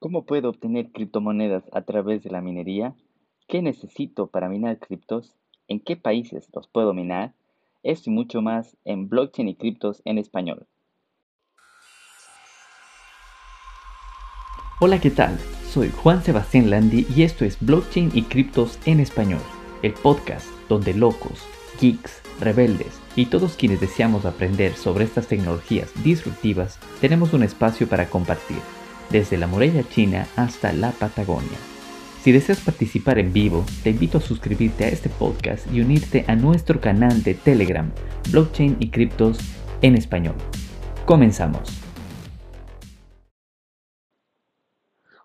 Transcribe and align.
¿Cómo 0.00 0.24
puedo 0.24 0.48
obtener 0.48 0.92
criptomonedas 0.92 1.62
a 1.74 1.82
través 1.82 2.22
de 2.22 2.30
la 2.30 2.40
minería? 2.40 2.94
¿Qué 3.46 3.60
necesito 3.60 4.28
para 4.28 4.48
minar 4.48 4.78
criptos? 4.78 5.36
¿En 5.68 5.78
qué 5.78 5.94
países 5.94 6.48
los 6.54 6.66
puedo 6.68 6.94
minar? 6.94 7.34
Esto 7.82 8.08
y 8.08 8.14
mucho 8.14 8.40
más 8.40 8.78
en 8.86 9.10
Blockchain 9.10 9.48
y 9.48 9.56
Criptos 9.56 10.00
en 10.06 10.16
español. 10.16 10.66
Hola, 14.80 14.98
¿qué 15.02 15.10
tal? 15.10 15.38
Soy 15.68 15.90
Juan 15.90 16.22
Sebastián 16.22 16.70
Landi 16.70 17.06
y 17.14 17.22
esto 17.22 17.44
es 17.44 17.58
Blockchain 17.60 18.10
y 18.14 18.22
Criptos 18.22 18.78
en 18.86 19.00
español, 19.00 19.42
el 19.82 19.92
podcast 19.92 20.48
donde 20.70 20.94
locos, 20.94 21.46
geeks, 21.78 22.22
rebeldes 22.40 22.98
y 23.16 23.26
todos 23.26 23.54
quienes 23.54 23.82
deseamos 23.82 24.24
aprender 24.24 24.72
sobre 24.72 25.04
estas 25.04 25.28
tecnologías 25.28 25.92
disruptivas 26.02 26.78
tenemos 27.02 27.34
un 27.34 27.42
espacio 27.42 27.86
para 27.86 28.08
compartir 28.08 28.62
desde 29.10 29.36
la 29.36 29.46
muralla 29.46 29.82
china 29.88 30.26
hasta 30.36 30.72
la 30.72 30.92
Patagonia. 30.92 31.58
Si 32.22 32.32
deseas 32.32 32.60
participar 32.60 33.18
en 33.18 33.32
vivo, 33.32 33.64
te 33.82 33.90
invito 33.90 34.18
a 34.18 34.20
suscribirte 34.20 34.84
a 34.84 34.88
este 34.88 35.08
podcast 35.08 35.66
y 35.72 35.80
unirte 35.80 36.24
a 36.28 36.36
nuestro 36.36 36.80
canal 36.80 37.22
de 37.22 37.34
Telegram, 37.34 37.90
Blockchain 38.30 38.76
y 38.78 38.90
Criptos 38.90 39.38
en 39.82 39.96
español. 39.96 40.34
Comenzamos. 41.06 41.80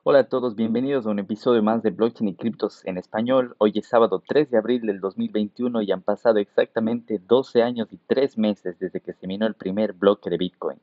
Hola 0.07 0.19
a 0.19 0.29
todos, 0.29 0.55
bienvenidos 0.55 1.07
a 1.07 1.09
un 1.09 1.17
episodio 1.17 1.63
más 1.63 1.81
de 1.81 1.89
Blockchain 1.89 2.29
y 2.29 2.35
Criptos 2.35 2.85
en 2.85 2.97
español. 2.97 3.55
Hoy 3.57 3.73
es 3.75 3.87
sábado 3.87 4.21
3 4.25 4.51
de 4.51 4.57
abril 4.57 4.81
del 4.83 5.01
2021 5.01 5.81
y 5.81 5.91
han 5.91 6.01
pasado 6.03 6.37
exactamente 6.37 7.19
12 7.27 7.63
años 7.63 7.87
y 7.91 7.97
3 8.07 8.37
meses 8.37 8.77
desde 8.79 9.01
que 9.01 9.13
se 9.13 9.25
minó 9.27 9.47
el 9.47 9.55
primer 9.55 9.93
bloque 9.93 10.29
de 10.29 10.37
Bitcoin. 10.37 10.79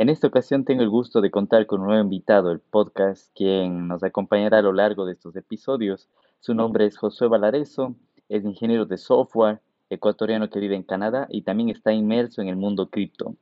En 0.00 0.08
esta 0.08 0.28
ocasión 0.28 0.64
tengo 0.64 0.82
el 0.82 0.88
gusto 0.88 1.20
de 1.20 1.32
contar 1.32 1.66
con 1.66 1.80
un 1.80 1.88
nuevo 1.88 2.00
invitado 2.00 2.50
del 2.50 2.60
podcast, 2.60 3.34
quien 3.34 3.88
nos 3.88 4.04
acompañará 4.04 4.58
a 4.58 4.62
lo 4.62 4.72
largo 4.72 5.04
de 5.04 5.14
estos 5.14 5.34
episodios. 5.34 6.08
Su 6.38 6.54
nombre 6.54 6.86
es 6.86 6.96
Josué 6.96 7.26
Valareso, 7.26 7.96
es 8.28 8.44
ingeniero 8.44 8.86
de 8.86 8.96
software, 8.96 9.60
ecuatoriano 9.90 10.50
que 10.50 10.60
vive 10.60 10.76
en 10.76 10.84
Canadá 10.84 11.26
y 11.28 11.42
también 11.42 11.70
está 11.70 11.92
inmerso 11.92 12.40
en 12.40 12.46
el 12.46 12.54
mundo 12.54 12.90
cripto. 12.90 13.34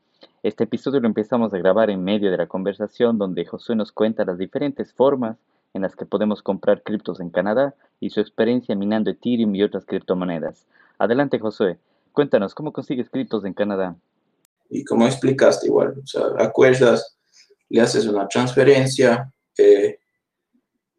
Este 0.43 0.65
episodio 0.65 1.01
lo 1.01 1.09
empezamos 1.09 1.53
a 1.53 1.59
grabar 1.59 1.91
en 1.91 2.03
medio 2.03 2.31
de 2.31 2.39
la 2.39 2.47
conversación 2.47 3.19
donde 3.19 3.45
Josué 3.45 3.77
nos 3.77 3.93
cuenta 3.93 4.25
las 4.25 4.39
diferentes 4.39 4.95
formas 4.95 5.37
en 5.75 5.83
las 5.83 5.95
que 5.95 6.07
podemos 6.07 6.41
comprar 6.43 6.83
criptos 6.83 7.21
en 7.21 7.29
Canadá 7.29 7.75
y 8.01 8.09
su 8.09 8.21
experiencia 8.21 8.75
minando 8.75 9.11
Ethereum 9.11 9.55
y 9.55 9.63
otras 9.63 9.85
criptomonedas. 9.85 10.67
Adelante 10.97 11.39
Josué, 11.39 11.79
cuéntanos 12.13 12.55
cómo 12.55 12.73
consigues 12.73 13.11
criptos 13.11 13.45
en 13.45 13.53
Canadá. 13.53 13.97
Y 14.71 14.85
como 14.85 15.07
explicaste 15.07 15.67
igual, 15.67 15.95
o 16.03 16.07
sea, 16.07 16.23
acuerdas, 16.39 17.17
le 17.69 17.81
haces 17.81 18.07
una 18.07 18.27
transferencia 18.29 19.33
eh, 19.59 19.99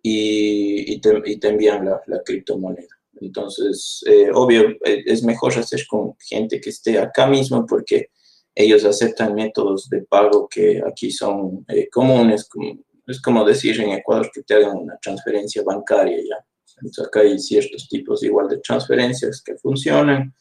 y, 0.02 1.00
te, 1.00 1.22
y, 1.26 1.38
te, 1.38 1.48
envían 1.50 1.86
la, 1.86 2.02
la 2.08 2.22
criptomoneda. 2.24 2.88
Entonces, 3.20 4.04
eh, 4.06 4.30
obvio, 4.34 4.70
eh, 4.86 5.04
es 5.06 5.24
mejor 5.24 5.58
hacer 5.58 5.86
con 5.88 6.16
gente 6.20 6.62
que 6.62 6.70
esté 6.70 6.98
acá 6.98 7.28
mismo 7.28 7.66
porque 7.66 8.10
ellos 8.56 8.86
aceptan 8.86 9.36
métodos 9.36 9.90
de 9.90 10.02
pago 10.04 10.48
que 10.50 10.82
aquí 10.86 11.12
son 11.12 11.66
comunes. 11.92 12.48
Como, 12.48 12.80
es 13.06 13.22
como 13.22 13.46
decir 13.46 13.80
en 13.82 13.92
Ecuador 13.92 14.30
que 14.34 14.44
te 14.44 14.56
hagan 14.56 14.78
una 14.78 14.98
transferencia 14.98 15.64
bancaria 15.64 16.18
ya. 16.18 16.46
Entonces, 16.78 17.08
acá 17.08 17.22
hay 17.22 17.40
ciertos 17.40 17.88
tipos 17.90 18.24
igual 18.24 18.48
de 18.48 18.60
transferencias 18.60 19.42
que 19.42 19.56
funcionan 19.56 20.34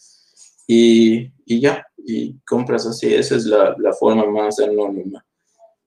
y, 0.67 1.33
y 1.45 1.61
ya, 1.61 1.87
y 1.99 2.39
compras 2.41 2.87
así, 2.87 3.13
esa 3.13 3.37
es 3.37 3.47
la, 3.47 3.75
la, 3.79 3.93
forma 3.93 4.27
más 4.27 4.59
anónima. 4.61 5.25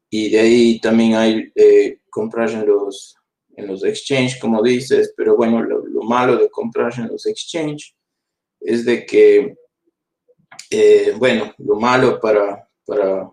Y 0.10 0.30
de 0.30 0.40
ahí 0.40 0.80
también 0.80 1.16
hay 1.16 1.52
eh, 1.56 2.00
comprar 2.10 2.50
en 2.50 2.66
los, 2.66 3.16
en 3.56 3.68
los 3.68 3.84
exchange, 3.84 4.40
como 4.40 4.62
dices, 4.64 5.14
pero 5.16 5.36
bueno, 5.36 5.62
lo, 5.62 6.04
malo 6.04 6.38
de 6.38 6.50
comprar 6.50 6.94
en 6.98 7.08
los 7.08 7.26
exchange 7.26 7.96
es 8.60 8.86
de 8.86 9.06
que, 9.06 9.56
eh, 10.72 11.14
bueno, 11.18 11.54
lo 11.60 11.76
malo 11.76 12.20
para, 12.20 12.68
para, 12.86 13.30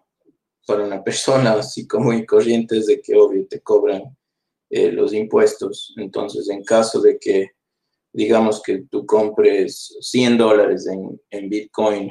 para 0.67 0.85
una 0.85 1.03
persona 1.03 1.53
así 1.53 1.87
como 1.87 2.13
y 2.13 2.27
corriente 2.27 2.79
es 2.79 2.87
de 2.87 3.01
que 3.01 3.15
obvio 3.15 3.47
te 3.47 3.61
cobran 3.61 4.17
eh, 4.69 4.93
los 4.93 5.13
impuestos. 5.13 5.95
Entonces, 5.97 6.49
en 6.51 6.63
caso 6.65 7.01
de 7.01 7.19
que 7.19 7.56
digamos 8.17 8.63
que 8.63 8.85
tú 8.91 9.05
compres 9.05 9.95
100 10.01 10.39
dólares 10.39 10.87
en, 10.87 11.21
en, 11.29 11.51
Bitcoin 11.51 12.09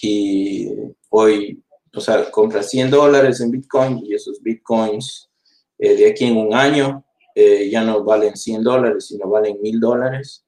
y 0.00 0.70
hoy, 1.10 1.62
o 1.94 2.00
sea, 2.00 2.30
compras 2.30 2.70
100 2.70 2.90
dólares 2.90 3.42
en 3.42 3.50
Bitcoin 3.50 4.00
y 4.06 4.14
esos 4.14 4.40
Bitcoins 4.42 5.30
eh, 5.78 5.96
de 5.96 6.08
aquí 6.08 6.24
en 6.24 6.38
un 6.38 6.54
año 6.54 7.04
eh, 7.34 7.68
ya 7.70 7.84
no 7.84 8.02
valen 8.02 8.34
100 8.34 8.62
dólares, 8.62 9.08
sino 9.08 9.28
valen 9.28 9.60
1000 9.60 9.80
dólares. 9.80 10.46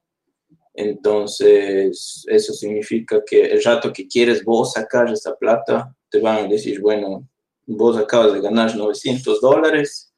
Entonces, 0.72 2.24
eso 2.28 2.54
significa 2.54 3.22
que 3.24 3.42
el 3.42 3.62
rato 3.62 3.92
que 3.92 4.08
quieres 4.08 4.42
vos 4.44 4.72
sacar 4.72 5.12
esa 5.12 5.36
plata, 5.36 5.94
te 6.08 6.20
van 6.20 6.46
a 6.46 6.48
decir, 6.48 6.80
bueno, 6.80 7.28
vos 7.66 7.98
acabas 7.98 8.32
de 8.32 8.40
ganar 8.40 8.74
900 8.74 9.42
dólares 9.42 10.14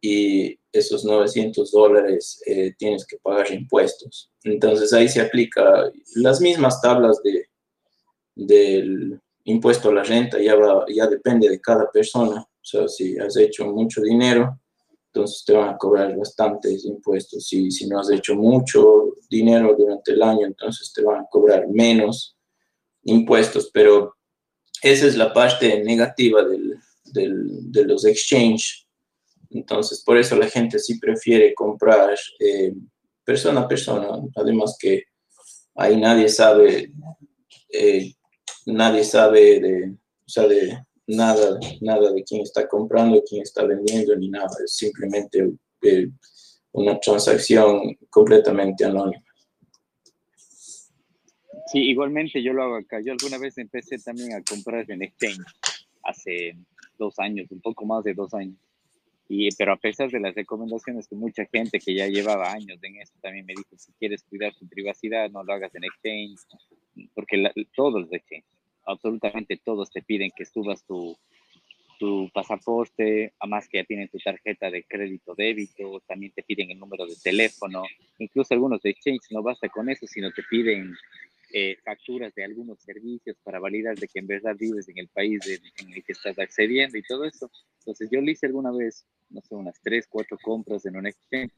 y 0.00 0.58
esos 0.72 1.04
900 1.04 1.70
dólares 1.70 2.42
eh, 2.46 2.74
tienes 2.78 3.06
que 3.06 3.18
pagar 3.18 3.52
impuestos. 3.52 4.30
Entonces 4.44 4.92
ahí 4.92 5.08
se 5.08 5.20
aplica 5.20 5.90
las 6.16 6.40
mismas 6.40 6.80
tablas 6.80 7.20
de, 7.22 7.46
del 8.34 9.20
impuesto 9.44 9.90
a 9.90 9.94
la 9.94 10.02
renta, 10.02 10.38
ya, 10.40 10.54
ya 10.88 11.06
depende 11.06 11.48
de 11.48 11.60
cada 11.60 11.90
persona. 11.90 12.40
O 12.40 12.64
sea, 12.64 12.88
si 12.88 13.18
has 13.18 13.36
hecho 13.36 13.66
mucho 13.66 14.00
dinero, 14.02 14.58
entonces 15.06 15.44
te 15.44 15.54
van 15.54 15.70
a 15.70 15.78
cobrar 15.78 16.16
bastantes 16.16 16.84
impuestos. 16.84 17.46
Si, 17.46 17.70
si 17.70 17.86
no 17.86 17.98
has 17.98 18.10
hecho 18.10 18.34
mucho 18.36 19.14
dinero 19.28 19.74
durante 19.76 20.12
el 20.12 20.22
año, 20.22 20.46
entonces 20.46 20.92
te 20.92 21.02
van 21.02 21.20
a 21.20 21.26
cobrar 21.30 21.68
menos 21.68 22.36
impuestos. 23.04 23.70
Pero 23.72 24.14
esa 24.82 25.06
es 25.06 25.16
la 25.16 25.32
parte 25.32 25.82
negativa 25.82 26.44
del, 26.44 26.76
del, 27.06 27.72
de 27.72 27.84
los 27.84 28.04
exchange 28.04 28.86
entonces, 29.50 30.02
por 30.04 30.16
eso 30.16 30.36
la 30.36 30.48
gente 30.48 30.78
sí 30.78 30.98
prefiere 30.98 31.54
comprar 31.54 32.16
eh, 32.38 32.72
persona 33.24 33.60
a 33.62 33.68
persona. 33.68 34.08
Además 34.36 34.76
que 34.78 35.04
ahí 35.74 35.96
nadie 35.96 36.28
sabe, 36.28 36.92
eh, 37.72 38.14
nadie 38.66 39.02
sabe 39.02 39.60
de, 39.60 40.78
nada, 41.08 41.58
nada 41.80 42.12
de 42.12 42.22
quién 42.22 42.42
está 42.42 42.68
comprando, 42.68 43.22
quién 43.28 43.42
está 43.42 43.64
vendiendo, 43.64 44.14
ni 44.16 44.28
nada. 44.28 44.50
Es 44.64 44.76
simplemente 44.76 45.50
eh, 45.82 46.08
una 46.72 47.00
transacción 47.00 47.96
completamente 48.08 48.84
anónima. 48.84 49.24
Sí, 51.72 51.78
igualmente 51.90 52.40
yo 52.40 52.52
lo 52.52 52.62
hago 52.62 52.76
acá. 52.76 53.00
Yo 53.00 53.12
alguna 53.12 53.38
vez 53.38 53.58
empecé 53.58 53.98
también 53.98 54.34
a 54.34 54.42
comprar 54.42 54.88
en 54.88 55.02
exchange 55.02 55.44
hace 56.04 56.56
dos 56.98 57.18
años, 57.18 57.50
un 57.50 57.60
poco 57.60 57.84
más 57.84 58.04
de 58.04 58.14
dos 58.14 58.32
años. 58.34 58.56
Y, 59.32 59.48
pero 59.54 59.72
a 59.72 59.76
pesar 59.76 60.10
de 60.10 60.18
las 60.18 60.34
recomendaciones 60.34 61.06
que 61.06 61.14
mucha 61.14 61.46
gente 61.46 61.78
que 61.78 61.94
ya 61.94 62.08
llevaba 62.08 62.50
años 62.50 62.82
en 62.82 62.96
esto 62.96 63.16
también 63.22 63.46
me 63.46 63.54
dijo, 63.56 63.78
si 63.78 63.92
quieres 63.92 64.24
cuidar 64.24 64.52
tu 64.56 64.66
privacidad, 64.66 65.30
no 65.30 65.44
lo 65.44 65.52
hagas 65.52 65.72
en 65.76 65.84
exchange, 65.84 66.40
porque 67.14 67.48
todos 67.76 68.02
los 68.02 68.12
exchange, 68.12 68.44
absolutamente 68.84 69.56
todos 69.64 69.88
te 69.92 70.02
piden 70.02 70.32
que 70.36 70.44
subas 70.44 70.84
tu, 70.84 71.16
tu 72.00 72.28
pasaporte, 72.34 73.32
además 73.38 73.68
que 73.68 73.78
ya 73.78 73.84
tienen 73.84 74.08
tu 74.08 74.18
tarjeta 74.18 74.68
de 74.68 74.82
crédito 74.82 75.36
débito, 75.36 76.00
también 76.08 76.32
te 76.32 76.42
piden 76.42 76.72
el 76.72 76.80
número 76.80 77.06
de 77.06 77.14
teléfono, 77.22 77.84
incluso 78.18 78.52
algunos 78.52 78.82
de 78.82 78.90
exchange 78.90 79.30
no 79.30 79.44
basta 79.44 79.68
con 79.68 79.88
eso, 79.88 80.08
sino 80.08 80.32
te 80.32 80.42
piden 80.50 80.92
eh, 81.52 81.76
facturas 81.84 82.34
de 82.34 82.42
algunos 82.42 82.80
servicios 82.80 83.36
para 83.44 83.60
validar 83.60 83.96
de 83.96 84.08
que 84.08 84.18
en 84.18 84.26
verdad 84.26 84.56
vives 84.58 84.88
en 84.88 84.98
el 84.98 85.06
país 85.06 85.38
en 85.46 85.92
el 85.92 86.02
que 86.02 86.12
estás 86.14 86.36
accediendo 86.36 86.98
y 86.98 87.02
todo 87.02 87.24
eso. 87.24 87.48
Entonces 87.80 88.08
yo 88.10 88.20
lo 88.20 88.30
hice 88.30 88.46
alguna 88.46 88.70
vez, 88.70 89.06
no 89.30 89.40
sé, 89.40 89.54
unas 89.54 89.80
tres, 89.82 90.06
cuatro 90.08 90.38
compras 90.42 90.84
en 90.86 90.96
un 90.96 91.06
exchange, 91.06 91.52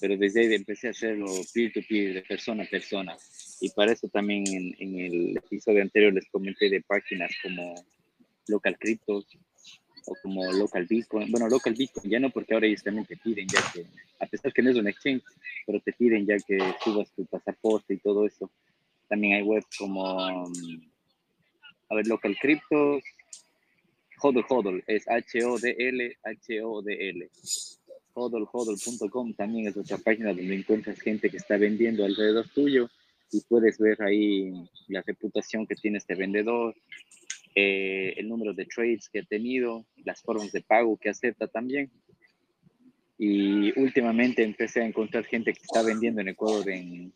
pero 0.00 0.16
desde 0.16 0.40
ahí 0.40 0.54
empecé 0.54 0.88
a 0.88 0.90
hacerlo 0.90 1.26
peer-to-peer, 1.54 2.14
de 2.14 2.22
persona 2.22 2.64
a 2.64 2.66
persona. 2.66 3.16
Y 3.60 3.70
para 3.70 3.92
eso 3.92 4.08
también 4.08 4.44
en, 4.48 4.74
en, 4.78 5.00
el 5.00 5.36
episodio 5.36 5.82
anterior 5.82 6.12
les 6.12 6.28
comenté 6.28 6.68
de 6.68 6.82
páginas 6.82 7.30
como 7.42 7.74
Local 8.48 8.76
Cryptos 8.78 9.26
o 10.06 10.14
como 10.22 10.52
Local 10.52 10.86
Bitcoin. 10.86 11.30
Bueno, 11.30 11.48
Local 11.48 11.74
Bitcoin 11.74 12.10
ya 12.10 12.18
no, 12.18 12.30
porque 12.30 12.54
ahora 12.54 12.66
ellos 12.66 12.82
también 12.82 13.06
te 13.06 13.16
piden, 13.16 13.46
ya 13.48 13.60
que, 13.72 13.86
a 14.18 14.26
pesar 14.26 14.52
que 14.52 14.62
no 14.62 14.70
es 14.70 14.76
un 14.76 14.88
exchange, 14.88 15.22
pero 15.66 15.80
te 15.80 15.92
piden 15.92 16.26
ya 16.26 16.36
que 16.38 16.58
subas 16.82 17.10
tu 17.12 17.24
pasaporte 17.26 17.94
y 17.94 17.98
todo 17.98 18.26
eso. 18.26 18.50
También 19.08 19.34
hay 19.34 19.42
webs 19.42 19.76
como, 19.78 20.48
mm, 20.48 20.90
a 21.90 21.94
ver, 21.94 22.06
Local 22.06 22.36
Cryptos, 22.40 23.02
Hodl 24.20 24.44
Hodl, 24.48 24.82
es 24.86 25.08
H-O-D-L, 25.08 26.16
H-O-D-L. 26.22 27.30
HODL, 28.12 29.34
también 29.36 29.68
es 29.68 29.76
otra 29.76 29.98
página 29.98 30.34
donde 30.34 30.54
encuentras 30.54 31.00
gente 31.00 31.30
que 31.30 31.36
está 31.36 31.56
vendiendo 31.56 32.04
alrededor 32.04 32.48
tuyo 32.48 32.90
y 33.32 33.40
puedes 33.42 33.78
ver 33.78 34.02
ahí 34.02 34.52
la 34.88 35.02
reputación 35.02 35.66
que 35.66 35.76
tiene 35.76 35.98
este 35.98 36.14
vendedor, 36.14 36.74
eh, 37.54 38.14
el 38.16 38.28
número 38.28 38.52
de 38.52 38.66
trades 38.66 39.08
que 39.08 39.20
ha 39.20 39.24
tenido, 39.24 39.86
las 40.04 40.20
formas 40.22 40.50
de 40.52 40.62
pago 40.62 40.96
que 40.96 41.10
acepta 41.10 41.46
también. 41.46 41.90
Y 43.18 43.78
últimamente 43.78 44.42
empecé 44.42 44.80
a 44.80 44.86
encontrar 44.86 45.24
gente 45.24 45.52
que 45.52 45.62
está 45.62 45.82
vendiendo 45.82 46.20
en 46.20 46.28
Ecuador 46.28 46.68
en, 46.70 47.12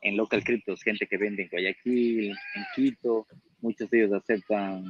en 0.00 0.16
local 0.16 0.44
cryptos, 0.44 0.82
gente 0.82 1.06
que 1.06 1.16
vende 1.16 1.42
en 1.42 1.48
Guayaquil, 1.48 2.30
en 2.30 2.64
Quito. 2.74 3.26
Muchos 3.60 3.90
de 3.90 4.04
ellos 4.04 4.12
aceptan 4.14 4.84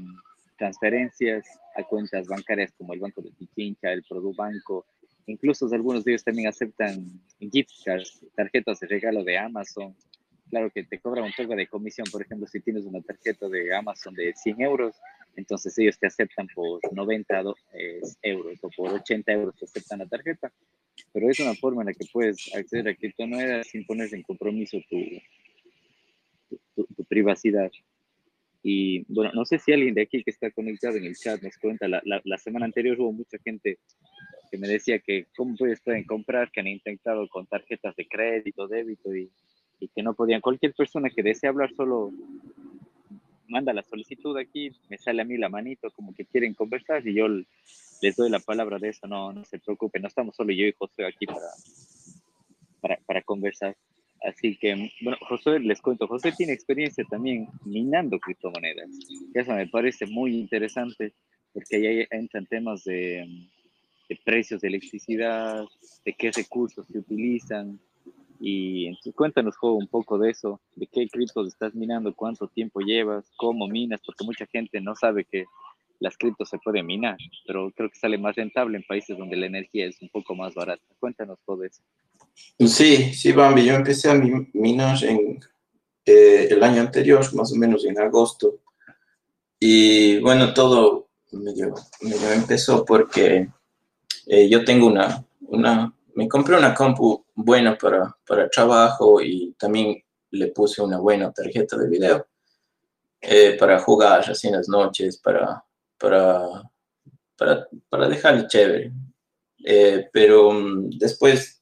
transferencias 0.60 1.58
a 1.74 1.82
cuentas 1.84 2.28
bancarias 2.28 2.70
como 2.76 2.92
el 2.92 3.00
Banco 3.00 3.22
de 3.22 3.30
Pichincha, 3.30 3.90
el 3.92 4.04
Produbanco. 4.04 4.84
Incluso 5.26 5.66
algunos 5.72 6.04
de 6.04 6.12
ellos 6.12 6.22
también 6.22 6.48
aceptan 6.48 7.02
gift 7.40 7.70
cards, 7.82 8.20
tarjetas 8.36 8.78
de 8.80 8.86
regalo 8.86 9.24
de 9.24 9.38
Amazon. 9.38 9.96
Claro 10.50 10.70
que 10.70 10.84
te 10.84 10.98
cobran 10.98 11.24
un 11.24 11.32
poco 11.32 11.56
de 11.56 11.66
comisión, 11.66 12.06
por 12.12 12.20
ejemplo, 12.20 12.46
si 12.46 12.60
tienes 12.60 12.84
una 12.84 13.00
tarjeta 13.00 13.48
de 13.48 13.74
Amazon 13.74 14.12
de 14.14 14.34
100 14.34 14.60
euros, 14.60 14.96
entonces 15.34 15.78
ellos 15.78 15.98
te 15.98 16.08
aceptan 16.08 16.46
por 16.54 16.80
90 16.92 17.42
eh, 17.72 18.00
euros 18.22 18.58
o 18.60 18.68
por 18.68 18.92
80 18.92 19.32
euros 19.32 19.56
te 19.56 19.64
aceptan 19.64 20.00
la 20.00 20.08
tarjeta. 20.08 20.52
Pero 21.12 21.30
es 21.30 21.40
una 21.40 21.54
forma 21.54 21.80
en 21.82 21.86
la 21.86 21.94
que 21.94 22.04
puedes 22.12 22.54
acceder 22.54 22.88
a 22.88 22.94
criptomonedas 22.94 23.68
sin 23.68 23.86
poner 23.86 24.12
en 24.12 24.22
compromiso 24.22 24.76
tu, 24.90 24.98
privacidad. 27.08 27.70
Y 28.62 29.04
bueno, 29.12 29.32
no 29.34 29.44
sé 29.44 29.58
si 29.58 29.72
alguien 29.72 29.94
de 29.94 30.02
aquí 30.02 30.22
que 30.22 30.30
está 30.30 30.50
conectado 30.50 30.96
en 30.96 31.04
el 31.04 31.16
chat 31.16 31.40
nos 31.42 31.56
cuenta, 31.56 31.88
la, 31.88 32.02
la, 32.04 32.38
semana 32.38 32.66
anterior 32.66 33.00
hubo 33.00 33.12
mucha 33.12 33.38
gente 33.42 33.78
que 34.50 34.58
me 34.58 34.68
decía 34.68 34.98
que 34.98 35.26
cómo 35.36 35.56
pueden 35.56 36.04
comprar, 36.04 36.50
que 36.50 36.60
han 36.60 36.66
intentado 36.66 37.26
con 37.28 37.46
tarjetas 37.46 37.96
de 37.96 38.06
crédito, 38.06 38.68
débito 38.68 39.14
y, 39.14 39.30
y 39.78 39.88
que 39.88 40.02
no 40.02 40.14
podían. 40.14 40.42
Cualquier 40.42 40.74
persona 40.74 41.08
que 41.08 41.22
desee 41.22 41.48
hablar 41.48 41.72
solo 41.74 42.12
manda 43.48 43.72
la 43.72 43.82
solicitud 43.82 44.36
aquí, 44.38 44.70
me 44.88 44.98
sale 44.98 45.22
a 45.22 45.24
mí 45.24 45.36
la 45.36 45.48
manito 45.48 45.90
como 45.90 46.14
que 46.14 46.24
quieren 46.24 46.54
conversar 46.54 47.06
y 47.06 47.14
yo 47.14 47.26
les 47.28 48.16
doy 48.16 48.30
la 48.30 48.38
palabra 48.38 48.78
de 48.78 48.90
eso, 48.90 49.06
no, 49.06 49.32
no 49.32 49.44
se 49.44 49.58
preocupe, 49.58 50.00
no 50.00 50.08
estamos 50.08 50.36
solo 50.36 50.52
yo 50.52 50.66
y 50.66 50.72
José 50.72 51.04
aquí 51.04 51.26
para, 51.26 51.48
para, 52.80 52.96
para 53.06 53.22
conversar. 53.22 53.76
Así 54.22 54.56
que, 54.56 54.90
bueno, 55.00 55.18
José, 55.28 55.60
les 55.60 55.80
cuento, 55.80 56.06
José 56.06 56.32
tiene 56.32 56.52
experiencia 56.52 57.04
también 57.08 57.48
minando 57.64 58.18
criptomonedas. 58.18 58.90
Eso 59.32 59.54
me 59.54 59.66
parece 59.66 60.06
muy 60.06 60.36
interesante 60.36 61.14
porque 61.52 61.76
ahí 61.76 62.06
entran 62.10 62.46
temas 62.46 62.84
de, 62.84 63.26
de 64.08 64.18
precios 64.24 64.60
de 64.60 64.68
electricidad, 64.68 65.64
de 66.04 66.12
qué 66.12 66.30
recursos 66.32 66.86
se 66.86 66.98
utilizan, 66.98 67.80
y 68.40 68.90
cuéntanos 69.14 69.54
un 69.60 69.86
poco 69.86 70.18
de 70.18 70.30
eso, 70.30 70.60
de 70.74 70.86
qué 70.86 71.06
criptos 71.08 71.48
estás 71.48 71.74
minando, 71.74 72.14
cuánto 72.14 72.48
tiempo 72.48 72.80
llevas, 72.80 73.30
cómo 73.36 73.68
minas, 73.68 74.00
porque 74.04 74.24
mucha 74.24 74.46
gente 74.46 74.80
no 74.80 74.94
sabe 74.94 75.26
que 75.26 75.44
las 75.98 76.16
criptos 76.16 76.48
se 76.48 76.58
pueden 76.58 76.86
minar, 76.86 77.18
pero 77.46 77.70
creo 77.72 77.90
que 77.90 77.98
sale 77.98 78.16
más 78.16 78.34
rentable 78.34 78.78
en 78.78 78.84
países 78.84 79.18
donde 79.18 79.36
la 79.36 79.46
energía 79.46 79.86
es 79.86 80.00
un 80.00 80.08
poco 80.08 80.34
más 80.34 80.54
barata. 80.54 80.82
Cuéntanos 80.98 81.38
todo 81.44 81.62
eso. 81.64 81.82
Sí, 82.58 83.14
sí, 83.14 83.32
Bambi, 83.32 83.64
yo 83.64 83.74
empecé 83.74 84.10
a 84.10 84.14
minar 84.14 85.02
en 85.04 85.40
eh, 86.04 86.48
el 86.50 86.62
año 86.62 86.82
anterior, 86.82 87.22
más 87.34 87.52
o 87.52 87.56
menos 87.56 87.84
en 87.84 87.98
agosto, 87.98 88.60
y 89.58 90.18
bueno, 90.20 90.52
todo 90.54 91.08
medio 91.32 91.74
empezó 92.34 92.84
porque 92.84 93.48
eh, 94.26 94.48
yo 94.48 94.64
tengo 94.64 94.86
una, 94.86 95.24
una 95.42 95.94
me 96.14 96.28
compré 96.28 96.56
una 96.56 96.74
compu 96.74 97.24
buena 97.34 97.76
para, 97.76 98.16
para 98.26 98.48
trabajo 98.48 99.20
y 99.20 99.54
también 99.58 100.02
le 100.30 100.48
puse 100.48 100.82
una 100.82 100.98
buena 100.98 101.32
tarjeta 101.32 101.76
de 101.76 101.88
video 101.88 102.26
eh, 103.20 103.56
para 103.58 103.78
jugar 103.80 104.30
así 104.30 104.48
en 104.48 104.54
las 104.54 104.68
noches, 104.68 105.18
para, 105.18 105.62
para, 105.98 106.62
para, 107.36 107.68
para 107.88 108.08
dejarle 108.08 108.46
chévere. 108.46 108.92
Eh, 109.64 110.08
pero 110.12 110.52
mm, 110.52 110.90
después, 110.98 111.59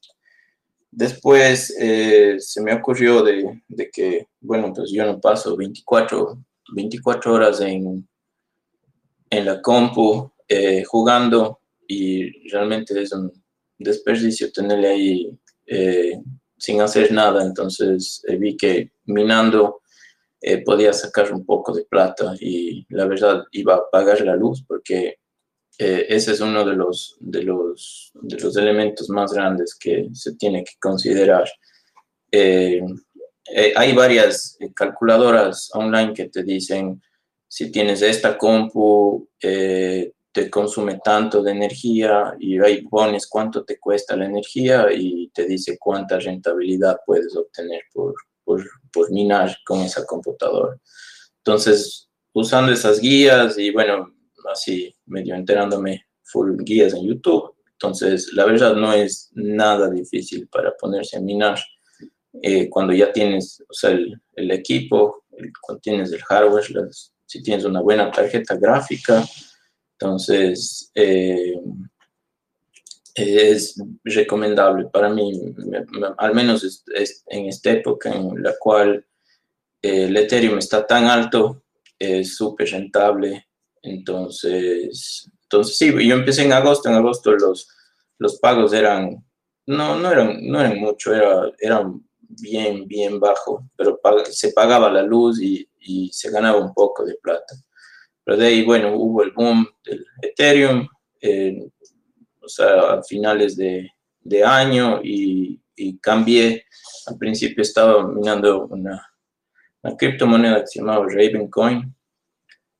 después 0.90 1.75
eh, 1.81 2.37
se 2.38 2.62
me 2.62 2.75
ocurrió 2.75 3.23
de, 3.23 3.62
de, 3.69 3.90
que, 3.90 4.26
bueno, 4.40 4.73
pues 4.73 4.90
yo 4.90 5.05
no 5.05 5.20
paso 5.20 5.56
24, 5.56 6.38
24 6.75 7.32
horas 7.32 7.61
en, 7.61 8.08
en 9.31 9.44
la 9.44 9.61
compu 9.61 10.32
jugando 10.87 11.61
y 11.87 12.49
realmente 12.49 13.00
es 13.00 13.12
un 13.12 13.31
desperdicio 13.79 14.52
tenerle 14.52 14.88
ahí 14.88 15.38
eh, 15.67 16.20
sin 16.56 16.81
hacer 16.81 17.12
nada. 17.12 17.43
Entonces 17.43 18.23
eh, 18.29 18.37
vi 18.37 18.56
que 18.56 18.93
minando 19.06 19.81
eh, 20.40 20.62
podía 20.62 20.93
sacar 20.93 21.32
un 21.32 21.44
poco 21.44 21.73
de 21.73 21.85
plata 21.85 22.35
y 22.38 22.87
la 22.90 23.06
verdad 23.06 23.44
iba 23.52 23.76
a 23.76 23.90
pagar 23.90 24.20
la 24.20 24.37
luz 24.37 24.64
porque 24.67 25.19
ese 25.79 26.33
es 26.33 26.41
uno 26.41 26.65
de 26.65 26.75
los, 26.75 27.17
de, 27.21 27.43
los, 27.43 28.11
de 28.15 28.37
los 28.39 28.57
elementos 28.57 29.09
más 29.11 29.33
grandes 29.33 29.77
que 29.77 30.09
se 30.13 30.35
tiene 30.35 30.65
que 30.65 30.75
considerar. 30.81 31.49
hay 32.33 33.93
varias 33.95 34.59
calculadoras 34.75 35.71
online 35.73 36.13
que 36.13 36.29
te 36.29 36.43
dicen 36.43 37.01
si 37.47 37.71
tienes 37.71 38.03
esta 38.03 38.37
compu, 38.37 39.29
te 40.39 40.51
consume 40.51 41.01
tanto 41.03 41.43
de 41.43 41.53
energía 41.53 42.37
y 42.39 42.61
ahí 42.61 42.83
pones 42.83 43.27
cuánto 43.27 43.65
te 43.65 43.79
cuesta 43.79 44.17
la 44.17 44.27
energía 44.27 44.87
y 44.93 45.31
te 45.31 45.47
dice 45.47 45.77
cuánta 45.79 46.19
rentabilidad 46.19 47.01
puedes 47.05 47.35
obtener 47.35 47.83
por, 47.93 48.15
por, 48.45 48.65
por 48.93 49.11
minar 49.11 49.57
con 49.65 49.81
esa 49.81 50.05
computadora. 50.07 50.77
Entonces, 51.39 52.09
usando 52.33 52.71
esas 52.71 53.01
guías 53.01 53.59
y 53.59 53.71
bueno, 53.73 54.15
así 54.50 54.94
medio 55.06 55.35
enterándome 55.35 56.06
full 56.23 56.56
guías 56.62 56.94
en 56.94 57.06
YouTube. 57.06 57.55
Entonces, 57.73 58.32
la 58.32 58.44
verdad 58.44 58.75
no 58.75 58.93
es 58.93 59.31
nada 59.32 59.88
difícil 59.90 60.49
para 60.49 60.76
ponerse 60.76 61.17
a 61.17 61.20
minar. 61.20 61.58
Eh, 62.43 62.69
cuando 62.69 62.93
ya 62.93 63.12
tienes 63.12 63.62
o 63.69 63.73
sea, 63.73 63.90
el, 63.90 64.50
equipo, 64.50 65.25
cuando 65.61 65.81
tienes 65.81 66.12
el 66.12 66.23
hardware, 66.23 66.64
si 67.25 67.43
tienes 67.43 67.64
una 67.64 67.81
buena 67.81 68.11
tarjeta 68.11 68.56
gráfica, 68.56 69.25
entonces, 69.93 70.90
eh, 70.94 71.55
es 73.14 73.82
recomendable 74.05 74.87
para 74.87 75.08
mí, 75.08 75.32
al 76.19 76.35
menos 76.35 76.85
en 77.26 77.46
esta 77.46 77.70
época 77.70 78.14
en 78.14 78.43
la 78.43 78.55
cual 78.58 79.05
el 79.82 80.17
Ethereum 80.17 80.58
está 80.58 80.87
tan 80.87 81.05
alto, 81.06 81.64
es 81.99 82.37
súper 82.37 82.70
rentable. 82.70 83.48
Entonces, 83.90 85.31
entonces, 85.43 85.79
sí, 85.79 85.87
yo 86.06 86.14
empecé 86.14 86.44
en 86.44 86.52
agosto, 86.52 86.90
en 86.90 86.96
agosto 86.96 87.32
los, 87.32 87.69
los 88.19 88.38
pagos 88.38 88.75
eran, 88.75 89.25
no, 89.67 89.96
no 89.96 90.12
eran, 90.12 90.47
no 90.47 90.61
eran 90.61 90.78
mucho, 90.78 91.14
era, 91.14 91.50
eran 91.59 92.07
bien, 92.21 92.87
bien 92.87 93.18
bajo, 93.18 93.66
pero 93.75 93.99
se 94.30 94.52
pagaba 94.52 94.90
la 94.90 95.02
luz 95.02 95.40
y, 95.40 95.66
y 95.80 96.11
se 96.12 96.30
ganaba 96.30 96.59
un 96.59 96.75
poco 96.75 97.04
de 97.04 97.14
plata. 97.14 97.54
Pero 98.25 98.37
de 98.37 98.47
ahí, 98.47 98.64
bueno, 98.64 98.95
hubo 98.95 99.23
el 99.23 99.33
boom 99.33 99.66
del 99.83 100.04
Ethereum, 100.21 100.87
eh, 101.23 101.66
o 102.42 102.49
sea, 102.49 102.92
a 102.92 103.02
finales 103.02 103.57
de, 103.57 103.90
de 104.21 104.45
año 104.45 105.00
y, 105.02 105.59
y, 105.75 105.99
cambié. 105.99 106.66
Al 107.07 107.16
principio 107.16 107.62
estaba 107.62 108.07
minando 108.07 108.66
una, 108.66 109.02
una 109.83 109.97
criptomoneda 109.97 110.61
que 110.61 110.66
se 110.66 110.80
llamaba 110.80 111.07
Ravencoin 111.09 111.95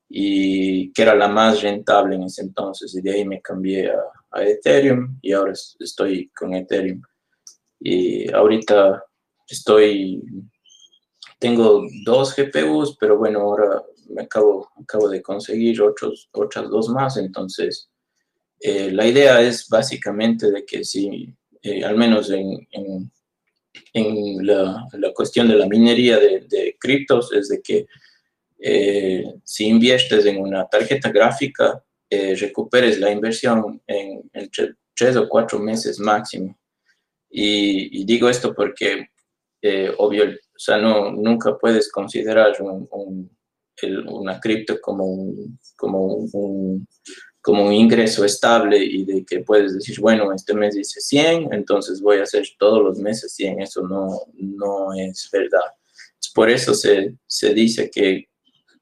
y 0.09 0.91
que 0.91 1.03
era 1.03 1.15
la 1.15 1.27
más 1.27 1.61
rentable 1.61 2.15
en 2.15 2.23
ese 2.23 2.41
entonces 2.41 2.95
y 2.95 3.01
de 3.01 3.11
ahí 3.11 3.25
me 3.25 3.41
cambié 3.41 3.91
a, 3.91 4.01
a 4.31 4.43
Ethereum 4.43 5.19
y 5.21 5.33
ahora 5.33 5.53
estoy 5.53 6.29
con 6.29 6.53
Ethereum. 6.55 7.01
Y 7.79 8.31
ahorita 8.33 9.03
estoy, 9.47 10.21
tengo 11.39 11.85
dos 12.03 12.35
GPUs, 12.35 12.97
pero 12.99 13.17
bueno, 13.17 13.41
ahora 13.41 13.83
me 14.09 14.23
acabo, 14.23 14.69
acabo 14.81 15.07
de 15.07 15.21
conseguir 15.21 15.81
otros, 15.81 16.27
otras 16.33 16.69
dos 16.69 16.89
más, 16.89 17.17
entonces 17.17 17.89
eh, 18.59 18.91
la 18.91 19.07
idea 19.07 19.41
es 19.41 19.69
básicamente 19.69 20.51
de 20.51 20.65
que 20.65 20.83
si, 20.83 21.33
eh, 21.61 21.83
al 21.83 21.95
menos 21.95 22.29
en, 22.31 22.67
en, 22.71 23.11
en 23.93 24.45
la, 24.45 24.85
la, 24.93 25.13
cuestión 25.13 25.47
de 25.47 25.55
la 25.55 25.67
minería 25.67 26.17
de, 26.17 26.41
de 26.49 26.75
criptos, 26.79 27.31
es 27.31 27.49
de 27.49 27.61
que 27.61 27.85
eh, 28.59 29.23
si 29.43 29.67
inviertes 29.67 30.25
en 30.25 30.41
una 30.41 30.67
tarjeta 30.67 31.09
gráfica, 31.09 31.83
recuperes 32.11 32.99
la 32.99 33.11
inversión 33.11 33.81
en 33.85 34.49
tres 34.95 35.15
o 35.15 35.29
cuatro 35.29 35.59
meses 35.59 35.99
máximo. 35.99 36.57
Y, 37.29 38.01
y 38.01 38.05
digo 38.05 38.27
esto 38.27 38.51
porque, 38.55 39.09
obvio, 39.97 40.25
o 40.25 40.59
sea, 40.59 40.77
no, 40.79 41.11
nunca 41.11 41.55
puedes 41.55 41.91
considerar 41.91 42.55
un 42.61 43.29
una 43.87 44.39
cripto 44.39 44.79
como 44.81 45.05
un, 45.05 45.59
como, 45.75 46.05
un, 46.15 46.87
como 47.41 47.65
un 47.65 47.73
ingreso 47.73 48.25
estable 48.25 48.77
y 48.83 49.05
de 49.05 49.25
que 49.25 49.39
puedes 49.39 49.73
decir, 49.73 49.99
bueno, 49.99 50.31
este 50.33 50.53
mes 50.53 50.75
dice 50.75 50.99
100, 50.99 51.53
entonces 51.53 52.01
voy 52.01 52.17
a 52.17 52.23
hacer 52.23 52.45
todos 52.57 52.83
los 52.83 52.99
meses 52.99 53.33
100. 53.33 53.61
Eso 53.61 53.87
no, 53.87 54.21
no 54.33 54.93
es 54.93 55.29
verdad. 55.31 55.59
Por 56.33 56.49
eso 56.49 56.73
se, 56.73 57.15
se 57.27 57.53
dice 57.53 57.89
que 57.89 58.28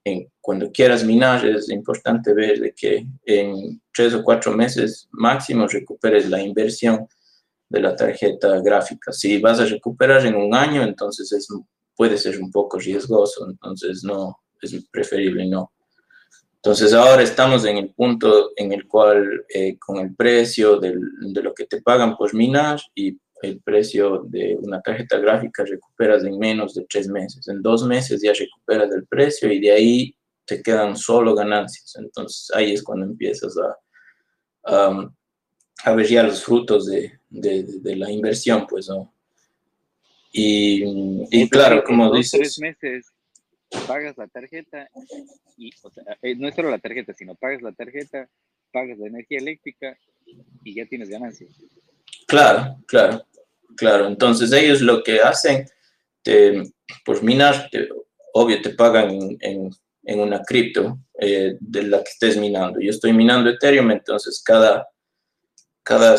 en, 0.07 0.31
cuando 0.41 0.71
quieras 0.71 1.03
minar 1.03 1.45
es 1.45 1.69
importante 1.69 2.33
ver 2.33 2.59
de 2.59 2.73
que 2.73 3.05
en 3.25 3.81
tres 3.93 4.13
o 4.13 4.23
cuatro 4.23 4.51
meses 4.51 5.07
máximo 5.11 5.67
recuperes 5.67 6.29
la 6.29 6.41
inversión 6.41 7.07
de 7.69 7.81
la 7.81 7.95
tarjeta 7.95 8.59
gráfica. 8.61 9.11
Si 9.11 9.39
vas 9.39 9.59
a 9.59 9.65
recuperar 9.65 10.25
en 10.25 10.35
un 10.35 10.55
año, 10.55 10.83
entonces 10.83 11.31
es, 11.33 11.47
puede 11.95 12.17
ser 12.17 12.39
un 12.41 12.51
poco 12.51 12.79
riesgoso, 12.79 13.49
entonces 13.49 14.03
no, 14.03 14.39
es 14.61 14.75
preferible 14.91 15.45
no. 15.47 15.71
Entonces 16.55 16.93
ahora 16.93 17.21
estamos 17.21 17.65
en 17.65 17.77
el 17.77 17.93
punto 17.93 18.51
en 18.55 18.73
el 18.73 18.87
cual 18.87 19.45
eh, 19.53 19.77
con 19.77 19.97
el 19.97 20.15
precio 20.15 20.79
de 20.79 20.99
lo 21.41 21.53
que 21.53 21.65
te 21.65 21.81
pagan 21.81 22.17
por 22.17 22.33
minar 22.33 22.79
y 22.95 23.17
el 23.41 23.61
precio 23.61 24.23
de 24.27 24.57
una 24.61 24.81
tarjeta 24.81 25.17
gráfica 25.17 25.63
recuperas 25.63 26.23
en 26.23 26.37
menos 26.37 26.73
de 26.73 26.85
tres 26.89 27.07
meses. 27.07 27.47
En 27.47 27.61
dos 27.61 27.85
meses 27.85 28.21
ya 28.21 28.33
recuperas 28.33 28.91
el 28.93 29.05
precio 29.07 29.51
y 29.51 29.59
de 29.59 29.71
ahí 29.71 30.15
te 30.45 30.61
quedan 30.61 30.95
solo 30.95 31.35
ganancias. 31.35 31.95
Entonces 31.97 32.49
ahí 32.55 32.73
es 32.73 32.83
cuando 32.83 33.05
empiezas 33.05 33.55
a, 34.65 35.11
a 35.83 35.93
ver 35.93 36.07
ya 36.07 36.23
los 36.23 36.43
frutos 36.43 36.87
de, 36.87 37.19
de, 37.29 37.95
la 37.95 38.11
inversión, 38.11 38.65
pues, 38.67 38.89
¿no? 38.89 39.13
Y, 40.31 40.83
y 41.31 41.49
claro, 41.49 41.83
como 41.83 42.13
dices... 42.13 42.39
Tres 42.39 42.59
meses 42.59 43.13
pagas 43.87 44.17
la 44.17 44.27
tarjeta 44.27 44.89
y, 45.57 45.71
o 45.83 45.89
sea, 45.89 46.03
eh, 46.21 46.35
no 46.35 46.47
es 46.47 46.55
solo 46.55 46.69
la 46.69 46.79
tarjeta, 46.79 47.13
sino 47.13 47.35
pagas 47.35 47.61
la 47.61 47.71
tarjeta, 47.71 48.29
pagas 48.71 48.97
la 48.97 49.07
energía 49.07 49.39
eléctrica 49.39 49.97
y 50.63 50.75
ya 50.75 50.85
tienes 50.85 51.09
ganancias. 51.09 51.51
Claro, 52.27 52.77
claro, 52.87 53.25
claro. 53.75 54.07
Entonces 54.07 54.51
ellos 54.51 54.81
lo 54.81 55.03
que 55.03 55.21
hacen, 55.21 55.65
te, 56.23 56.63
pues 57.05 57.23
minar, 57.23 57.69
obvio 58.33 58.61
te 58.61 58.71
pagan 58.71 59.11
en, 59.39 59.71
en, 60.03 60.19
una 60.19 60.41
cripto 60.43 60.99
eh, 61.19 61.57
de 61.59 61.83
la 61.83 62.03
que 62.03 62.11
estés 62.11 62.37
minando. 62.37 62.79
Yo 62.79 62.89
estoy 62.91 63.13
minando 63.13 63.49
Ethereum, 63.49 63.91
entonces 63.91 64.41
cada, 64.43 64.87
cada, 65.83 66.15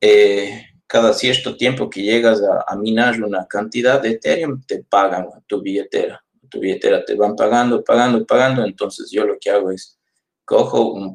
eh, 0.00 0.66
cada 0.86 1.12
cierto 1.12 1.56
tiempo 1.56 1.90
que 1.90 2.02
llegas 2.02 2.40
a, 2.42 2.64
a 2.66 2.76
minar 2.76 3.20
una 3.22 3.46
cantidad 3.46 4.00
de 4.00 4.10
Ethereum, 4.10 4.62
te 4.66 4.84
pagan 4.84 5.28
tu 5.46 5.60
billetera 5.62 6.22
tu 6.48 6.60
billetera 6.60 7.04
te 7.04 7.14
van 7.14 7.36
pagando, 7.36 7.82
pagando, 7.82 8.24
pagando, 8.24 8.64
entonces 8.64 9.10
yo 9.10 9.24
lo 9.26 9.38
que 9.38 9.50
hago 9.50 9.70
es 9.70 9.98
cojo 10.44 10.92
un 10.92 11.14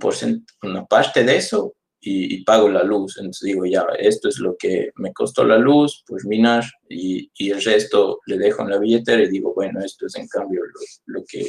una 0.64 0.86
parte 0.86 1.24
de 1.24 1.38
eso 1.38 1.74
y, 2.02 2.44
pago 2.44 2.68
la 2.68 2.84
luz. 2.84 3.18
Entonces 3.18 3.42
digo, 3.44 3.66
ya, 3.66 3.86
esto 4.00 4.30
es 4.30 4.40
lo 4.40 4.58
que 4.58 4.92
me 4.96 5.14
costó 5.14 5.44
la 5.46 5.58
luz, 5.58 6.04
pues 6.08 6.26
minar, 6.26 6.64
y, 6.90 7.32
y 7.36 7.52
el 7.52 7.62
resto 7.64 8.20
le 8.26 8.38
dejo 8.38 8.64
en 8.64 8.72
la 8.72 8.80
billetera 8.80 9.24
y 9.24 9.30
digo, 9.30 9.54
bueno, 9.54 9.80
esto 9.84 10.08
es 10.08 10.16
en 10.16 10.28
cambio 10.28 10.62
lo, 10.64 11.20
lo 11.20 11.26
que, 11.28 11.48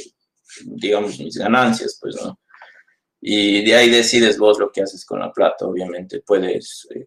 digamos, 0.65 1.19
mis 1.19 1.37
ganancias, 1.37 1.97
pues, 1.99 2.15
¿no? 2.23 2.39
Y 3.19 3.63
de 3.63 3.75
ahí 3.75 3.89
decides 3.89 4.37
vos 4.37 4.59
lo 4.59 4.71
que 4.71 4.81
haces 4.81 5.05
con 5.05 5.19
la 5.19 5.31
plata, 5.31 5.65
obviamente. 5.65 6.21
Puedes 6.25 6.85
eh, 6.93 7.05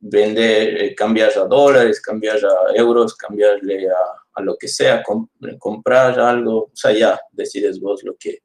vender, 0.00 0.82
eh, 0.82 0.94
cambiar 0.94 1.36
a 1.36 1.44
dólares, 1.44 2.00
cambiar 2.00 2.38
a 2.38 2.74
euros, 2.74 3.14
cambiarle 3.14 3.88
a, 3.90 4.24
a 4.34 4.42
lo 4.42 4.56
que 4.56 4.68
sea, 4.68 5.02
comprar 5.58 6.18
algo, 6.18 6.64
o 6.64 6.70
sea, 6.74 6.92
ya 6.92 7.20
decides 7.30 7.78
vos 7.78 8.02
lo 8.02 8.16
que, 8.16 8.40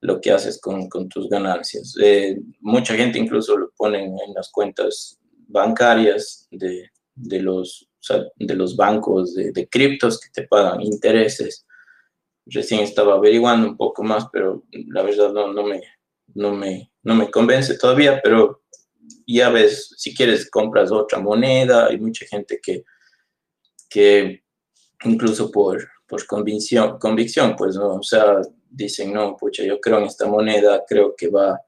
lo 0.00 0.20
que 0.20 0.30
haces 0.30 0.60
con, 0.60 0.88
con 0.88 1.08
tus 1.08 1.28
ganancias. 1.28 1.94
Eh, 2.00 2.38
mucha 2.60 2.94
gente 2.94 3.18
incluso 3.18 3.56
lo 3.56 3.70
pone 3.76 4.04
en 4.04 4.34
las 4.34 4.50
cuentas 4.50 5.18
bancarias 5.48 6.46
de, 6.50 6.90
de 7.14 7.40
los, 7.40 7.88
de 8.36 8.54
los 8.54 8.76
bancos 8.76 9.34
de, 9.34 9.50
de, 9.52 9.68
criptos 9.68 10.20
que 10.20 10.28
te 10.30 10.46
pagan 10.46 10.82
intereses. 10.82 11.66
Recién 12.46 12.80
estaba 12.80 13.14
averiguando 13.14 13.68
un 13.68 13.76
poco 13.76 14.02
más, 14.02 14.26
pero 14.32 14.64
la 14.70 15.02
verdad 15.02 15.32
no, 15.32 15.52
no, 15.52 15.64
me, 15.64 15.82
no, 16.34 16.54
me, 16.54 16.92
no 17.02 17.14
me 17.14 17.30
convence 17.30 17.76
todavía, 17.76 18.20
pero 18.22 18.62
ya 19.26 19.50
ves, 19.50 19.94
si 19.96 20.14
quieres 20.14 20.48
compras 20.50 20.90
otra 20.92 21.18
moneda, 21.18 21.86
hay 21.86 21.98
mucha 21.98 22.24
gente 22.26 22.60
que, 22.62 22.84
que 23.88 24.44
incluso 25.04 25.50
por, 25.50 25.86
por 26.06 26.26
convicción, 26.26 26.98
convicción, 26.98 27.54
pues, 27.56 27.76
¿no? 27.76 27.96
O 27.96 28.02
sea, 28.02 28.40
dicen, 28.70 29.12
no, 29.12 29.36
pucha, 29.36 29.62
yo 29.64 29.80
creo 29.80 29.98
en 29.98 30.04
esta 30.04 30.26
moneda, 30.26 30.84
creo 30.86 31.14
que 31.16 31.28
va 31.28 31.60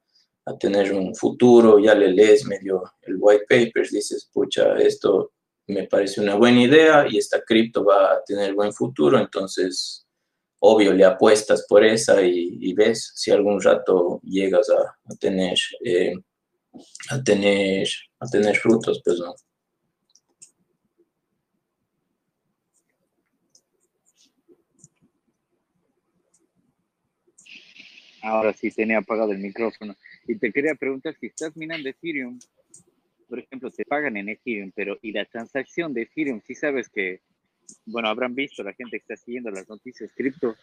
a 0.44 0.58
tener 0.58 0.92
un 0.92 1.14
futuro, 1.14 1.78
ya 1.78 1.94
le 1.94 2.12
lees 2.12 2.44
medio 2.46 2.82
el 3.02 3.16
white 3.18 3.44
papers, 3.48 3.90
dices, 3.90 4.28
pucha, 4.32 4.76
esto 4.76 5.32
me 5.66 5.86
parece 5.86 6.20
una 6.20 6.34
buena 6.34 6.62
idea 6.62 7.06
y 7.08 7.18
esta 7.18 7.42
cripto 7.42 7.84
va 7.84 8.14
a 8.14 8.24
tener 8.24 8.54
buen 8.54 8.72
futuro, 8.72 9.18
entonces, 9.18 10.06
obvio, 10.60 10.92
le 10.92 11.04
apuestas 11.04 11.66
por 11.68 11.84
esa 11.84 12.22
y, 12.22 12.72
ves 12.74 13.12
si 13.14 13.30
algún 13.30 13.60
rato 13.60 14.20
llegas 14.22 14.68
a, 14.70 15.14
tener, 15.16 15.56
eh, 15.84 16.14
a, 17.10 17.22
tener, 17.22 17.88
a 18.18 18.26
tener 18.26 18.56
frutos, 18.56 19.00
pues, 19.04 19.18
¿no? 19.18 19.34
Ahora 28.22 28.52
sí 28.52 28.70
tenía 28.70 28.98
apagado 28.98 29.32
el 29.32 29.38
micrófono. 29.38 29.96
Y 30.26 30.36
te 30.36 30.52
quería 30.52 30.74
preguntar 30.74 31.16
si 31.18 31.26
estás 31.26 31.56
minando 31.56 31.88
Ethereum, 31.88 32.38
por 33.28 33.38
ejemplo, 33.38 33.70
te 33.70 33.84
pagan 33.84 34.16
en 34.16 34.28
Ethereum, 34.28 34.72
pero 34.74 34.98
y 35.00 35.12
la 35.12 35.24
transacción 35.24 35.94
de 35.94 36.02
Ethereum, 36.02 36.40
si 36.44 36.54
sabes 36.54 36.88
que, 36.88 37.20
bueno, 37.86 38.08
habrán 38.08 38.34
visto 38.34 38.62
la 38.62 38.74
gente 38.74 38.98
que 38.98 39.12
está 39.12 39.16
siguiendo 39.16 39.50
las 39.50 39.68
noticias 39.68 40.10
cripto, 40.14 40.56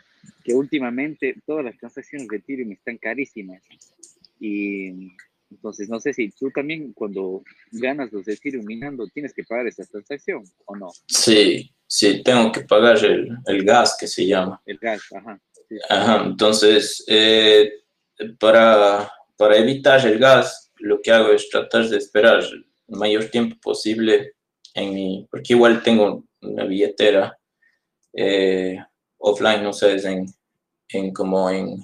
que 0.44 0.54
últimamente 0.54 1.36
todas 1.46 1.64
las 1.64 1.78
transacciones 1.78 2.28
de 2.28 2.38
Ethereum 2.38 2.74
están 2.74 2.98
carísimas. 2.98 3.64
Y 4.40 5.14
entonces, 5.50 5.90
no 5.90 6.00
sé 6.00 6.14
si 6.14 6.30
tú 6.30 6.52
también 6.52 6.92
cuando 6.94 7.42
ganas 7.72 8.12
los 8.12 8.26
de 8.26 8.34
Ethereum 8.34 8.66
minando, 8.66 9.08
tienes 9.08 9.34
que 9.34 9.46
pagar 9.46 9.68
esa 9.68 9.86
transacción 9.86 10.44
o 10.66 10.76
no. 10.76 10.90
Sí, 11.08 11.74
sí, 11.88 12.22
tengo 12.22 12.52
que 12.52 12.62
pagar 12.62 13.04
el, 13.04 13.30
el 13.46 13.64
gas 13.64 13.96
que 13.98 14.08
se 14.08 14.28
llama. 14.28 14.62
El 14.66 14.78
gas, 14.78 15.02
ajá. 15.14 15.40
Ajá, 15.90 16.24
entonces, 16.26 17.04
eh, 17.08 17.72
para, 18.40 19.12
para 19.36 19.58
evitar 19.58 20.06
el 20.06 20.20
gas, 20.20 20.72
lo 20.78 21.02
que 21.02 21.12
hago 21.12 21.32
es 21.32 21.50
tratar 21.50 21.88
de 21.88 21.98
esperar 21.98 22.40
el 22.40 22.66
mayor 22.88 23.26
tiempo 23.26 23.58
posible 23.62 24.34
en 24.74 24.94
mi, 24.94 25.28
porque 25.30 25.54
igual 25.54 25.82
tengo 25.84 26.24
una 26.42 26.66
billetera 26.66 27.38
eh, 28.14 28.78
offline, 29.18 29.64
no 29.64 29.74
sé, 29.74 29.98
en, 30.08 30.26
en 30.90 31.14
como 31.14 31.50
en 31.50 31.84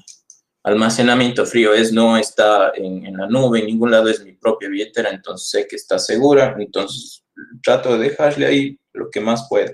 almacenamiento 0.63 1.45
frío, 1.45 1.73
es 1.73 1.91
no 1.91 2.17
está 2.17 2.71
en, 2.75 3.05
en, 3.05 3.17
la 3.17 3.27
nube, 3.27 3.59
en 3.59 3.65
ningún 3.65 3.91
lado 3.91 4.07
es 4.07 4.23
mi 4.23 4.33
propia 4.33 4.69
billetera, 4.69 5.09
entonces 5.09 5.49
sé 5.49 5.67
que 5.67 5.75
está 5.75 5.99
segura, 5.99 6.55
entonces 6.57 7.23
trato 7.61 7.97
de 7.97 8.09
dejarle 8.09 8.45
ahí 8.45 8.79
lo 8.93 9.09
que 9.09 9.19
más 9.19 9.47
pueda 9.49 9.73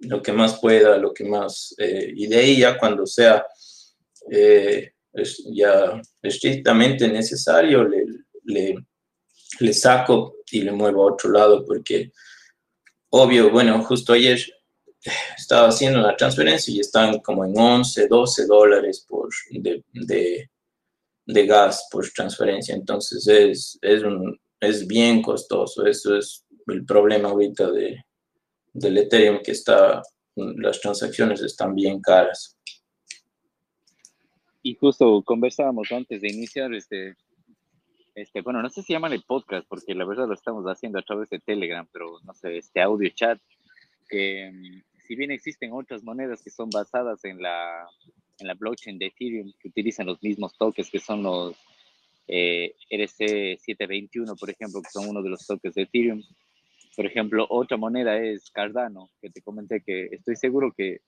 lo 0.00 0.22
que 0.22 0.32
más 0.32 0.58
pueda, 0.60 0.96
lo 0.96 1.12
que 1.12 1.24
más, 1.24 1.74
eh, 1.78 2.12
y 2.14 2.26
de 2.26 2.36
ahí 2.36 2.58
ya 2.58 2.78
cuando 2.78 3.06
sea 3.06 3.44
eh, 4.30 4.92
ya 5.52 6.00
estrictamente 6.22 7.08
necesario, 7.08 7.84
le, 7.84 8.04
le, 9.58 9.72
saco 9.72 10.36
y 10.50 10.62
le 10.62 10.72
muevo 10.72 11.02
a 11.02 11.12
otro 11.12 11.30
lado, 11.30 11.64
porque 11.66 12.12
obvio, 13.10 13.50
bueno, 13.50 13.82
justo 13.84 14.12
ayer 14.12 14.40
estaba 15.36 15.68
haciendo 15.68 16.00
la 16.00 16.16
transferencia 16.16 16.72
y 16.72 16.80
están 16.80 17.18
como 17.20 17.44
en 17.44 17.58
11, 17.58 18.06
12 18.08 18.46
dólares 18.46 19.04
por, 19.08 19.28
de, 19.50 19.82
de, 21.26 21.46
gas 21.46 21.88
por 21.90 22.08
transferencia, 22.10 22.74
entonces 22.74 23.26
es, 23.26 23.78
es, 23.82 24.02
es 24.60 24.86
bien 24.86 25.22
costoso, 25.22 25.86
eso 25.86 26.16
es 26.16 26.44
el 26.68 26.84
problema 26.84 27.30
ahorita 27.30 27.70
de, 27.70 28.04
del 28.72 28.98
Ethereum 28.98 29.40
que 29.42 29.52
está, 29.52 30.02
las 30.36 30.80
transacciones 30.80 31.42
están 31.42 31.74
bien 31.74 32.00
caras. 32.00 32.56
Y 34.62 34.74
justo 34.74 35.22
conversábamos 35.24 35.90
antes 35.90 36.20
de 36.20 36.28
iniciar 36.28 36.74
este, 36.74 37.16
este, 38.14 38.42
bueno, 38.42 38.60
no 38.60 38.68
sé 38.68 38.82
si 38.82 38.92
llaman 38.92 39.12
el 39.12 39.22
podcast, 39.22 39.66
porque 39.68 39.94
la 39.94 40.04
verdad 40.04 40.28
lo 40.28 40.34
estamos 40.34 40.64
haciendo 40.66 40.98
a 40.98 41.02
través 41.02 41.30
de 41.30 41.38
Telegram, 41.38 41.88
pero 41.92 42.18
no 42.24 42.34
sé, 42.34 42.58
este 42.58 42.80
audio 42.80 43.08
chat, 43.10 43.40
que 44.08 44.50
mm, 44.52 44.82
si 45.06 45.16
bien 45.16 45.30
existen 45.30 45.72
otras 45.72 46.02
monedas 46.04 46.42
que 46.42 46.50
son 46.50 46.68
basadas 46.70 47.24
en 47.24 47.40
la, 47.40 47.86
en 48.38 48.46
la 48.46 48.54
blockchain 48.54 48.98
de 48.98 49.06
Ethereum, 49.06 49.52
que 49.58 49.68
utilizan 49.68 50.06
los 50.06 50.22
mismos 50.22 50.56
tokens 50.58 50.90
que 50.90 51.00
son 51.00 51.22
los 51.22 51.56
eh, 52.28 52.74
RC721, 52.90 54.38
por 54.38 54.50
ejemplo, 54.50 54.82
que 54.82 54.90
son 54.90 55.08
uno 55.08 55.22
de 55.22 55.30
los 55.30 55.46
tokens 55.46 55.74
de 55.74 55.82
Ethereum, 55.82 56.22
por 57.00 57.06
ejemplo, 57.06 57.46
otra 57.48 57.78
moneda 57.78 58.18
es 58.18 58.50
Cardano, 58.50 59.08
que 59.22 59.30
te 59.30 59.40
comenté 59.40 59.80
que 59.80 60.10
estoy 60.12 60.36
seguro 60.36 60.70
que 60.76 61.00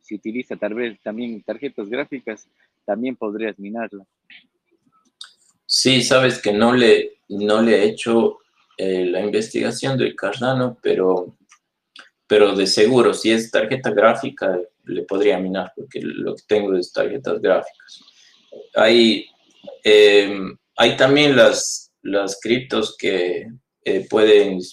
si 0.00 0.14
utiliza 0.14 0.56
tal 0.56 0.72
vez 0.72 0.98
también 1.02 1.42
tarjetas 1.42 1.90
gráficas, 1.90 2.48
también 2.86 3.14
podrías 3.14 3.58
minarla. 3.58 4.06
Sí, 5.66 6.00
sabes 6.02 6.40
que 6.40 6.50
no 6.50 6.72
le, 6.72 7.18
no 7.28 7.60
le 7.60 7.76
he 7.76 7.88
hecho 7.90 8.38
eh, 8.78 9.04
la 9.04 9.20
investigación 9.20 9.98
del 9.98 10.16
Cardano, 10.16 10.78
pero, 10.82 11.36
pero 12.26 12.56
de 12.56 12.66
seguro, 12.66 13.12
si 13.12 13.30
es 13.30 13.50
tarjeta 13.50 13.90
gráfica, 13.90 14.58
le 14.84 15.02
podría 15.02 15.38
minar, 15.38 15.74
porque 15.76 16.00
lo 16.00 16.36
que 16.36 16.42
tengo 16.48 16.74
es 16.74 16.90
tarjetas 16.90 17.38
gráficas. 17.42 18.00
Hay, 18.76 19.26
eh, 19.84 20.38
hay 20.74 20.96
también 20.96 21.36
las, 21.36 21.92
las 22.00 22.40
criptos 22.40 22.96
que 22.96 23.46
eh, 23.84 24.06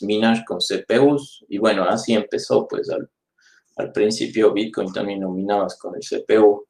minar 0.02 0.44
con 0.46 0.60
CPUs 0.60 1.46
y 1.50 1.58
bueno, 1.58 1.84
así 1.84 2.14
empezó 2.14 2.68
pues 2.68 2.90
al, 2.90 3.10
al 3.78 3.92
principio 3.92 4.54
Bitcoin 4.54 4.92
también 4.92 5.22
lo 5.22 5.32
minabas 5.32 5.78
con 5.78 5.96
el 5.96 6.02
CPU. 6.02 6.66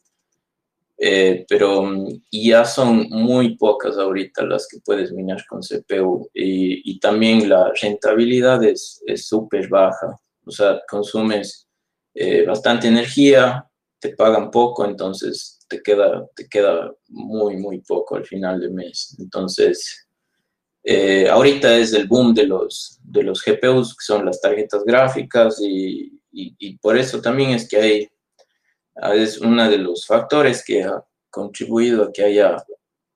Eh, 1.03 1.48
pero 1.50 1.83
ya 2.31 2.63
son 2.63 3.07
muy 3.10 3.57
pocas 3.57 3.98
ahorita 3.98 4.45
las 4.45 4.67
que 4.67 4.77
puedes 4.86 5.12
minar 5.12 5.43
con 5.48 5.62
CPU 5.62 6.29
y, 6.31 6.91
y 6.91 7.00
también 7.00 7.50
la 7.50 7.71
rentabilidad 7.81 8.63
es 8.63 9.01
súper 9.15 9.67
baja, 9.67 10.15
o 10.45 10.51
sea, 10.51 10.79
consumes 10.88 11.67
eh, 12.13 12.45
bastante 12.45 12.88
energía, 12.88 13.65
te 14.00 14.15
pagan 14.15 14.51
poco, 14.51 14.86
entonces 14.86 15.60
te 15.69 15.81
queda, 15.81 16.27
te 16.36 16.48
queda 16.48 16.93
muy, 17.07 17.55
muy 17.57 17.79
poco 17.79 18.15
al 18.15 18.25
final 18.25 18.60
del 18.60 18.71
mes. 18.71 19.15
Entonces, 19.19 20.07
eh, 20.83 21.27
ahorita 21.29 21.77
es 21.77 21.93
el 21.93 22.07
boom 22.07 22.33
de 22.33 22.47
los, 22.47 23.00
de 23.03 23.23
los 23.23 23.43
GPUs, 23.43 23.95
que 23.95 24.03
son 24.03 24.25
las 24.25 24.41
tarjetas 24.41 24.83
gráficas, 24.83 25.59
y, 25.61 26.19
y 26.31 26.77
por 26.77 26.97
eso 26.97 27.21
también 27.21 27.51
es 27.51 27.67
que 27.67 27.77
hay 27.77 28.09
es 29.13 29.39
uno 29.39 29.69
de 29.69 29.77
los 29.77 30.05
factores 30.05 30.63
que 30.63 30.83
ha 30.83 31.03
contribuido 31.29 32.03
a 32.03 32.11
que 32.11 32.23
haya 32.23 32.57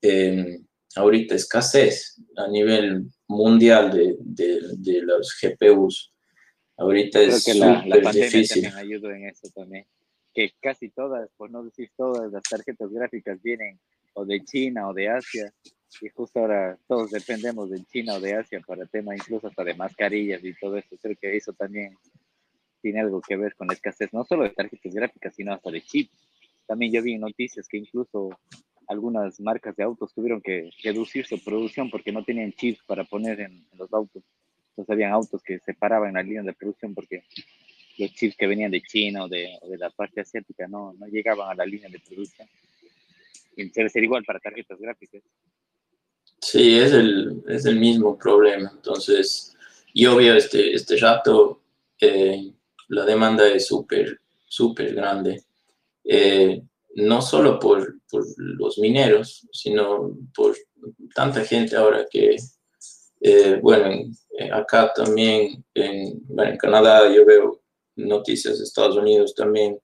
em, 0.01 0.65
ahorita 0.95 1.35
escasez 1.35 2.21
a 2.37 2.47
nivel 2.47 3.07
mundial 3.27 3.91
de, 3.91 4.15
de, 4.19 5.01
los 5.01 5.37
GPUs. 5.41 6.13
Ahorita 6.77 7.21
es 7.21 7.43
que 7.43 7.55
la, 7.55 7.85
la 7.85 8.01
pandemia 8.01 8.25
difícil. 8.25 8.63
también 8.63 8.85
ayudó 8.85 9.11
en 9.11 9.29
eso 9.29 9.49
también. 9.53 9.85
Que 10.33 10.51
casi 10.61 10.89
todas, 10.89 11.29
por 11.37 11.49
no 11.49 11.63
decir 11.63 11.89
todas, 11.95 12.31
las 12.31 12.43
tarjetas 12.43 12.91
gráficas 12.91 13.41
vienen 13.41 13.79
o 14.13 14.25
de 14.25 14.43
China 14.43 14.89
o 14.89 14.93
de 14.93 15.09
Asia. 15.09 15.53
Y 16.01 16.09
justo 16.09 16.39
ahora 16.39 16.77
todos 16.87 17.11
dependemos 17.11 17.69
de 17.69 17.83
China 17.85 18.15
o 18.15 18.19
de 18.19 18.35
Asia 18.35 18.59
para 18.65 18.85
temas 18.85 19.17
incluso 19.17 19.47
hasta 19.47 19.63
de 19.63 19.75
mascarillas 19.75 20.43
y 20.43 20.53
todo 20.53 20.77
eso. 20.77 20.95
Creo 21.01 21.15
que 21.15 21.35
eso 21.35 21.53
también 21.53 21.95
tiene 22.81 22.99
algo 22.99 23.21
que 23.21 23.35
ver 23.35 23.55
con 23.55 23.67
la 23.67 23.73
escasez, 23.73 24.13
no 24.13 24.23
solo 24.25 24.43
de 24.43 24.51
tarjetas 24.51 24.93
gráficas, 24.93 25.33
sino 25.35 25.53
hasta 25.53 25.71
de 25.71 25.81
chips. 25.81 26.11
También 26.67 26.91
yo 26.91 27.01
vi 27.01 27.17
noticias 27.17 27.67
que 27.67 27.77
incluso 27.77 28.37
algunas 28.87 29.39
marcas 29.39 29.75
de 29.75 29.83
autos 29.83 30.13
tuvieron 30.13 30.41
que 30.41 30.69
reducir 30.83 31.25
su 31.25 31.43
producción 31.43 31.89
porque 31.89 32.11
no 32.11 32.23
tenían 32.23 32.53
chips 32.53 32.83
para 32.85 33.03
poner 33.03 33.39
en, 33.41 33.65
los 33.77 33.91
autos. 33.93 34.23
Entonces 34.69 34.91
habían 34.91 35.13
autos 35.13 35.41
que 35.41 35.59
se 35.59 35.73
paraban 35.73 36.09
en 36.09 36.15
la 36.15 36.23
línea 36.23 36.43
de 36.43 36.53
producción 36.53 36.93
porque 36.93 37.23
los 37.97 38.11
chips 38.13 38.35
que 38.35 38.47
venían 38.47 38.71
de 38.71 38.81
China 38.81 39.23
o 39.23 39.27
de, 39.27 39.49
la 39.77 39.89
parte 39.89 40.21
asiática 40.21 40.67
no, 40.67 40.93
no, 40.93 41.07
llegaban 41.07 41.49
a 41.49 41.55
la 41.55 41.65
línea 41.65 41.89
de 41.89 41.99
producción. 41.99 42.47
Y 43.55 43.69
debe 43.69 43.89
ser 43.89 44.03
igual 44.03 44.23
para 44.25 44.39
tarjetas 44.39 44.79
gráficas. 44.79 45.23
Sí, 46.47 46.77
es 46.77 46.91
el, 46.91 47.43
es 47.47 47.65
el 47.65 47.79
mismo 47.79 48.15
problema. 48.15 48.71
Entonces, 48.75 49.55
yo 49.95 50.15
veo 50.15 50.35
este, 50.35 50.75
este 50.75 50.97
rato 50.97 51.63
eh, 51.99 52.53
la 52.89 53.03
demanda 53.03 53.47
es 53.47 53.65
súper, 53.65 54.21
súper 54.45 54.93
grande. 54.93 55.43
Eh, 56.03 56.61
no 56.97 57.19
solo 57.23 57.59
por, 57.59 57.99
por, 58.07 58.23
los 58.37 58.77
mineros, 58.77 59.47
sino 59.51 60.15
por 60.35 60.55
tanta 61.15 61.43
gente 61.43 61.75
ahora 61.75 62.05
que, 62.07 62.35
eh, 63.21 63.59
bueno, 63.59 64.13
acá 64.53 64.93
también, 64.93 65.65
en, 65.73 66.21
en 66.37 66.57
Canadá 66.57 67.11
yo 67.11 67.25
veo 67.25 67.63
noticias 67.95 68.59
de 68.59 68.65
Estados 68.65 68.97
Unidos 68.97 69.33
también, 69.33 69.79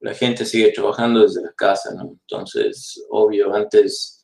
la 0.00 0.12
gente 0.12 0.44
sigue 0.44 0.70
trabajando 0.70 1.22
desde 1.22 1.42
la 1.42 1.52
casa, 1.54 1.94
¿no? 1.94 2.10
Entonces, 2.10 3.02
obvio, 3.08 3.54
antes 3.54 4.17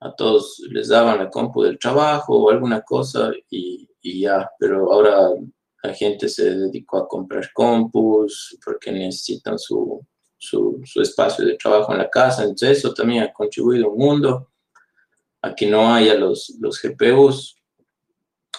a 0.00 0.14
todos 0.14 0.62
les 0.70 0.88
daban 0.88 1.18
la 1.18 1.30
compu 1.30 1.62
del 1.62 1.78
trabajo 1.78 2.36
o 2.36 2.50
alguna 2.50 2.82
cosa 2.82 3.32
y, 3.50 3.88
y 4.02 4.20
ya, 4.20 4.50
pero 4.58 4.92
ahora 4.92 5.30
la 5.82 5.94
gente 5.94 6.28
se 6.28 6.54
dedicó 6.54 6.98
a 6.98 7.08
comprar 7.08 7.50
compus 7.52 8.58
porque 8.64 8.92
necesitan 8.92 9.58
su, 9.58 10.04
su, 10.36 10.80
su, 10.84 11.00
espacio 11.00 11.44
de 11.44 11.56
trabajo 11.56 11.92
en 11.92 11.98
la 11.98 12.10
casa. 12.10 12.42
Entonces 12.42 12.78
eso 12.78 12.92
también 12.92 13.22
ha 13.22 13.32
contribuido 13.32 13.90
un 13.90 13.98
mundo 13.98 14.50
a 15.42 15.54
que 15.54 15.66
no 15.66 15.94
haya 15.94 16.14
los, 16.14 16.56
los 16.60 16.80
GPUs. 16.80 17.56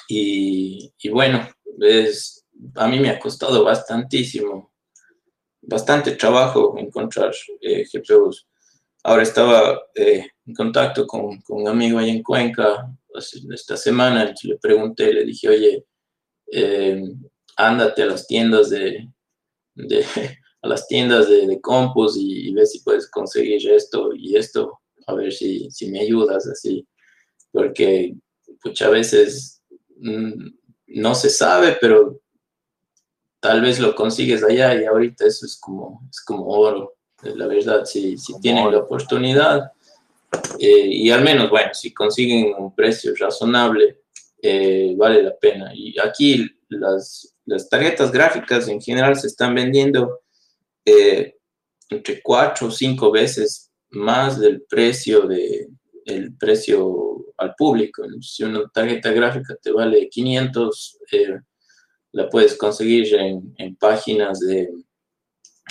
Y, 0.08 0.94
y 1.00 1.10
bueno, 1.10 1.48
es, 1.80 2.46
a 2.76 2.88
mí 2.88 3.00
me 3.00 3.10
ha 3.10 3.20
costado 3.20 3.64
bastantísimo, 3.64 4.72
bastante 5.62 6.12
trabajo 6.12 6.76
encontrar 6.78 7.34
eh, 7.62 7.86
GPUs. 7.92 8.48
Ahora 9.04 9.24
estaba 9.24 9.82
eh, 9.96 10.28
en 10.48 10.54
contacto 10.54 11.06
con, 11.06 11.42
con, 11.42 11.62
un 11.62 11.68
amigo 11.68 12.00
ahí 12.00 12.10
en 12.10 12.24
Cuenca 12.24 12.90
esta 13.54 13.76
semana, 13.76 14.34
le 14.44 14.58
pregunté, 14.58 15.12
le 15.12 15.26
dije, 15.26 15.50
oye, 15.50 15.86
eh, 16.52 17.04
ándate 17.58 18.04
a 18.04 18.06
las 18.06 18.28
tiendas 18.28 18.70
de, 18.70 19.10
a 20.62 20.68
las 20.68 20.88
tiendas 20.88 21.28
de, 21.28 21.48
de 21.48 21.62
compus 21.62 22.16
y, 22.18 22.54
ve 22.54 22.66
si 22.66 22.80
puedes 22.82 23.10
conseguir 23.10 23.70
esto 23.72 24.14
y 24.16 24.36
esto, 24.36 24.80
a 25.08 25.14
ver 25.14 25.34
si, 25.34 25.70
si 25.72 25.90
me 25.90 26.02
ayudas 26.02 26.48
así, 26.48 26.88
porque 27.52 28.16
muchas 28.64 28.92
veces 28.92 29.62
mm, 29.98 30.50
no 30.88 31.16
se 31.16 31.30
sabe, 31.30 31.78
pero 31.82 32.22
tal 33.40 33.62
vez 33.62 33.80
lo 33.80 33.96
consigues 33.96 34.44
allá 34.44 34.80
y 34.80 34.86
ahorita 34.86 35.26
eso 35.26 35.46
es 35.46 35.58
como, 35.60 36.08
es 36.10 36.22
como 36.24 36.46
oro, 36.46 36.96
la 37.24 37.48
verdad, 37.48 37.86
si, 37.86 38.18
si 38.18 38.40
tienen 38.40 38.72
la 38.72 38.80
oportunidad. 38.80 39.72
Eh, 40.60 40.88
y 40.88 41.10
al 41.12 41.24
menos, 41.24 41.50
bueno, 41.50 41.74
si 41.74 41.94
consiguen 41.94 42.54
un 42.58 42.76
precio 42.76 43.14
razonable, 43.18 44.02
eh, 44.42 44.94
vale 44.98 45.24
la 45.24 45.36
pena. 45.38 45.72
Y 45.74 45.96
aquí 46.00 46.48
las, 46.70 47.36
las, 47.46 47.70
tarjetas 47.70 48.12
gráficas 48.12 48.68
en 48.68 48.82
general 48.82 49.16
se 49.16 49.28
están 49.28 49.56
vendiendo 49.56 50.22
eh, 50.86 51.36
entre 51.90 52.22
cuatro 52.22 52.68
o 52.68 52.72
cinco 52.72 53.12
veces 53.12 53.72
más 53.90 54.40
del 54.40 54.62
precio 54.64 55.22
de 55.22 55.70
el 56.06 56.36
precio 56.38 57.34
al 57.38 57.54
público. 57.56 58.04
Si 58.22 58.44
una 58.44 58.68
tarjeta 58.70 59.12
gráfica 59.12 59.56
te 59.62 59.72
vale 59.72 60.08
500, 60.10 61.00
eh, 61.12 61.40
la 62.14 62.30
puedes 62.30 62.58
conseguir 62.58 63.14
en, 63.16 63.54
en 63.58 63.76
páginas 63.76 64.40
de 64.40 64.70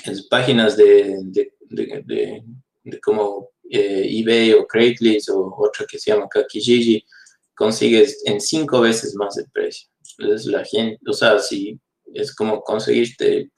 en 0.04 0.28
páginas 0.28 0.76
de, 0.76 1.18
de, 1.24 1.52
de, 1.70 2.44
de 2.84 3.00
como 3.00 3.50
eBay 3.70 4.52
o 4.52 4.66
Craigslist 4.66 5.30
o 5.30 5.54
otra 5.58 5.86
que 5.86 5.98
se 5.98 6.10
llama 6.10 6.28
Kakijiji 6.28 7.04
consigues 7.56 8.22
en 8.26 8.40
cinco 8.40 8.80
veces 8.80 9.14
más 9.16 9.36
el 9.38 9.50
precio. 9.50 9.88
Entonces 10.18 10.46
la 10.46 10.64
gente, 10.64 10.98
o 11.08 11.12
sea, 11.12 11.38
si 11.38 11.80
es 12.14 12.34
como 12.34 12.62
conseguiste, 12.62 13.50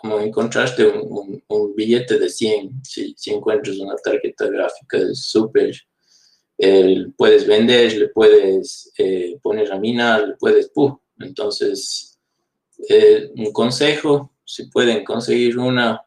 como 0.00 0.18
encontraste 0.20 0.86
un, 0.86 1.42
un, 1.46 1.74
billete 1.74 2.18
de 2.18 2.28
100, 2.28 2.84
si, 2.84 3.14
si, 3.16 3.32
encuentras 3.32 3.78
una 3.78 3.96
tarjeta 3.96 4.46
gráfica, 4.46 4.98
súper, 5.12 5.74
eh, 6.58 7.06
puedes 7.16 7.46
vender, 7.46 7.96
le 7.96 8.08
puedes 8.08 8.92
eh, 8.98 9.38
poner 9.42 9.72
a 9.72 9.78
minar, 9.78 10.28
le 10.28 10.34
puedes, 10.36 10.70
¡pum! 10.70 10.98
Entonces, 11.18 12.18
eh, 12.88 13.30
un 13.36 13.52
consejo, 13.52 14.32
si 14.44 14.66
pueden 14.66 15.04
conseguir 15.04 15.58
una, 15.58 16.02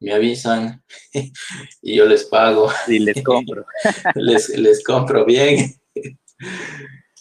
me 0.00 0.12
avisan 0.12 0.82
y 1.82 1.96
yo 1.96 2.06
les 2.06 2.24
pago. 2.24 2.70
Y 2.88 2.98
les 2.98 3.22
compro. 3.22 3.64
les, 4.14 4.48
les 4.50 4.84
compro 4.84 5.24
bien 5.24 5.74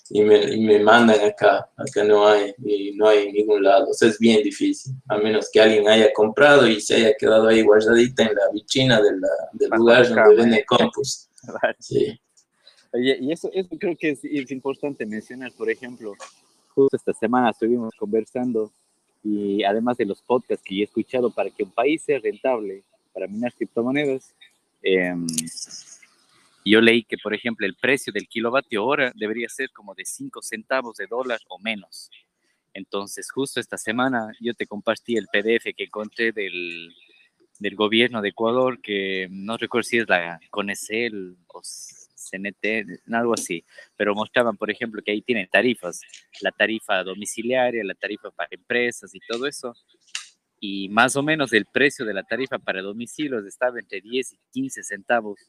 y 0.10 0.22
me, 0.22 0.58
me, 0.58 0.80
mandan 0.80 1.20
acá, 1.20 1.68
acá 1.76 2.04
no 2.04 2.28
hay, 2.28 2.54
y 2.64 2.92
no 2.96 3.08
hay 3.08 3.32
ningún 3.32 3.64
lado, 3.64 3.88
es 3.90 4.20
bien 4.20 4.44
difícil, 4.44 4.94
a 5.10 5.18
menos 5.18 5.50
que 5.52 5.60
alguien 5.60 5.88
haya 5.88 6.14
comprado 6.14 6.68
y 6.68 6.80
se 6.80 6.96
haya 6.96 7.14
quedado 7.18 7.48
ahí 7.48 7.64
guardadita 7.64 8.24
en 8.24 8.36
la 8.36 8.52
vitrina 8.54 9.02
de 9.02 9.12
del 9.54 9.70
lugar 9.72 10.08
donde 10.08 10.36
vende 10.36 10.66
compus. 10.66 11.30
Sí. 11.80 12.20
Oye, 12.94 13.18
y 13.20 13.32
eso, 13.32 13.50
eso 13.52 13.70
creo 13.80 13.96
que 13.98 14.12
es, 14.12 14.24
es, 14.24 14.52
importante 14.52 15.06
mencionar, 15.06 15.52
por 15.54 15.70
ejemplo, 15.70 16.14
justo 16.70 16.96
esta 16.96 17.14
semana 17.14 17.50
estuvimos 17.50 17.94
conversando 17.98 18.72
y 19.26 19.64
además 19.64 19.98
de 19.98 20.06
los 20.06 20.22
podcasts 20.22 20.64
que 20.64 20.80
he 20.80 20.84
escuchado 20.84 21.32
para 21.32 21.50
que 21.50 21.64
un 21.64 21.72
país 21.72 22.04
sea 22.04 22.20
rentable 22.20 22.84
para 23.12 23.26
minar 23.26 23.52
criptomonedas, 23.54 24.36
eh, 24.84 25.16
yo 26.64 26.80
leí 26.80 27.04
que, 27.04 27.18
por 27.18 27.34
ejemplo, 27.34 27.66
el 27.66 27.76
precio 27.76 28.14
del 28.14 28.28
kilovatio 28.28 28.86
hora 28.86 29.12
debería 29.16 29.50
ser 29.50 29.72
como 29.72 29.96
de 29.96 30.06
5 30.06 30.44
centavos 30.44 30.98
de 30.98 31.08
dólar 31.08 31.40
o 31.50 31.58
menos. 31.58 32.12
Entonces, 32.72 33.32
justo 33.32 33.60
esta 33.60 33.80
semana 33.80 34.32
yo 34.40 34.54
te 34.54 34.68
compartí 34.68 35.18
el 35.18 35.26
PDF 35.26 35.74
que 35.76 35.86
encontré 35.86 36.32
del, 36.32 36.94
del 37.58 37.76
gobierno 37.76 38.22
de 38.22 38.30
Ecuador, 38.30 38.80
que 38.80 39.28
no 39.32 39.58
recuerdo 39.58 39.90
si 39.90 39.98
es 39.98 40.08
la 40.08 40.40
CONECEL 40.52 41.36
o 41.48 41.62
CNT, 42.15 43.01
algo 43.12 43.34
así, 43.34 43.65
pero 43.95 44.15
mostraban, 44.15 44.58
por 44.58 44.71
ejemplo, 44.71 45.01
que 45.04 45.12
ahí 45.12 45.21
tienen 45.21 45.47
tarifas, 45.51 46.01
la 46.41 46.51
tarifa 46.51 47.04
domiciliaria, 47.04 47.84
la 47.84 47.95
tarifa 47.95 48.32
para 48.32 48.49
empresas 48.51 49.13
y 49.13 49.19
todo 49.28 49.45
eso, 49.45 49.73
y 50.60 50.89
más 50.89 51.15
o 51.15 51.23
menos 51.23 51.54
el 51.54 51.65
precio 51.65 52.06
de 52.06 52.13
la 52.13 52.23
tarifa 52.23 52.58
para 52.58 52.82
domicilios 52.82 53.45
estaba 53.45 53.80
entre 53.80 54.01
10 54.01 54.34
y 54.34 54.39
15 54.51 54.84
centavos 54.84 55.39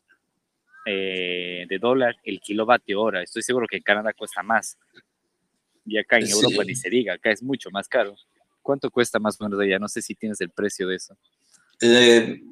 eh, 0.84 1.64
de 1.68 1.78
dólar 1.78 2.16
el 2.22 2.40
kilovatio 2.40 3.00
hora. 3.00 3.22
Estoy 3.22 3.42
seguro 3.42 3.66
que 3.66 3.76
en 3.76 3.82
Canadá 3.82 4.12
cuesta 4.12 4.42
más. 4.42 4.78
Y 5.84 5.98
acá 5.98 6.18
en 6.18 6.28
Europa 6.28 6.64
ni 6.64 6.74
se 6.74 6.90
diga, 6.90 7.14
acá 7.14 7.30
es 7.30 7.42
mucho 7.42 7.70
más 7.70 7.88
caro. 7.88 8.14
¿Cuánto 8.60 8.90
cuesta 8.90 9.18
más 9.18 9.40
o 9.40 9.44
menos 9.44 9.60
allá? 9.60 9.78
No 9.78 9.88
sé 9.88 10.02
si 10.02 10.14
tienes 10.14 10.40
el 10.40 10.50
precio 10.50 10.88
de 10.88 10.96
eso. 10.96 11.16
Eh, 11.80 12.42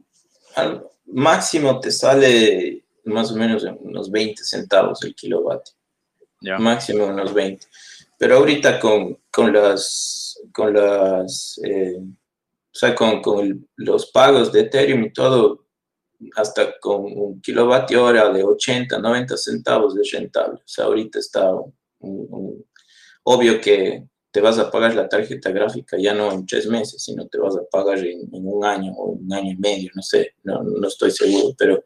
al 0.55 0.87
máximo 1.07 1.81
te 1.81 1.91
sale 1.91 2.84
más 3.05 3.31
o 3.33 3.37
menos 3.37 3.65
unos 3.81 4.11
20 4.11 4.43
centavos 4.45 5.03
el 5.05 5.15
kilovatio. 5.15 5.75
Máximo 6.59 7.07
unos 7.07 7.33
20. 7.33 7.67
Pero 8.19 8.37
ahorita 8.37 8.79
con, 8.79 9.19
con 9.31 9.53
las, 9.53 10.39
con 10.53 10.75
las, 10.75 11.59
eh, 11.65 11.97
o 11.99 12.75
sea, 12.75 12.95
con, 12.95 13.23
con 13.23 13.69
los 13.77 14.07
pagos 14.11 14.53
de 14.53 14.61
Ethereum 14.61 15.05
y 15.05 15.13
todo, 15.13 15.65
hasta 16.37 16.79
con 16.79 17.05
un 17.05 17.41
kilovatio 17.41 18.05
hora 18.05 18.31
de 18.31 18.43
80, 18.45 18.99
90 18.99 19.37
centavos 19.37 19.97
es 19.97 20.11
rentable. 20.13 20.57
O 20.59 20.69
sea, 20.69 20.85
ahorita 20.87 21.19
está 21.19 21.51
obvio 23.25 23.61
que 23.61 24.05
te 24.31 24.41
vas 24.41 24.59
a 24.59 24.71
pagar 24.71 24.95
la 24.95 25.09
tarjeta 25.09 25.51
gráfica 25.51 25.97
ya 25.97 26.13
no 26.13 26.33
en 26.33 26.45
tres 26.45 26.67
meses, 26.67 27.03
sino 27.03 27.27
te 27.29 27.39
vas 27.39 27.57
a 27.57 27.65
pagar 27.71 27.99
en, 27.99 28.29
un 28.33 28.65
año 28.65 28.93
o 28.93 29.13
un 29.13 29.33
año 29.33 29.53
y 29.53 29.57
medio, 29.57 29.91
no 29.95 30.03
sé, 30.03 30.35
no, 30.43 30.63
no 30.63 30.89
estoy 30.89 31.11
seguro, 31.13 31.55
pero 31.57 31.85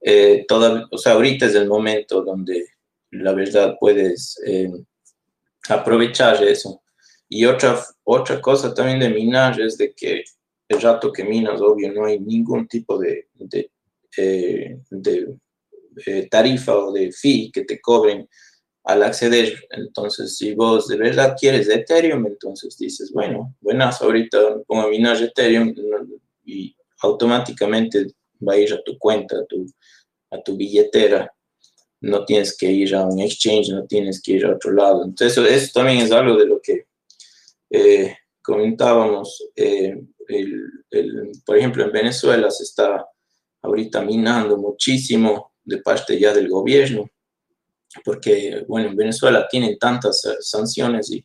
eh, 0.00 0.44
toda, 0.46 0.86
o 0.90 0.98
sea, 0.98 1.12
ahorita 1.12 1.46
es 1.46 1.54
el 1.54 1.68
momento 1.68 2.22
donde 2.22 2.66
la 3.10 3.32
verdad 3.32 3.76
puedes 3.80 4.40
eh, 4.46 4.70
aprovechar 5.68 6.42
eso. 6.44 6.82
Y 7.28 7.44
otra, 7.44 7.78
otra 8.04 8.40
cosa 8.40 8.72
también 8.72 9.00
de 9.00 9.10
minar 9.10 9.60
es 9.60 9.76
de 9.76 9.92
que 9.92 10.24
el 10.68 10.80
rato 10.80 11.12
que 11.12 11.24
minas, 11.24 11.60
obvio, 11.60 11.92
no 11.92 12.04
hay 12.04 12.20
ningún 12.20 12.68
tipo 12.68 12.98
de, 12.98 13.28
de, 13.34 13.70
eh, 14.16 14.78
de 14.90 16.26
tarifa 16.30 16.76
o 16.76 16.92
de 16.92 17.10
fee 17.12 17.50
que 17.52 17.64
te 17.64 17.80
cobren 17.80 18.28
al 18.84 19.02
acceder. 19.02 19.54
Entonces, 19.70 20.36
si 20.36 20.54
vos 20.54 20.88
de 20.88 20.96
verdad 20.96 21.36
quieres 21.38 21.68
Ethereum, 21.68 22.26
entonces 22.26 22.76
dices, 22.78 23.12
bueno, 23.12 23.54
buenas, 23.60 24.00
ahorita 24.00 24.62
pongo 24.66 24.82
a 24.82 24.90
minar 24.90 25.22
Ethereum 25.22 25.74
y 26.44 26.74
automáticamente 27.02 28.06
va 28.46 28.54
a 28.54 28.58
ir 28.58 28.72
a 28.72 28.82
tu 28.82 28.98
cuenta, 28.98 29.36
a 29.36 29.44
tu, 29.46 29.66
a 30.30 30.40
tu 30.42 30.56
billetera. 30.56 31.32
No 32.00 32.24
tienes 32.24 32.56
que 32.56 32.70
ir 32.70 32.94
a 32.94 33.04
un 33.04 33.20
exchange, 33.20 33.70
no 33.70 33.86
tienes 33.86 34.22
que 34.22 34.32
ir 34.32 34.46
a 34.46 34.54
otro 34.54 34.72
lado. 34.72 35.04
Entonces, 35.04 35.36
eso, 35.50 35.72
también 35.74 35.98
es 35.98 36.12
algo 36.12 36.36
de 36.36 36.46
lo 36.46 36.60
que 36.60 36.86
eh, 37.70 38.16
comentábamos. 38.42 39.50
Eh, 39.56 40.00
por 41.44 41.56
ejemplo, 41.56 41.84
en 41.84 41.92
Venezuela 41.92 42.50
se 42.50 42.64
está 42.64 43.06
ahorita 43.62 44.02
minando 44.02 44.56
muchísimo 44.56 45.52
de 45.64 45.78
parte 45.78 46.18
ya 46.18 46.32
del 46.32 46.48
gobierno 46.48 47.10
porque, 48.04 48.64
bueno, 48.68 48.88
en 48.88 48.96
Venezuela 48.96 49.46
tienen 49.48 49.78
tantas 49.78 50.22
sanciones 50.40 51.10
y 51.10 51.24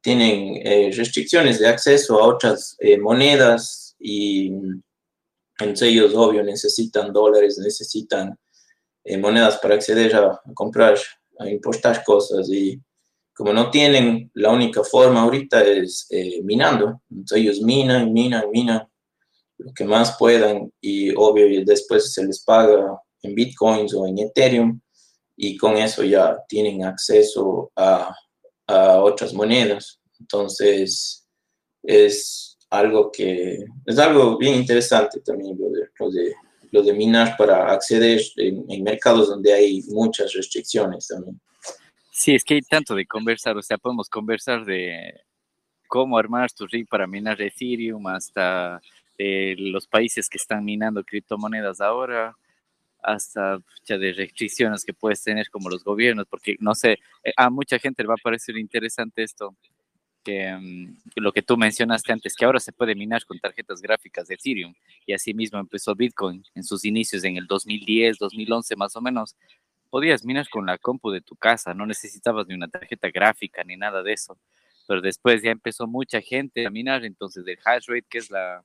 tienen 0.00 0.60
eh, 0.64 0.90
restricciones 0.94 1.58
de 1.58 1.68
acceso 1.68 2.20
a 2.20 2.26
otras 2.26 2.76
eh, 2.78 2.98
monedas 2.98 3.96
y 3.98 4.52
entre 5.60 5.88
ellos, 5.88 6.14
obvio, 6.14 6.42
necesitan 6.42 7.12
dólares, 7.12 7.58
necesitan 7.58 8.38
monedas 9.18 9.58
para 9.58 9.74
acceder 9.74 10.14
a, 10.14 10.40
comprar, 10.54 10.98
a 11.38 11.48
importar 11.48 12.04
cosas 12.04 12.48
y 12.50 12.80
como 13.34 13.52
no 13.52 13.70
tienen, 13.70 14.30
la 14.34 14.50
única 14.50 14.84
forma 14.84 15.22
ahorita 15.22 15.64
es 15.64 16.06
minando. 16.44 17.00
Entonces 17.10 17.38
ellos 17.38 17.60
minan, 17.62 18.12
minan, 18.12 18.50
minan 18.50 18.86
lo 19.56 19.72
que 19.72 19.84
más 19.84 20.16
puedan 20.18 20.70
y 20.80 21.14
obvio 21.14 21.64
después 21.64 22.12
se 22.12 22.24
les 22.24 22.44
paga 22.44 23.00
en 23.22 23.34
bitcoins 23.34 23.94
o 23.94 24.06
en 24.06 24.18
Ethereum 24.18 24.80
y 25.36 25.56
con 25.56 25.76
eso 25.76 26.02
ya 26.04 26.36
tienen 26.48 26.84
acceso 26.84 27.72
a, 27.76 28.14
a 28.66 29.00
otras 29.02 29.32
monedas. 29.32 30.00
Entonces, 30.18 31.26
es 31.82 32.49
algo 32.70 33.10
que 33.10 33.64
es 33.84 33.98
algo 33.98 34.38
bien 34.38 34.54
interesante 34.54 35.20
también 35.20 35.58
lo 35.58 35.70
de, 35.70 35.88
lo 35.98 36.10
de, 36.10 36.34
lo 36.70 36.94
minar 36.94 37.36
para 37.36 37.72
acceder 37.72 38.20
en, 38.36 38.64
en, 38.68 38.82
mercados 38.82 39.28
donde 39.28 39.52
hay 39.52 39.82
muchas 39.88 40.32
restricciones 40.32 41.08
también. 41.08 41.40
Sí, 42.12 42.34
es 42.34 42.44
que 42.44 42.54
hay 42.54 42.62
tanto 42.62 42.94
de 42.94 43.06
conversar, 43.06 43.56
o 43.56 43.62
sea, 43.62 43.78
podemos 43.78 44.08
conversar 44.08 44.64
de 44.64 45.20
cómo 45.88 46.16
armar 46.16 46.52
tu 46.52 46.66
rig 46.66 46.86
para 46.88 47.06
minar 47.06 47.40
Ethereum 47.42 48.06
hasta 48.06 48.80
eh, 49.18 49.54
los 49.58 49.86
países 49.86 50.28
que 50.28 50.38
están 50.38 50.64
minando 50.64 51.02
criptomonedas 51.02 51.80
ahora, 51.80 52.34
hasta 53.02 53.58
de 53.86 54.12
restricciones 54.12 54.84
que 54.84 54.94
puedes 54.94 55.22
tener 55.22 55.50
como 55.50 55.68
los 55.68 55.82
gobiernos, 55.82 56.26
porque 56.28 56.56
no 56.60 56.74
sé, 56.74 56.92
eh, 57.24 57.32
a 57.36 57.50
mucha 57.50 57.78
gente 57.78 58.02
le 58.02 58.08
va 58.08 58.14
a 58.14 58.22
parecer 58.22 58.56
interesante 58.56 59.22
esto, 59.22 59.56
que 60.22 60.52
mm, 60.52 60.96
lo 61.16 61.32
que 61.32 61.42
tú 61.42 61.56
mencionaste 61.56 62.12
antes, 62.12 62.34
que 62.34 62.44
ahora 62.44 62.60
se 62.60 62.72
puede 62.72 62.94
minar 62.94 63.24
con 63.24 63.38
tarjetas 63.38 63.80
gráficas 63.80 64.28
de 64.28 64.34
Ethereum, 64.34 64.74
y 65.06 65.12
así 65.12 65.34
mismo 65.34 65.58
empezó 65.58 65.94
Bitcoin 65.94 66.44
en 66.54 66.64
sus 66.64 66.84
inicios 66.84 67.24
en 67.24 67.36
el 67.36 67.46
2010, 67.46 68.18
2011 68.18 68.76
más 68.76 68.96
o 68.96 69.00
menos. 69.00 69.36
Podías 69.90 70.24
minar 70.24 70.48
con 70.48 70.66
la 70.66 70.78
compu 70.78 71.10
de 71.10 71.20
tu 71.20 71.36
casa, 71.36 71.74
no 71.74 71.86
necesitabas 71.86 72.46
ni 72.46 72.54
una 72.54 72.68
tarjeta 72.68 73.10
gráfica 73.10 73.64
ni 73.64 73.76
nada 73.76 74.02
de 74.02 74.12
eso, 74.12 74.38
pero 74.86 75.00
después 75.00 75.42
ya 75.42 75.50
empezó 75.50 75.86
mucha 75.86 76.20
gente 76.20 76.66
a 76.66 76.70
minar, 76.70 77.04
entonces 77.04 77.44
el 77.46 77.58
hash 77.64 77.86
rate, 77.88 78.06
que 78.08 78.18
es 78.18 78.30
la, 78.30 78.64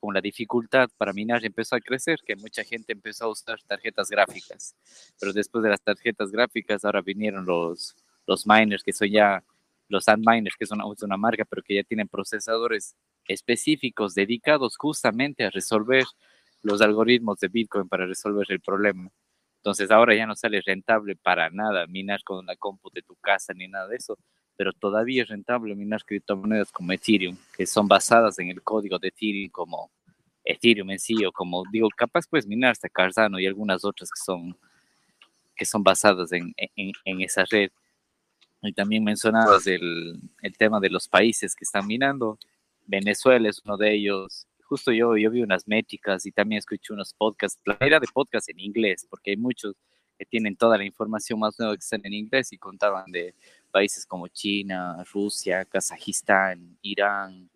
con 0.00 0.14
la 0.14 0.20
dificultad 0.20 0.88
para 0.96 1.12
minar 1.12 1.44
empezó 1.44 1.76
a 1.76 1.80
crecer, 1.80 2.18
que 2.26 2.34
mucha 2.34 2.64
gente 2.64 2.92
empezó 2.92 3.26
a 3.26 3.28
usar 3.28 3.60
tarjetas 3.66 4.08
gráficas. 4.08 4.74
Pero 5.20 5.32
después 5.32 5.62
de 5.62 5.70
las 5.70 5.82
tarjetas 5.82 6.32
gráficas, 6.32 6.84
ahora 6.84 7.02
vinieron 7.02 7.44
los, 7.44 7.94
los 8.26 8.46
miners, 8.46 8.82
que 8.82 8.92
son 8.92 9.08
ya 9.08 9.44
los 9.90 10.04
sand 10.04 10.24
miners, 10.26 10.56
que 10.56 10.66
son 10.66 10.80
una, 10.80 10.94
una 11.02 11.16
marca, 11.16 11.44
pero 11.44 11.62
que 11.62 11.74
ya 11.74 11.82
tienen 11.82 12.08
procesadores 12.08 12.96
específicos 13.26 14.14
dedicados 14.14 14.76
justamente 14.76 15.44
a 15.44 15.50
resolver 15.50 16.04
los 16.62 16.80
algoritmos 16.80 17.38
de 17.40 17.48
Bitcoin 17.48 17.88
para 17.88 18.06
resolver 18.06 18.46
el 18.48 18.60
problema. 18.60 19.10
Entonces 19.56 19.90
ahora 19.90 20.14
ya 20.14 20.26
no 20.26 20.36
sale 20.36 20.62
rentable 20.62 21.16
para 21.16 21.50
nada 21.50 21.86
minar 21.86 22.22
con 22.24 22.46
la 22.46 22.56
compu 22.56 22.90
de 22.94 23.02
tu 23.02 23.14
casa 23.16 23.52
ni 23.52 23.68
nada 23.68 23.88
de 23.88 23.96
eso, 23.96 24.16
pero 24.56 24.72
todavía 24.72 25.22
es 25.22 25.28
rentable 25.28 25.74
minar 25.74 26.04
criptomonedas 26.04 26.72
como 26.72 26.92
Ethereum, 26.92 27.36
que 27.56 27.66
son 27.66 27.88
basadas 27.88 28.38
en 28.38 28.48
el 28.48 28.62
código 28.62 28.98
de 28.98 29.08
Ethereum 29.08 29.50
como 29.50 29.90
Ethereum 30.44 30.90
en 30.90 30.98
sí, 30.98 31.24
o 31.24 31.32
como 31.32 31.64
digo, 31.70 31.88
capaz 31.96 32.26
puedes 32.28 32.46
minar 32.46 32.72
hasta 32.72 32.88
Cardano 32.88 33.38
y 33.38 33.46
algunas 33.46 33.84
otras 33.84 34.10
que 34.10 34.20
son, 34.22 34.56
que 35.56 35.64
son 35.64 35.82
basadas 35.82 36.32
en, 36.32 36.54
en, 36.56 36.92
en 37.04 37.20
esa 37.20 37.44
red. 37.50 37.70
Y 38.62 38.72
también 38.72 39.04
mencionabas 39.04 39.66
el, 39.66 40.20
el, 40.42 40.56
tema 40.56 40.80
de 40.80 40.90
los 40.90 41.08
países 41.08 41.54
que 41.54 41.64
están 41.64 41.86
minando. 41.86 42.38
Venezuela 42.86 43.48
es 43.48 43.62
uno 43.64 43.76
de 43.76 43.94
ellos. 43.94 44.46
Justo 44.64 44.92
yo, 44.92 45.16
yo 45.16 45.30
vi 45.30 45.42
unas 45.42 45.66
métricas 45.66 46.26
y 46.26 46.32
también 46.32 46.58
escuché 46.58 46.92
unos 46.92 47.14
podcasts, 47.14 47.60
la 47.64 47.76
era 47.80 47.98
de 47.98 48.06
podcast 48.12 48.48
en 48.50 48.60
inglés, 48.60 49.06
porque 49.08 49.30
hay 49.30 49.36
muchos 49.36 49.74
que 50.18 50.26
tienen 50.26 50.54
toda 50.54 50.76
la 50.76 50.84
información 50.84 51.40
más 51.40 51.58
nueva 51.58 51.74
que 51.74 51.80
están 51.80 52.02
en 52.04 52.12
inglés 52.12 52.52
y 52.52 52.58
contaban 52.58 53.10
de 53.10 53.34
países 53.70 54.04
como 54.04 54.28
China, 54.28 55.02
Rusia, 55.12 55.64
Kazajistán, 55.64 56.76
Irán, 56.82 57.50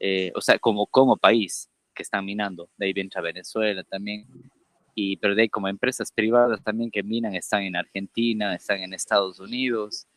eh, 0.00 0.32
o 0.34 0.40
sea, 0.40 0.58
como, 0.58 0.86
como 0.86 1.16
país 1.16 1.70
que 1.94 2.02
están 2.02 2.24
minando. 2.24 2.68
De 2.76 2.86
ahí 2.86 2.92
entra 2.96 3.20
Venezuela 3.20 3.84
también. 3.84 4.26
Y, 4.96 5.16
pero 5.18 5.36
de 5.36 5.42
ahí 5.42 5.48
como 5.48 5.68
empresas 5.68 6.10
privadas 6.10 6.60
también 6.64 6.90
que 6.90 7.04
minan 7.04 7.36
están 7.36 7.62
en 7.62 7.76
Argentina, 7.76 8.56
están 8.56 8.80
en 8.80 8.94
Estados 8.94 9.38
Unidos. 9.38 10.08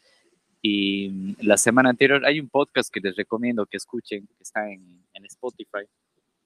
Y 0.61 1.35
la 1.43 1.57
semana 1.57 1.89
anterior 1.89 2.25
hay 2.25 2.39
un 2.39 2.49
podcast 2.49 2.93
que 2.93 2.99
les 2.99 3.15
recomiendo 3.15 3.65
que 3.65 3.77
escuchen, 3.77 4.27
que 4.27 4.43
está 4.43 4.69
en, 4.69 5.03
en 5.13 5.25
Spotify, 5.25 5.85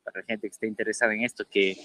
para 0.03 0.21
la 0.21 0.25
gente 0.25 0.47
que 0.47 0.53
esté 0.53 0.67
interesada 0.67 1.13
en 1.13 1.23
esto, 1.23 1.43
que 1.49 1.75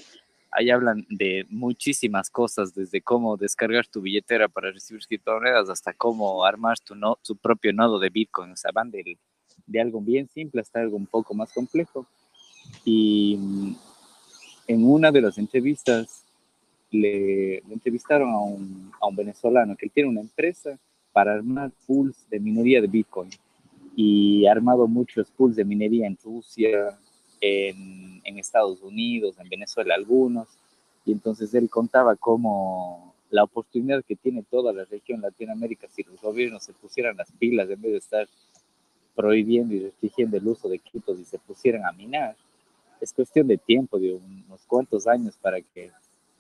ahí 0.53 0.71
hablan 0.71 1.07
de 1.09 1.47
muchísimas 1.49 2.31
cosas, 2.31 2.75
desde 2.75 3.01
cómo 3.01 3.37
descargar 3.37 3.87
tu 3.87 4.01
billetera 4.01 4.49
para 4.49 4.71
recibir 4.71 5.05
criptomonedas 5.07 5.69
hasta 5.69 5.93
cómo 5.93 6.45
armar 6.45 6.79
tu, 6.79 6.95
no, 6.95 7.19
tu 7.23 7.37
propio 7.37 7.73
nodo 7.73 7.99
de 7.99 8.11
Bitcoin. 8.11 8.53
O 8.53 8.57
sea, 8.57 8.71
van 8.73 8.91
de, 8.91 9.19
de 9.67 9.81
algo 9.81 10.01
bien 10.01 10.29
simple 10.29 10.61
hasta 10.61 10.81
algo 10.81 10.97
un 10.97 11.07
poco 11.07 11.35
más 11.35 11.53
complejo. 11.53 12.07
Y 12.85 13.37
mm, 13.39 13.77
en 14.69 14.85
una 14.85 15.11
de 15.11 15.21
las 15.21 15.39
entrevistas 15.39 16.25
le, 16.91 17.59
entrevistaron 17.59 18.31
a 18.31 18.41
un, 18.41 18.93
a 19.01 19.07
un, 19.07 19.17
venezolano 19.17 19.77
que 19.77 19.89
tiene 19.89 20.09
una 20.09 20.21
empresa 20.21 20.79
para 21.13 21.35
armar 21.35 21.73
pools 21.87 22.29
de 22.31 22.41
minería 22.41 22.81
de 22.81 22.87
Bitcoin. 22.87 23.31
Y 23.97 24.47
ha 24.47 24.53
armado 24.53 24.87
muchos 24.87 25.31
pools 25.31 25.57
de 25.57 25.65
minería 25.65 26.07
en 26.07 26.17
Rusia, 26.23 26.99
en, 27.41 28.21
en, 28.25 28.39
Estados 28.39 28.83
Unidos, 28.83 29.37
en 29.39 29.49
Venezuela 29.49 29.95
algunos, 29.95 30.49
y 31.05 31.13
entonces 31.13 31.53
él 31.55 31.69
contaba 31.69 32.17
cómo 32.17 33.15
la 33.31 33.45
oportunidad 33.45 34.05
que 34.05 34.17
tiene 34.17 34.43
toda 34.43 34.73
la 34.73 34.85
región 34.85 35.21
Latinoamérica 35.21 35.89
si 35.89 36.03
los 36.03 36.21
gobiernos 36.21 36.65
se 36.65 36.73
pusieran 36.73 37.17
las 37.17 37.31
pilas 37.33 37.71
en 37.71 37.81
vez 37.81 37.93
de 37.93 37.99
estar 37.99 38.29
prohibiendo 39.15 39.75
y 39.75 39.81
restringiendo 39.81 40.37
el 40.37 40.47
uso 40.49 40.69
de 40.69 40.77
equipos 40.77 41.19
y 41.19 41.25
se 41.25 41.39
pusieran 41.39 41.85
a 41.85 41.93
minar, 41.93 42.37
es 43.01 43.13
cuestión 43.13 43.47
de 43.47 43.57
tiempo, 43.57 43.99
de 43.99 44.15
unos 44.15 44.61
cuantos 44.67 45.07
años 45.07 45.37
para 45.41 45.61
que 45.61 45.91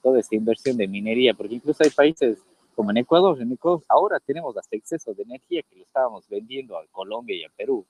toda 0.03 0.21
esta 0.21 0.35
inversión 0.35 0.77
de 0.77 0.89
minería, 0.89 1.35
porque 1.35 1.55
incluso 1.55 1.83
hay 1.83 1.91
países 1.91 2.39
como 2.75 2.91
en 2.91 2.99
Ecuador, 2.99 3.41
en 3.41 3.53
Ecuador 3.53 3.83
ahora 3.89 4.21
tenemos 4.21 4.57
hasta 4.57 4.77
exceso 4.77 5.13
de 5.15 5.23
energía 5.23 5.63
que 5.63 5.77
lo 5.77 5.83
estábamos 5.83 6.29
vendiendo 6.29 6.79
a 6.79 6.87
Colombia 6.93 7.37
y 7.37 7.45
a 7.45 7.51
Perú. 7.51 7.85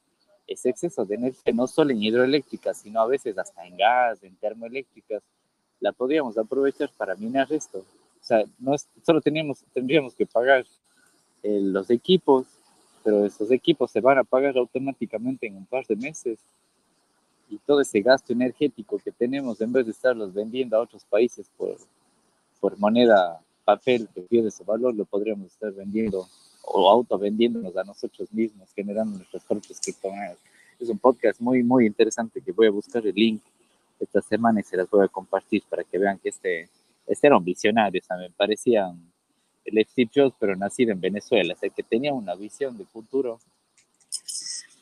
Ese 0.46 0.70
exceso 0.70 1.04
de 1.04 1.14
energía 1.14 1.52
no 1.54 1.66
solo 1.66 1.90
en 1.90 2.02
hidroeléctricas, 2.02 2.78
sino 2.78 3.00
a 3.00 3.06
veces 3.06 3.38
hasta 3.38 3.64
en 3.64 3.76
gas, 3.76 4.22
en 4.22 4.34
termoeléctricas, 4.36 5.22
la 5.78 5.92
podríamos 5.92 6.36
aprovechar 6.36 6.90
para 6.96 7.14
minar 7.14 7.52
esto. 7.52 7.78
O 7.78 8.24
sea, 8.24 8.44
no 8.58 8.74
es, 8.74 8.88
solo 9.04 9.20
teníamos, 9.20 9.64
tendríamos 9.72 10.14
que 10.14 10.26
pagar 10.26 10.64
eh, 11.42 11.60
los 11.62 11.88
equipos, 11.90 12.46
pero 13.02 13.24
esos 13.24 13.50
equipos 13.50 13.90
se 13.90 14.00
van 14.00 14.18
a 14.18 14.24
pagar 14.24 14.58
automáticamente 14.58 15.46
en 15.46 15.56
un 15.56 15.66
par 15.66 15.86
de 15.86 15.96
meses. 15.96 16.38
Y 17.48 17.58
todo 17.58 17.80
ese 17.80 18.00
gasto 18.00 18.32
energético 18.32 18.98
que 18.98 19.10
tenemos, 19.10 19.60
en 19.60 19.72
vez 19.72 19.86
de 19.86 19.92
estarlos 19.92 20.34
vendiendo 20.34 20.76
a 20.76 20.80
otros 20.80 21.04
países 21.04 21.50
por, 21.56 21.76
por 22.60 22.78
moneda 22.78 23.40
papel 23.64 24.09
que 24.14 24.23
pierde 24.23 24.51
su 24.51 24.64
valor, 24.64 24.94
lo 24.94 25.05
podríamos 25.05 25.53
estar 25.53 25.73
vendiendo 25.73 26.27
o 26.62 26.90
auto 26.90 27.18
vendiéndonos 27.18 27.77
a 27.77 27.85
nosotros 27.85 28.33
mismos, 28.33 28.68
generando 28.75 29.16
nuestras 29.16 29.44
propias 29.44 29.81
criptomonedas. 29.81 30.38
Es 30.79 30.88
un 30.88 30.99
podcast 30.99 31.40
muy, 31.40 31.62
muy 31.62 31.87
interesante 31.87 32.40
que 32.40 32.53
voy 32.53 32.66
a 32.66 32.70
buscar 32.70 33.07
el 33.07 33.14
link 33.14 33.42
esta 33.99 34.20
semana 34.23 34.61
y 34.61 34.62
se 34.62 34.77
las 34.77 34.88
voy 34.88 35.05
a 35.05 35.09
compartir 35.09 35.62
para 35.68 35.85
que 35.85 35.99
vean 35.99 36.18
que 36.18 36.31
este, 36.31 36.68
este 37.07 37.27
era 37.27 37.37
un 37.37 37.44
visionario, 37.44 38.01
o 38.03 38.05
sea, 38.05 38.16
me 38.16 38.31
parecía 38.31 38.94
el 39.64 39.87
Steve 39.87 40.11
Jobs, 40.14 40.35
pero 40.38 40.57
nacido 40.57 40.92
en 40.92 41.01
Venezuela, 41.01 41.55
o 41.55 41.57
sea, 41.57 41.68
que 41.68 41.83
tenía 41.83 42.12
una 42.12 42.35
visión 42.35 42.77
de 42.79 42.85
futuro 42.85 43.38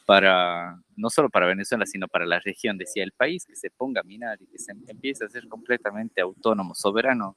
para, 0.07 0.81
no 0.97 1.11
solo 1.11 1.29
para 1.29 1.47
Venezuela, 1.47 1.85
sino 1.85 2.09
para 2.09 2.25
la 2.25 2.41
región. 2.41 2.79
Decía, 2.79 3.05
el 3.05 3.12
país 3.12 3.45
que 3.45 3.55
se 3.55 3.71
ponga 3.71 4.01
a 4.01 4.05
minar 4.05 4.38
y 4.41 4.47
que 4.47 4.59
se 4.59 4.73
empiece 4.87 5.23
a 5.25 5.29
ser 5.29 5.47
completamente 5.49 6.23
autónomo, 6.23 6.75
soberano, 6.75 7.37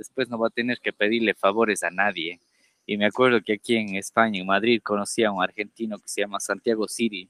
después 0.00 0.30
no 0.30 0.38
va 0.38 0.46
a 0.46 0.50
tener 0.50 0.80
que 0.80 0.94
pedirle 0.94 1.34
favores 1.34 1.82
a 1.82 1.90
nadie. 1.90 2.40
Y 2.86 2.96
me 2.96 3.04
acuerdo 3.04 3.42
que 3.42 3.52
aquí 3.52 3.76
en 3.76 3.96
España, 3.96 4.40
en 4.40 4.46
Madrid, 4.46 4.80
conocía 4.82 5.28
a 5.28 5.32
un 5.32 5.42
argentino 5.42 5.98
que 5.98 6.08
se 6.08 6.22
llama 6.22 6.40
Santiago 6.40 6.88
Siri 6.88 7.28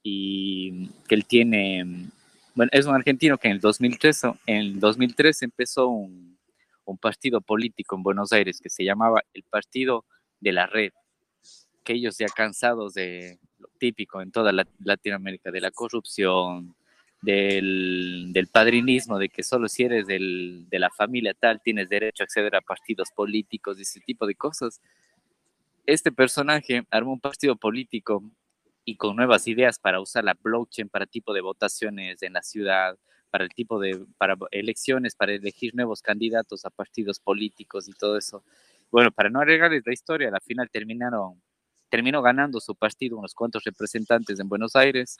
y 0.00 0.88
que 1.08 1.16
él 1.16 1.26
tiene, 1.26 1.84
bueno, 2.54 2.70
es 2.72 2.86
un 2.86 2.94
argentino 2.94 3.36
que 3.36 3.48
en 3.48 3.54
el 3.54 3.60
2003, 3.60 4.22
en 4.46 4.56
el 4.56 4.78
2003 4.78 5.42
empezó 5.42 5.88
un, 5.88 6.38
un 6.84 6.98
partido 6.98 7.40
político 7.40 7.96
en 7.96 8.04
Buenos 8.04 8.32
Aires 8.32 8.60
que 8.60 8.70
se 8.70 8.84
llamaba 8.84 9.24
el 9.34 9.42
Partido 9.42 10.04
de 10.38 10.52
la 10.52 10.66
Red, 10.66 10.92
que 11.82 11.94
ellos 11.94 12.16
ya 12.16 12.28
cansados 12.28 12.94
de 12.94 13.40
lo 13.58 13.68
típico 13.80 14.22
en 14.22 14.30
toda 14.30 14.52
Latinoamérica, 14.52 15.50
de 15.50 15.60
la 15.60 15.72
corrupción, 15.72 16.76
del, 17.26 18.28
del, 18.32 18.46
padrinismo, 18.46 19.18
de 19.18 19.28
que 19.28 19.42
solo 19.42 19.68
si 19.68 19.82
eres 19.82 20.06
del, 20.06 20.64
de 20.68 20.78
la 20.78 20.90
familia 20.90 21.34
tal 21.34 21.60
tienes 21.60 21.88
derecho 21.88 22.22
a 22.22 22.24
acceder 22.24 22.54
a 22.54 22.60
partidos 22.60 23.10
políticos 23.10 23.78
y 23.78 23.82
ese 23.82 23.98
tipo 24.00 24.28
de 24.28 24.36
cosas. 24.36 24.80
Este 25.86 26.12
personaje 26.12 26.86
armó 26.88 27.12
un 27.12 27.20
partido 27.20 27.56
político 27.56 28.22
y 28.84 28.96
con 28.96 29.16
nuevas 29.16 29.48
ideas 29.48 29.80
para 29.80 30.00
usar 30.00 30.22
la 30.22 30.36
blockchain 30.40 30.88
para 30.88 31.06
tipo 31.06 31.34
de 31.34 31.40
votaciones 31.40 32.22
en 32.22 32.32
la 32.32 32.42
ciudad, 32.42 32.96
para 33.30 33.42
el 33.42 33.50
tipo 33.50 33.80
de, 33.80 34.06
para 34.18 34.36
elecciones, 34.52 35.16
para 35.16 35.32
elegir 35.32 35.74
nuevos 35.74 36.02
candidatos 36.02 36.64
a 36.64 36.70
partidos 36.70 37.18
políticos 37.18 37.88
y 37.88 37.92
todo 37.92 38.16
eso. 38.18 38.44
Bueno, 38.92 39.10
para 39.10 39.30
no 39.30 39.40
agregarles 39.40 39.82
la 39.84 39.92
historia, 39.92 40.28
al 40.32 40.40
final 40.42 40.70
terminaron, 40.70 41.42
terminó 41.88 42.22
ganando 42.22 42.60
su 42.60 42.76
partido 42.76 43.18
unos 43.18 43.34
cuantos 43.34 43.64
representantes 43.64 44.38
en 44.38 44.48
Buenos 44.48 44.76
Aires. 44.76 45.16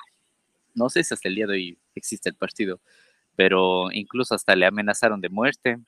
No 0.76 0.88
sé 0.88 1.02
si 1.02 1.12
hasta 1.12 1.28
el 1.28 1.34
día 1.34 1.46
de 1.46 1.52
hoy 1.54 1.78
existe 1.94 2.28
el 2.28 2.36
partido, 2.36 2.80
pero 3.34 3.90
incluso 3.90 4.34
hasta 4.34 4.54
le 4.54 4.66
amenazaron 4.66 5.20
de 5.20 5.28
muerte. 5.28 5.78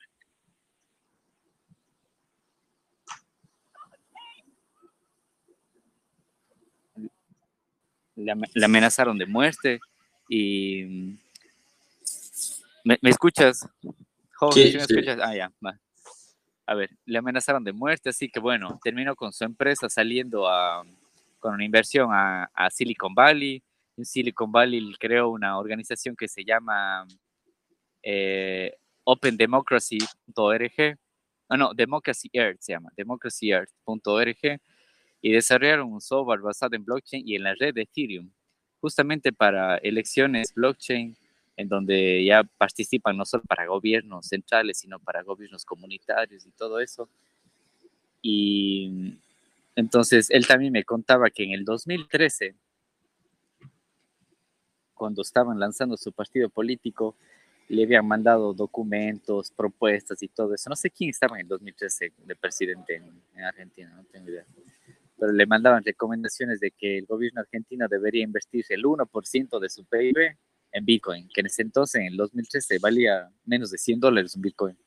le 8.15 8.65
amenazaron 8.65 9.17
de 9.17 9.25
muerte 9.25 9.79
y 10.27 11.15
¿Me, 12.83 12.97
escuchas? 13.03 13.67
sí, 14.51 14.73
me 14.75 14.83
escuchas? 14.83 15.19
Ah, 15.21 15.35
ya, 15.35 15.51
A 16.65 16.75
ver, 16.75 16.89
le 17.05 17.17
amenazaron 17.17 17.63
de 17.63 17.73
muerte, 17.73 18.09
así 18.09 18.29
que 18.29 18.39
bueno, 18.39 18.79
terminó 18.83 19.15
con 19.15 19.31
su 19.31 19.43
empresa 19.43 19.89
saliendo 19.89 20.47
a, 20.47 20.83
con 21.39 21.53
una 21.53 21.65
inversión 21.65 22.09
a, 22.11 22.69
Silicon 22.71 23.13
Valley. 23.13 23.61
En 23.99 24.05
Silicon 24.05 24.49
Valley 24.49 24.95
creó 24.97 25.27
una 25.29 25.59
organización 25.59 26.15
que 26.15 26.29
se 26.29 26.45
llama 26.45 27.05
eh, 28.01 28.73
OpenDemocracy.org. 29.03 30.97
Ah, 31.49 31.57
no, 31.57 31.73
Democracy 31.73 32.29
Earth 32.31 32.61
se 32.61 32.71
llama, 32.71 32.93
democracyearth.org. 32.95 34.61
Y 35.21 35.31
desarrollaron 35.33 35.91
un 35.91 35.99
software 35.99 36.39
basado 36.39 36.77
en 36.77 36.85
blockchain 36.85 37.27
y 37.27 37.35
en 37.35 37.43
la 37.43 37.55
red 37.55 37.73
de 37.73 37.81
Ethereum, 37.81 38.31
justamente 38.79 39.33
para 39.33 39.75
elecciones 39.79 40.53
blockchain 40.53 41.17
en 41.57 41.67
donde 41.67 42.23
ya 42.23 42.45
participan 42.57 43.17
no 43.17 43.25
solo 43.25 43.43
para 43.43 43.65
gobiernos 43.65 44.27
centrales, 44.27 44.77
sino 44.77 44.97
para 44.99 45.23
gobiernos 45.23 45.65
comunitarios 45.65 46.45
y 46.45 46.51
todo 46.51 46.79
eso. 46.79 47.09
Y 48.21 49.17
entonces 49.75 50.29
él 50.29 50.47
también 50.47 50.71
me 50.71 50.85
contaba 50.85 51.29
que 51.29 51.43
en 51.43 51.51
el 51.51 51.65
2013, 51.65 52.55
cuando 54.99 55.21
estaban 55.21 55.57
lanzando 55.57 55.95
su 55.95 56.11
partido 56.11 56.49
político, 56.49 57.15
le 57.69 57.83
habían 57.83 58.05
mandado 58.05 58.53
documentos, 58.53 59.51
propuestas 59.51 60.21
y 60.21 60.27
todo 60.27 60.53
eso. 60.53 60.69
No 60.69 60.75
sé 60.75 60.91
quién 60.91 61.11
estaba 61.11 61.37
en 61.37 61.43
el 61.43 61.47
2013 61.47 62.11
de 62.17 62.35
presidente 62.35 62.95
en, 62.95 63.05
en 63.33 63.43
Argentina, 63.45 63.93
no 63.95 64.03
tengo 64.11 64.29
idea. 64.29 64.45
Pero 65.17 65.31
le 65.31 65.45
mandaban 65.45 65.83
recomendaciones 65.83 66.59
de 66.59 66.71
que 66.71 66.97
el 66.97 67.05
gobierno 67.05 67.39
argentino 67.39 67.87
debería 67.87 68.23
invertir 68.23 68.65
el 68.69 68.83
1% 68.83 69.59
de 69.59 69.69
su 69.69 69.85
PIB 69.85 70.35
en 70.73 70.85
Bitcoin, 70.85 71.29
que 71.33 71.39
en 71.39 71.47
ese 71.47 71.61
entonces, 71.61 72.01
en 72.01 72.07
el 72.07 72.17
2013, 72.17 72.79
valía 72.79 73.31
menos 73.45 73.71
de 73.71 73.77
100 73.77 73.99
dólares 74.01 74.35
un 74.35 74.41
Bitcoin. 74.41 74.77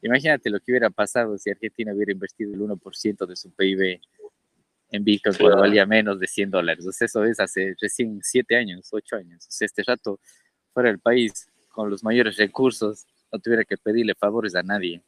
Imagínate 0.00 0.48
lo 0.48 0.60
que 0.60 0.72
hubiera 0.72 0.90
pasado 0.90 1.36
si 1.36 1.50
Argentina 1.50 1.92
hubiera 1.92 2.12
invertido 2.12 2.54
el 2.54 2.60
1% 2.60 3.26
de 3.26 3.36
su 3.36 3.50
PIB 3.50 4.00
en 4.90 5.04
Bitcoin 5.04 5.36
cuando 5.36 5.58
valía 5.58 5.86
menos 5.86 6.18
de 6.18 6.26
100 6.26 6.50
dólares. 6.50 6.86
O 6.86 6.90
eso 6.90 7.24
es 7.24 7.40
hace 7.40 7.74
recién 7.80 8.20
7 8.22 8.56
años, 8.56 8.88
8 8.92 9.16
años. 9.16 9.46
O 9.46 9.50
sea, 9.50 9.66
este 9.66 9.82
rato 9.82 10.20
fuera 10.72 10.90
del 10.90 10.98
país 10.98 11.48
con 11.68 11.90
los 11.90 12.02
mayores 12.02 12.36
recursos, 12.36 13.06
no 13.30 13.38
tuviera 13.38 13.64
que 13.64 13.76
pedirle 13.76 14.14
favores 14.14 14.54
a 14.54 14.62
nadie. 14.62 15.02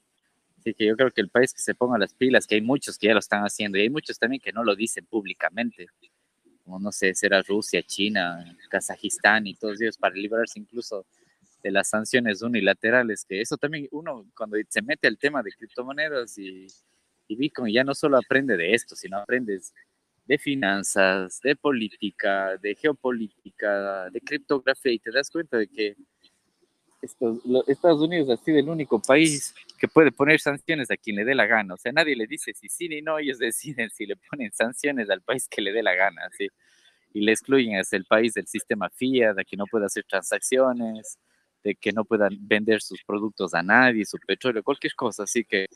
Así 0.59 0.75
que 0.75 0.87
yo 0.87 0.97
creo 0.97 1.11
que 1.11 1.23
el 1.23 1.31
país 1.31 1.55
que 1.55 1.63
se 1.63 1.75
ponga 1.75 1.99
las 1.99 2.13
pilas, 2.13 2.47
que 2.47 2.57
hay 2.57 2.61
muchos 2.61 2.99
que 2.99 3.07
ya 3.07 3.15
lo 3.15 3.19
están 3.19 3.43
haciendo 3.43 3.79
y 3.79 3.83
hay 3.83 3.91
muchos 3.91 4.19
también 4.19 4.41
que 4.41 4.53
no 4.53 4.63
lo 4.63 4.77
dicen 4.77 5.07
públicamente 5.07 5.89
no 6.79 6.93
sé, 6.93 7.15
será 7.15 7.43
Rusia, 7.43 7.83
China, 7.83 8.45
Kazajistán 8.69 9.47
y 9.47 9.55
todos 9.55 9.81
ellos 9.81 9.97
para 9.97 10.15
librarse 10.15 10.61
incluso 10.61 11.07
de 11.63 11.71
las 11.71 11.89
sanciones 11.89 12.43
unilaterales, 12.43 13.25
que 13.25 13.41
eso 13.41 13.57
también 13.57 13.89
uno 13.91 14.27
cuando 14.37 14.57
se 14.69 14.81
mete 14.83 15.09
al 15.09 15.19
tema 15.19 15.43
de 15.43 15.53
criptomonedas 15.53 16.39
y, 16.39 16.69
y 17.31 17.37
Bitcoin 17.37 17.73
ya 17.73 17.85
no 17.85 17.95
solo 17.95 18.19
aprende 18.19 18.57
de 18.57 18.75
esto, 18.75 18.97
sino 18.97 19.19
aprendes 19.19 19.73
de 20.27 20.37
finanzas, 20.37 21.41
de 21.41 21.55
política, 21.55 22.57
de 22.57 22.75
geopolítica, 22.75 24.11
de 24.11 24.21
criptografía 24.21 24.93
y 24.93 24.99
te 24.99 25.13
das 25.13 25.31
cuenta 25.31 25.57
de 25.57 25.69
que 25.69 25.97
Estados 27.01 28.01
Unidos 28.01 28.29
ha 28.31 28.45
sido 28.45 28.59
el 28.59 28.69
único 28.69 29.01
país 29.01 29.55
que 29.79 29.87
puede 29.87 30.11
poner 30.11 30.41
sanciones 30.41 30.91
a 30.91 30.97
quien 30.97 31.17
le 31.17 31.25
dé 31.25 31.37
la 31.37 31.47
gana. 31.47 31.75
O 31.75 31.77
sea, 31.77 31.93
nadie 31.93 32.17
le 32.17 32.27
dice 32.27 32.53
si 32.53 32.69
sí 32.69 32.89
ni 32.89 33.01
no, 33.01 33.19
ellos 33.19 33.39
deciden 33.39 33.91
si 33.91 34.07
le 34.07 34.17
ponen 34.17 34.53
sanciones 34.53 35.09
al 35.09 35.23
país 35.23 35.47
que 35.49 35.63
le 35.63 35.73
dé 35.73 35.85
la 35.85 35.95
gana. 35.95 36.23
¿sí? 36.37 36.49
Y 37.15 37.21
le 37.21 37.31
excluyen 37.31 37.77
a 37.77 37.83
el 37.91 38.05
país 38.07 38.35
del 38.35 38.49
sistema 38.49 38.91
FIA, 38.91 39.35
de 39.35 39.45
que 39.45 39.57
no 39.57 39.67
pueda 39.67 39.87
hacer 39.87 40.05
transacciones, 40.05 41.19
de 41.63 41.77
que 41.77 41.93
no 41.93 42.05
puedan 42.05 42.37
vender 42.41 42.83
sus 42.83 43.03
productos 43.05 43.55
a 43.55 43.63
nadie, 43.63 44.05
su 44.05 44.19
petróleo, 44.19 44.65
cualquier 44.65 44.95
cosa. 44.95 45.23
Así 45.23 45.45
que 45.45 45.67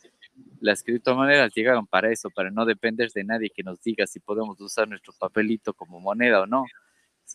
las 0.59 0.83
criptomonedas 0.83 1.53
llegaron 1.53 1.87
para 1.87 2.11
eso, 2.11 2.29
para 2.29 2.51
no 2.51 2.65
depender 2.65 3.11
de 3.11 3.23
nadie 3.23 3.49
que 3.49 3.63
nos 3.63 3.81
diga 3.81 4.07
si 4.07 4.19
podemos 4.19 4.59
usar 4.59 4.87
nuestro 4.87 5.13
papelito 5.13 5.73
como 5.73 5.99
moneda 5.99 6.41
o 6.41 6.45
no. 6.45 6.65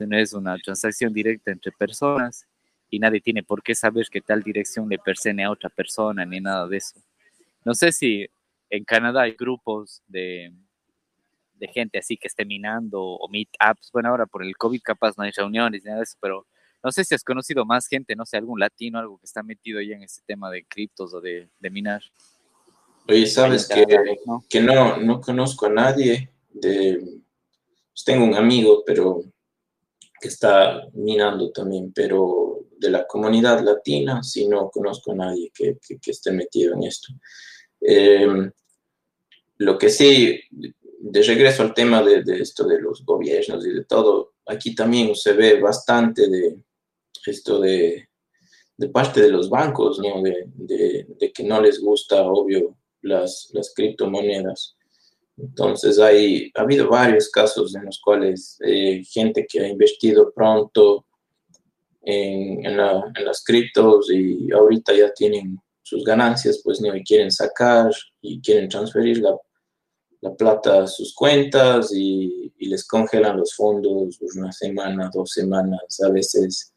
no 0.00 0.16
es 0.16 0.32
una 0.32 0.56
transacción 0.58 1.12
directa 1.12 1.50
entre 1.50 1.72
personas 1.72 2.46
y 2.90 2.98
nadie 2.98 3.20
tiene 3.20 3.42
por 3.42 3.62
qué 3.62 3.74
saber 3.74 4.06
que 4.10 4.20
tal 4.20 4.42
dirección 4.42 4.88
le 4.88 4.98
pertenece 4.98 5.44
a 5.44 5.50
otra 5.50 5.70
persona 5.70 6.24
ni 6.26 6.40
nada 6.40 6.66
de 6.66 6.78
eso. 6.78 7.00
No 7.64 7.74
sé 7.74 7.92
si 7.92 8.26
en 8.68 8.84
Canadá 8.84 9.22
hay 9.22 9.32
grupos 9.32 10.02
de, 10.06 10.52
gente 11.72 11.98
así 11.98 12.16
que 12.16 12.28
esté 12.28 12.44
minando 12.44 13.00
o 13.02 13.28
meetups. 13.28 13.90
Bueno, 13.92 14.08
ahora 14.08 14.26
por 14.26 14.42
el 14.42 14.56
COVID 14.56 14.80
capaz 14.82 15.16
no 15.16 15.24
hay 15.24 15.30
reuniones 15.30 15.84
ni 15.84 15.88
nada 15.88 15.98
de 15.98 16.04
eso, 16.04 16.16
pero 16.20 16.46
no 16.82 16.90
sé 16.90 17.04
si 17.04 17.14
has 17.14 17.22
conocido 17.22 17.66
más 17.66 17.86
gente, 17.86 18.16
no 18.16 18.24
sé, 18.24 18.38
algún 18.38 18.58
latino, 18.58 18.98
algo 18.98 19.18
que 19.18 19.26
está 19.26 19.42
metido 19.42 19.80
ya 19.82 19.94
en 19.94 20.02
ese 20.02 20.22
tema 20.26 20.50
de 20.50 20.64
criptos 20.64 21.12
o 21.12 21.20
de, 21.20 21.50
de 21.58 21.70
minar. 21.70 22.02
Oye, 23.10 23.26
sabes 23.26 23.66
que, 23.66 23.86
¿no? 24.26 24.44
que 24.48 24.60
no, 24.60 24.96
no 24.98 25.20
conozco 25.20 25.66
a 25.66 25.70
nadie 25.70 26.30
de... 26.48 26.98
Pues 27.92 28.04
tengo 28.04 28.24
un 28.24 28.34
amigo, 28.34 28.82
pero 28.86 29.22
que 30.20 30.28
está 30.28 30.86
minando 30.92 31.50
también, 31.50 31.92
pero 31.92 32.66
de 32.78 32.90
la 32.90 33.06
comunidad 33.06 33.62
latina 33.62 34.22
sí 34.22 34.46
no 34.46 34.70
conozco 34.70 35.12
a 35.12 35.16
nadie 35.16 35.50
que, 35.52 35.78
que, 35.80 36.10
esté 36.10 36.30
metido 36.30 36.74
en 36.74 36.84
esto. 36.84 37.12
Em, 37.80 38.50
lo 39.58 39.76
que 39.76 39.90
sí, 39.90 40.40
de 40.50 41.22
regreso 41.22 41.62
al 41.62 41.74
tema 41.74 42.02
de, 42.02 42.22
de, 42.22 42.40
esto 42.40 42.66
de 42.66 42.80
los 42.80 43.04
gobiernos 43.04 43.66
y 43.66 43.72
de 43.72 43.84
todo, 43.84 44.34
aquí 44.46 44.74
también 44.74 45.14
se 45.14 45.32
ve 45.32 45.60
bastante 45.60 46.28
de 46.28 46.62
esto 47.26 47.60
de, 47.60 48.08
de 48.76 48.88
parte 48.88 49.20
de 49.20 49.30
los 49.30 49.50
bancos, 49.50 49.98
¿no? 49.98 50.22
de, 50.22 50.46
de, 51.18 51.32
que 51.32 51.44
no 51.44 51.60
les 51.60 51.80
gusta, 51.80 52.22
obvio, 52.22 52.76
las, 53.02 53.50
las 53.52 53.72
criptomonedas. 53.74 54.76
Entonces 55.36 55.98
hay, 55.98 56.50
ha 56.54 56.62
habido 56.62 56.88
varios 56.88 57.30
casos 57.30 57.74
en 57.74 57.86
los 57.86 58.00
cuales 58.00 58.58
eh, 58.64 59.02
gente 59.04 59.46
que 59.48 59.60
ha 59.60 59.68
invertido 59.68 60.32
pronto 60.32 61.06
en, 62.02 62.64
en, 62.64 62.76
la, 62.76 63.12
en, 63.14 63.24
las 63.24 63.42
criptos 63.42 64.10
y 64.10 64.50
ahorita 64.52 64.94
ya 64.94 65.12
tienen 65.12 65.58
sus 65.82 66.04
ganancias, 66.04 66.60
pues 66.62 66.80
no, 66.80 66.92
quieren 67.04 67.30
sacar 67.30 67.90
y 68.20 68.40
quieren 68.40 68.68
transferir 68.68 69.18
la, 69.18 69.36
la 70.20 70.34
plata 70.34 70.82
a 70.82 70.86
sus 70.86 71.14
cuentas 71.14 71.92
y, 71.92 72.52
y, 72.58 72.68
les 72.68 72.86
congelan 72.86 73.38
los 73.38 73.54
fondos 73.54 74.18
una 74.36 74.52
semana, 74.52 75.10
dos 75.12 75.30
semanas, 75.32 76.00
a 76.06 76.10
veces 76.10 76.72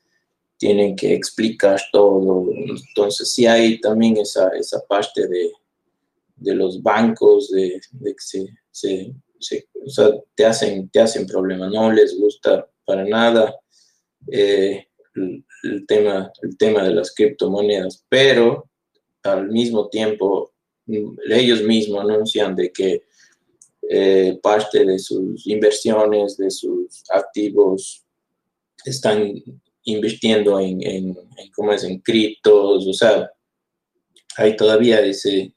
tienen 0.58 0.96
que 0.96 1.14
explicar 1.14 1.80
todo. 1.92 2.46
Entonces 2.88 3.34
sí 3.34 3.46
hay 3.46 3.80
también 3.82 4.18
esa, 4.18 4.48
esa 4.50 4.80
parte 4.88 5.28
de, 5.28 5.52
de 6.44 6.56
los 6.56 6.82
bancos, 6.82 7.50
de, 7.52 7.80
que 8.02 8.14
se, 8.18 8.46
se, 8.72 9.14
o 9.86 9.90
sea, 9.90 10.10
te 10.36 10.46
hacen, 10.46 10.90
te 10.90 11.00
hacen 11.00 11.26
problema, 11.26 11.70
no 11.70 11.92
les 11.92 12.18
gusta 12.18 12.68
para 12.86 13.04
nada 13.06 13.56
eh, 14.32 14.88
el, 15.16 15.86
tema, 15.88 16.32
el 16.42 16.58
tema 16.58 16.84
de 16.84 16.94
las 16.94 17.14
criptomonedas, 17.14 18.06
pero 18.10 18.70
al 19.24 19.50
mismo 19.50 19.90
tiempo 19.90 20.52
ellos 21.30 21.62
mismos 21.64 22.02
anuncian 22.02 22.56
de 22.56 22.72
que 22.72 23.04
eh, 23.90 24.38
parte 24.42 24.86
de 24.86 25.00
sus 25.00 25.46
inversiones, 25.48 26.38
de 26.38 26.52
sus 26.52 27.04
activos, 27.10 28.06
están 28.86 29.42
invirtiendo 29.84 30.60
en, 30.60 30.82
en, 30.84 31.18
en 31.38 31.52
¿cómo 31.54 31.74
es? 31.74 31.84
En 31.84 32.00
criptos, 32.00 32.88
o 32.88 32.94
sea, 32.94 33.30
hay 34.38 34.56
todavía 34.56 35.00
ese, 35.02 35.54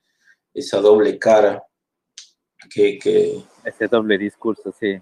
esa 0.57 0.81
doble 0.81 1.19
cara 1.19 1.63
que, 2.73 2.99
que... 2.99 3.43
Ese 3.65 3.87
doble 3.87 4.17
discurso, 4.17 4.73
sí. 4.73 4.99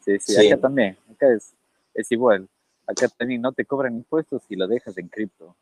Sí, 0.00 0.18
sí, 0.20 0.34
sí. 0.34 0.46
acá 0.46 0.60
también, 0.60 0.96
acá 1.10 1.34
es, 1.34 1.54
es 1.94 2.12
igual. 2.12 2.48
Acá 2.86 3.08
también 3.08 3.40
no 3.40 3.52
te 3.52 3.64
cobran 3.64 3.96
impuestos 3.96 4.42
si 4.46 4.54
lo 4.54 4.68
dejas 4.68 4.96
en 4.98 5.08
cripto, 5.08 5.56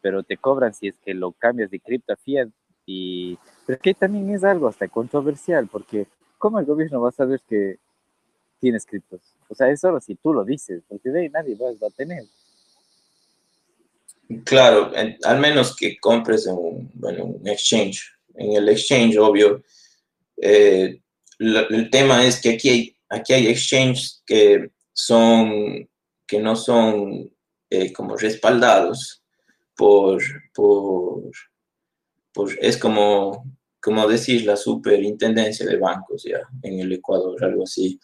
pero 0.00 0.22
te 0.22 0.36
cobran 0.36 0.72
si 0.72 0.88
es 0.88 0.96
que 1.04 1.12
lo 1.12 1.32
cambias 1.32 1.70
de 1.70 1.80
cripto 1.80 2.12
a 2.12 2.16
fiat. 2.16 2.48
Y, 2.86 3.38
pero 3.66 3.78
que 3.80 3.92
también 3.92 4.30
es 4.30 4.44
algo 4.44 4.66
hasta 4.66 4.88
controversial, 4.88 5.68
porque 5.68 6.06
¿cómo 6.38 6.58
el 6.58 6.64
gobierno 6.64 7.02
va 7.02 7.10
a 7.10 7.12
saber 7.12 7.42
que 7.46 7.78
tienes 8.60 8.86
criptos? 8.86 9.20
O 9.48 9.54
sea, 9.54 9.68
es 9.68 9.80
solo 9.80 10.00
si 10.00 10.14
tú 10.14 10.32
lo 10.32 10.44
dices, 10.44 10.82
porque 10.88 11.10
de 11.10 11.22
ahí 11.22 11.28
nadie 11.28 11.54
va, 11.54 11.66
va 11.82 11.88
a 11.88 11.90
tener. 11.90 12.24
Claro, 14.44 14.92
al 15.24 15.38
menos 15.38 15.76
que 15.76 15.98
compres 15.98 16.46
en 16.46 16.54
un, 16.54 16.90
bueno, 16.94 17.24
un 17.24 17.46
exchange. 17.46 18.17
En 18.38 18.52
el 18.52 18.68
exchange, 18.68 19.18
obvio, 19.18 19.62
eh, 20.40 21.00
el 21.38 21.90
tema 21.90 22.24
es 22.24 22.40
que 22.40 22.50
aquí 22.50 22.68
hay, 22.68 22.96
aquí 23.08 23.32
hay 23.32 23.48
exchanges 23.48 24.22
que 24.26 24.70
son, 24.92 25.88
que 26.26 26.40
no 26.40 26.56
son 26.56 27.30
eh, 27.70 27.92
como 27.92 28.16
respaldados 28.16 29.22
por, 29.76 30.22
por, 30.54 31.30
por, 32.32 32.58
es 32.60 32.76
como, 32.76 33.44
como 33.80 34.08
decir 34.08 34.44
la 34.44 34.56
superintendencia 34.56 35.66
de 35.66 35.76
bancos 35.76 36.24
ya 36.24 36.40
en 36.62 36.80
el 36.80 36.92
Ecuador, 36.92 37.42
algo 37.44 37.64
así. 37.64 37.98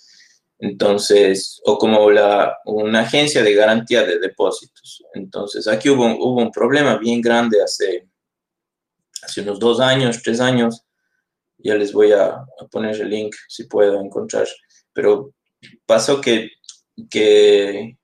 Entonces, 0.59 1.61
o 1.65 1.77
como 1.79 2.11
la, 2.11 2.57
una 2.65 3.01
agencia 3.01 3.43
de 3.43 3.55
garantía 3.55 4.05
de 4.05 4.19
depósitos. 4.19 5.03
Entonces, 5.15 5.67
aquí 5.67 5.91
hubo, 5.91 6.07
hubo 6.07 6.41
un 6.41 6.53
problema 6.53 6.97
bien 6.97 7.21
grande 7.21 7.63
hace, 7.63 8.09
hace 9.25 9.41
unos 9.41 9.59
dos 9.59 9.81
años, 9.81 10.23
tres 10.23 10.41
años, 10.41 10.85
ya 11.59 11.75
les 11.75 11.93
voy 11.93 12.13
a, 12.13 12.27
a, 12.27 12.67
poner 12.71 13.01
el 13.01 13.09
link 13.09 13.35
si 13.49 13.65
puedo 13.65 14.01
encontrar. 14.01 14.47
Pero 14.93 15.33
pasó 15.87 16.21
que, 16.21 16.51
que, 17.11 17.97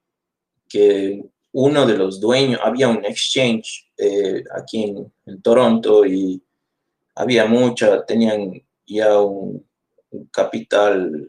que 0.69 1.23
uno 1.53 1.87
de 1.87 1.97
los 1.97 2.21
dueños, 2.21 2.61
había 2.63 2.89
un 2.89 3.05
exchange 3.05 3.91
eh, 3.97 4.43
aquí 4.55 4.85
en, 4.85 5.13
en, 5.27 5.43
Toronto 5.43 6.07
y 6.07 6.43
había 7.15 7.45
mucha, 7.47 8.05
tenían 8.05 8.53
ya 8.87 9.21
un, 9.21 9.67
un 10.11 10.27
capital 10.27 11.29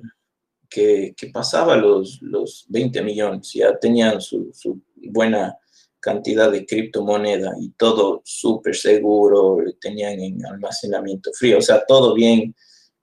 que, 0.70 1.14
que, 1.18 1.28
pasaba 1.28 1.76
los, 1.76 2.22
los 2.22 2.66
20 2.70 3.02
millones, 3.02 3.52
ya 3.54 3.78
tenían 3.78 4.22
su, 4.22 4.52
su 4.54 4.82
buena 4.96 5.58
cantidad 6.02 6.52
de 6.52 6.66
criptomoneda 6.66 7.54
y 7.62 7.70
todo 7.78 8.22
súper 8.26 8.76
seguro, 8.76 9.60
tenían 9.80 10.20
en 10.20 10.46
almacenamiento 10.46 11.32
frío, 11.32 11.60
o 11.60 11.62
sea, 11.62 11.86
todo 11.88 12.14
bien, 12.14 12.54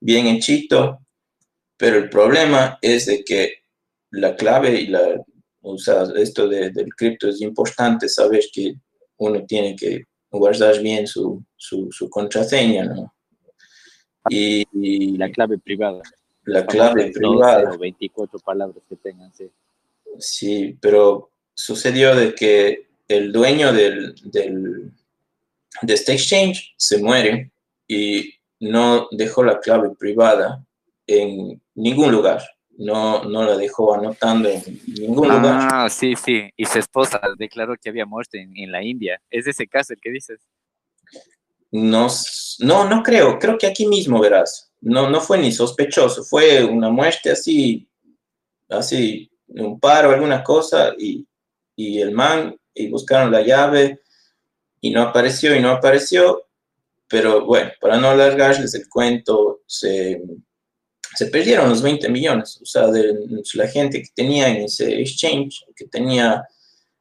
bien 0.01 0.27
hechito, 0.27 0.99
pero 1.77 1.97
el 1.97 2.11
problema 2.11 2.79
es 2.83 3.07
de 3.07 3.25
que 3.25 3.63
la 4.11 4.35
clave 4.35 4.81
y 4.81 4.89
la, 4.89 5.23
o 5.63 5.79
sea, 5.79 6.05
esto 6.17 6.49
de, 6.49 6.71
del 6.71 6.93
cripto 6.95 7.29
es 7.29 7.41
importante 7.41 8.09
saber 8.09 8.43
que 8.53 8.75
uno 9.19 9.45
tiene 9.47 9.77
que 9.77 10.05
guardar 10.31 10.81
bien 10.83 11.07
su, 11.07 11.43
su, 11.57 11.91
su 11.93 12.11
contraseña, 12.11 12.85
¿no? 12.85 13.15
Y, 14.29 14.67
y, 14.75 15.17
la 15.17 15.31
clave 15.31 15.59
privada. 15.59 16.03
La 16.45 16.67
clave 16.67 17.13
privada. 17.13 17.77
24 17.79 18.39
palabras 18.41 18.83
que 18.89 18.97
tengan, 18.97 19.33
sí. 19.33 19.51
Sí, 20.19 20.77
pero 20.81 21.31
sucedió 21.55 22.15
de 22.15 22.35
que 22.35 22.88
el 23.09 23.33
dueño 23.33 23.73
del, 23.73 24.14
del, 24.25 24.92
de 25.83 25.94
este 25.94 26.12
exchange 26.12 26.75
se 26.77 26.99
muere 26.99 27.51
y 27.87 28.35
no 28.61 29.09
dejó 29.11 29.42
la 29.42 29.59
clave 29.59 29.90
privada 29.99 30.64
en 31.07 31.61
ningún 31.75 32.12
lugar. 32.12 32.42
No, 32.77 33.25
no 33.25 33.44
la 33.44 33.57
dejó 33.57 33.94
anotando 33.94 34.49
en 34.49 34.62
ningún 34.87 35.31
ah, 35.31 35.37
lugar. 35.37 35.68
Ah, 35.73 35.88
sí, 35.90 36.14
sí. 36.14 36.49
Y 36.57 36.64
su 36.64 36.79
esposa 36.79 37.21
declaró 37.37 37.75
que 37.77 37.88
había 37.88 38.07
muerto 38.07 38.37
en, 38.37 38.57
en, 38.57 38.71
la 38.71 38.85
India. 38.85 39.21
¿Es 39.31 39.49
ese 39.49 39.66
caso 39.66 39.94
el 39.94 40.01
que 40.01 40.11
dices? 40.11 40.47
No, 41.73 42.07
no, 42.61 42.88
no 42.88 43.03
creo. 43.03 43.38
Creo 43.38 43.59
que 43.59 43.66
aquí 43.66 43.87
mismo 43.87 44.21
verás. 44.21 44.71
No, 44.81 45.11
no 45.11 45.21
fue 45.21 45.38
ni 45.38 45.51
sospechoso. 45.51 46.23
Fue 46.23 46.64
una 46.64 46.88
muerte 46.88 47.33
así, 47.33 47.88
así, 48.68 49.29
un 49.49 49.81
paro, 49.81 50.11
alguna 50.11 50.44
cosa, 50.44 50.94
y, 50.97 51.27
y 51.75 52.01
el 52.01 52.12
man 52.12 52.57
y 52.79 52.88
buscaron 52.88 53.33
la 53.33 53.43
llave 53.43 54.01
y 54.81 54.91
no 54.91 55.03
apareció 55.03 55.55
y 55.55 55.61
no 55.61 55.71
apareció, 55.71 56.47
pero 57.09 57.45
bueno, 57.45 57.71
para 57.81 57.99
no 57.99 58.11
alargarles 58.11 58.75
el 58.75 58.88
cuento, 58.88 59.62
se, 59.67 60.23
se 61.17 61.27
perdieron 61.27 61.69
los 61.69 61.83
20 61.83 62.09
millones, 62.09 62.61
o 62.62 62.67
sea, 62.67 62.88
de 62.88 63.14
la 63.55 63.69
gente 63.69 64.03
que 64.03 64.09
tenía 64.14 64.49
en 64.49 64.62
ese 64.64 65.01
exchange, 65.01 65.64
que 65.75 65.87
tenía 65.87 66.47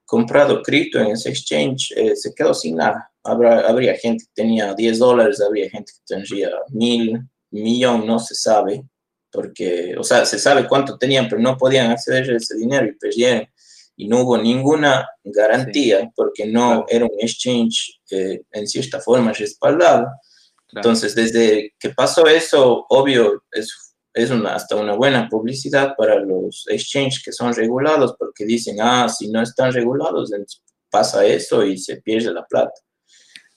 comprado 0.06 0.64
cripto 0.64 1.00
en 1.00 1.08
ese 1.08 1.30
exchange, 1.30 1.94
eh, 1.96 2.16
se 2.16 2.34
quedó 2.34 2.54
sin 2.54 2.78
nada. 2.78 3.12
Habrá, 3.24 3.68
habría 3.68 3.94
gente 3.96 4.24
que 4.24 4.32
tenía 4.34 4.74
10 4.74 5.00
dólares, 5.00 5.42
habría 5.42 5.70
gente 5.70 5.92
que 5.92 6.16
tendría 6.16 6.50
mil, 6.70 7.20
millón, 7.52 8.08
no 8.08 8.18
se 8.20 8.34
sabe, 8.34 8.84
porque, 9.30 9.96
o 9.98 10.04
sea, 10.04 10.26
se 10.26 10.40
sabe 10.40 10.68
cuánto 10.68 10.98
tenían, 10.98 11.28
pero 11.28 11.42
no 11.42 11.58
podían 11.58 11.92
acceder 11.92 12.32
a 12.32 12.38
ese 12.38 12.56
dinero 12.56 12.86
y 12.88 12.94
perdieron 12.94 13.48
y 13.98 14.08
no 14.08 14.22
hubo 14.22 14.38
ninguna 14.38 15.10
garantía 15.24 16.02
sí. 16.02 16.08
porque 16.16 16.46
no 16.46 16.86
claro. 16.86 16.86
era 16.88 17.06
un 17.06 17.20
exchange 17.20 18.00
eh, 18.12 18.42
en 18.52 18.68
cierta 18.68 19.02
forma 19.02 19.34
respaldado. 19.34 20.06
Claro. 20.68 20.90
Entonces, 20.90 21.16
desde 21.16 21.74
que 21.80 21.90
pasó 21.90 22.28
eso, 22.28 22.86
obvio, 22.90 23.44
es, 23.52 23.96
es 24.14 24.30
una, 24.30 24.54
hasta 24.54 24.76
una 24.76 24.94
buena 24.94 25.28
publicidad 25.28 25.96
para 25.98 26.20
los 26.20 26.66
exchanges 26.70 27.24
que 27.24 27.32
son 27.32 27.54
regulados 27.56 28.16
porque 28.20 28.46
dicen, 28.46 28.78
ah, 28.80 29.10
si 29.10 29.30
no 29.30 29.42
están 29.42 29.74
regulados, 29.74 30.32
pasa 30.92 31.26
eso 31.26 31.66
y 31.66 31.78
se 31.78 31.98
pierde 31.98 32.32
la 32.32 32.46
plata. 32.46 32.80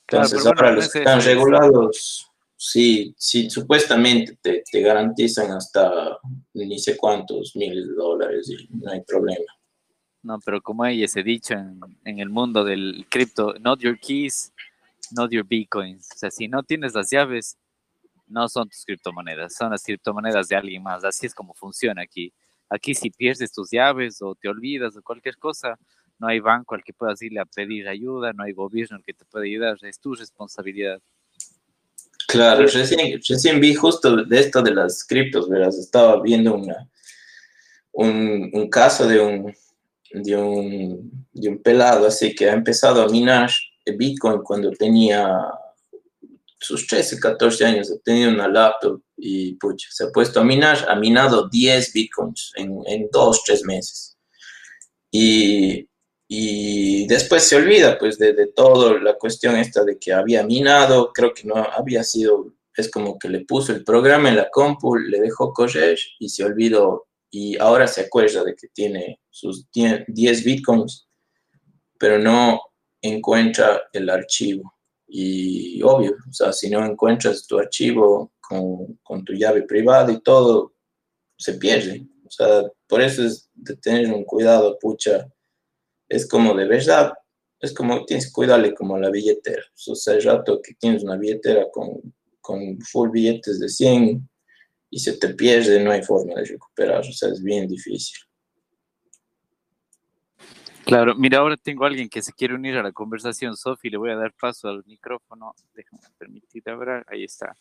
Entonces, 0.08 0.40
claro, 0.40 0.56
ahora 0.56 0.68
bueno, 0.68 0.76
los 0.76 0.92
que 0.92 0.98
están 1.00 1.20
regulados, 1.20 2.26
sí, 2.56 3.14
sí, 3.18 3.50
supuestamente 3.50 4.38
te, 4.40 4.62
te 4.70 4.80
garantizan 4.80 5.52
hasta 5.52 6.18
ni 6.54 6.78
sé 6.78 6.96
cuántos 6.96 7.54
miles 7.56 7.88
de 7.88 7.94
dólares 7.94 8.48
y 8.48 8.68
no 8.74 8.90
hay 8.90 9.02
problema. 9.02 9.59
No, 10.22 10.38
pero 10.44 10.60
como 10.60 10.84
hay 10.84 11.02
ese 11.02 11.22
dicho 11.22 11.54
en, 11.54 11.80
en, 12.04 12.18
el 12.18 12.28
mundo 12.28 12.62
del 12.62 13.06
cripto, 13.08 13.54
not 13.60 13.80
your 13.80 13.98
keys, 13.98 14.52
not 15.12 15.30
your 15.30 15.44
bitcoins. 15.44 16.08
O 16.14 16.18
sea, 16.18 16.30
si 16.30 16.46
no 16.46 16.62
tienes 16.62 16.94
las 16.94 17.10
llaves, 17.10 17.56
no 18.26 18.48
son 18.48 18.68
tus 18.68 18.84
criptomonedas, 18.84 19.54
son 19.54 19.70
las 19.70 19.82
criptomonedas 19.82 20.48
de 20.48 20.56
alguien 20.56 20.82
más. 20.82 21.04
Así 21.04 21.26
es 21.26 21.34
como 21.34 21.54
funciona 21.54 22.02
aquí. 22.02 22.32
Aquí 22.68 22.94
si 22.94 23.10
pierdes 23.10 23.52
tus 23.52 23.70
llaves 23.70 24.22
o 24.22 24.34
te 24.34 24.48
olvidas 24.48 24.96
o 24.96 25.02
cualquier 25.02 25.36
cosa, 25.36 25.76
no 26.18 26.28
hay 26.28 26.38
banco 26.38 26.74
al 26.74 26.84
que 26.84 26.92
puedas 26.92 27.20
irle 27.22 27.40
a 27.40 27.46
pedir 27.46 27.88
ayuda, 27.88 28.32
no 28.32 28.44
hay 28.44 28.52
gobierno 28.52 28.96
al 28.96 29.02
que 29.02 29.14
te 29.14 29.24
pueda 29.24 29.44
ayudar, 29.44 29.76
es 29.82 29.98
tu 29.98 30.14
responsabilidad. 30.14 31.00
Claro, 32.28 32.64
recién, 32.66 33.20
recién 33.28 33.60
vi 33.60 33.74
justo 33.74 34.24
de 34.24 34.38
esto 34.38 34.62
de 34.62 34.72
las 34.72 35.04
criptos, 35.04 35.48
verás, 35.48 35.76
estaba 35.78 36.22
viendo 36.22 36.54
una, 36.54 36.88
un, 37.90 38.50
un 38.52 38.70
caso 38.70 39.08
de 39.08 39.18
un, 39.18 39.52
de 40.12 40.36
un, 40.36 41.26
de 41.32 41.48
un 41.48 41.62
pelado 41.62 42.06
así 42.06 42.34
que 42.34 42.48
ha 42.48 42.52
empezado 42.52 43.02
a 43.02 43.08
minar 43.08 43.50
Bitcoin 43.96 44.42
cuando 44.42 44.70
tenía 44.70 45.40
sus 46.58 46.86
13, 46.86 47.18
14 47.18 47.64
años, 47.64 47.90
ha 47.90 47.98
tenido 48.04 48.30
una 48.30 48.46
laptop 48.46 49.00
y 49.16 49.54
pucha, 49.54 49.88
se 49.90 50.04
ha 50.04 50.10
puesto 50.10 50.40
a 50.40 50.44
minar, 50.44 50.78
ha 50.88 50.94
minado 50.94 51.48
10 51.48 51.92
Bitcoins 51.92 52.52
en, 52.56 52.80
en 52.86 53.08
dos, 53.10 53.42
tres 53.44 53.64
meses. 53.64 54.18
Y, 55.10 55.88
y 56.28 57.06
después 57.06 57.44
se 57.44 57.56
olvida 57.56 57.98
pues 57.98 58.18
de, 58.18 58.34
de 58.34 58.48
todo 58.48 58.98
la 58.98 59.14
cuestión 59.14 59.56
esta 59.56 59.84
de 59.84 59.98
que 59.98 60.12
había 60.12 60.44
minado, 60.44 61.12
creo 61.12 61.32
que 61.32 61.46
no 61.46 61.54
había 61.56 62.04
sido, 62.04 62.52
es 62.76 62.90
como 62.90 63.18
que 63.18 63.28
le 63.28 63.40
puso 63.40 63.72
el 63.72 63.82
programa 63.82 64.28
en 64.28 64.36
la 64.36 64.50
compu, 64.50 64.96
le 64.96 65.20
dejó 65.20 65.52
correr 65.52 65.98
y 66.18 66.28
se 66.28 66.44
olvidó 66.44 67.06
y 67.30 67.56
ahora 67.58 67.86
se 67.86 68.02
acuerda 68.02 68.42
de 68.44 68.54
que 68.54 68.68
tiene 68.68 69.20
sus 69.30 69.70
10 69.72 70.44
bitcoins, 70.44 71.08
pero 71.98 72.18
no 72.18 72.60
encuentra 73.00 73.82
el 73.92 74.10
archivo. 74.10 74.74
Y 75.06 75.82
obvio, 75.82 76.16
o 76.28 76.32
sea, 76.32 76.52
si 76.52 76.70
no 76.70 76.84
encuentras 76.84 77.46
tu 77.46 77.58
archivo 77.58 78.32
con, 78.40 78.98
con 79.02 79.24
tu 79.24 79.32
llave 79.32 79.62
privada 79.62 80.12
y 80.12 80.20
todo, 80.20 80.74
se 81.36 81.54
pierde. 81.54 82.06
O 82.26 82.30
sea, 82.30 82.62
por 82.86 83.00
eso 83.00 83.24
es 83.24 83.48
de 83.54 83.76
tener 83.76 84.12
un 84.12 84.24
cuidado, 84.24 84.78
pucha. 84.78 85.28
Es 86.08 86.28
como 86.28 86.54
de 86.54 86.66
verdad, 86.66 87.12
es 87.60 87.74
como 87.74 88.04
tienes 88.04 88.26
que 88.26 88.32
cuidarle 88.32 88.74
como 88.74 88.98
la 88.98 89.10
billetera. 89.10 89.62
O 89.88 89.94
sea, 89.94 90.14
el 90.14 90.22
rato 90.22 90.60
que 90.62 90.74
tienes 90.74 91.02
una 91.02 91.16
billetera 91.16 91.66
con, 91.70 92.14
con 92.40 92.80
full 92.80 93.10
billetes 93.10 93.60
de 93.60 93.68
100, 93.68 94.29
y 94.90 94.98
se 94.98 95.16
te 95.16 95.28
pierde, 95.34 95.82
no 95.82 95.92
hay 95.92 96.02
forma 96.02 96.34
de 96.34 96.44
recuperar, 96.44 97.00
o 97.00 97.12
sea, 97.12 97.30
es 97.30 97.42
bien 97.42 97.68
difícil. 97.68 98.18
Claro, 100.84 101.14
mira, 101.14 101.38
ahora 101.38 101.56
tengo 101.56 101.84
a 101.84 101.86
alguien 101.86 102.08
que 102.08 102.20
se 102.20 102.32
quiere 102.32 102.54
unir 102.54 102.76
a 102.76 102.82
la 102.82 102.90
conversación, 102.90 103.56
Sofi, 103.56 103.88
le 103.90 103.96
voy 103.96 104.10
a 104.10 104.16
dar 104.16 104.32
paso 104.32 104.68
al 104.68 104.82
micrófono, 104.86 105.54
déjame 105.74 106.02
permitir 106.18 106.68
hablar, 106.68 107.04
ahí 107.08 107.22
está. 107.22 107.56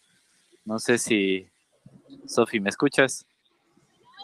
No 0.66 0.80
sé 0.80 0.98
si, 0.98 1.48
Sofi, 2.26 2.60
¿me 2.60 2.70
escuchas? 2.70 3.26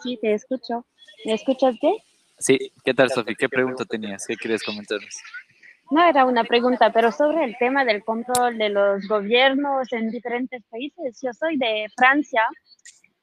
Sí, 0.02 0.18
te 0.20 0.34
escucho. 0.34 0.84
¿Me 1.24 1.34
escuchas 1.34 1.76
bien? 1.80 1.94
Sí, 2.38 2.72
¿qué 2.84 2.92
tal, 2.94 3.10
Sofi? 3.10 3.34
¿Qué 3.36 3.48
pregunta 3.48 3.84
tenías? 3.84 4.26
¿Qué 4.26 4.34
quieres 4.34 4.62
comentarnos? 4.62 5.14
No 5.90 6.04
era 6.04 6.24
una 6.24 6.42
pregunta, 6.42 6.92
pero 6.92 7.12
sobre 7.12 7.44
el 7.44 7.56
tema 7.58 7.84
del 7.84 8.04
control 8.04 8.58
de 8.58 8.70
los 8.70 9.06
gobiernos 9.06 9.92
en 9.92 10.10
diferentes 10.10 10.62
países. 10.68 11.20
Yo 11.22 11.32
soy 11.32 11.56
de 11.58 11.86
Francia 11.96 12.42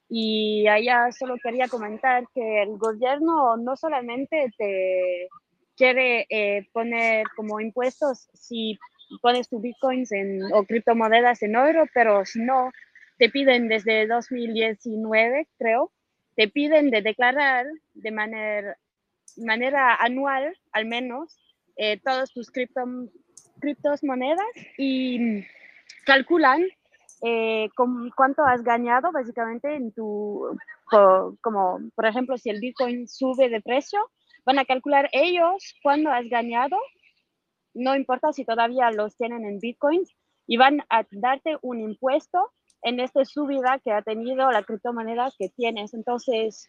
y 0.10 0.68
allá 0.68 1.12
solo 1.12 1.36
quería 1.42 1.68
comentar 1.68 2.26
que 2.34 2.64
el 2.64 2.78
gobierno 2.78 3.58
no 3.58 3.76
solamente 3.76 4.52
te 4.58 5.28
quiere 5.76 6.26
eh, 6.30 6.68
poner 6.72 7.26
como 7.36 7.60
impuestos 7.60 8.28
si 8.34 8.78
pones 9.22 9.50
tus 9.50 9.62
bitcoins 9.62 10.12
en, 10.12 10.42
o 10.54 10.64
criptomonedas 10.66 11.42
en 11.44 11.56
oro, 11.56 11.86
pero 11.94 12.26
si 12.26 12.40
no, 12.40 12.72
te 13.18 13.30
piden 13.30 13.68
desde 13.68 14.08
2019, 14.08 15.48
creo, 15.58 15.92
te 16.36 16.48
piden 16.48 16.90
de 16.90 17.02
declarar 17.02 17.66
de 17.94 18.12
manera, 18.12 18.78
manera 19.38 19.96
anual, 19.96 20.58
al 20.72 20.86
menos, 20.86 21.38
eh, 21.76 22.00
todas 22.04 22.32
tus 22.32 22.52
cripto, 22.52 22.82
criptomonedas 23.60 24.46
y 24.78 25.44
calculan 26.06 26.66
eh, 27.26 27.70
cuánto 28.16 28.44
has 28.44 28.64
ganado 28.64 29.12
básicamente 29.12 29.76
en 29.76 29.92
tu, 29.94 30.58
como 31.42 31.80
por 31.96 32.06
ejemplo 32.06 32.38
si 32.38 32.50
el 32.50 32.60
Bitcoin 32.60 33.08
sube 33.08 33.50
de 33.50 33.62
precio, 33.62 34.00
van 34.46 34.60
a 34.60 34.66
calcular 34.66 35.10
ellos 35.14 35.76
cuándo 35.82 36.12
has 36.12 36.28
ganado, 36.28 36.78
no 37.74 37.96
importa 37.96 38.34
si 38.34 38.46
todavía 38.46 38.92
los 38.92 39.16
tienen 39.16 39.46
en 39.46 39.60
Bitcoins, 39.60 40.14
y 40.48 40.58
van 40.58 40.84
a 40.90 41.06
darte 41.12 41.58
un 41.62 41.80
impuesto 41.80 42.52
en 42.82 43.00
esta 43.00 43.24
subida 43.26 43.80
que 43.80 43.92
ha 43.92 44.02
tenido 44.02 44.52
la 44.52 44.64
criptomoneda 44.64 45.32
que 45.38 45.50
tienes. 45.50 45.94
Entonces, 45.94 46.68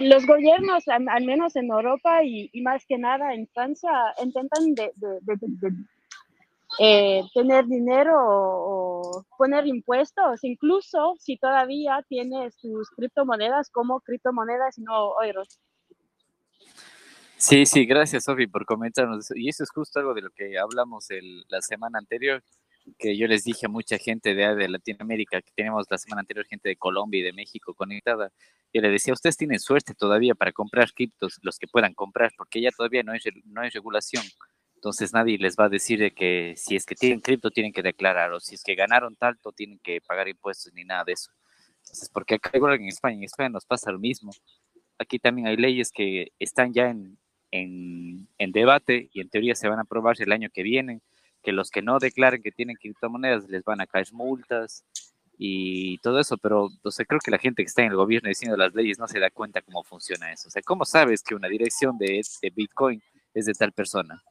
los 0.00 0.26
gobiernos, 0.26 0.84
al, 0.88 1.24
menos 1.24 1.56
en 1.56 1.70
Europa 1.70 2.22
y, 2.22 2.50
más 2.62 2.86
que 2.86 2.98
nada 2.98 3.34
en 3.34 3.48
Francia, 3.48 3.90
intentan 4.22 4.74
de, 4.74 4.92
eh, 6.78 7.22
tener 7.34 7.66
dinero 7.66 8.14
o, 8.16 8.87
poner 9.36 9.66
impuestos, 9.66 10.42
incluso 10.42 11.14
si 11.18 11.36
todavía 11.36 12.04
tienes 12.08 12.56
tus 12.58 12.90
criptomonedas 12.90 13.70
como 13.70 14.00
criptomonedas 14.00 14.78
y 14.78 14.82
no 14.82 15.22
euros. 15.22 15.60
Sí, 17.36 17.66
sí, 17.66 17.86
gracias 17.86 18.24
Sofi 18.24 18.48
por 18.48 18.64
comentarnos. 18.64 19.30
Y 19.34 19.48
eso 19.48 19.62
es 19.62 19.70
justo 19.70 20.00
algo 20.00 20.12
de 20.12 20.22
lo 20.22 20.30
que 20.30 20.58
hablamos 20.58 21.10
el, 21.10 21.44
la 21.48 21.62
semana 21.62 21.98
anterior, 21.98 22.42
que 22.98 23.16
yo 23.16 23.26
les 23.28 23.44
dije 23.44 23.66
a 23.66 23.68
mucha 23.68 23.96
gente 23.98 24.34
de, 24.34 24.56
de 24.56 24.68
Latinoamérica, 24.68 25.40
que 25.42 25.52
tenemos 25.54 25.86
la 25.88 25.98
semana 25.98 26.20
anterior 26.20 26.46
gente 26.46 26.68
de 26.68 26.76
Colombia 26.76 27.20
y 27.20 27.22
de 27.22 27.32
México 27.32 27.74
conectada, 27.74 28.32
y 28.72 28.80
le 28.80 28.90
decía, 28.90 29.14
ustedes 29.14 29.36
tienen 29.36 29.60
suerte 29.60 29.94
todavía 29.94 30.34
para 30.34 30.52
comprar 30.52 30.92
criptos, 30.92 31.38
los 31.42 31.58
que 31.58 31.68
puedan 31.68 31.94
comprar, 31.94 32.32
porque 32.36 32.60
ya 32.60 32.70
todavía 32.70 33.02
no 33.02 33.12
hay, 33.12 33.20
no 33.44 33.60
hay 33.60 33.70
regulación. 33.70 34.24
Entonces 34.78 35.12
nadie 35.12 35.38
les 35.38 35.56
va 35.56 35.64
a 35.64 35.68
decir 35.68 36.14
que 36.14 36.54
si 36.56 36.76
es 36.76 36.86
que 36.86 36.94
tienen 36.94 37.20
cripto 37.20 37.50
tienen 37.50 37.72
que 37.72 37.82
declarar 37.82 38.32
o 38.32 38.38
si 38.38 38.54
es 38.54 38.62
que 38.62 38.76
ganaron 38.76 39.16
tanto 39.16 39.50
tienen 39.50 39.80
que 39.80 40.00
pagar 40.00 40.28
impuestos 40.28 40.72
ni 40.72 40.84
nada 40.84 41.02
de 41.02 41.14
eso. 41.14 41.32
Entonces, 41.82 42.08
porque 42.08 42.36
acá 42.36 42.52
igual 42.54 42.74
en 42.74 42.86
España, 42.86 43.16
en 43.16 43.24
España 43.24 43.48
nos 43.48 43.66
pasa 43.66 43.90
lo 43.90 43.98
mismo. 43.98 44.30
Aquí 44.96 45.18
también 45.18 45.48
hay 45.48 45.56
leyes 45.56 45.90
que 45.90 46.28
están 46.38 46.72
ya 46.72 46.90
en, 46.90 47.18
en, 47.50 48.28
en 48.38 48.52
debate 48.52 49.08
y 49.12 49.20
en 49.20 49.28
teoría 49.28 49.56
se 49.56 49.66
van 49.66 49.80
a 49.80 49.82
aprobar 49.82 50.14
el 50.20 50.30
año 50.30 50.48
que 50.48 50.62
viene, 50.62 51.00
que 51.42 51.50
los 51.50 51.70
que 51.70 51.82
no 51.82 51.98
declaren 51.98 52.40
que 52.40 52.52
tienen 52.52 52.76
criptomonedas 52.76 53.48
les 53.48 53.64
van 53.64 53.80
a 53.80 53.86
caer 53.88 54.06
multas 54.12 54.84
y 55.36 55.98
todo 55.98 56.20
eso, 56.20 56.36
pero 56.38 56.68
o 56.84 56.90
sea, 56.92 57.04
creo 57.04 57.18
que 57.18 57.32
la 57.32 57.38
gente 57.38 57.64
que 57.64 57.68
está 57.68 57.82
en 57.82 57.90
el 57.90 57.96
gobierno 57.96 58.28
diciendo 58.28 58.56
las 58.56 58.74
leyes 58.74 59.00
no 59.00 59.08
se 59.08 59.18
da 59.18 59.30
cuenta 59.30 59.60
cómo 59.60 59.82
funciona 59.82 60.32
eso. 60.32 60.46
O 60.46 60.50
sea, 60.52 60.62
¿cómo 60.62 60.84
sabes 60.84 61.24
que 61.24 61.34
una 61.34 61.48
dirección 61.48 61.98
de, 61.98 62.24
de 62.40 62.50
Bitcoin 62.50 63.02
es 63.34 63.46
de 63.46 63.54
tal 63.54 63.72
persona? 63.72 64.22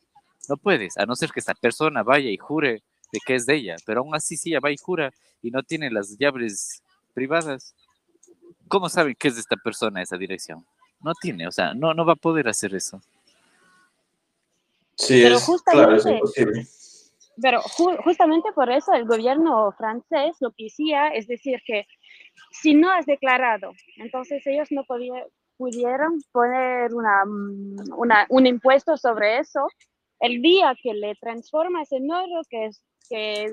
No 0.47 0.57
puedes, 0.57 0.97
a 0.97 1.05
no 1.05 1.15
ser 1.15 1.31
que 1.31 1.39
esa 1.39 1.53
persona 1.53 2.03
vaya 2.03 2.29
y 2.29 2.37
jure 2.37 2.83
de 3.11 3.19
que 3.25 3.35
es 3.35 3.45
de 3.45 3.55
ella, 3.55 3.75
pero 3.85 4.01
aún 4.01 4.15
así 4.15 4.37
sí, 4.37 4.49
ella 4.49 4.59
va 4.59 4.71
y 4.71 4.77
jura 4.77 5.11
y 5.41 5.51
no 5.51 5.63
tiene 5.63 5.89
las 5.91 6.17
llaves 6.17 6.83
privadas. 7.13 7.75
¿Cómo 8.67 8.89
saben 8.89 9.15
que 9.15 9.29
es 9.29 9.35
de 9.35 9.41
esta 9.41 9.55
persona 9.55 10.01
esa 10.01 10.17
dirección? 10.17 10.65
No 11.01 11.13
tiene, 11.21 11.47
o 11.47 11.51
sea, 11.51 11.73
no, 11.73 11.93
no 11.93 12.05
va 12.05 12.13
a 12.13 12.17
poder 12.17 12.47
hacer 12.47 12.75
eso. 12.75 13.01
Sí, 14.95 15.21
pero 15.21 15.35
es, 15.35 15.43
justamente, 15.43 15.85
claro, 15.85 15.95
es 15.95 16.05
imposible. 16.05 16.67
Pero 17.39 17.61
justamente 17.61 18.51
por 18.53 18.69
eso 18.71 18.93
el 18.93 19.05
gobierno 19.05 19.71
francés 19.77 20.37
lo 20.39 20.51
que 20.51 20.67
hacía 20.67 21.09
es 21.09 21.27
decir 21.27 21.61
que 21.65 21.85
si 22.51 22.73
no 22.73 22.91
has 22.91 23.05
declarado, 23.05 23.73
entonces 23.97 24.41
ellos 24.47 24.69
no 24.71 24.83
podían, 24.85 25.23
pudieron 25.55 26.19
poner 26.31 26.93
una, 26.95 27.23
una, 27.95 28.25
un 28.29 28.47
impuesto 28.47 28.97
sobre 28.97 29.39
eso 29.39 29.67
el 30.19 30.41
día 30.41 30.75
que 30.81 30.93
le 30.93 31.15
transformas 31.15 31.91
en 31.91 32.11
oro, 32.11 32.41
que 32.49 32.65
es 32.65 32.83
que 33.09 33.45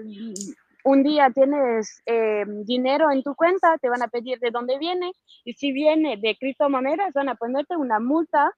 un 0.84 1.02
día 1.02 1.30
tienes 1.30 2.02
eh, 2.06 2.44
dinero 2.64 3.10
en 3.10 3.22
tu 3.22 3.34
cuenta, 3.34 3.78
te 3.78 3.88
van 3.88 4.02
a 4.02 4.08
pedir 4.08 4.38
de 4.38 4.50
dónde 4.50 4.78
viene, 4.78 5.12
y 5.44 5.54
si 5.54 5.72
viene 5.72 6.16
de 6.16 6.36
criptomonedas, 6.36 7.12
van 7.14 7.28
a 7.28 7.34
ponerte 7.34 7.76
una 7.76 8.00
multa 8.00 8.52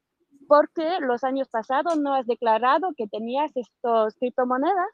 porque 0.48 0.98
los 1.00 1.24
años 1.24 1.48
pasados 1.48 1.98
no 1.98 2.14
has 2.14 2.26
declarado 2.26 2.92
que 2.96 3.06
tenías 3.06 3.50
estos 3.56 4.14
criptomonedas. 4.16 4.88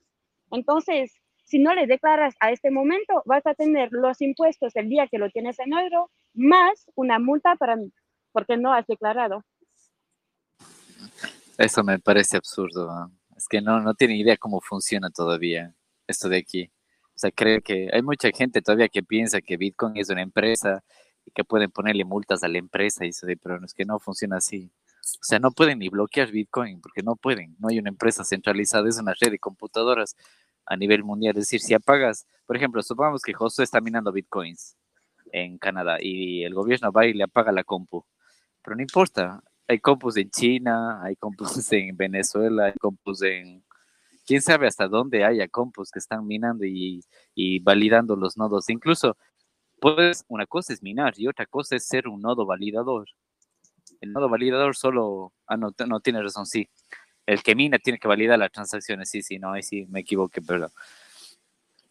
Entonces, 0.51 1.13
si 1.45 1.59
no 1.59 1.75
le 1.75 1.87
declaras 1.87 2.35
a 2.41 2.51
este 2.51 2.71
momento, 2.71 3.23
vas 3.27 3.47
a 3.47 3.55
tener 3.55 3.89
los 3.93 4.21
impuestos 4.23 4.75
el 4.77 4.89
día 4.89 5.09
que 5.09 5.19
lo 5.19 5.31
tienes 5.31 5.59
en 5.59 5.75
oro, 5.75 6.11
más 6.35 6.91
una 6.95 7.19
multa 7.19 7.57
para 7.57 7.77
porque 8.33 8.57
no 8.57 8.73
has 8.73 8.87
declarado. 8.87 9.45
Eso 11.59 11.85
me 11.85 11.99
parece 11.99 12.37
absurdo. 12.37 13.11
Es 13.37 13.47
que 13.49 13.61
no, 13.61 13.81
no 13.81 13.95
tiene 13.95 14.17
idea 14.17 14.37
cómo 14.37 14.61
funciona 14.61 15.11
todavía 15.11 15.75
esto 16.07 16.29
de 16.29 16.39
aquí. 16.39 16.71
O 17.15 17.19
sea, 17.19 17.31
creo 17.31 17.61
que 17.61 17.89
hay 17.93 18.03
mucha 18.03 18.31
gente 18.31 18.63
todavía 18.63 18.89
que 18.89 19.03
piensa 19.03 19.41
que 19.41 19.57
Bitcoin 19.57 19.97
es 19.97 20.11
una 20.11 20.23
empresa 20.23 20.83
y 21.25 21.31
que 21.31 21.45
pueden 21.45 21.71
ponerle 21.71 22.05
multas 22.05 22.43
a 22.43 22.49
la 22.49 22.59
empresa 22.59 23.05
y 23.05 23.11
eso 23.11 23.27
de, 23.27 23.37
pero 23.37 23.63
es 23.65 23.75
que 23.75 23.85
no 23.85 23.99
funciona 23.99 24.39
así. 24.39 24.73
O 25.03 25.25
sea, 25.25 25.39
no 25.39 25.51
pueden 25.53 25.79
ni 25.81 25.89
bloquear 25.89 26.31
Bitcoin 26.31 26.81
porque 26.81 27.03
no 27.03 27.17
pueden. 27.17 27.57
No 27.59 27.69
hay 27.69 27.79
una 27.79 27.91
empresa 27.91 28.25
centralizada, 28.25 28.89
es 28.89 28.99
una 28.99 29.15
red 29.21 29.33
de 29.33 29.39
computadoras 29.39 30.17
a 30.67 30.77
nivel 30.77 31.05
mundial. 31.05 31.37
Es 31.37 31.45
decir, 31.45 31.61
si 31.61 31.75
apagas, 31.75 32.27
por 32.47 32.57
ejemplo, 32.57 32.83
supongamos 32.83 33.23
que 33.23 33.35
Josué 33.35 33.65
está 33.65 33.81
minando 33.81 34.13
Bitcoins 34.13 34.77
en 35.33 35.59
Canadá 35.59 35.99
y 36.01 36.45
el 36.45 36.55
gobierno 36.55 36.93
va 36.93 37.07
y 37.07 37.15
le 37.15 37.25
apaga 37.25 37.53
la 37.53 37.65
compu. 37.65 38.05
Pero 38.63 38.77
no 38.77 38.83
importa, 38.83 39.43
hay 39.73 39.81
compus 39.81 40.17
en 40.17 40.31
China, 40.31 41.03
hay 41.03 41.17
compus 41.17 41.73
en 41.73 41.97
Venezuela, 41.97 42.67
hay 42.67 42.75
compus 42.75 43.23
en, 43.23 43.65
quién 44.27 44.43
sabe 44.43 44.67
hasta 44.67 44.89
dónde 44.89 45.25
haya 45.25 45.49
compos 45.49 45.91
que 45.91 45.99
están 45.99 46.27
minando 46.27 46.65
y, 46.65 47.05
y 47.35 47.59
validando 47.61 48.17
los 48.17 48.37
nodos. 48.37 48.69
Incluso, 48.71 49.17
pues, 49.81 50.25
una 50.29 50.47
cosa 50.47 50.73
es 50.73 50.83
minar 50.83 51.15
y 51.17 51.29
otra 51.29 51.47
cosa 51.47 51.77
es 51.77 51.87
ser 51.87 52.09
un 52.09 52.21
nodo 52.21 52.47
validador. 52.47 53.09
El 54.01 54.13
nodo 54.13 54.29
validador 54.29 54.77
solo, 54.77 55.33
ah, 55.47 55.57
no, 55.57 55.75
no 55.87 56.01
tiene 56.01 56.23
razón, 56.23 56.47
sí. 56.47 56.69
El 57.27 57.43
que 57.43 57.55
mina 57.55 57.79
tiene 57.79 57.99
que 57.99 58.09
validar 58.09 58.39
las 58.39 58.53
transacciones, 58.53 59.11
sí, 59.11 59.23
sí, 59.23 59.39
no, 59.39 59.53
ahí 59.53 59.63
sí 59.63 59.87
me 59.89 60.01
equivoqué, 60.01 60.43
perdón. 60.43 60.71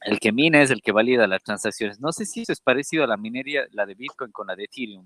El 0.02 0.20
que 0.20 0.32
mina 0.32 0.62
es 0.62 0.72
el 0.72 0.82
que 0.82 0.92
valida 0.92 1.28
las 1.28 1.44
transacciones. 1.44 2.00
No 2.00 2.12
sé 2.12 2.26
si 2.26 2.42
eso 2.42 2.52
es 2.52 2.60
parecido 2.60 3.04
a 3.04 3.08
la 3.08 3.18
minería, 3.18 3.66
la 3.72 3.86
de 3.86 3.94
Bitcoin 3.96 4.32
con 4.32 4.48
la 4.48 4.56
de 4.56 4.66
Ethereum. 4.66 5.06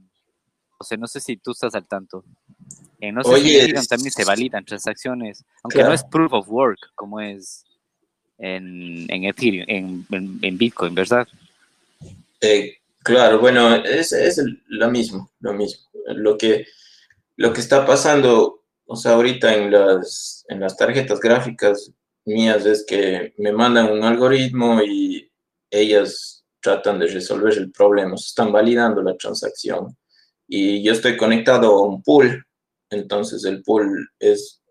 O 0.78 0.84
sea, 0.84 0.98
no 0.98 1.08
sé 1.08 1.20
si 1.20 1.38
tú 1.38 1.52
estás 1.52 1.74
al 1.76 1.88
tanto. 1.88 2.24
Eh, 3.00 3.12
no 3.12 3.24
sé 3.24 3.42
si 3.42 3.56
en 3.56 3.62
Ethereum 3.62 3.86
también 3.86 4.12
se 4.12 4.26
validan 4.26 4.66
transacciones, 4.66 5.44
aunque 5.64 5.84
no 5.84 5.94
es 5.94 6.04
proof 6.04 6.34
of 6.34 6.50
work 6.50 6.80
como 6.96 7.20
es 7.20 7.66
en, 8.38 9.06
en 9.10 9.24
Ethereum, 9.26 10.06
en, 10.10 10.58
Bitcoin, 10.58 10.96
¿verdad? 10.96 11.28
Eh, 12.42 12.78
claro, 13.04 13.40
bueno, 13.40 13.76
es, 13.76 14.12
es 14.12 14.42
lo 14.68 14.90
mismo, 14.92 15.30
lo 15.40 15.54
mismo. 15.54 15.86
Lo 16.08 16.38
que, 16.38 16.66
lo 17.38 17.54
que 17.54 17.62
está 17.62 17.86
pasando, 17.86 18.64
o 18.86 18.96
sea, 18.96 19.14
ahorita 19.14 19.54
en 19.54 19.72
las, 19.72 20.46
en 20.48 20.60
las 20.60 20.78
tarjetas 20.78 21.20
gráficas 21.20 21.92
mías 22.26 22.66
es 22.66 22.86
que 22.86 23.34
me 23.38 23.52
mandan 23.52 23.92
un 23.92 24.04
algoritmo 24.04 24.82
y 24.82 25.32
ellas 25.70 26.44
tratan 26.62 27.00
de 27.00 27.08
resolver 27.08 27.58
el 27.58 27.72
problema, 27.72 28.16
están 28.16 28.52
validando 28.52 29.02
la 29.02 29.16
transacción. 29.16 29.96
Y 30.48 30.84
yo 30.84 30.94
estoy 30.94 31.18
conectado 31.18 31.72
a 31.72 31.88
un 31.88 32.04
pool, 32.04 32.46
entonces 32.90 33.44
el 33.46 33.64
pool 33.64 34.10
es 34.20 34.62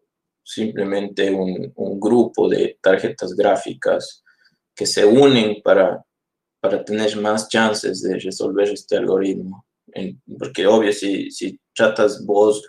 simplemente 0.43 1.31
un, 1.31 1.73
un 1.77 2.01
grupo 2.01 2.49
de 2.49 2.79
tarjetas 2.81 3.35
gráficas 3.35 4.23
que 4.75 4.87
se 4.87 5.05
unen 5.05 5.63
para, 5.63 6.05
para 6.61 6.85
tener 6.85 7.17
más 7.21 7.49
chances 7.49 8.03
de 8.03 8.19
resolver 8.19 8.69
este 8.69 8.97
algoritmo. 8.97 9.65
porque 10.39 10.67
obvio, 10.67 10.93
si, 10.93 11.31
si 11.31 11.59
tratas 11.75 12.25
vos 12.25 12.67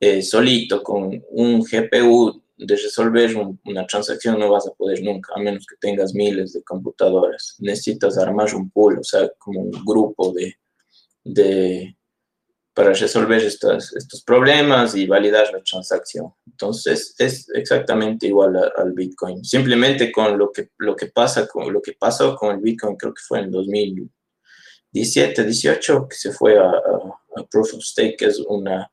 eh, 0.00 0.22
solito 0.22 0.82
con 0.82 1.22
un 1.30 1.60
GPU 1.60 2.42
de 2.56 2.76
resolver 2.76 3.34
una 3.64 3.86
transacción 3.86 4.38
no 4.38 4.50
vas 4.50 4.66
a 4.66 4.74
poder 4.74 5.02
nunca, 5.02 5.32
a 5.34 5.40
menos 5.40 5.66
que 5.66 5.76
tengas 5.80 6.14
miles 6.14 6.52
de 6.52 6.62
computadoras. 6.62 7.56
Necesitas 7.58 8.18
armar 8.18 8.54
un 8.54 8.70
pool, 8.70 8.98
o 8.98 9.04
sea, 9.04 9.28
como 9.38 9.60
un 9.60 9.70
grupo 9.84 10.32
de, 10.32 10.56
de 11.24 11.96
para 12.74 12.94
resolver 12.94 13.42
estos, 13.42 13.94
estos 13.94 14.22
problemas 14.22 14.94
y 14.94 15.06
validar 15.06 15.52
la 15.52 15.62
transacción. 15.62 16.32
Entonces, 16.46 17.14
es 17.18 17.46
exactamente 17.54 18.28
igual 18.28 18.56
al 18.76 18.92
Bitcoin. 18.92 19.44
Simplemente 19.44 20.10
con 20.10 20.38
lo 20.38 20.50
que, 20.50 20.70
lo 20.78 20.96
que 20.96 21.08
pasa 21.08 21.46
con 21.46 21.70
lo 21.70 21.82
que 21.82 21.92
pasó 21.92 22.34
con 22.34 22.56
el 22.56 22.62
Bitcoin, 22.62 22.96
creo 22.96 23.12
que 23.12 23.22
fue 23.26 23.40
en 23.40 23.50
2017, 23.50 25.44
18, 25.44 26.08
que 26.08 26.16
se 26.16 26.32
fue 26.32 26.58
a, 26.58 26.70
a 26.70 27.46
Proof 27.50 27.74
of 27.74 27.82
Stake, 27.82 28.16
que 28.16 28.26
es 28.26 28.38
una, 28.40 28.90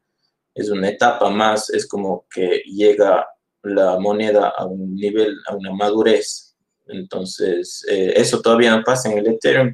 es 0.53 0.69
una 0.69 0.89
etapa 0.89 1.29
más, 1.29 1.69
es 1.69 1.87
como 1.87 2.25
que 2.29 2.61
llega 2.65 3.25
la 3.63 3.97
moneda 3.97 4.53
a 4.57 4.65
un 4.65 4.95
nivel, 4.95 5.37
a 5.47 5.55
una 5.55 5.71
madurez. 5.71 6.55
Entonces, 6.87 7.85
eh, 7.89 8.13
eso 8.15 8.41
todavía 8.41 8.75
no 8.75 8.83
pasa 8.83 9.11
en 9.11 9.19
el 9.19 9.27
Ethereum, 9.27 9.73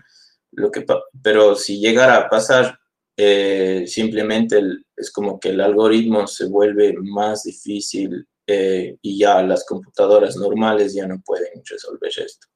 lo 0.55 0.71
que, 0.71 0.85
pero 1.21 1.55
si 1.55 1.79
llegara 1.79 2.17
a 2.17 2.29
pasar, 2.29 2.77
eh, 3.17 3.85
simplemente 3.87 4.61
es 4.95 5.11
como 5.11 5.39
que 5.39 5.49
el 5.49 5.61
algoritmo 5.61 6.27
se 6.27 6.47
vuelve 6.47 6.93
más 7.01 7.43
difícil 7.43 8.27
eh, 8.45 8.97
y 9.01 9.17
ya 9.17 9.41
las 9.41 9.65
computadoras 9.65 10.35
normales 10.35 10.93
ya 10.93 11.07
no 11.07 11.21
pueden 11.25 11.63
resolver 11.63 12.11
esto. 12.17 12.47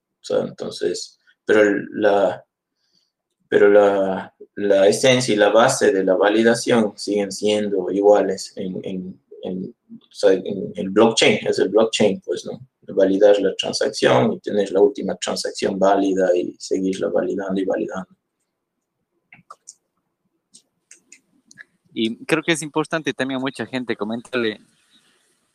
entonces, 0.48 1.20
pero 1.46 1.64
la, 1.94 2.46
pero 3.48 3.70
la, 3.70 4.34
la, 4.56 4.88
esencia 4.88 5.34
y 5.34 5.38
la 5.38 5.50
base 5.50 5.92
de 5.92 6.04
la 6.04 6.16
validación 6.16 6.94
siguen 6.96 7.32
siendo 7.32 7.90
iguales 7.90 8.54
en, 8.56 8.76
o 8.76 10.30
en 10.30 10.74
el 10.76 10.90
blockchain, 10.90 11.48
es 11.48 11.60
el 11.60 11.70
blockchain, 11.70 12.22
pues, 12.22 12.46
¿no? 12.46 12.60
Validar 12.96 13.40
la 13.40 13.54
transacción 13.56 14.34
y 14.34 14.40
tener 14.40 14.72
la 14.72 14.82
última 14.82 15.16
transacción 15.16 15.78
válida 15.78 16.36
y 16.36 16.56
seguirla 16.58 17.10
validando 17.10 17.62
y 17.62 17.66
validando. 17.66 18.16
Y 21.94 22.24
creo 22.26 22.44
que 22.44 22.54
es 22.54 22.62
importante 22.62 23.14
también 23.14 23.42
mucha 23.42 23.66
gente 23.66 23.96
comentarle, 23.96 24.62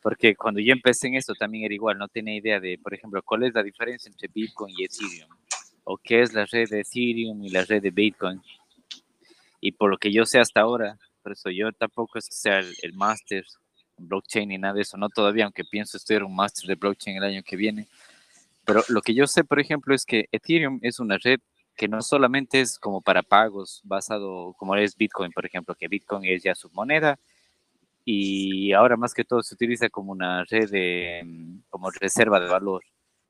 porque 0.01 0.35
cuando 0.35 0.59
yo 0.59 0.73
empecé 0.73 1.07
en 1.07 1.15
esto 1.15 1.33
también 1.33 1.65
era 1.65 1.73
igual, 1.73 1.97
no 1.97 2.07
tenía 2.07 2.35
idea 2.35 2.59
de, 2.59 2.77
por 2.77 2.93
ejemplo, 2.93 3.23
cuál 3.23 3.43
es 3.43 3.53
la 3.53 3.63
diferencia 3.63 4.09
entre 4.09 4.27
Bitcoin 4.27 4.73
y 4.77 4.83
Ethereum, 4.83 5.29
o 5.85 5.97
qué 5.97 6.21
es 6.21 6.33
la 6.33 6.45
red 6.45 6.69
de 6.69 6.81
Ethereum 6.81 7.43
y 7.43 7.49
la 7.49 7.63
red 7.63 7.81
de 7.81 7.91
Bitcoin. 7.91 8.41
Y 9.59 9.71
por 9.71 9.89
lo 9.89 9.97
que 9.97 10.11
yo 10.11 10.25
sé 10.25 10.39
hasta 10.39 10.61
ahora, 10.61 10.99
por 11.23 11.31
eso 11.31 11.49
yo 11.49 11.71
tampoco 11.71 12.19
es 12.19 12.27
que 12.27 12.35
sea 12.35 12.59
el, 12.59 12.73
el 12.83 12.93
máster 12.93 13.45
blockchain 13.97 14.49
ni 14.49 14.57
nada 14.57 14.75
de 14.75 14.81
eso, 14.81 14.97
no 14.97 15.09
todavía, 15.09 15.45
aunque 15.45 15.63
pienso 15.63 15.97
estudiar 15.97 16.23
un 16.23 16.35
máster 16.35 16.67
de 16.67 16.75
blockchain 16.75 17.17
el 17.17 17.23
año 17.23 17.43
que 17.43 17.55
viene. 17.55 17.87
Pero 18.65 18.83
lo 18.89 19.01
que 19.01 19.13
yo 19.13 19.27
sé, 19.27 19.43
por 19.43 19.59
ejemplo, 19.59 19.93
es 19.93 20.05
que 20.05 20.27
Ethereum 20.31 20.79
es 20.81 20.99
una 20.99 21.17
red 21.17 21.39
que 21.75 21.87
no 21.87 22.01
solamente 22.01 22.61
es 22.61 22.79
como 22.79 23.01
para 23.01 23.21
pagos 23.21 23.81
basado, 23.83 24.53
como 24.57 24.75
es 24.75 24.95
Bitcoin, 24.95 25.31
por 25.31 25.45
ejemplo, 25.45 25.75
que 25.75 25.87
Bitcoin 25.87 26.25
es 26.25 26.43
ya 26.43 26.55
su 26.55 26.69
moneda 26.71 27.19
y 28.05 28.71
ahora 28.73 28.97
más 28.97 29.13
que 29.13 29.25
todo 29.25 29.41
se 29.43 29.55
utiliza 29.55 29.89
como 29.89 30.11
una 30.11 30.43
red 30.45 30.69
de, 30.69 31.23
mm, 31.25 31.59
como 31.69 31.89
reserva 31.91 32.39
de 32.39 32.47
valor. 32.47 32.83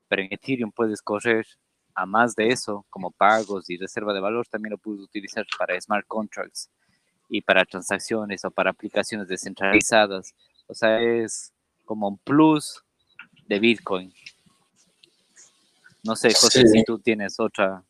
Pero 0.08 0.22
en 0.22 0.28
Ethereum 0.30 0.70
puedes 0.70 1.02
correr 1.02 1.46
a 1.94 2.06
más 2.06 2.36
de 2.36 2.48
eso, 2.48 2.84
como 2.90 3.10
pagos 3.10 3.70
y 3.70 3.78
reserva 3.78 4.12
de 4.12 4.20
valor, 4.20 4.46
también 4.46 4.72
lo 4.72 4.78
puedes 4.78 5.00
utilizar 5.00 5.46
para 5.58 5.80
smart 5.80 6.06
contracts 6.06 6.70
y 7.28 7.40
para 7.40 7.64
transacciones 7.64 8.44
o 8.44 8.50
para 8.50 8.70
aplicaciones 8.70 9.28
descentralizadas. 9.28 10.34
O 10.66 10.74
sea, 10.74 11.00
es 11.00 11.52
como 11.84 12.08
un 12.08 12.18
plus 12.18 12.82
de 13.46 13.58
Bitcoin. 13.58 14.12
No 16.02 16.14
sé, 16.14 16.32
José, 16.34 16.66
si 16.66 16.84
tú 16.84 16.98
tienes 16.98 17.38
otra. 17.38 17.82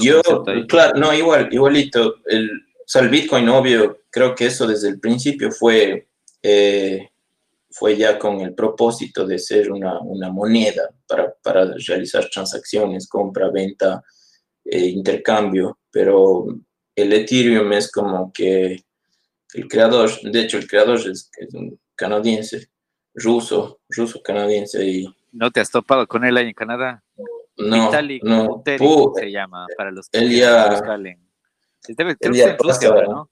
Yo, 0.00 0.22
claro, 0.68 0.98
no, 0.98 1.12
igual, 1.12 1.48
igualito. 1.52 2.16
El, 2.26 2.50
o 2.50 2.84
sea, 2.86 3.02
el 3.02 3.08
Bitcoin, 3.08 3.48
obvio, 3.48 4.00
creo 4.10 4.34
que 4.34 4.46
eso 4.46 4.66
desde 4.66 4.88
el 4.88 5.00
principio 5.00 5.50
fue, 5.50 6.08
eh, 6.42 7.10
fue 7.70 7.96
ya 7.96 8.18
con 8.18 8.40
el 8.40 8.54
propósito 8.54 9.26
de 9.26 9.38
ser 9.38 9.72
una, 9.72 10.00
una 10.00 10.30
moneda 10.30 10.90
para, 11.06 11.34
para, 11.42 11.74
realizar 11.86 12.28
transacciones, 12.28 13.08
compra, 13.08 13.50
venta, 13.50 14.02
eh, 14.64 14.86
intercambio, 14.86 15.78
pero 15.90 16.46
el 16.94 17.12
Ethereum 17.12 17.72
es 17.72 17.90
como 17.90 18.32
que 18.32 18.84
el 19.54 19.68
creador, 19.68 20.10
de 20.22 20.40
hecho, 20.40 20.58
el 20.58 20.66
creador 20.66 20.98
es, 20.98 21.30
es 21.36 21.54
un 21.54 21.78
canadiense, 22.02 22.68
ruso, 23.14 23.80
ruso 23.88 24.20
canadiense. 24.22 24.84
Y, 24.84 25.14
¿No 25.30 25.50
te 25.52 25.60
has 25.60 25.70
topado 25.70 26.06
con 26.08 26.24
él 26.24 26.36
ahí 26.36 26.48
en 26.48 26.54
Canadá? 26.54 27.04
No, 27.56 27.92
no. 28.22 28.62
se 29.14 29.30
llama 29.30 29.66
para 29.76 29.92
los 29.92 30.08
que 30.08 30.18
él 30.18 30.36
ya, 30.36 30.68
Debe, 31.88 32.16
él 32.18 32.34
ya 32.34 32.56
pasaba, 32.56 33.02
¿no? 33.02 33.30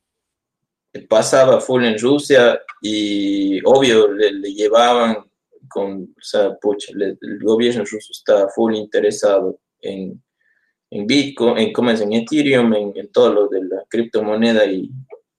pasaba 1.09 1.61
full 1.61 1.85
en 1.85 1.99
Rusia 1.99 2.61
y 2.83 3.61
obvio 3.64 4.12
le, 4.12 4.53
llevaban 4.53 5.25
con, 5.68 6.03
o 6.03 6.23
sea, 6.23 6.55
pucha, 6.61 6.93
el 6.93 7.39
gobierno 7.43 7.83
ruso 7.83 8.12
está 8.12 8.49
full 8.49 8.75
interesado 8.75 9.61
en, 9.81 10.23
en 10.91 11.07
Bitcoin, 11.07 11.59
en, 11.59 11.73
¿cómo 11.73 11.91
es? 11.91 12.01
en 12.01 12.12
Ethereum, 12.12 12.75
en, 12.75 12.93
en 12.97 13.11
todo 13.12 13.33
lo 13.33 13.49
de 13.49 13.64
la 13.64 13.85
criptomoneda 13.89 14.64
y 14.66 14.91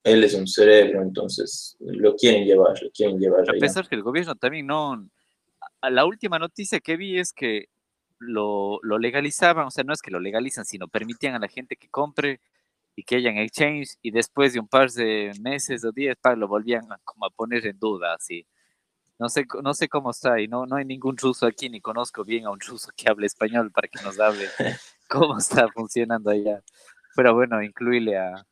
él 0.04 0.24
es 0.24 0.34
un 0.34 0.48
cerebro, 0.48 1.02
entonces 1.02 1.78
lo 1.80 2.16
quieren 2.16 2.46
llevar, 2.46 2.82
lo 2.82 2.90
quieren 2.92 3.20
llevar. 3.20 3.42
A 3.50 3.60
pesar 3.60 3.88
que 3.88 3.96
el 3.96 4.04
gobierno 4.04 4.36
también 4.36 4.68
no... 4.68 5.08
La 5.84 6.06
última 6.06 6.40
noticia 6.40 6.80
que 6.80 6.98
vi 6.98 7.20
es 7.20 7.34
que 7.34 7.66
lo, 8.20 8.80
lo, 8.84 8.98
legalizaban, 9.00 9.68
o 9.68 9.72
sea, 9.72 9.84
no 9.84 9.94
es 9.94 10.02
que 10.02 10.12
lo 10.12 10.20
legalizan, 10.20 10.66
sino 10.66 10.88
permitían 10.88 11.36
a 11.36 11.40
la 11.40 11.48
gente 11.48 11.76
que 11.76 11.90
compre 11.90 12.40
y 12.96 13.04
que 13.04 13.16
hayan 13.16 13.38
exchange 13.38 13.98
y 14.02 14.12
después 14.12 14.54
de 14.54 14.60
un 14.60 14.68
par 14.68 14.92
de 14.92 15.32
meses 15.42 15.84
o 15.86 15.92
días 15.92 16.18
lo 16.38 16.48
volvían 16.48 16.92
a, 16.92 16.98
como 17.04 17.26
a 17.26 17.30
poner 17.30 17.66
en 17.66 17.80
duda, 17.80 18.14
así. 18.14 18.46
No 19.18 19.30
sé, 19.30 19.46
no 19.64 19.74
sé 19.74 19.88
cómo 19.88 20.12
está 20.12 20.40
y 20.40 20.48
no, 20.48 20.66
no 20.66 20.76
hay 20.78 20.86
ningún 20.86 21.16
ruso 21.18 21.46
aquí, 21.46 21.70
ni 21.70 21.80
conozco 21.80 22.24
bien 22.24 22.46
a 22.46 22.52
un 22.52 22.60
ruso 22.60 22.92
que 22.96 23.10
hable 23.10 23.28
español 23.28 23.72
para 23.72 23.88
que 23.88 24.02
nos 24.04 24.20
hable 24.20 24.48
cómo 25.10 25.38
está 25.38 25.68
funcionando 25.70 26.32
allá. 26.32 26.62
Pero 27.16 27.36
bueno, 27.36 27.62
incluirle 27.62 28.18
a, 28.18 28.46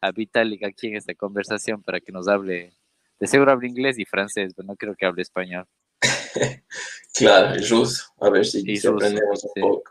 a 0.00 0.12
Vitalik 0.12 0.64
aquí 0.64 0.88
en 0.88 0.96
esta 0.96 1.14
conversación 1.14 1.82
para 1.82 2.00
que 2.00 2.12
nos 2.12 2.28
hable, 2.28 2.72
de 3.18 3.26
seguro 3.26 3.52
habla 3.52 3.68
inglés 3.68 3.98
y 3.98 4.04
francés, 4.04 4.52
pero 4.56 4.66
no 4.66 4.76
creo 4.76 4.94
que 4.94 5.06
hable 5.06 5.22
español. 5.22 5.66
claro, 7.14 7.54
es 7.54 7.68
ruso, 7.70 8.04
a 8.20 8.30
ver 8.30 8.44
si, 8.44 8.60
aprendemos 8.86 9.44
un 9.44 9.62
poco. 9.62 9.90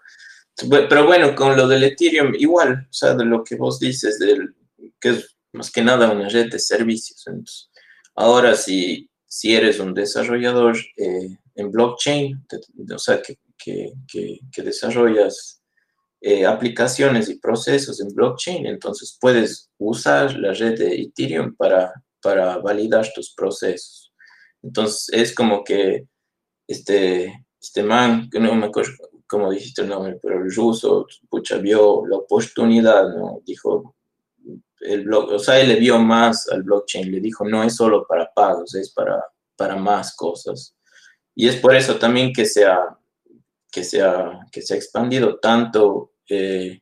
Pero 0.69 1.05
bueno, 1.05 1.35
con 1.35 1.55
lo 1.55 1.67
del 1.67 1.83
Ethereum, 1.83 2.33
igual, 2.35 2.87
o 2.89 2.93
sea, 2.93 3.13
de 3.13 3.25
lo 3.25 3.43
que 3.43 3.55
vos 3.55 3.79
dices, 3.79 4.19
del, 4.19 4.55
que 4.99 5.09
es 5.09 5.37
más 5.53 5.71
que 5.71 5.81
nada 5.81 6.11
una 6.11 6.27
red 6.27 6.51
de 6.51 6.59
servicios. 6.59 7.25
Entonces, 7.27 7.69
ahora, 8.15 8.55
si, 8.55 9.09
si 9.25 9.55
eres 9.55 9.79
un 9.79 9.93
desarrollador, 9.93 10.77
eh, 10.97 11.37
en 11.59 11.71
blockchain, 11.71 12.45
o 12.93 12.99
sea, 12.99 13.21
que, 13.21 13.37
que, 13.57 13.91
que, 14.51 14.61
desarrollas 14.63 15.58
eh, 16.21 16.45
aplicaciones 16.45 17.29
y 17.29 17.39
procesos 17.39 18.01
en 18.01 18.13
blockchain, 18.13 18.65
entonces 18.65 19.17
puedes 19.19 19.69
usar 19.77 20.37
la 20.37 20.53
red 20.53 20.77
de 20.77 21.01
Ethereum 21.01 21.55
para, 21.55 21.93
para 22.21 22.57
validar 22.57 23.07
tus 23.13 23.33
procesos. 23.33 24.11
Entonces 24.61 25.09
es 25.13 25.33
como 25.33 25.63
que 25.63 26.07
este, 26.67 27.45
este 27.61 27.83
man, 27.83 28.29
que 28.29 28.39
no 28.39 28.53
me 28.55 28.67
acuerdo 28.67 28.91
cómo 29.27 29.51
dijiste 29.51 29.83
el 29.83 29.89
nombre, 29.89 30.19
pero 30.21 30.43
el 30.43 30.53
ruso, 30.53 31.07
pucha, 31.29 31.57
vio 31.57 32.05
la 32.07 32.17
oportunidad, 32.17 33.15
¿no? 33.15 33.41
Dijo, 33.45 33.95
el 34.81 35.03
blog, 35.03 35.31
o 35.31 35.39
sea, 35.39 35.59
él 35.59 35.69
le 35.69 35.75
vio 35.75 35.99
más 35.99 36.49
al 36.49 36.63
blockchain, 36.63 37.11
le 37.11 37.19
dijo, 37.19 37.45
no 37.45 37.63
es 37.63 37.75
solo 37.75 38.05
para 38.07 38.31
pagos, 38.33 38.75
es 38.75 38.91
para, 38.91 39.23
para 39.55 39.75
más 39.75 40.15
cosas. 40.15 40.75
Y 41.35 41.47
es 41.47 41.57
por 41.57 41.75
eso 41.75 41.97
también 41.97 42.33
que 42.33 42.45
se 42.45 42.65
ha, 42.65 42.98
que 43.71 43.83
se 43.83 44.01
ha, 44.01 44.39
que 44.51 44.61
se 44.61 44.73
ha 44.73 44.77
expandido 44.77 45.39
tanto. 45.39 46.13
Eh, 46.27 46.81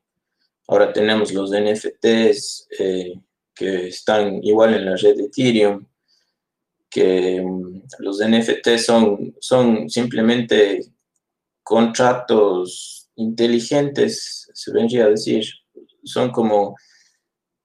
ahora 0.68 0.94
tenemos 0.94 1.32
los 1.34 1.52
NFTs 1.52 2.68
eh, 2.80 3.14
que 3.54 3.88
están 3.88 4.44
igual 4.44 4.76
en 4.76 4.86
la 4.86 4.96
red 4.96 5.16
de 5.18 5.26
Ethereum, 5.26 5.86
que 6.90 7.42
um, 7.42 7.82
los 8.00 8.20
NFTs 8.20 8.86
son, 8.86 9.36
son 9.40 9.90
simplemente 9.90 10.82
contratos 11.64 13.10
inteligentes, 13.16 14.50
se 14.54 14.72
vendría 14.72 15.06
a 15.06 15.10
decir, 15.10 15.44
son 16.04 16.32
como 16.32 16.76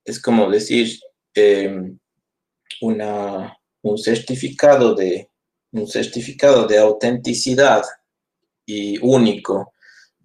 es 0.05 0.21
como 0.21 0.51
decir 0.51 0.99
em, 1.35 1.99
una, 2.81 3.57
un, 3.83 3.99
certificado 3.99 4.95
de, 4.95 5.29
un 5.73 5.87
certificado 5.87 6.67
de 6.67 6.79
autenticidad 6.79 7.83
y 8.67 8.99
único. 8.99 9.73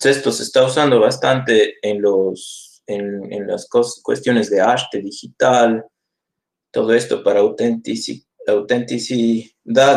esto 0.04 0.32
se 0.32 0.44
está 0.44 0.66
usando 0.66 1.00
bastante 1.00 1.76
en, 1.82 2.02
los, 2.02 2.82
en, 2.86 3.32
en 3.32 3.48
las 3.48 3.68
cuestiones 3.70 4.50
de 4.50 4.62
arte 4.62 5.02
digital, 5.02 5.86
todo 6.72 6.94
esto 6.94 7.24
para 7.24 7.40
autenticidad 7.40 8.26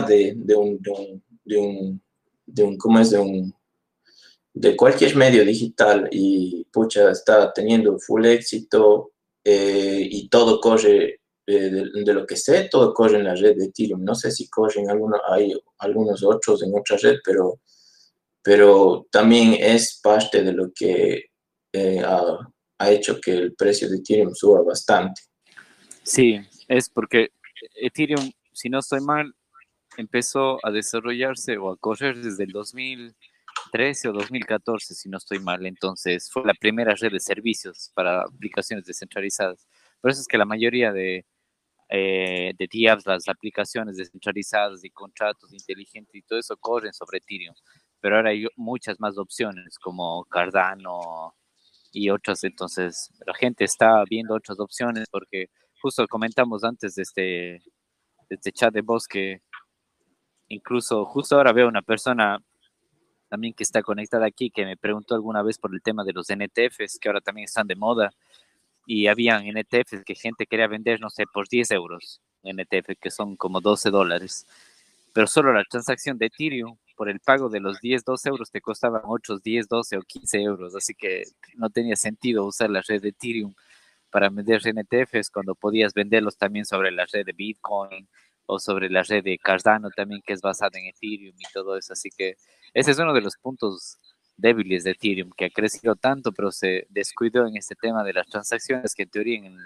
de, 0.06 0.34
de, 0.36 0.54
un, 0.54 0.80
de, 0.80 0.90
un, 0.90 1.22
de, 1.44 1.56
un, 1.58 2.02
de 2.46 2.62
un, 2.62 2.76
¿cómo 2.78 2.98
es? 2.98 3.10
De 3.10 3.18
un, 3.18 3.54
de 4.52 4.76
cualquier 4.76 5.14
medio 5.16 5.44
digital 5.44 6.08
y 6.10 6.64
pucha, 6.72 7.10
está 7.10 7.52
teniendo 7.52 7.98
full 7.98 8.26
éxito 8.26 9.12
eh, 9.44 10.06
y 10.10 10.28
todo 10.28 10.60
corre, 10.60 11.20
eh, 11.46 11.70
de, 11.70 12.12
lo 12.12 12.26
que 12.26 12.36
sé, 12.36 12.68
todo 12.70 12.92
corre 12.92 13.18
en 13.18 13.24
la 13.24 13.34
red 13.34 13.56
de 13.56 13.66
Ethereum. 13.66 14.04
No 14.04 14.14
sé 14.14 14.30
si 14.30 14.48
corren 14.48 14.90
algunos, 14.90 15.20
hay 15.28 15.52
algunos 15.78 16.22
otros 16.22 16.62
en 16.62 16.74
otra 16.74 16.96
red, 16.96 17.16
pero, 17.24 17.60
pero 18.42 19.06
también 19.10 19.54
es 19.58 20.00
parte 20.02 20.42
de 20.42 20.52
lo 20.52 20.70
que 20.74 21.26
eh, 21.72 22.02
ha, 22.04 22.38
ha 22.78 22.90
hecho 22.90 23.20
que 23.20 23.32
el 23.32 23.54
precio 23.54 23.88
de 23.88 23.96
Ethereum 23.96 24.34
suba 24.34 24.62
bastante. 24.62 25.22
Sí, 26.02 26.40
es 26.68 26.88
porque 26.88 27.30
Ethereum, 27.74 28.30
si 28.52 28.68
no 28.68 28.78
estoy 28.78 29.00
mal, 29.00 29.34
empezó 29.96 30.58
a 30.64 30.70
desarrollarse 30.70 31.58
o 31.58 31.70
a 31.70 31.76
correr 31.76 32.16
desde 32.22 32.44
el 32.44 32.52
2000 32.52 33.14
2013 33.72 34.08
o 34.08 34.12
2014, 34.12 34.94
si 34.94 35.08
no 35.08 35.18
estoy 35.18 35.38
mal. 35.38 35.64
Entonces 35.66 36.30
fue 36.30 36.44
la 36.44 36.54
primera 36.54 36.94
red 36.94 37.12
de 37.12 37.20
servicios 37.20 37.90
para 37.94 38.22
aplicaciones 38.22 38.84
descentralizadas. 38.84 39.68
Por 40.00 40.10
eso 40.10 40.20
es 40.20 40.26
que 40.26 40.38
la 40.38 40.44
mayoría 40.44 40.92
de, 40.92 41.26
eh, 41.88 42.52
de 42.56 42.68
DApps, 42.72 43.06
las 43.06 43.28
aplicaciones 43.28 43.96
descentralizadas 43.96 44.84
y 44.84 44.90
contratos 44.90 45.52
inteligentes 45.52 46.14
y 46.14 46.22
todo 46.22 46.38
eso 46.38 46.56
corren 46.56 46.92
sobre 46.92 47.18
Ethereum. 47.18 47.54
Pero 48.00 48.16
ahora 48.16 48.30
hay 48.30 48.46
muchas 48.56 48.98
más 49.00 49.18
opciones 49.18 49.78
como 49.78 50.24
Cardano 50.24 51.34
y 51.92 52.10
otras. 52.10 52.44
Entonces 52.44 53.10
la 53.26 53.34
gente 53.34 53.64
está 53.64 54.04
viendo 54.08 54.34
otras 54.34 54.58
opciones 54.60 55.06
porque 55.10 55.50
justo 55.80 56.06
comentamos 56.08 56.64
antes 56.64 56.94
de 56.94 57.02
este, 57.02 57.22
de 57.22 57.60
este 58.30 58.52
chat 58.52 58.72
de 58.72 58.82
voz 58.82 59.06
que 59.06 59.42
incluso 60.48 61.04
justo 61.06 61.36
ahora 61.36 61.52
veo 61.52 61.68
una 61.68 61.82
persona 61.82 62.38
también 63.28 63.54
que 63.54 63.62
está 63.62 63.82
conectada 63.82 64.26
aquí, 64.26 64.50
que 64.50 64.66
me 64.66 64.76
preguntó 64.76 65.14
alguna 65.14 65.42
vez 65.42 65.56
por 65.56 65.72
el 65.72 65.80
tema 65.80 66.02
de 66.04 66.12
los 66.12 66.28
NTFs, 66.28 66.98
que 67.00 67.08
ahora 67.08 67.20
también 67.20 67.44
están 67.44 67.68
de 67.68 67.76
moda, 67.76 68.10
y 68.86 69.06
habían 69.06 69.44
NTFs 69.46 70.04
que 70.04 70.16
gente 70.16 70.46
quería 70.46 70.66
vender, 70.66 71.00
no 71.00 71.10
sé, 71.10 71.26
por 71.32 71.48
10 71.48 71.70
euros, 71.70 72.20
NTF, 72.42 72.98
que 73.00 73.10
son 73.10 73.36
como 73.36 73.60
12 73.60 73.90
dólares, 73.90 74.46
pero 75.12 75.28
solo 75.28 75.52
la 75.52 75.62
transacción 75.64 76.18
de 76.18 76.26
Ethereum, 76.26 76.76
por 77.00 77.08
el 77.08 77.18
pago 77.18 77.48
de 77.48 77.60
los 77.60 77.80
10, 77.80 78.04
12 78.04 78.28
euros, 78.28 78.50
te 78.50 78.60
costaban 78.60 79.00
otros 79.06 79.42
10, 79.42 79.68
12 79.68 79.96
o 79.96 80.02
15 80.02 80.42
euros, 80.42 80.76
así 80.76 80.92
que 80.92 81.22
no 81.56 81.70
tenía 81.70 81.96
sentido 81.96 82.44
usar 82.44 82.68
la 82.68 82.82
red 82.86 83.00
de 83.00 83.08
Ethereum 83.08 83.54
para 84.10 84.28
vender 84.28 84.60
NTFs 84.66 85.30
cuando 85.30 85.54
podías 85.54 85.94
venderlos 85.94 86.36
también 86.36 86.66
sobre 86.66 86.90
la 86.90 87.06
red 87.10 87.24
de 87.24 87.32
Bitcoin 87.32 88.06
o 88.44 88.58
sobre 88.58 88.90
la 88.90 89.02
red 89.02 89.24
de 89.24 89.38
Cardano 89.38 89.88
también, 89.88 90.20
que 90.26 90.34
es 90.34 90.42
basada 90.42 90.78
en 90.78 90.88
Ethereum 90.88 91.34
y 91.38 91.50
todo 91.54 91.78
eso, 91.78 91.94
así 91.94 92.10
que 92.10 92.36
ese 92.74 92.90
es 92.90 92.98
uno 92.98 93.14
de 93.14 93.22
los 93.22 93.38
puntos 93.38 93.96
débiles 94.36 94.84
de 94.84 94.90
Ethereum, 94.90 95.30
que 95.34 95.46
ha 95.46 95.50
crecido 95.50 95.96
tanto, 95.96 96.32
pero 96.32 96.52
se 96.52 96.86
descuidó 96.90 97.46
en 97.46 97.56
este 97.56 97.76
tema 97.76 98.04
de 98.04 98.12
las 98.12 98.26
transacciones, 98.26 98.94
que 98.94 99.04
en 99.04 99.08
teoría 99.08 99.38
en, 99.38 99.56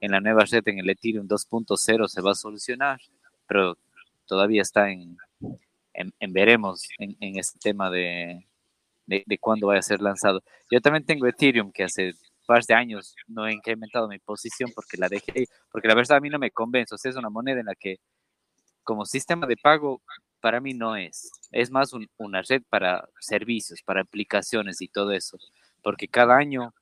en 0.00 0.10
la 0.10 0.20
nueva 0.20 0.46
red, 0.50 0.66
en 0.68 0.78
el 0.78 0.88
Ethereum 0.88 1.28
2.0, 1.28 2.08
se 2.08 2.22
va 2.22 2.30
a 2.30 2.34
solucionar, 2.34 2.98
pero 3.46 3.76
todavía 4.24 4.62
está 4.62 4.90
en, 4.90 5.18
en, 5.94 6.32
veremos 6.32 6.88
en, 6.98 7.16
en, 7.20 7.38
este 7.38 7.58
tema 7.58 7.90
de, 7.90 8.46
de, 9.06 9.22
de 9.26 9.38
cuándo 9.38 9.66
vaya 9.68 9.80
a 9.80 9.82
ser 9.82 10.00
lanzado. 10.00 10.42
Yo 10.70 10.80
también 10.80 11.04
tengo 11.04 11.26
Ethereum, 11.26 11.72
que 11.72 11.84
hace 11.84 12.14
par 12.46 12.64
de 12.64 12.74
años 12.74 13.14
no 13.26 13.46
he 13.46 13.52
incrementado 13.52 14.08
mi 14.08 14.18
posición 14.18 14.70
porque 14.74 14.96
la 14.96 15.08
dejé, 15.08 15.46
porque 15.70 15.88
la 15.88 15.94
verdad 15.94 16.18
a 16.18 16.20
mí 16.20 16.28
no 16.28 16.38
me 16.38 16.50
convence, 16.50 16.94
o 16.94 16.98
sea, 16.98 17.10
es 17.10 17.16
una 17.16 17.30
moneda 17.30 17.60
en 17.60 17.66
la 17.66 17.74
que 17.74 17.98
como 18.84 19.04
sistema 19.06 19.46
de 19.46 19.56
pago 19.56 20.02
para 20.40 20.60
mí 20.60 20.74
no 20.74 20.96
es. 20.96 21.30
Es 21.52 21.70
más 21.70 21.92
una 22.18 22.42
red 22.42 22.62
para 22.68 23.08
servicios, 23.20 23.80
para 23.84 24.02
aplicaciones 24.02 24.82
y 24.82 24.88
todo 24.88 25.12
eso. 25.12 25.38
Porque 25.82 26.08
cada 26.08 26.36
año 26.36 26.74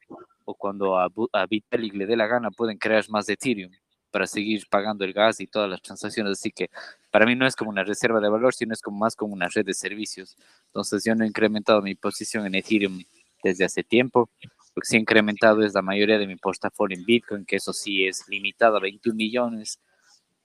o 0.45 0.55
cuando 0.55 0.99
a, 0.99 1.09
a 1.33 1.47
Vitalik 1.47 1.95
le 1.95 2.07
dé 2.07 2.17
la 2.17 2.27
gana 2.27 2.51
pueden 2.51 2.79
crear 2.79 3.05
más 3.11 3.27
de 3.27 3.35
Ethereum 3.35 3.71
para 4.11 4.27
seguir 4.27 4.67
pagando 4.69 5.05
el 5.05 5.13
gas 5.13 5.41
y 5.41 5.47
todas 5.47 5.71
las 5.71 5.83
transacciones. 5.83 6.33
Así 6.33 6.51
que 6.51 6.71
para 7.11 7.27
mí 7.27 7.35
no 7.35 7.47
es 7.47 7.57
como 7.57 7.71
una 7.71 7.85
reserva 7.85 8.21
de 8.21 8.29
valor, 8.29 8.55
sino 8.55 8.75
es 8.75 8.81
más 8.91 9.17
como 9.17 9.35
una 9.35 9.49
red 9.49 9.65
de 9.65 9.75
servicios. 9.75 10.37
Entonces 10.67 11.05
yo 11.05 11.15
no 11.15 11.25
he 11.25 11.29
incrementado 11.29 11.83
mi 11.83 11.95
posición 11.95 12.47
en 12.47 12.55
Ethereum 12.55 13.03
desde 13.43 13.65
hace 13.65 13.83
tiempo. 13.83 14.29
Lo 14.75 14.83
que 14.83 14.87
sí 14.87 14.97
he 14.97 15.01
incrementado 15.01 15.63
es 15.63 15.75
la 15.75 15.83
mayoría 15.83 16.19
de 16.19 16.27
mi 16.27 16.37
portafolio 16.37 16.97
en 16.97 17.05
Bitcoin, 17.05 17.45
que 17.45 17.57
eso 17.57 17.73
sí 17.73 18.07
es 18.07 18.29
limitado 18.29 18.77
a 18.77 18.81
21 18.81 19.17
millones. 19.17 19.81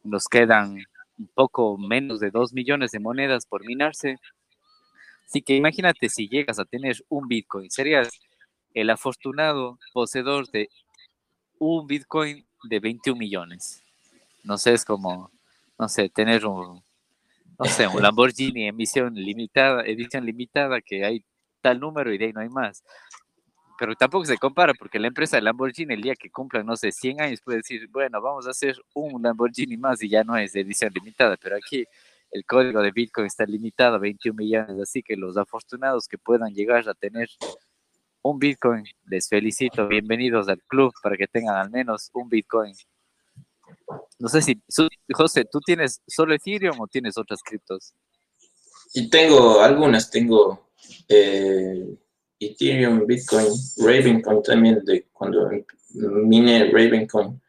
Nos 0.04 0.28
quedan 0.28 0.78
un 1.18 1.28
poco 1.34 1.78
menos 1.78 2.20
de 2.20 2.32
2 2.32 2.54
millones 2.54 2.92
de 2.92 3.00
monedas 3.00 3.46
por 3.46 3.66
minarse. 3.66 4.18
Así 5.26 5.42
que 5.42 5.56
imagínate 5.56 6.10
si 6.10 6.28
llegas 6.28 6.60
a 6.60 6.66
tener 6.66 6.98
un 7.10 7.28
Bitcoin, 7.28 7.70
serías 7.70 8.10
el 8.74 8.90
afortunado 8.90 9.80
poseedor 9.94 10.50
de 10.52 10.70
un 11.58 11.88
Bitcoin 11.88 12.46
de 12.68 12.80
21 12.80 13.18
millones. 13.18 13.84
No 14.44 14.58
sé, 14.58 14.74
es 14.74 14.86
como, 14.86 15.32
no 15.78 15.90
sé, 15.90 16.10
tener 16.10 16.46
un, 16.46 16.84
no 17.58 17.66
sé, 17.66 17.88
un 17.88 18.02
Lamborghini 18.04 18.68
emisión 18.68 19.16
limitada, 19.16 19.84
edición 19.84 20.26
limitada, 20.26 20.82
que 20.82 21.06
hay 21.06 21.26
tal 21.62 21.80
número 21.80 22.14
y 22.14 22.18
de 22.18 22.26
ahí 22.26 22.34
no 22.34 22.42
hay 22.42 22.50
más 22.50 22.84
pero 23.78 23.96
tampoco 23.96 24.26
se 24.26 24.38
compara 24.38 24.74
porque 24.74 25.00
la 25.00 25.08
empresa 25.08 25.38
de 25.38 25.44
Lamborghini 25.44 25.94
el 25.94 26.02
día 26.02 26.16
que 26.16 26.30
cumplan, 26.30 26.66
no 26.66 26.76
sé, 26.76 26.92
100 26.92 27.22
años 27.22 27.42
puede 27.42 27.58
decir, 27.58 27.88
bueno, 27.90 28.22
vamos 28.22 28.48
a 28.48 28.52
hacer 28.52 28.78
un 28.94 29.22
Lamborghini 29.22 29.78
más 29.78 30.02
y 30.02 30.10
ya 30.10 30.24
no 30.24 30.38
es 30.38 30.54
de 30.54 30.62
edición 30.62 30.92
limitada, 30.94 31.38
pero 31.38 31.58
aquí 31.58 31.86
el 32.32 32.46
código 32.46 32.82
de 32.82 32.92
Bitcoin 32.92 33.28
está 33.28 33.46
limitado 33.46 33.96
a 33.96 34.00
21 34.00 34.36
millones, 34.36 34.80
así 34.82 35.04
que 35.04 35.16
los 35.16 35.38
afortunados 35.38 36.08
que 36.08 36.18
puedan 36.18 36.54
llegar 36.54 36.88
a 36.90 36.94
tener 36.94 37.30
un 38.30 38.40
Bitcoin, 38.40 38.84
les 39.06 39.28
felicito, 39.28 39.88
bienvenidos 39.88 40.48
al 40.50 40.62
club 40.64 40.92
para 41.02 41.16
que 41.16 41.28
tengan 41.28 41.56
al 41.56 41.70
menos 41.70 42.10
un 42.14 42.28
Bitcoin. 42.28 42.74
No 44.20 44.28
sé 44.30 44.42
si, 44.42 44.62
José, 45.14 45.46
¿tú 45.46 45.60
tienes 45.60 46.02
solo 46.08 46.34
Ethereum 46.34 46.80
o 46.80 46.88
tienes 46.88 47.18
otras 47.18 47.42
criptos? 47.44 47.94
Y 48.94 49.10
tengo 49.10 49.62
algunas, 49.62 50.10
tengo... 50.10 50.70
Eh 51.08 51.98
Ethereum, 52.40 53.06
Bitcoin, 53.06 53.48
Ravencoin 53.78 54.42
también, 54.44 54.84
de 54.84 55.08
cuando 55.12 55.50
miné 55.94 56.70
Ravencoin. 56.72 57.42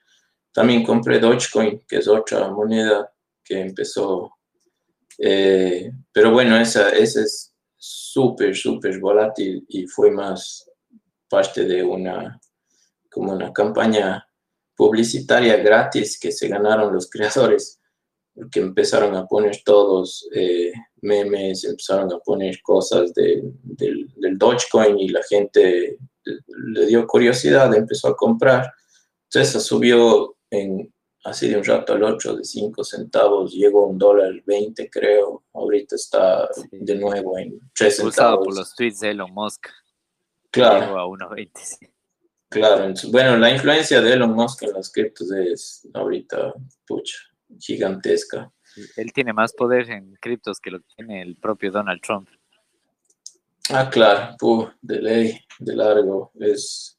También 0.53 0.85
compré 0.85 1.18
Dogecoin, 1.18 1.81
que 1.87 1.97
es 1.97 2.09
otra 2.09 2.49
moneda 2.51 3.12
que 3.45 3.61
empezó. 3.61 4.33
Eh, 5.18 5.91
pero 6.12 6.31
bueno, 6.31 6.57
esa, 6.57 6.91
esa 6.91 7.22
es 7.22 7.55
súper, 7.77 8.55
súper 8.55 8.99
volátil 9.01 9.64
y 9.68 9.87
fue 9.87 10.11
más 10.11 10.66
parte 11.29 11.64
de 11.64 11.83
una, 11.83 12.41
como 13.11 13.33
una 13.33 13.53
campaña 13.53 14.27
publicitaria 14.77 15.57
gratis 15.57 16.18
que 16.18 16.31
se 16.31 16.49
ganaron 16.49 16.93
los 16.93 17.09
creadores, 17.09 17.81
porque 18.35 18.61
empezaron 18.61 19.14
a 19.16 19.27
poner 19.27 19.62
todos 19.64 20.29
eh, 20.35 20.72
memes, 21.01 21.64
empezaron 21.64 22.12
a 22.12 22.18
poner 22.18 22.61
cosas 22.62 23.14
del, 23.14 23.55
del 23.62 24.39
Dogecoin 24.39 24.99
y 24.99 25.09
la 25.09 25.22
gente 25.22 25.99
le 26.47 26.87
dio 26.87 27.07
curiosidad, 27.07 27.74
empezó 27.74 28.09
a 28.09 28.16
comprar. 28.16 28.72
Entonces 29.31 29.62
subió 29.62 30.37
en, 30.51 30.93
así 31.24 31.49
de 31.49 31.57
un 31.57 31.64
rato 31.64 31.95
al 31.95 32.03
otro, 32.05 32.37
de 32.37 32.45
5 32.45 32.85
centavos, 32.85 33.53
llegó 33.53 33.85
a 33.85 33.87
un 33.89 33.99
dólar 33.99 34.33
20 34.45 34.89
creo, 34.91 35.45
ahorita 35.53 35.97
está 35.97 36.49
de 36.70 36.95
nuevo 36.95 37.39
en 37.39 37.59
3 37.77 37.97
centavos. 37.97 38.47
por 38.47 38.57
los 38.57 38.74
tweets 38.74 39.01
de 39.01 39.11
Elon 39.11 39.33
Musk. 39.33 39.68
Claro. 40.57 40.86
Llegó 40.86 40.98
a 40.98 41.07
1.20. 41.07 41.90
Claro, 42.48 42.94
bueno, 43.11 43.36
la 43.36 43.50
influencia 43.50 44.00
de 44.00 44.14
Elon 44.14 44.32
Musk 44.32 44.62
en 44.62 44.72
las 44.72 44.90
criptos 44.90 45.30
es 45.32 45.86
ahorita, 45.92 46.54
pucha, 46.86 47.16
gigantesca. 47.59 48.50
Él 48.96 49.12
tiene 49.12 49.32
más 49.32 49.52
poder 49.52 49.90
en 49.90 50.14
criptos 50.20 50.59
que 50.61 50.70
lo 50.70 50.78
que 50.78 50.86
tiene 50.96 51.20
el 51.22 51.36
propio 51.36 51.70
Donald 51.70 52.00
Trump. 52.00 52.28
Ah, 53.68 53.90
claro, 53.90 54.36
de 54.80 55.02
ley, 55.02 55.40
de 55.59 55.76
largo. 55.76 56.30
Es, 56.40 56.98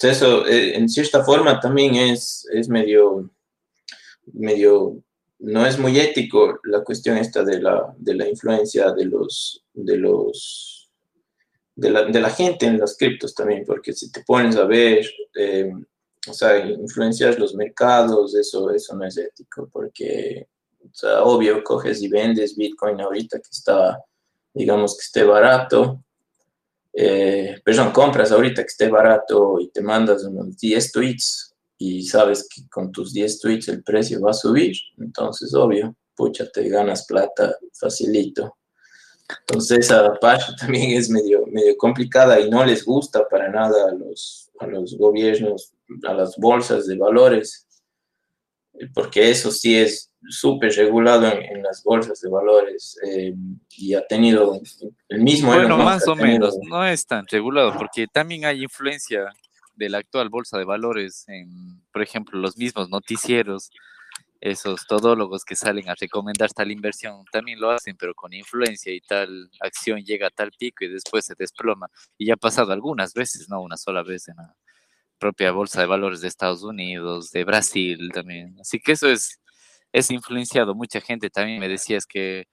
eso, 0.00 0.44
eh, 0.46 0.76
en 0.76 0.88
cierta 0.88 1.22
forma, 1.22 1.60
también 1.60 1.94
es, 1.94 2.44
es 2.52 2.68
medio, 2.68 3.30
medio, 4.32 5.00
no 5.38 5.64
es 5.66 5.78
muy 5.78 6.00
ético 6.00 6.58
la 6.64 6.82
cuestión 6.82 7.18
esta 7.18 7.44
de 7.44 7.60
la, 7.60 7.94
de 7.98 8.14
la 8.14 8.28
influencia 8.28 8.90
de 8.92 9.04
los, 9.04 9.64
de 9.72 9.98
los, 9.98 10.83
de 11.76 11.90
la, 11.90 12.04
de 12.04 12.20
la 12.20 12.30
gente 12.30 12.66
en 12.66 12.78
las 12.78 12.96
criptos 12.96 13.34
también, 13.34 13.64
porque 13.66 13.92
si 13.92 14.10
te 14.10 14.22
pones 14.22 14.56
a 14.56 14.64
ver, 14.64 15.04
eh, 15.34 15.72
o 16.28 16.32
sea, 16.32 16.58
influenciar 16.66 17.38
los 17.38 17.54
mercados, 17.54 18.34
eso, 18.34 18.70
eso 18.70 18.96
no 18.96 19.04
es 19.04 19.16
ético, 19.18 19.68
porque, 19.72 20.46
o 20.84 20.94
sea, 20.94 21.22
obvio, 21.24 21.62
coges 21.62 22.00
y 22.02 22.08
vendes 22.08 22.56
Bitcoin 22.56 23.00
ahorita 23.00 23.38
que 23.38 23.50
está 23.50 23.98
digamos 24.54 24.96
que 24.96 25.02
esté 25.02 25.24
barato, 25.24 26.02
eh, 26.92 27.60
perdón, 27.64 27.90
compras 27.90 28.30
ahorita 28.30 28.62
que 28.62 28.68
esté 28.68 28.88
barato 28.88 29.58
y 29.58 29.68
te 29.68 29.82
mandas 29.82 30.22
unos 30.24 30.56
10 30.56 30.92
tweets 30.92 31.54
y 31.76 32.04
sabes 32.04 32.48
que 32.48 32.68
con 32.68 32.92
tus 32.92 33.12
10 33.12 33.40
tweets 33.40 33.68
el 33.68 33.82
precio 33.82 34.20
va 34.20 34.30
a 34.30 34.34
subir, 34.34 34.76
entonces 34.98 35.52
obvio, 35.54 35.96
pucha, 36.14 36.48
te 36.48 36.68
ganas 36.68 37.04
plata 37.04 37.56
facilito. 37.72 38.56
Entonces 39.40 39.78
esa 39.78 40.14
parte 40.14 40.44
también 40.60 40.92
es 40.92 41.10
medio, 41.10 41.46
medio 41.46 41.76
complicada 41.76 42.40
y 42.40 42.50
no 42.50 42.64
les 42.64 42.84
gusta 42.84 43.28
para 43.28 43.48
nada 43.48 43.90
a 43.90 43.92
los, 43.92 44.50
a 44.60 44.66
los 44.66 44.96
gobiernos, 44.96 45.72
a 46.06 46.14
las 46.14 46.36
bolsas 46.36 46.86
de 46.86 46.96
valores, 46.96 47.66
porque 48.92 49.30
eso 49.30 49.50
sí 49.50 49.76
es 49.76 50.10
súper 50.28 50.72
regulado 50.72 51.26
en, 51.26 51.62
las 51.62 51.82
bolsas 51.84 52.20
de 52.20 52.30
valores 52.30 52.98
eh, 53.06 53.34
y 53.76 53.94
ha 53.94 54.06
tenido 54.06 54.60
el 55.08 55.20
mismo... 55.20 55.52
Bueno, 55.52 55.76
más 55.76 56.08
o 56.08 56.16
menos, 56.16 56.56
no 56.62 56.84
es 56.84 57.06
tan 57.06 57.26
regulado 57.26 57.76
porque 57.76 58.06
también 58.06 58.44
hay 58.44 58.62
influencia 58.62 59.32
de 59.76 59.88
la 59.88 59.98
actual 59.98 60.28
bolsa 60.28 60.58
de 60.58 60.64
valores 60.64 61.24
en, 61.28 61.82
por 61.92 62.02
ejemplo, 62.02 62.38
los 62.38 62.56
mismos 62.56 62.88
noticieros, 62.88 63.70
esos 64.44 64.86
todólogos 64.86 65.44
que 65.44 65.56
salen 65.56 65.88
a 65.88 65.94
recomendar 65.94 66.52
tal 66.52 66.70
inversión 66.70 67.24
también 67.32 67.60
lo 67.60 67.70
hacen, 67.70 67.96
pero 67.96 68.14
con 68.14 68.32
influencia 68.34 68.92
y 68.92 69.00
tal 69.00 69.50
acción 69.60 70.00
llega 70.04 70.28
a 70.28 70.30
tal 70.30 70.50
pico 70.52 70.84
y 70.84 70.88
después 70.88 71.24
se 71.24 71.34
desploma. 71.38 71.88
Y 72.18 72.26
ya 72.26 72.34
ha 72.34 72.36
pasado 72.36 72.72
algunas 72.72 73.14
veces, 73.14 73.48
no 73.48 73.62
una 73.62 73.76
sola 73.76 74.02
vez 74.02 74.28
en 74.28 74.36
la 74.36 74.54
propia 75.18 75.52
bolsa 75.52 75.80
de 75.80 75.86
valores 75.86 76.20
de 76.20 76.28
Estados 76.28 76.62
Unidos, 76.62 77.30
de 77.30 77.44
Brasil 77.44 78.10
también. 78.12 78.56
Así 78.60 78.80
que 78.80 78.92
eso 78.92 79.08
es 79.08 79.40
es 79.94 80.10
influenciado. 80.10 80.74
Mucha 80.74 81.00
gente 81.00 81.30
también 81.30 81.60
me 81.60 81.68
decía 81.68 81.96
es 81.98 82.06
que 82.06 82.46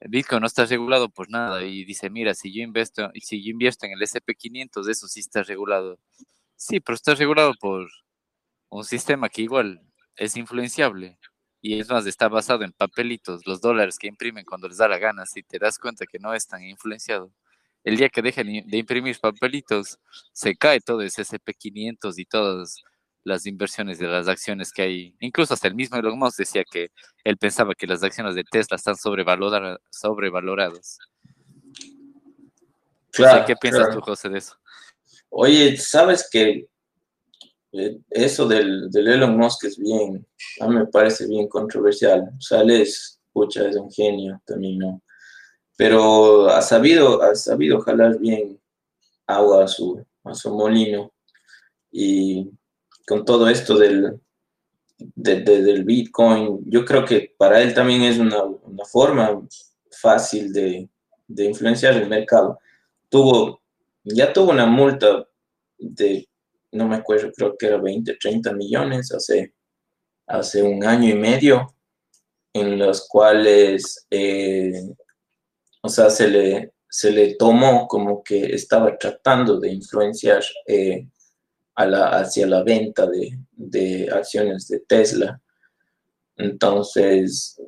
Bitcoin 0.00 0.42
no 0.42 0.46
está 0.46 0.66
regulado 0.66 1.08
por 1.10 1.30
nada 1.30 1.64
y 1.64 1.84
dice, 1.84 2.10
mira, 2.10 2.34
si 2.34 2.52
yo 2.54 2.62
invierto, 2.62 3.10
si 3.22 3.42
yo 3.44 3.50
invierto 3.50 3.86
en 3.86 3.92
el 3.92 4.02
SP500, 4.02 4.88
eso 4.90 5.08
sí 5.08 5.20
está 5.20 5.42
regulado. 5.42 5.98
Sí, 6.56 6.80
pero 6.80 6.96
está 6.96 7.14
regulado 7.14 7.54
por 7.60 7.88
un 8.70 8.84
sistema 8.84 9.28
que 9.30 9.42
igual 9.42 9.80
es 10.16 10.36
influenciable 10.36 11.18
y 11.66 11.80
es 11.80 11.88
más, 11.88 12.04
está 12.06 12.28
basado 12.28 12.62
en 12.62 12.72
papelitos, 12.72 13.46
los 13.46 13.62
dólares 13.62 13.98
que 13.98 14.06
imprimen 14.06 14.44
cuando 14.44 14.68
les 14.68 14.76
da 14.76 14.86
la 14.86 14.98
gana, 14.98 15.24
si 15.24 15.42
te 15.42 15.58
das 15.58 15.78
cuenta 15.78 16.04
que 16.04 16.18
no 16.18 16.34
es 16.34 16.46
tan 16.46 16.62
influenciado. 16.62 17.32
El 17.84 17.96
día 17.96 18.10
que 18.10 18.20
dejen 18.20 18.68
de 18.68 18.76
imprimir 18.76 19.18
papelitos, 19.18 19.98
se 20.34 20.56
cae 20.56 20.80
todo 20.80 21.00
ese 21.00 21.22
SP500 21.22 22.18
y 22.18 22.26
todos 22.26 22.84
las 23.22 23.46
inversiones 23.46 23.98
de 23.98 24.08
las 24.08 24.28
acciones 24.28 24.72
que 24.72 24.82
hay. 24.82 25.16
Incluso 25.20 25.54
hasta 25.54 25.66
el 25.66 25.74
mismo 25.74 25.96
Elon 25.96 26.18
Musk 26.18 26.36
decía 26.36 26.64
que 26.70 26.90
él 27.24 27.38
pensaba 27.38 27.74
que 27.74 27.86
las 27.86 28.02
acciones 28.02 28.34
de 28.34 28.44
Tesla 28.44 28.76
están 28.76 28.96
sobrevaloradas. 28.96 29.78
sobrevaloradas. 29.90 30.98
Claro, 33.10 33.46
¿Qué 33.46 33.56
piensas 33.56 33.88
tú, 33.94 34.02
José, 34.02 34.28
de 34.28 34.38
eso? 34.38 34.54
Oye, 35.30 35.78
sabes 35.78 36.28
que 36.30 36.66
eso 38.10 38.46
del, 38.46 38.90
del, 38.90 39.08
Elon 39.08 39.36
Musk 39.36 39.64
es 39.64 39.78
bien, 39.78 40.26
a 40.60 40.68
mí 40.68 40.76
me 40.76 40.86
parece 40.86 41.26
bien 41.26 41.48
controversial. 41.48 42.30
O 42.36 42.40
sea, 42.40 42.62
es, 42.62 43.20
pucha, 43.32 43.68
es 43.68 43.76
un 43.76 43.90
genio 43.90 44.40
también, 44.46 44.78
¿no? 44.78 45.02
Pero 45.76 46.48
ha 46.48 46.62
sabido, 46.62 47.22
ha 47.22 47.34
sabido 47.34 47.80
jalar 47.80 48.18
bien 48.18 48.60
agua 49.26 49.64
a 49.64 49.68
su, 49.68 50.04
a 50.24 50.34
su 50.34 50.54
molino. 50.54 51.12
Y 51.90 52.50
con 53.06 53.24
todo 53.24 53.48
esto 53.48 53.76
del, 53.76 54.20
del 54.98 55.84
Bitcoin, 55.84 56.60
yo 56.66 56.84
creo 56.84 57.04
que 57.04 57.34
para 57.36 57.60
él 57.60 57.74
también 57.74 58.02
es 58.02 58.18
una, 58.18 58.42
forma 58.90 59.40
fácil 59.90 60.52
de, 60.52 60.88
influenciar 61.28 61.94
el 61.94 62.08
mercado. 62.08 62.58
Tuvo, 63.08 63.62
ya 64.04 64.32
tuvo 64.32 64.50
una 64.50 64.66
multa 64.66 65.26
de, 65.78 66.28
no 66.74 66.88
me 66.88 66.96
acuerdo, 66.96 67.32
creo 67.32 67.56
que 67.56 67.66
era 67.66 67.78
20, 67.78 68.16
30 68.16 68.52
millones 68.52 69.12
hace, 69.12 69.54
hace 70.26 70.62
un 70.62 70.84
año 70.84 71.08
y 71.08 71.14
medio, 71.14 71.74
en 72.52 72.78
los 72.78 73.08
cuales, 73.08 74.06
eh, 74.10 74.72
o 75.82 75.88
sea, 75.88 76.10
se 76.10 76.28
le, 76.28 76.72
se 76.88 77.10
le 77.10 77.34
tomó 77.34 77.88
como 77.88 78.22
que 78.22 78.54
estaba 78.54 78.96
tratando 78.96 79.58
de 79.58 79.72
influenciar 79.72 80.42
eh, 80.66 81.08
hacia 81.74 82.46
la 82.46 82.62
venta 82.62 83.06
de, 83.06 84.08
acciones 84.12 84.68
de 84.68 84.80
Tesla. 84.80 85.40
Entonces, 86.36 87.60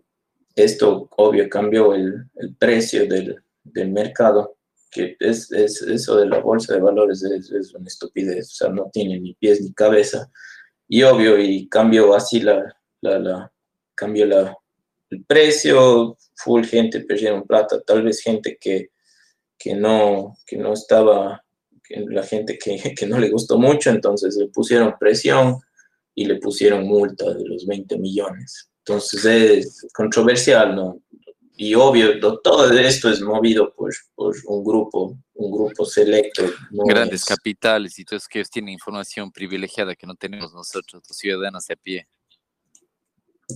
esto 0.55 1.09
obvio 1.17 1.49
cambió 1.49 1.93
el, 1.95 2.29
precio 2.59 3.07
del, 3.09 3.43
mercado, 3.91 4.56
que 4.97 5.17
es, 5.21 5.53
eso 5.53 6.17
de 6.17 6.27
la 6.27 6.41
bolsa 6.41 6.75
de 6.75 6.81
valores 6.81 7.23
es, 7.23 7.75
una 7.75 7.87
estupidez, 7.87 8.47
o 8.53 8.55
sea, 8.55 8.69
no 8.71 8.89
tiene 8.91 9.21
ni 9.21 9.35
pies 9.35 9.61
ni 9.61 9.73
cabeza. 9.75 10.31
Y 10.89 11.03
obvio, 11.03 11.39
y 11.39 11.69
cambió 11.69 12.15
así 12.15 12.41
la, 12.41 12.75
la, 13.03 13.53
cambió 13.95 14.25
la, 14.25 14.57
el 15.11 15.25
precio, 15.25 16.17
full 16.35 16.65
gente 16.65 17.01
perdieron 17.01 17.47
plata, 17.47 17.81
tal 17.83 18.03
vez 18.03 18.23
gente 18.23 18.57
que, 18.59 18.91
que, 19.59 19.75
no, 19.75 20.39
que 20.47 20.57
no 20.57 20.73
estaba 20.73 21.43
la 21.91 22.23
gente 22.23 22.59
que, 22.99 23.07
no 23.07 23.19
le 23.19 23.31
gustó 23.31 23.59
mucho, 23.59 23.91
entonces 23.91 24.37
le 24.37 24.49
pusieron 24.49 24.95
presión 24.99 25.59
y 26.15 26.25
le 26.25 26.37
pusieron 26.37 26.87
multa 26.87 27.33
de 27.35 27.45
los 27.45 27.67
20 27.67 27.99
millones. 27.99 28.71
Entonces 28.79 29.25
es 29.25 29.87
controversial, 29.93 30.75
¿no? 30.75 31.03
Y 31.59 31.75
obvio, 31.75 32.21
todo 32.43 32.71
esto 32.73 33.11
es 33.11 33.23
movido 33.23 33.73
por, 33.75 33.91
por 34.15 34.37
un 34.47 34.63
grupo, 34.63 35.19
un 35.35 35.51
grupo 35.51 35.87
selecto. 35.87 36.45
Grandes 36.71 37.25
capitales 37.25 37.99
y 37.99 38.05
todos 38.05 38.29
que 38.29 38.45
tienen 38.45 38.75
información 38.75 39.33
privilegiada 39.33 39.97
que 39.97 40.07
no 40.07 40.15
tenemos 40.15 40.53
nosotros, 40.53 41.03
los 41.09 41.17
ciudadanos 41.17 41.67
de 41.67 41.75
a 41.75 41.77
pie. 41.77 42.09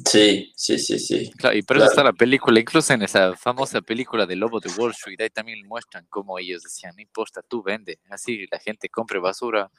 Sí, 0.09 0.53
sí, 0.57 0.79
sí, 0.79 0.99
sí. 0.99 1.31
Claro, 1.37 1.57
y 1.57 1.63
por 1.63 1.77
eso 1.77 1.87
está 1.87 2.05
la 2.05 2.13
película, 2.13 2.61
incluso 2.61 2.93
en 2.95 3.03
esa 3.03 3.37
famosa 3.37 3.83
película 3.83 4.25
de 4.25 4.37
Lobo 4.37 4.61
de 4.61 4.71
Wall 4.79 4.93
Street, 4.93 5.21
ahí 5.21 5.31
también 5.31 5.67
muestran 5.67 6.07
cómo 6.09 6.39
ellos 6.39 6.63
decían, 6.63 6.95
no 6.95 7.03
importa, 7.03 7.43
tú 7.43 7.63
vende, 7.63 7.99
así 8.09 8.47
la 8.51 8.61
gente 8.61 8.89
compre 8.89 9.19
basura, 9.19 9.71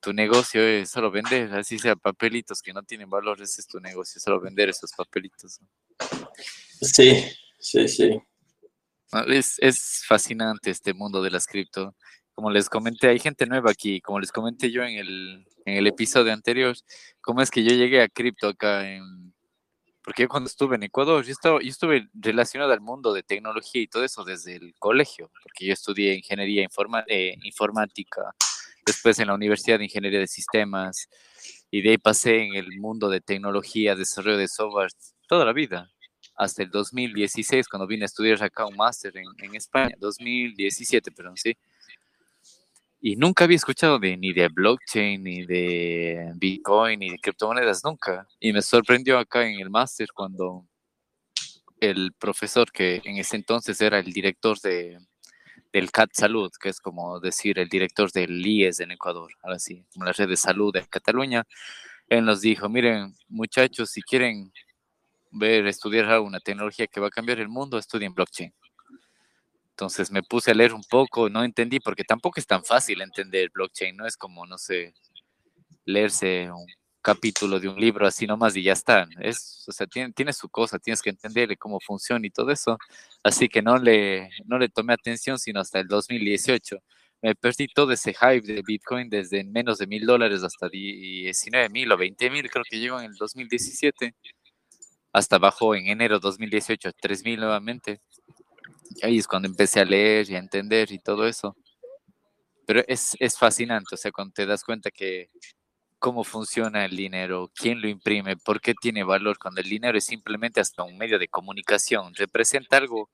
tu 0.00 0.12
negocio 0.12 0.60
es 0.62 0.90
solo 0.90 1.10
vender, 1.10 1.52
así 1.54 1.78
sea 1.78 1.94
papelitos 1.94 2.60
que 2.60 2.72
no 2.72 2.82
tienen 2.82 3.08
valor, 3.08 3.40
ese 3.40 3.60
es 3.60 3.68
tu 3.68 3.78
negocio, 3.78 4.20
solo 4.20 4.40
vender 4.40 4.68
esos 4.68 4.92
papelitos. 4.92 5.60
Sí, 6.80 7.24
sí, 7.58 7.88
sí. 7.88 8.20
Es, 9.28 9.58
es 9.58 10.04
fascinante 10.06 10.70
este 10.70 10.94
mundo 10.94 11.22
de 11.22 11.30
las 11.30 11.46
cripto. 11.46 11.94
Como 12.34 12.50
les 12.50 12.70
comenté, 12.70 13.08
hay 13.08 13.18
gente 13.18 13.44
nueva 13.44 13.70
aquí, 13.70 14.00
como 14.00 14.18
les 14.18 14.32
comenté 14.32 14.70
yo 14.70 14.82
en 14.82 14.96
el, 14.96 15.46
en 15.66 15.76
el 15.76 15.86
episodio 15.86 16.32
anterior, 16.32 16.74
cómo 17.20 17.42
es 17.42 17.50
que 17.50 17.62
yo 17.62 17.72
llegué 17.74 18.02
a 18.02 18.08
cripto 18.08 18.48
acá 18.48 18.88
en... 18.90 19.34
Porque 20.02 20.26
cuando 20.26 20.48
estuve 20.48 20.76
en 20.76 20.84
Ecuador, 20.84 21.22
yo, 21.24 21.32
estaba, 21.32 21.60
yo 21.60 21.68
estuve 21.68 22.08
relacionado 22.14 22.72
al 22.72 22.80
mundo 22.80 23.12
de 23.12 23.22
tecnología 23.22 23.82
y 23.82 23.86
todo 23.86 24.02
eso 24.02 24.24
desde 24.24 24.56
el 24.56 24.74
colegio, 24.78 25.30
porque 25.42 25.66
yo 25.66 25.74
estudié 25.74 26.14
ingeniería 26.14 26.66
eh, 27.06 27.36
informática, 27.42 28.34
después 28.86 29.18
en 29.18 29.26
la 29.26 29.34
Universidad 29.34 29.78
de 29.78 29.84
Ingeniería 29.84 30.20
de 30.20 30.26
Sistemas, 30.26 31.08
y 31.70 31.82
de 31.82 31.90
ahí 31.90 31.98
pasé 31.98 32.38
en 32.38 32.54
el 32.54 32.80
mundo 32.80 33.10
de 33.10 33.20
tecnología, 33.20 33.94
desarrollo 33.94 34.38
de 34.38 34.48
software, 34.48 34.90
toda 35.28 35.44
la 35.44 35.52
vida 35.52 35.90
hasta 36.40 36.62
el 36.62 36.70
2016, 36.70 37.68
cuando 37.68 37.86
vine 37.86 38.04
a 38.04 38.06
estudiar 38.06 38.42
acá 38.42 38.64
un 38.64 38.74
máster 38.74 39.14
en, 39.14 39.26
en, 39.44 39.54
España, 39.54 39.94
2017, 39.98 41.12
perdón, 41.12 41.36
sí. 41.36 41.54
Y 42.98 43.14
nunca 43.16 43.44
había 43.44 43.56
escuchado 43.56 43.98
de, 43.98 44.16
ni 44.16 44.32
de 44.32 44.48
blockchain, 44.48 45.22
ni 45.22 45.44
de 45.44 46.32
Bitcoin, 46.36 47.00
ni 47.00 47.10
de 47.10 47.18
criptomonedas, 47.18 47.84
nunca. 47.84 48.26
Y 48.40 48.54
me 48.54 48.62
sorprendió 48.62 49.18
acá 49.18 49.46
en 49.46 49.60
el 49.60 49.68
máster 49.68 50.08
cuando 50.14 50.66
el 51.78 52.14
profesor, 52.18 52.72
que 52.72 53.02
en 53.04 53.18
ese 53.18 53.36
entonces 53.36 53.78
era 53.82 53.98
el 53.98 54.10
director 54.10 54.58
de, 54.60 54.98
del 55.74 55.90
CAT 55.90 56.10
Salud, 56.14 56.50
que 56.58 56.70
es 56.70 56.80
como 56.80 57.20
decir 57.20 57.58
el 57.58 57.68
director 57.68 58.10
del 58.12 58.46
IES 58.46 58.80
en 58.80 58.92
Ecuador, 58.92 59.30
ahora 59.42 59.58
sí, 59.58 59.84
como 59.92 60.06
la 60.06 60.12
red 60.12 60.28
de 60.28 60.38
salud 60.38 60.72
de 60.72 60.86
Cataluña, 60.86 61.44
él 62.08 62.24
nos 62.24 62.40
dijo, 62.40 62.70
miren 62.70 63.14
muchachos, 63.28 63.90
si 63.90 64.00
quieren 64.00 64.50
ver, 65.30 65.66
estudiar 65.66 66.06
alguna 66.06 66.40
tecnología 66.40 66.86
que 66.86 67.00
va 67.00 67.08
a 67.08 67.10
cambiar 67.10 67.40
el 67.40 67.48
mundo, 67.48 67.78
estudien 67.78 68.14
blockchain. 68.14 68.52
Entonces 69.70 70.10
me 70.10 70.22
puse 70.22 70.50
a 70.50 70.54
leer 70.54 70.74
un 70.74 70.84
poco, 70.84 71.30
no 71.30 71.42
entendí, 71.42 71.80
porque 71.80 72.04
tampoco 72.04 72.38
es 72.38 72.46
tan 72.46 72.64
fácil 72.64 73.00
entender 73.00 73.50
blockchain, 73.50 73.96
no 73.96 74.06
es 74.06 74.16
como, 74.16 74.46
no 74.46 74.58
sé, 74.58 74.94
leerse 75.86 76.50
un 76.50 76.66
capítulo 77.02 77.58
de 77.58 77.68
un 77.68 77.80
libro 77.80 78.06
así 78.06 78.26
nomás 78.26 78.56
y 78.56 78.62
ya 78.62 78.74
está. 78.74 79.08
Es, 79.20 79.64
o 79.68 79.72
sea, 79.72 79.86
tiene, 79.86 80.12
tiene 80.12 80.32
su 80.32 80.48
cosa, 80.48 80.78
tienes 80.78 81.02
que 81.02 81.10
entenderle 81.10 81.56
cómo 81.56 81.80
funciona 81.80 82.26
y 82.26 82.30
todo 82.30 82.50
eso. 82.50 82.78
Así 83.22 83.48
que 83.48 83.62
no 83.62 83.78
le, 83.78 84.30
no 84.46 84.58
le 84.58 84.68
tomé 84.68 84.92
atención 84.94 85.38
sino 85.38 85.60
hasta 85.60 85.80
el 85.80 85.88
2018. 85.88 86.76
Me 87.22 87.34
perdí 87.34 87.68
todo 87.68 87.92
ese 87.92 88.14
hype 88.14 88.40
de 88.42 88.62
Bitcoin 88.62 89.10
desde 89.10 89.44
menos 89.44 89.78
de 89.78 89.86
mil 89.86 90.06
dólares 90.06 90.42
hasta 90.42 90.68
19 90.68 91.68
mil 91.68 91.92
o 91.92 91.96
20 91.96 92.30
mil, 92.30 92.50
creo 92.50 92.64
que 92.68 92.78
llegó 92.78 92.98
en 92.98 93.06
el 93.06 93.14
2017. 93.14 94.14
Hasta 95.12 95.38
bajó 95.38 95.74
en 95.74 95.88
enero 95.88 96.20
2018 96.20 96.92
3 97.00 97.24
mil 97.24 97.40
nuevamente. 97.40 98.00
Y 98.96 99.06
ahí 99.06 99.18
es 99.18 99.26
cuando 99.26 99.48
empecé 99.48 99.80
a 99.80 99.84
leer 99.84 100.30
y 100.30 100.36
a 100.36 100.38
entender 100.38 100.92
y 100.92 100.98
todo 100.98 101.26
eso. 101.26 101.56
Pero 102.66 102.82
es, 102.86 103.16
es 103.18 103.38
fascinante, 103.38 103.94
o 103.94 103.98
sea, 103.98 104.12
cuando 104.12 104.32
te 104.34 104.46
das 104.46 104.62
cuenta 104.64 104.90
que 104.90 105.30
cómo 106.00 106.24
funciona 106.24 106.84
el 106.86 106.96
dinero, 106.96 107.50
quién 107.54 107.80
lo 107.82 107.88
imprime, 107.88 108.36
por 108.36 108.60
qué 108.60 108.74
tiene 108.74 109.04
valor, 109.04 109.38
cuando 109.38 109.60
el 109.60 109.68
dinero 109.68 109.98
es 109.98 110.06
simplemente 110.06 110.60
hasta 110.60 110.82
un 110.82 110.98
medio 110.98 111.18
de 111.18 111.28
comunicación, 111.28 112.14
representa 112.14 112.78
algo 112.78 113.10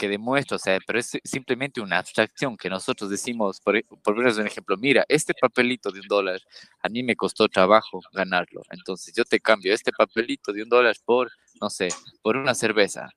que 0.00 0.08
demuestra, 0.08 0.56
o 0.56 0.58
sea, 0.58 0.78
pero 0.86 0.98
es 0.98 1.18
simplemente 1.24 1.78
una 1.78 1.98
abstracción 1.98 2.56
que 2.56 2.70
nosotros 2.70 3.10
decimos, 3.10 3.60
por, 3.60 3.84
por 4.02 4.18
un 4.18 4.46
ejemplo, 4.46 4.78
mira, 4.78 5.04
este 5.10 5.34
papelito 5.38 5.90
de 5.90 6.00
un 6.00 6.08
dólar, 6.08 6.40
a 6.82 6.88
mí 6.88 7.02
me 7.02 7.16
costó 7.16 7.48
trabajo 7.48 8.00
ganarlo, 8.10 8.62
entonces 8.70 9.12
yo 9.14 9.26
te 9.26 9.40
cambio 9.40 9.74
este 9.74 9.92
papelito 9.92 10.54
de 10.54 10.62
un 10.62 10.70
dólar 10.70 10.96
por, 11.04 11.30
no 11.60 11.68
sé, 11.68 11.88
por 12.22 12.38
una 12.38 12.54
cerveza. 12.54 13.10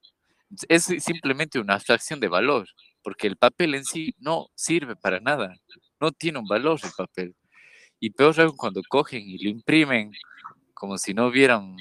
Es 0.68 0.84
simplemente 0.84 1.58
una 1.58 1.76
abstracción 1.76 2.20
de 2.20 2.28
valor, 2.28 2.68
porque 3.02 3.28
el 3.28 3.38
papel 3.38 3.76
en 3.76 3.86
sí 3.86 4.14
no 4.20 4.50
sirve 4.54 4.98
para 4.98 5.22
nada, 5.22 5.56
no 6.02 6.12
tiene 6.12 6.40
un 6.40 6.48
valor 6.48 6.82
el 6.84 6.92
papel. 6.98 7.34
Y 8.02 8.10
peor 8.10 8.42
aún 8.42 8.58
cuando 8.58 8.82
cogen 8.90 9.22
y 9.26 9.38
lo 9.38 9.50
imprimen 9.50 10.12
como 10.74 10.98
si 10.98 11.14
no 11.14 11.28
hubieran 11.28 11.78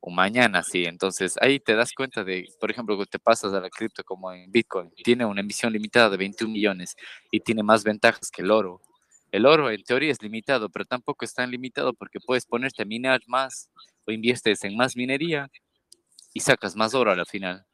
un 0.00 0.14
mañana, 0.14 0.62
sí. 0.62 0.84
Entonces 0.86 1.36
ahí 1.40 1.60
te 1.60 1.74
das 1.74 1.92
cuenta 1.92 2.24
de, 2.24 2.46
por 2.60 2.70
ejemplo, 2.70 2.98
que 2.98 3.06
te 3.06 3.18
pasas 3.18 3.52
a 3.54 3.60
la 3.60 3.70
cripto 3.70 4.02
como 4.04 4.32
en 4.32 4.50
Bitcoin, 4.50 4.90
tiene 5.04 5.24
una 5.24 5.40
emisión 5.40 5.72
limitada 5.72 6.10
de 6.10 6.16
21 6.16 6.52
millones 6.52 6.96
y 7.30 7.40
tiene 7.40 7.62
más 7.62 7.84
ventajas 7.84 8.30
que 8.30 8.42
el 8.42 8.50
oro. 8.50 8.80
El 9.32 9.46
oro 9.46 9.70
en 9.70 9.82
teoría 9.84 10.10
es 10.12 10.22
limitado, 10.22 10.68
pero 10.70 10.84
tampoco 10.84 11.24
es 11.24 11.34
tan 11.34 11.50
limitado 11.50 11.94
porque 11.94 12.18
puedes 12.20 12.46
ponerte 12.46 12.82
a 12.82 12.86
minar 12.86 13.20
más 13.26 13.70
o 14.06 14.12
inviertes 14.12 14.64
en 14.64 14.76
más 14.76 14.96
minería 14.96 15.48
y 16.34 16.40
sacas 16.40 16.76
más 16.76 16.94
oro 16.94 17.12
a 17.12 17.16
la 17.16 17.26
final. 17.26 17.66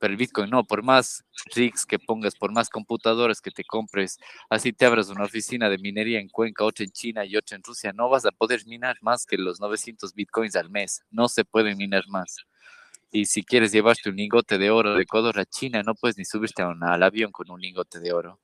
Pero 0.00 0.12
el 0.12 0.16
Bitcoin 0.16 0.50
no, 0.50 0.64
por 0.64 0.82
más 0.82 1.24
rigs 1.54 1.86
que 1.86 1.98
pongas, 1.98 2.34
por 2.34 2.52
más 2.52 2.70
computadoras 2.70 3.40
que 3.40 3.50
te 3.50 3.64
compres, 3.64 4.18
así 4.48 4.72
te 4.72 4.86
abras 4.86 5.10
una 5.10 5.24
oficina 5.24 5.68
de 5.68 5.78
minería 5.78 6.18
en 6.18 6.28
Cuenca, 6.28 6.64
otra 6.64 6.84
en 6.84 6.90
China 6.90 7.24
y 7.24 7.36
otra 7.36 7.56
en 7.56 7.62
Rusia, 7.62 7.92
no 7.92 8.08
vas 8.08 8.24
a 8.24 8.32
poder 8.32 8.66
minar 8.66 8.96
más 9.02 9.26
que 9.26 9.36
los 9.36 9.60
900 9.60 10.14
Bitcoins 10.14 10.56
al 10.56 10.70
mes. 10.70 11.02
No 11.10 11.28
se 11.28 11.44
puede 11.44 11.76
minar 11.76 12.04
más. 12.08 12.38
Y 13.12 13.26
si 13.26 13.42
quieres 13.42 13.72
llevarte 13.72 14.08
un 14.08 14.16
lingote 14.16 14.56
de 14.56 14.70
oro 14.70 14.94
de 14.94 15.02
Ecuador 15.02 15.38
a 15.38 15.44
China, 15.44 15.82
no 15.82 15.94
puedes 15.94 16.16
ni 16.16 16.24
subirte 16.24 16.62
al 16.62 17.02
avión 17.02 17.30
con 17.30 17.50
un 17.50 17.60
lingote 17.60 18.00
de 18.00 18.12
oro. 18.12 18.40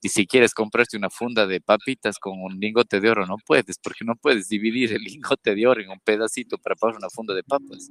Y 0.00 0.08
si 0.08 0.26
quieres 0.26 0.54
comprarte 0.54 0.96
una 0.96 1.10
funda 1.10 1.46
de 1.46 1.60
papitas 1.60 2.18
con 2.18 2.40
un 2.40 2.58
lingote 2.58 3.00
de 3.00 3.10
oro, 3.10 3.26
no 3.26 3.36
puedes, 3.44 3.78
porque 3.78 4.04
no 4.04 4.16
puedes 4.16 4.48
dividir 4.48 4.92
el 4.92 5.02
lingote 5.02 5.54
de 5.54 5.66
oro 5.66 5.80
en 5.80 5.90
un 5.90 6.00
pedacito 6.00 6.58
para 6.58 6.74
pagar 6.76 6.96
una 6.96 7.10
funda 7.10 7.34
de 7.34 7.42
papas. 7.42 7.90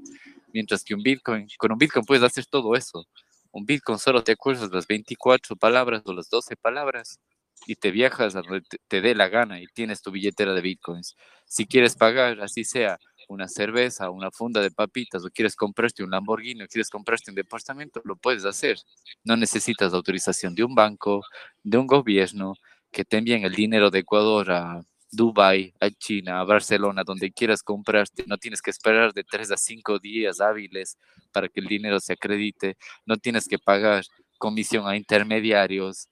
Mientras 0.53 0.84
que 0.84 0.93
un 0.93 1.03
Bitcoin, 1.03 1.47
con 1.57 1.71
un 1.71 1.77
Bitcoin 1.77 2.05
puedes 2.05 2.23
hacer 2.23 2.45
todo 2.45 2.75
eso. 2.75 3.05
Un 3.51 3.65
Bitcoin 3.65 3.99
solo 3.99 4.23
te 4.23 4.34
acuerdas 4.34 4.71
las 4.71 4.88
24 4.88 5.55
palabras 5.55 6.01
o 6.05 6.13
las 6.13 6.29
12 6.29 6.55
palabras 6.55 7.19
y 7.67 7.75
te 7.75 7.91
viajas 7.91 8.36
a 8.36 8.41
donde 8.41 8.61
te, 8.61 8.77
te 8.88 9.01
dé 9.01 9.13
la 9.13 9.29
gana 9.29 9.61
y 9.61 9.67
tienes 9.67 10.01
tu 10.01 10.11
billetera 10.11 10.53
de 10.53 10.61
Bitcoins. 10.61 11.15
Si 11.45 11.65
quieres 11.65 11.95
pagar, 11.95 12.39
así 12.41 12.63
sea, 12.63 12.97
una 13.32 13.47
cerveza, 13.47 14.09
una 14.09 14.32
funda 14.32 14.61
de 14.61 14.71
papitas, 14.71 15.23
o 15.25 15.29
quieres 15.29 15.55
comprarte 15.55 16.03
un 16.03 16.11
Lamborghini, 16.11 16.63
o 16.63 16.67
quieres 16.67 16.89
comprarte 16.89 17.32
un 17.32 17.36
departamento, 17.36 18.01
lo 18.03 18.15
puedes 18.15 18.45
hacer. 18.45 18.77
No 19.23 19.38
necesitas 19.38 19.93
autorización 19.93 20.53
de 20.53 20.63
un 20.63 20.75
banco, 20.75 21.21
de 21.63 21.77
un 21.77 21.88
gobierno, 21.88 22.55
que 22.91 23.05
te 23.05 23.17
envíen 23.17 23.43
el 23.45 23.53
dinero 23.53 23.89
de 23.89 23.99
Ecuador 23.99 24.51
a 24.51 24.82
Dubai, 25.11 25.73
a 25.79 25.89
China, 25.89 26.39
a 26.39 26.43
Barcelona, 26.43 27.03
donde 27.05 27.32
quieras 27.32 27.63
comprarte. 27.63 28.25
No 28.27 28.38
tienes 28.38 28.61
que 28.61 28.71
esperar 28.71 29.13
de 29.13 29.23
tres 29.23 29.51
a 29.51 29.57
cinco 29.57 29.99
días 29.99 30.41
hábiles 30.41 30.97
para 31.32 31.47
que 31.47 31.61
el 31.61 31.67
dinero 31.67 31.99
se 31.99 32.13
acredite. 32.13 32.77
No 33.05 33.17
tienes 33.17 33.47
que 33.47 33.59
pagar 33.59 34.03
comisión 34.38 34.88
a 34.88 34.97
intermediarios 34.97 36.09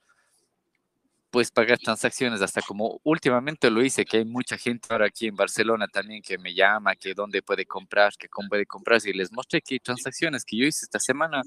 puedes 1.30 1.52
pagar 1.52 1.78
transacciones 1.78 2.42
hasta 2.42 2.62
como 2.62 3.00
últimamente 3.04 3.70
lo 3.70 3.84
hice, 3.84 4.06
que 4.06 4.18
hay 4.18 4.26
mucha 4.26 4.58
gente 4.58 4.88
ahora 4.90 5.08
aquí 5.08 5.28
en 5.28 5.36
Barcelona 5.36 5.88
también 5.88 6.22
que 6.22 6.38
me 6.38 6.54
llama, 6.54 6.96
que 6.96 7.14
dónde 7.14 7.42
puede 7.42 7.66
comprar, 7.66 8.14
que 8.18 8.28
cómo 8.28 8.50
puede 8.50 8.66
comprar, 8.66 9.00
y 9.06 9.14
les 9.14 9.32
mostré 9.32 9.62
que 9.62 9.76
hay 9.76 9.80
transacciones 9.80 10.44
que 10.44 10.58
yo 10.58 10.66
hice 10.66 10.86
esta 10.86 11.00
semana 11.00 11.42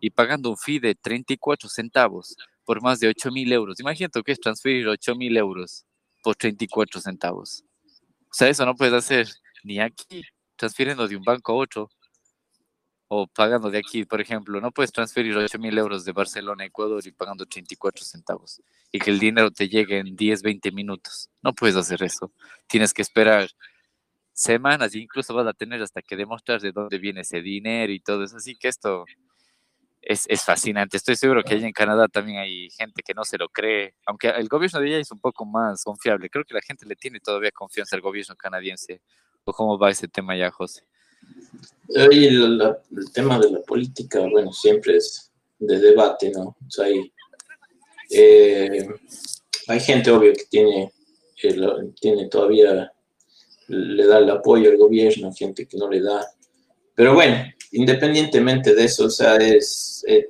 y 0.00 0.10
pagando 0.10 0.50
un 0.50 0.56
fee 0.56 0.78
de 0.78 0.94
34 0.94 1.68
centavos 1.68 2.36
por 2.64 2.82
más 2.82 3.00
de 3.00 3.08
8 3.08 3.30
mil 3.30 3.52
euros. 3.52 3.80
Imagínate 3.80 4.22
que 4.22 4.32
es 4.32 4.40
transferir 4.40 4.88
8 4.88 5.14
mil 5.14 5.36
euros 5.36 5.84
por 6.22 6.36
34 6.36 7.00
centavos. 7.00 7.64
O 8.30 8.34
sea, 8.34 8.48
eso 8.48 8.64
no 8.66 8.74
puedes 8.74 8.94
hacer 8.94 9.28
ni 9.62 9.80
aquí, 9.80 10.22
transfiriendo 10.56 11.06
de 11.08 11.16
un 11.16 11.22
banco 11.22 11.52
a 11.52 11.56
otro 11.56 11.90
o 13.08 13.26
pagando 13.26 13.70
de 13.70 13.78
aquí, 13.78 14.04
por 14.04 14.20
ejemplo, 14.20 14.60
no 14.60 14.72
puedes 14.72 14.92
transferir 14.92 15.36
8 15.36 15.58
mil 15.58 15.76
euros 15.76 16.04
de 16.04 16.12
Barcelona 16.12 16.64
a 16.64 16.66
Ecuador 16.66 17.02
y 17.06 17.12
pagando 17.12 17.46
34 17.46 18.04
centavos 18.04 18.62
y 18.90 18.98
que 18.98 19.10
el 19.10 19.18
dinero 19.18 19.50
te 19.50 19.68
llegue 19.68 19.98
en 19.98 20.16
10, 20.16 20.42
20 20.42 20.72
minutos. 20.72 21.28
No 21.42 21.52
puedes 21.52 21.76
hacer 21.76 22.02
eso. 22.02 22.32
Tienes 22.66 22.94
que 22.94 23.02
esperar 23.02 23.48
semanas 24.32 24.94
e 24.94 24.98
incluso 24.98 25.34
vas 25.34 25.46
a 25.46 25.52
tener 25.52 25.82
hasta 25.82 26.02
que 26.02 26.16
demostrar 26.16 26.60
de 26.60 26.72
dónde 26.72 26.98
viene 26.98 27.20
ese 27.20 27.40
dinero 27.40 27.92
y 27.92 28.00
todo 28.00 28.24
eso. 28.24 28.36
Así 28.36 28.56
que 28.56 28.68
esto 28.68 29.04
es, 30.00 30.26
es 30.28 30.42
fascinante. 30.42 30.96
Estoy 30.96 31.16
seguro 31.16 31.42
que 31.42 31.54
allá 31.54 31.66
en 31.66 31.72
Canadá 31.72 32.08
también 32.08 32.38
hay 32.38 32.70
gente 32.70 33.02
que 33.02 33.14
no 33.14 33.24
se 33.24 33.38
lo 33.38 33.48
cree, 33.48 33.94
aunque 34.06 34.28
el 34.28 34.48
gobierno 34.48 34.80
de 34.80 34.86
allá 34.86 34.98
es 34.98 35.10
un 35.10 35.20
poco 35.20 35.44
más 35.44 35.84
confiable. 35.84 36.30
Creo 36.30 36.44
que 36.44 36.54
la 36.54 36.62
gente 36.62 36.86
le 36.86 36.96
tiene 36.96 37.20
todavía 37.20 37.50
confianza 37.52 37.96
al 37.96 38.02
gobierno 38.02 38.34
canadiense. 38.36 39.00
¿O 39.44 39.52
cómo 39.52 39.78
va 39.78 39.90
ese 39.90 40.08
tema 40.08 40.36
ya, 40.36 40.50
José? 40.50 40.86
Y 41.88 42.26
el, 42.26 42.60
el, 42.60 43.12
tema 43.12 43.38
de 43.38 43.50
la 43.50 43.60
política, 43.60 44.20
bueno, 44.20 44.52
siempre 44.52 44.96
es 44.96 45.30
de 45.58 45.78
debate, 45.78 46.30
¿no? 46.30 46.56
O 46.66 46.70
sea, 46.70 46.86
hay, 46.86 47.12
eh, 48.10 48.86
hay 49.68 49.80
gente, 49.80 50.10
obvio, 50.10 50.32
que 50.32 50.44
tiene, 50.50 50.92
tiene 52.00 52.28
todavía, 52.28 52.92
le 53.68 54.06
da 54.06 54.18
el 54.18 54.30
apoyo 54.30 54.70
al 54.70 54.76
gobierno, 54.76 55.32
gente 55.32 55.66
que 55.66 55.76
no 55.76 55.88
le 55.88 56.00
da. 56.00 56.26
Pero 56.94 57.14
bueno, 57.14 57.36
independientemente 57.72 58.74
de 58.74 58.84
eso, 58.84 59.06
o 59.06 59.10
sea, 59.10 59.36
es, 59.36 60.04
eh, 60.08 60.28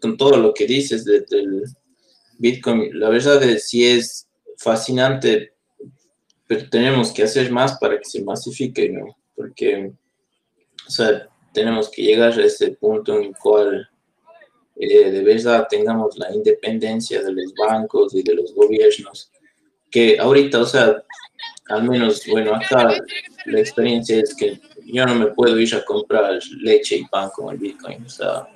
con 0.00 0.16
todo 0.16 0.36
lo 0.36 0.54
que 0.54 0.66
dices 0.66 1.04
del 1.04 1.64
Bitcoin, 2.38 2.98
la 2.98 3.08
verdad 3.08 3.42
es 3.42 3.68
sí 3.68 3.86
es 3.86 4.28
fascinante, 4.56 5.52
pero 6.46 6.68
tenemos 6.68 7.12
que 7.12 7.24
hacer 7.24 7.50
más 7.50 7.78
para 7.78 7.98
que 7.98 8.04
se 8.04 8.22
masifique, 8.22 8.88
¿no? 8.88 9.16
Porque 9.34 9.92
o 10.86 10.90
sea, 10.90 11.28
tenemos 11.52 11.90
que 11.90 12.02
llegar 12.02 12.32
a 12.32 12.44
ese 12.44 12.72
punto 12.72 13.16
en 13.16 13.24
el 13.24 13.36
cual 13.36 13.88
eh, 14.76 15.10
de 15.10 15.22
verdad 15.22 15.66
tengamos 15.68 16.16
la 16.18 16.34
independencia 16.34 17.22
de 17.22 17.32
los 17.32 17.52
bancos 17.54 18.14
y 18.14 18.22
de 18.22 18.34
los 18.34 18.54
gobiernos, 18.54 19.30
que 19.90 20.18
ahorita, 20.18 20.60
o 20.60 20.66
sea, 20.66 21.02
al 21.68 21.88
menos, 21.88 22.22
bueno, 22.26 22.54
acá 22.54 22.94
la 23.46 23.60
experiencia 23.60 24.18
es 24.18 24.34
que 24.34 24.60
yo 24.84 25.06
no 25.06 25.14
me 25.14 25.26
puedo 25.28 25.58
ir 25.58 25.74
a 25.74 25.84
comprar 25.84 26.38
leche 26.60 26.96
y 26.96 27.04
pan 27.04 27.30
con 27.34 27.52
el 27.52 27.58
Bitcoin, 27.58 28.04
o 28.04 28.08
sea, 28.08 28.48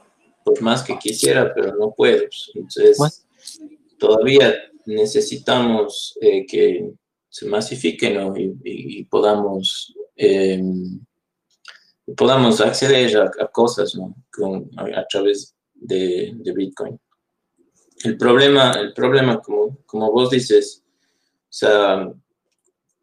por 0.45 0.61
más 0.63 0.83
que 0.83 0.99
quisiera, 0.99 1.53
pero 1.55 1.75
no 1.77 1.93
puedo. 1.93 2.25
Entonces, 2.55 3.27
todavía 3.99 4.55
necesitamos 4.87 6.17
eh, 6.21 6.47
que 6.47 6.91
se 7.29 7.47
masifique 7.47 8.11
¿no? 8.11 8.37
y, 8.37 8.55
y, 8.65 9.05
podamos... 9.05 9.95
Eh, 10.17 10.63
podamos 12.15 12.61
acceder 12.61 13.17
a, 13.19 13.47
cosas 13.49 13.95
¿no? 13.95 14.15
Con, 14.31 14.71
a, 14.77 15.07
través 15.07 15.57
de, 15.75 16.33
de, 16.37 16.53
Bitcoin. 16.53 16.99
El 18.05 18.17
problema, 18.17 18.73
el 18.73 18.93
problema 18.93 19.41
como, 19.41 19.79
como 19.87 20.13
vos 20.13 20.31
dices, 20.31 20.85
o 21.25 21.53
sea, 21.59 22.13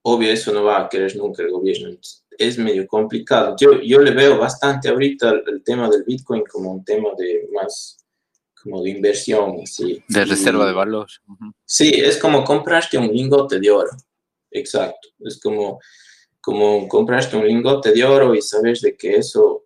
obvio 0.04 0.32
eso 0.32 0.54
no 0.54 0.64
va 0.64 0.82
a 0.82 0.90
querer 0.90 1.16
nunca 1.16 1.44
el 1.44 1.52
gobierno, 1.52 1.98
es 2.38 2.58
medio 2.58 2.88
complicado. 2.88 3.56
Yo, 3.60 3.82
yo 3.82 4.00
le 4.00 4.12
veo 4.12 4.38
bastante 4.38 4.90
ahorita 4.90 5.42
el, 5.48 5.64
tema 5.64 5.90
del 5.90 6.04
Bitcoin 6.04 6.44
como 6.50 6.74
un 6.74 6.84
tema 6.84 7.10
de 7.18 7.48
más 7.54 7.98
como 8.62 8.82
de 8.82 8.92
inversión. 8.92 9.66
¿sí? 9.66 10.04
De 10.08 10.26
reserva 10.26 10.66
de 10.66 10.74
valor. 10.74 11.08
Sí, 11.66 11.90
es 11.96 12.18
como 12.18 12.44
comprarte 12.44 12.98
un 12.98 13.08
lingote 13.08 13.60
de 13.60 13.70
oro. 13.70 13.92
Exacto. 14.52 15.10
Es 15.20 15.40
como, 15.40 15.80
como 16.44 16.90
comprarte 16.90 17.38
un 17.38 17.48
lingote 17.48 17.94
de 17.94 18.04
oro 18.04 18.36
y 18.36 18.42
sabes 18.42 18.82
de 18.82 18.98
que 18.98 19.16
eso 19.16 19.64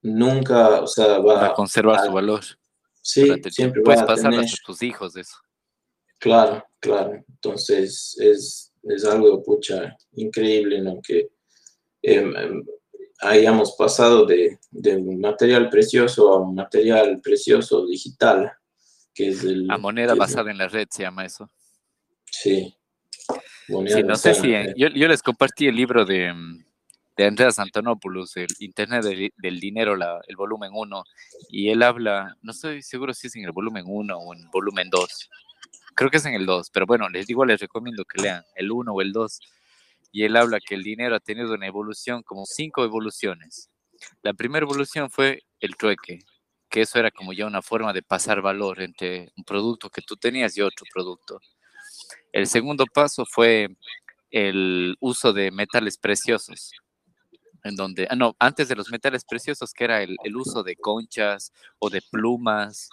nunca, 0.00 0.80
o 0.80 0.86
sea, 0.86 1.18
va, 1.18 1.46
a 1.46 1.54
conservar 1.54 2.06
su 2.06 2.12
valor. 2.12 2.44
Sí, 3.02 3.32
siempre 3.50 3.82
Puedes 3.82 4.02
va 4.02 4.04
a 4.04 4.06
pasar 4.06 4.34
a 4.34 4.42
tus 4.64 4.80
hijos 4.84 5.16
eso. 5.16 5.36
Claro, 6.18 6.64
claro. 6.78 7.20
Entonces 7.28 8.16
es, 8.20 8.72
es 8.84 9.04
algo, 9.04 9.42
pucha, 9.42 9.96
increíble, 10.12 10.80
¿no? 10.80 11.00
Que 11.02 11.30
em, 12.00 12.36
em, 12.36 12.64
hayamos 13.22 13.72
pasado 13.72 14.24
de, 14.24 14.60
de, 14.70 14.98
un 14.98 15.18
material 15.18 15.68
precioso 15.68 16.32
a 16.32 16.38
un 16.38 16.54
material 16.54 17.20
precioso 17.20 17.84
digital, 17.86 18.52
que 19.12 19.30
es 19.30 19.42
el... 19.42 19.68
A 19.68 19.78
moneda 19.78 20.14
basada 20.14 20.52
en 20.52 20.58
la 20.58 20.68
red 20.68 20.86
se 20.92 21.02
llama 21.02 21.24
eso. 21.24 21.50
Sí. 22.24 22.72
Sí 23.86 24.02
no 24.02 24.16
sé 24.16 24.34
si... 24.34 24.52
yo, 24.76 24.88
yo, 24.88 25.08
les 25.08 25.22
compartí 25.22 25.66
el 25.66 25.76
libro 25.76 26.04
de, 26.04 26.32
de 27.16 27.24
Andreas 27.26 27.58
Antonopoulos, 27.58 28.36
el 28.36 28.48
Internet 28.60 29.04
del, 29.04 29.32
del 29.36 29.60
Dinero, 29.60 29.96
la, 29.96 30.20
el 30.26 30.36
volumen 30.36 30.70
1, 30.72 31.04
y 31.50 31.70
él 31.70 31.82
habla, 31.82 32.36
no 32.42 32.52
estoy 32.52 32.82
seguro 32.82 33.14
si 33.14 33.26
es 33.26 33.36
en 33.36 33.44
el 33.44 33.52
volumen 33.52 33.84
1 33.86 34.16
o 34.16 34.34
en 34.34 34.40
el 34.40 34.48
volumen 34.48 34.88
2, 34.90 35.30
creo 35.94 36.10
que 36.10 36.16
es 36.16 36.26
en 36.26 36.34
el 36.34 36.46
2, 36.46 36.70
pero 36.70 36.86
bueno, 36.86 37.08
les 37.08 37.26
digo, 37.26 37.44
les 37.44 37.60
recomiendo 37.60 38.04
que 38.04 38.22
lean 38.22 38.44
el 38.54 38.70
1 38.70 38.92
o 38.92 39.00
el 39.00 39.12
2 39.12 39.40
y 40.12 40.24
él 40.24 40.36
habla 40.36 40.60
que 40.60 40.74
el 40.74 40.82
dinero 40.82 41.14
ha 41.14 41.20
tenido 41.20 41.54
una 41.54 41.66
evolución, 41.66 42.22
como 42.22 42.44
cinco 42.46 42.84
evoluciones. 42.84 43.70
La 44.22 44.32
primera 44.32 44.64
evolución 44.64 45.10
fue 45.10 45.42
el 45.60 45.76
trueque, 45.76 46.20
que 46.68 46.80
eso 46.82 46.98
era 46.98 47.10
como 47.10 47.32
ya 47.32 47.46
una 47.46 47.62
forma 47.62 47.92
de 47.92 48.02
pasar 48.02 48.40
valor 48.40 48.80
entre 48.80 49.30
un 49.36 49.44
producto 49.44 49.90
que 49.90 50.02
tú 50.02 50.16
tenías 50.16 50.56
y 50.56 50.62
otro 50.62 50.86
producto. 50.92 51.40
El 52.32 52.46
segundo 52.46 52.84
paso 52.86 53.24
fue 53.26 53.68
el 54.30 54.96
uso 55.00 55.32
de 55.32 55.50
metales 55.50 55.98
preciosos, 55.98 56.72
en 57.64 57.76
donde, 57.76 58.06
ah, 58.08 58.16
no, 58.16 58.36
antes 58.38 58.68
de 58.68 58.76
los 58.76 58.90
metales 58.90 59.24
preciosos, 59.24 59.72
que 59.72 59.84
era 59.84 60.02
el, 60.02 60.16
uso 60.34 60.62
de 60.62 60.76
conchas 60.76 61.52
o 61.78 61.90
de 61.90 62.02
plumas 62.10 62.88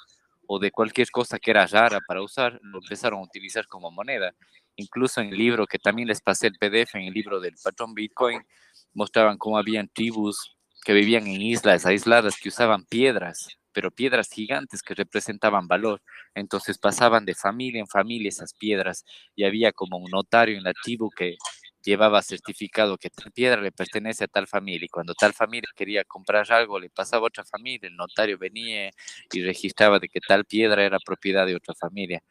o 0.48 0.60
de 0.60 0.72
cualquier 0.72 1.10
cosa 1.12 1.40
que 1.40 1.52
era 1.52 1.68
rara 1.68 2.00
para 2.08 2.22
usar, 2.22 2.60
lo 2.64 2.80
empezaron 2.80 3.20
a 3.20 3.24
utilizar 3.24 3.68
como 3.68 3.92
moneda. 3.92 4.34
Incluso 4.76 5.22
en 5.22 5.30
el 5.30 5.38
libro 5.38 5.68
que 5.68 5.80
también 5.80 6.08
les 6.08 6.22
pasé 6.22 6.48
el 6.48 6.58
PDF, 6.58 6.96
en 6.96 7.08
el 7.08 7.14
libro 7.14 7.40
del 7.40 7.56
patrón 7.64 7.94
Bitcoin, 7.94 8.42
mostraban 8.94 9.38
cómo 9.38 9.58
habían 9.58 9.90
tribus 9.90 10.56
que 10.84 10.94
vivían 10.94 11.28
en 11.28 11.42
islas 11.42 11.86
aisladas 11.86 12.38
que 12.38 12.50
usaban 12.50 12.86
piedras, 12.86 13.58
pero 13.78 13.92
piedras 13.92 14.32
gigantes 14.32 14.82
que 14.82 14.96
representaban 14.96 15.68
valor. 15.68 16.02
Entonces 16.34 16.80
pasaban 16.80 17.26
de 17.26 17.36
familia 17.36 17.80
en 17.80 17.86
familia 17.86 18.30
esas 18.30 18.56
piedras 18.56 19.06
y 19.36 19.44
había 19.44 19.72
como 19.72 19.98
un 20.00 20.10
notario 20.10 20.58
en 20.58 20.64
la 20.64 20.74
tribu 20.74 21.12
que 21.12 21.36
llevaba 21.84 22.24
certificado 22.24 22.98
que 22.98 23.12
tal 23.12 23.32
piedra 23.32 23.62
le 23.62 23.72
pertenece 23.72 24.24
a 24.24 24.28
tal 24.28 24.48
familia 24.48 24.86
y 24.86 24.90
cuando 24.90 25.14
tal 25.14 25.32
familia 25.36 25.70
quería 25.76 26.04
comprar 26.06 26.52
algo 26.52 26.80
le 26.80 26.90
pasaba 26.90 27.26
a 27.26 27.28
otra 27.28 27.46
familia, 27.46 27.88
el 27.88 27.96
notario 27.96 28.40
venía 28.40 28.90
y 29.32 29.44
registraba 29.44 30.00
de 30.00 30.10
que 30.10 30.22
tal 30.28 30.46
piedra 30.46 30.84
era 30.84 30.98
propiedad 30.98 31.46
de 31.46 31.56
otra 31.56 31.76
familia. 31.76 32.24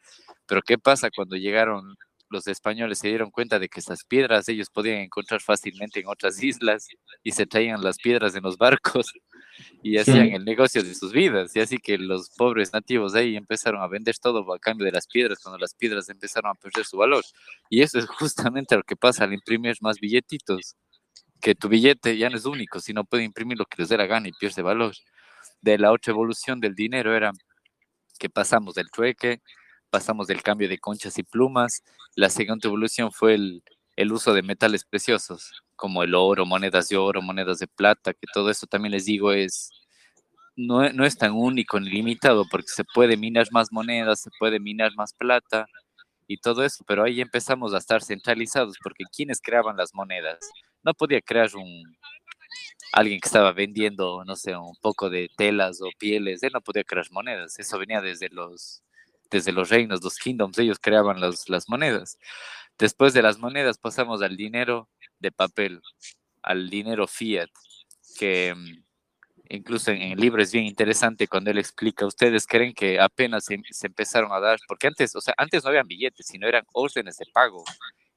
Pero 0.47 0.61
¿qué 0.61 0.77
pasa 0.77 1.09
cuando 1.15 1.37
llegaron 1.37 1.95
los 2.29 2.45
españoles 2.47 2.99
se 2.99 3.07
dieron 3.07 3.31
cuenta 3.31 3.57
de 3.57 3.69
que 3.69 3.79
esas 3.79 4.03
piedras 4.03 4.49
ellos 4.49 4.69
podían 4.69 4.97
encontrar 4.97 5.39
fácilmente 5.39 6.01
en 6.01 6.07
otras 6.07 6.43
islas 6.43 6.89
y 7.23 7.31
se 7.31 7.45
traían 7.45 7.81
las 7.81 7.99
piedras 7.99 8.35
en 8.35 8.43
los 8.43 8.57
barcos 8.57 9.13
y 9.83 9.97
hacían 9.97 10.29
el 10.29 10.45
negocio 10.45 10.83
de 10.83 10.93
sus 10.93 11.11
vidas. 11.11 11.55
Y 11.55 11.59
así 11.59 11.77
que 11.77 11.97
los 11.97 12.29
pobres 12.29 12.73
nativos 12.73 13.15
ahí 13.15 13.35
empezaron 13.35 13.81
a 13.81 13.87
vender 13.87 14.17
todo 14.17 14.53
a 14.53 14.59
cambio 14.59 14.85
de 14.85 14.91
las 14.91 15.07
piedras 15.07 15.39
cuando 15.41 15.57
las 15.57 15.73
piedras 15.73 16.09
empezaron 16.09 16.51
a 16.51 16.55
perder 16.55 16.85
su 16.85 16.97
valor. 16.97 17.23
Y 17.69 17.81
eso 17.81 17.99
es 17.99 18.07
justamente 18.07 18.75
lo 18.75 18.83
que 18.83 18.95
pasa 18.95 19.23
al 19.23 19.33
imprimir 19.33 19.75
más 19.81 19.99
billetitos, 19.99 20.75
que 21.41 21.55
tu 21.55 21.69
billete 21.69 22.17
ya 22.17 22.29
no 22.29 22.37
es 22.37 22.45
único, 22.45 22.79
sino 22.79 23.03
puede 23.03 23.23
imprimir 23.23 23.57
lo 23.57 23.65
que 23.65 23.81
les 23.81 23.89
dé 23.89 23.97
la 23.97 24.07
gana 24.07 24.27
y 24.27 24.31
pierde 24.33 24.61
valor. 24.61 24.93
De 25.61 25.77
la 25.77 25.91
otra 25.91 26.11
evolución 26.11 26.59
del 26.59 26.75
dinero 26.75 27.15
era 27.15 27.31
que 28.19 28.29
pasamos 28.29 28.75
del 28.75 28.89
trueque 28.89 29.41
pasamos 29.89 30.27
del 30.27 30.43
cambio 30.43 30.69
de 30.69 30.77
conchas 30.77 31.17
y 31.17 31.23
plumas. 31.23 31.83
La 32.15 32.29
segunda 32.29 32.67
evolución 32.67 33.11
fue 33.11 33.35
el, 33.35 33.63
el 33.97 34.13
uso 34.13 34.33
de 34.33 34.43
metales 34.43 34.85
preciosos, 34.85 35.51
como 35.75 36.03
el 36.03 36.15
oro, 36.15 36.45
monedas 36.45 36.87
de 36.89 36.97
oro, 36.97 37.21
monedas 37.21 37.59
de 37.59 37.67
plata, 37.67 38.13
que 38.13 38.27
todo 38.33 38.49
eso 38.51 38.67
también 38.67 38.93
les 38.93 39.05
digo 39.05 39.33
es, 39.33 39.71
no, 40.55 40.89
no, 40.93 41.05
es 41.05 41.17
tan 41.17 41.33
único 41.33 41.79
ni 41.79 41.89
limitado, 41.89 42.45
porque 42.51 42.67
se 42.69 42.83
puede 42.85 43.17
minar 43.17 43.47
más 43.51 43.71
monedas, 43.71 44.21
se 44.21 44.29
puede 44.39 44.59
minar 44.59 44.91
más 44.95 45.13
plata 45.13 45.65
y 46.27 46.37
todo 46.37 46.63
eso, 46.63 46.83
pero 46.87 47.03
ahí 47.03 47.21
empezamos 47.21 47.73
a 47.73 47.79
estar 47.79 48.03
centralizados, 48.03 48.77
porque 48.83 49.03
quienes 49.15 49.41
creaban 49.41 49.77
las 49.77 49.93
monedas, 49.95 50.39
no 50.83 50.93
podía 50.93 51.21
crear 51.21 51.55
un 51.55 51.97
alguien 52.93 53.19
que 53.19 53.27
estaba 53.27 53.51
vendiendo, 53.51 54.23
no 54.25 54.35
sé, 54.35 54.55
un 54.55 54.75
poco 54.81 55.09
de 55.09 55.29
telas 55.37 55.81
o 55.81 55.89
pieles, 55.99 56.43
él 56.43 56.51
no 56.53 56.61
podía 56.61 56.83
crear 56.83 57.05
monedas, 57.11 57.59
eso 57.59 57.79
venía 57.79 58.01
desde 58.01 58.29
los 58.29 58.83
desde 59.31 59.51
los 59.51 59.69
reinos, 59.69 60.03
los 60.03 60.17
kingdoms, 60.17 60.57
ellos 60.57 60.79
creaban 60.79 61.19
las, 61.19 61.49
las 61.49 61.67
monedas. 61.69 62.17
Después 62.77 63.13
de 63.13 63.21
las 63.21 63.39
monedas 63.39 63.77
pasamos 63.77 64.21
al 64.21 64.37
dinero 64.37 64.89
de 65.19 65.31
papel, 65.31 65.81
al 66.41 66.69
dinero 66.69 67.07
fiat, 67.07 67.49
que 68.19 68.53
mm, 68.55 68.83
incluso 69.49 69.91
en, 69.91 70.19
el 70.19 70.39
es 70.39 70.51
bien 70.51 70.65
interesante 70.65 71.27
cuando 71.27 71.51
él 71.51 71.57
explica, 71.57 72.05
ustedes 72.05 72.45
creen 72.45 72.73
que 72.73 72.99
apenas 72.99 73.45
se, 73.45 73.59
empezaron 73.85 74.31
a 74.31 74.39
dar, 74.39 74.59
porque 74.67 74.87
antes, 74.87 75.15
o 75.15 75.21
sea, 75.21 75.33
antes 75.37 75.63
no 75.63 75.69
habían 75.69 75.87
billetes, 75.87 76.27
sino 76.27 76.47
eran 76.47 76.63
órdenes 76.73 77.17
de 77.17 77.25
pago, 77.33 77.63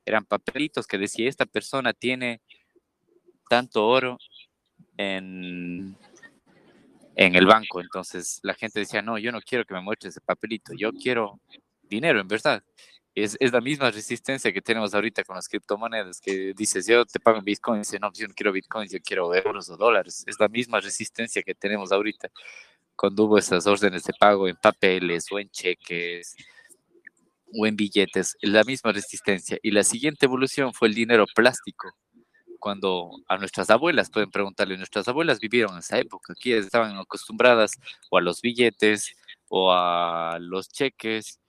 eran 0.05 0.25
papelitos 0.25 0.87
que 0.87 0.99
decía, 0.99 1.29
esta 1.29 1.47
persona 1.47 1.93
tiene 1.93 2.41
tanto 3.49 3.87
oro 3.87 4.19
en 4.97 5.97
en 7.21 7.35
el 7.35 7.47
banco. 7.47 7.81
Entonces 7.81 8.41
la 8.43 8.55
gente 8.55 8.81
decía, 8.81 9.03
no, 9.03 9.19
yo 9.19 9.31
no 9.31 9.41
quiero 9.41 9.65
que 9.65 9.75
me 9.75 9.83
muestres 9.83 10.15
ese 10.15 10.21
papelito, 10.25 10.73
yo 10.77 10.93
quiero 10.93 11.41
dinero, 11.83 12.21
en 12.21 12.29
verdad. 12.29 12.63
Es, 13.15 13.37
es, 13.41 13.53
la 13.53 13.61
misma 13.61 13.91
resistencia 13.91 14.53
que 14.53 14.63
tenemos 14.63 14.95
ahorita 14.95 15.25
con 15.25 15.37
las 15.37 15.49
criptomonedas, 15.49 16.21
que 16.21 16.55
dices, 16.55 16.87
yo 16.87 17.05
te 17.05 17.19
pago 17.19 17.39
en 17.39 17.45
Bitcoin, 17.45 17.81
dice, 17.81 17.99
no, 17.99 18.13
yo 18.13 18.29
no 18.29 18.35
quiero 18.35 18.53
Bitcoin, 18.53 18.89
yo 18.89 18.99
quiero 19.01 19.35
euros 19.35 19.69
o 19.69 19.77
dólares. 19.77 20.25
Es 20.27 20.39
la 20.39 20.49
misma 20.49 20.81
resistencia 20.81 21.43
que 21.43 21.55
tenemos 21.55 21.91
ahorita 21.91 22.31
cuando 23.01 23.25
hubo 23.25 23.39
esas 23.39 23.67
órdenes 23.67 24.05
de 24.05 24.13
pago 24.13 24.47
en 24.47 24.57
papeles 24.57 25.27
o 25.33 25.39
en 25.39 25.49
cheques 25.51 26.37
o 27.53 27.67
en 27.67 27.75
billetes, 27.75 28.37
la 28.43 28.63
misma 28.63 28.93
resistencia. 28.93 29.59
Y 29.63 29.71
la 29.71 29.85
siguiente 29.85 30.27
evolución 30.27 30.75
fue 30.75 30.89
el 30.89 30.95
dinero 30.95 31.25
plástico, 31.35 31.91
cuando 32.59 33.11
a 33.27 33.39
nuestras 33.39 33.71
abuelas, 33.71 34.11
pueden 34.11 34.31
preguntarle, 34.31 34.77
nuestras 34.77 35.09
abuelas 35.09 35.41
vivieron 35.41 35.79
esa 35.79 35.99
época, 35.99 36.35
aquí 36.35 36.53
estaban 36.53 36.97
acostumbradas 36.99 37.73
o 38.11 38.19
a 38.19 38.21
los 38.21 38.43
billetes 38.43 39.17
o 39.49 39.73
a 39.73 40.39
los 40.39 40.69
cheques, 40.69 41.40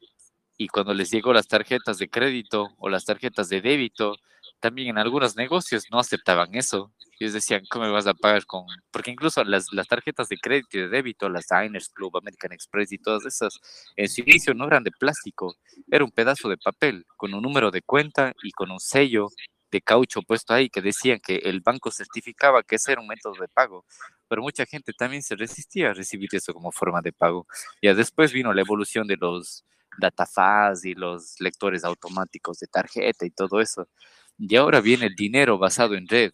y 0.62 0.68
cuando 0.68 0.94
les 0.94 1.10
llegó 1.10 1.34
las 1.34 1.48
tarjetas 1.48 1.98
de 1.98 2.08
crédito 2.08 2.70
o 2.78 2.88
las 2.88 3.04
tarjetas 3.04 3.50
de 3.50 3.62
débito, 3.62 4.18
también 4.60 4.90
en 4.90 5.00
algunos 5.00 5.36
negocios 5.36 5.86
no 5.90 5.98
aceptaban 5.98 6.54
eso. 6.54 6.94
Ellos 7.20 7.34
decían, 7.34 7.64
¿cómo 7.68 7.86
me 7.86 7.92
vas 7.92 8.06
a 8.06 8.14
pagar 8.14 8.46
con...? 8.46 8.68
Porque 8.92 9.10
incluso 9.10 9.44
las, 9.44 9.66
las 9.72 9.88
tarjetas 9.88 10.30
de 10.30 10.38
crédito 10.38 10.78
y 10.78 10.82
de 10.82 10.90
débito, 10.90 11.30
las 11.30 11.48
Diners 11.48 11.90
Club, 11.90 12.16
American 12.16 12.52
Express 12.52 12.92
y 12.92 13.00
todas 13.00 13.26
esas, 13.26 13.60
en 13.96 14.08
su 14.08 14.22
inicio 14.22 14.54
no 14.54 14.68
eran 14.68 14.84
de 14.84 14.92
plástico, 14.92 15.56
era 15.90 16.06
un 16.06 16.12
pedazo 16.12 16.48
de 16.48 16.58
papel 16.58 17.08
con 17.18 17.34
un 17.34 17.42
número 17.42 17.72
de 17.72 17.82
cuenta 17.82 18.32
y 18.44 18.52
con 18.52 18.70
un 18.70 18.80
sello 18.80 19.30
de 19.72 19.82
caucho 19.82 20.22
puesto 20.22 20.54
ahí 20.54 20.70
que 20.70 20.82
decían 20.82 21.20
que 21.26 21.38
el 21.38 21.62
banco 21.62 21.90
certificaba 21.90 22.62
que 22.62 22.76
ese 22.76 22.92
era 22.92 23.02
un 23.02 23.08
método 23.08 23.34
de 23.42 23.48
pago, 23.48 23.84
pero 24.28 24.44
mucha 24.44 24.68
gente 24.68 24.94
también 24.94 25.24
se 25.24 25.36
resistía 25.36 25.90
a 25.90 25.94
recibir 25.96 26.30
eso 26.34 26.54
como 26.54 26.72
forma 26.72 27.02
de 27.02 27.14
pago. 27.14 27.48
Ya 27.82 27.96
después 27.96 28.32
vino 28.32 28.54
la 28.54 28.62
evolución 28.62 29.08
de 29.08 29.18
los 29.18 29.66
datafaz 29.98 30.86
y 30.86 30.94
los 30.94 31.36
lectores 31.40 31.84
automáticos 31.84 32.60
de 32.60 32.68
tarjeta 32.68 33.26
y 33.26 33.32
todo 33.32 33.62
eso. 33.62 33.88
Y 34.38 34.56
ahora 34.56 34.82
viene 34.82 35.06
el 35.08 35.16
dinero 35.16 35.58
basado 35.58 35.96
en 35.96 36.08
red, 36.08 36.32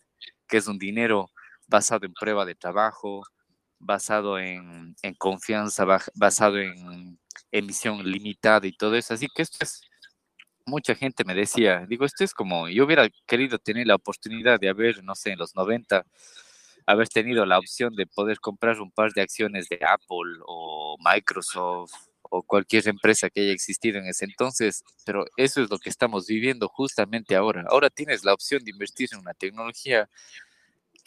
que 0.48 0.58
es 0.58 0.68
un 0.68 0.78
dinero 0.78 1.30
basado 1.68 2.06
en 2.06 2.14
prueba 2.14 2.46
de 2.46 2.56
trabajo, 2.56 3.24
basado 3.80 4.40
en, 4.40 4.96
en 5.02 5.14
confianza, 5.16 5.86
basado 6.16 6.60
en 6.60 7.20
emisión 7.52 8.04
limitada 8.10 8.66
y 8.68 8.74
todo 8.74 8.96
eso. 8.96 9.14
Así 9.14 9.28
que 9.34 9.42
esto 9.44 9.58
es 9.62 9.82
mucha 10.68 10.96
gente 10.96 11.24
me 11.24 11.34
decía, 11.34 11.86
digo, 11.88 12.06
esto 12.06 12.24
es 12.24 12.34
como, 12.34 12.68
yo 12.70 12.86
hubiera 12.86 13.08
querido 13.26 13.58
tener 13.58 13.88
la 13.88 13.96
oportunidad 13.96 14.60
de 14.60 14.70
haber, 14.70 15.04
no 15.04 15.16
sé, 15.16 15.32
en 15.32 15.40
los 15.40 15.56
90, 15.56 16.06
haber 16.86 17.10
tenido 17.10 17.46
la 17.46 17.58
opción 17.58 17.96
de 17.96 18.06
poder 18.06 18.40
comprar 18.40 18.80
un 18.82 18.92
par 18.92 19.14
de 19.14 19.22
acciones 19.22 19.70
de 19.70 19.80
Apple 19.82 20.40
o 20.46 20.98
Microsoft 21.00 22.07
o 22.30 22.44
cualquier 22.44 22.88
empresa 22.88 23.30
que 23.30 23.42
haya 23.42 23.52
existido 23.52 24.00
en 24.00 24.06
ese 24.06 24.26
entonces, 24.26 24.84
pero 25.06 25.26
eso 25.38 25.62
es 25.62 25.70
lo 25.70 25.78
que 25.80 25.90
estamos 25.90 26.28
viviendo 26.28 26.68
justamente 26.68 27.36
ahora. 27.36 27.66
Ahora 27.70 27.90
tienes 27.90 28.24
la 28.24 28.34
opción 28.34 28.64
de 28.64 28.72
invertir 28.72 29.10
en 29.12 29.20
una 29.20 29.34
tecnología 29.34 30.10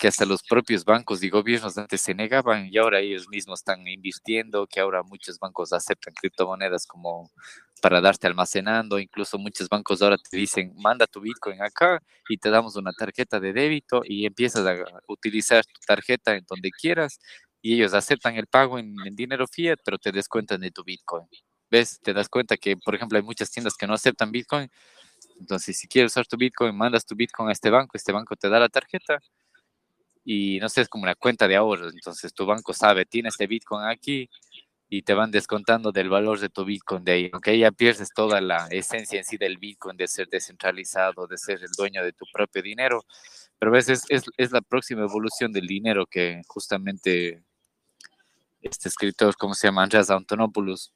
que 0.00 0.08
hasta 0.08 0.24
los 0.24 0.42
propios 0.42 0.84
bancos 0.86 1.22
y 1.22 1.28
gobiernos 1.28 1.76
antes 1.76 2.00
se 2.00 2.14
negaban 2.14 2.68
y 2.72 2.78
ahora 2.78 3.00
ellos 3.00 3.28
mismos 3.28 3.60
están 3.60 3.86
invirtiendo, 3.86 4.66
que 4.66 4.80
ahora 4.80 5.02
muchos 5.02 5.38
bancos 5.38 5.74
aceptan 5.74 6.14
criptomonedas 6.14 6.86
como 6.86 7.30
para 7.82 8.00
darte 8.00 8.26
almacenando, 8.26 8.98
incluso 8.98 9.38
muchos 9.38 9.68
bancos 9.68 10.00
ahora 10.00 10.16
te 10.16 10.38
dicen, 10.38 10.72
manda 10.76 11.06
tu 11.06 11.20
Bitcoin 11.20 11.60
acá 11.60 12.02
y 12.30 12.38
te 12.38 12.48
damos 12.48 12.76
una 12.76 12.92
tarjeta 12.92 13.40
de 13.40 13.52
débito 13.52 14.00
y 14.04 14.24
empiezas 14.24 14.66
a 14.66 14.74
utilizar 15.06 15.64
tu 15.66 15.80
tarjeta 15.86 16.34
en 16.34 16.46
donde 16.48 16.70
quieras 16.70 17.18
y 17.62 17.74
ellos 17.74 17.94
aceptan 17.94 18.36
el 18.36 18.46
pago 18.46 18.78
en, 18.78 18.94
dinero 19.12 19.46
fiat, 19.46 19.78
pero 19.84 19.98
te 19.98 20.12
descuentan 20.12 20.60
de 20.60 20.70
tu 20.70 20.84
Bitcoin. 20.84 21.26
¿Ves? 21.70 22.00
Te 22.02 22.12
das 22.12 22.28
cuenta 22.28 22.56
que, 22.56 22.76
por 22.76 22.94
ejemplo, 22.94 23.18
hay 23.18 23.24
muchas 23.24 23.50
tiendas 23.50 23.76
que 23.76 23.86
no 23.86 23.94
aceptan 23.94 24.32
Bitcoin. 24.32 24.68
Entonces, 25.38 25.78
si 25.78 25.86
quieres 25.88 26.12
usar 26.12 26.26
tu 26.26 26.36
Bitcoin, 26.36 26.76
mandas 26.76 27.04
tu 27.04 27.14
Bitcoin 27.14 27.48
a 27.48 27.52
este 27.52 27.70
banco, 27.70 27.96
este 27.96 28.12
banco 28.12 28.34
te 28.36 28.48
da 28.48 28.58
la 28.58 28.68
tarjeta 28.68 29.20
y 30.24 30.58
no 30.60 30.68
sé, 30.68 30.82
es 30.82 30.88
como 30.88 31.04
una 31.04 31.14
cuenta 31.14 31.48
de 31.48 31.56
ahorros. 31.56 31.92
Entonces 31.94 32.32
tu 32.34 32.46
banco 32.46 32.72
sabe, 32.72 33.06
tiene 33.06 33.28
este 33.28 33.46
Bitcoin 33.46 33.84
aquí 33.84 34.28
y 34.88 35.02
te 35.02 35.14
van 35.14 35.30
descontando 35.30 35.92
del 35.92 36.08
valor 36.08 36.40
de 36.40 36.48
tu 36.48 36.64
Bitcoin 36.64 37.04
de 37.04 37.12
ahí. 37.12 37.30
Aunque 37.32 37.58
ya 37.58 37.70
pierdes 37.70 38.10
toda 38.14 38.40
la 38.40 38.66
esencia 38.70 39.18
en 39.18 39.24
sí 39.24 39.36
del 39.36 39.58
Bitcoin, 39.58 39.96
de 39.96 40.08
ser 40.08 40.28
descentralizado, 40.28 41.26
de 41.26 41.38
ser 41.38 41.62
el 41.62 41.70
dueño 41.76 42.04
de 42.04 42.12
tu 42.12 42.26
propio 42.32 42.62
dinero. 42.62 43.04
Pero 43.58 43.72
ves, 43.72 43.88
es, 43.88 44.04
es, 44.08 44.24
es 44.36 44.52
la 44.52 44.60
próxima 44.62 45.02
evolución 45.02 45.52
del 45.52 45.66
dinero 45.66 46.06
que 46.06 46.42
justamente 46.48 47.42
este 48.60 48.88
escritor, 48.88 49.36
¿cómo 49.36 49.54
se 49.54 49.68
llama? 49.68 49.82
Andreas 49.82 50.10
Antonopoulos, 50.10 50.92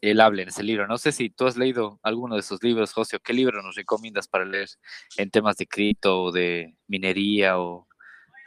él 0.00 0.20
habla 0.20 0.42
en 0.42 0.48
ese 0.48 0.62
libro. 0.62 0.86
No 0.86 0.98
sé 0.98 1.12
si 1.12 1.30
tú 1.30 1.46
has 1.46 1.56
leído 1.56 1.98
alguno 2.02 2.34
de 2.34 2.40
esos 2.40 2.62
libros, 2.62 2.92
José, 2.92 3.18
¿qué 3.22 3.32
libro 3.32 3.62
nos 3.62 3.74
recomiendas 3.74 4.28
para 4.28 4.44
leer 4.44 4.68
en 5.16 5.30
temas 5.30 5.56
de 5.56 5.66
cripto 5.66 6.22
o 6.22 6.32
de 6.32 6.76
minería 6.86 7.58
o 7.58 7.88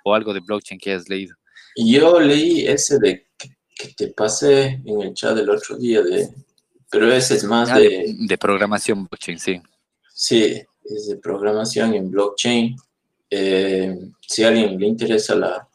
o 0.04 0.14
algo 0.14 0.34
de 0.34 0.40
blockchain 0.40 0.80
que 0.80 0.94
has 0.94 1.10
leído. 1.10 1.36
Yo 1.76 2.20
leí 2.20 2.68
ese 2.68 3.00
de 3.00 3.28
que, 3.38 3.50
te 3.96 4.08
pasé 4.10 4.82
en 4.86 5.02
el 5.02 5.14
chat 5.14 5.38
el 5.38 5.50
otro 5.50 5.76
día, 5.78 6.02
de, 6.04 6.30
pero 6.90 7.12
ese 7.12 7.36
es 7.36 7.44
más 7.44 7.72
ah, 7.72 7.80
de, 7.80 8.16
de, 8.16 8.38
programación 8.38 9.06
blockchain, 9.06 9.40
sí. 9.40 9.62
Sí, 10.14 10.62
es 10.84 11.08
de 11.08 11.18
programación 11.18 11.96
en 11.96 12.12
blockchain. 12.12 12.76
Eh, 13.30 13.98
si 14.28 14.44
a 14.44 14.50
alguien 14.50 14.80
le 14.80 14.88
interesa 14.88 15.36
la... 15.36 15.68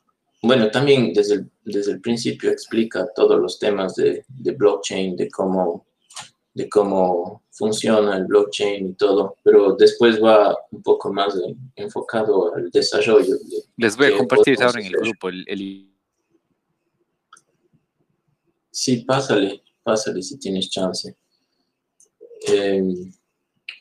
Bueno, 0.43 0.70
también 0.70 1.12
desde 1.12 1.34
el, 1.37 1.51
desde 1.64 1.93
el 1.93 2.01
principio 2.01 2.51
explica 2.51 3.09
todos 3.14 3.41
los 3.41 3.59
temas 3.59 3.95
de, 3.95 4.24
de 4.28 4.53
blockchain, 4.53 5.16
de 5.16 5.30
cómo 5.30 5.87
de 6.57 6.70
cómo 6.70 7.43
funciona 7.51 8.16
el 8.16 8.24
blockchain 8.24 8.89
y 8.89 8.95
todo, 8.95 9.37
pero 9.43 9.76
después 9.76 10.22
va 10.22 10.57
un 10.70 10.82
poco 10.82 11.12
más 11.12 11.39
enfocado 11.74 12.55
al 12.55 12.70
desarrollo. 12.70 13.37
Les 13.76 13.95
voy 13.95 14.07
a 14.07 14.16
compartir 14.16 14.62
ahora 14.62 14.80
en 14.80 14.87
el 14.87 14.93
grupo 14.95 15.28
el, 15.28 15.93
Sí, 18.70 19.05
pásale, 19.05 19.62
pásale 19.82 20.22
si 20.22 20.39
tienes 20.39 20.70
chance. 20.70 21.14
Em, 22.47 23.12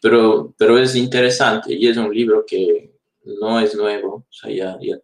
pero, 0.01 0.53
pero 0.57 0.77
es 0.77 0.97
interesante 0.97 1.73
y 1.73 1.87
es 1.87 1.95
un 1.95 2.13
libro 2.13 2.43
que 2.45 2.93
no 3.23 3.57
es 3.61 3.73
nuevo, 3.73 4.15
o 4.15 4.25
sea, 4.29 4.51
ya, 4.51 4.77
ya 4.81 4.97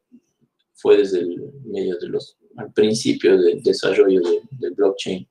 fue 0.81 0.97
desde 0.97 1.19
el 1.19 1.51
medio 1.63 1.97
de 1.97 2.07
los, 2.09 2.37
al 2.57 2.73
principio 2.73 3.39
del 3.39 3.61
desarrollo 3.61 4.21
del 4.49 4.73
blockchain, 4.73 5.29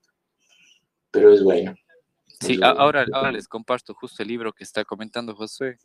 pero 1.11 1.33
es 1.33 1.43
bueno. 1.43 1.75
Sí, 2.41 2.59
ahora, 2.63 3.05
ahora 3.13 3.33
les 3.33 3.49
comparto 3.49 3.93
justo 3.95 4.23
el 4.23 4.29
libro 4.29 4.53
que 4.53 4.65
está 4.65 4.85
comentando 4.85 5.35
José. 5.35 5.77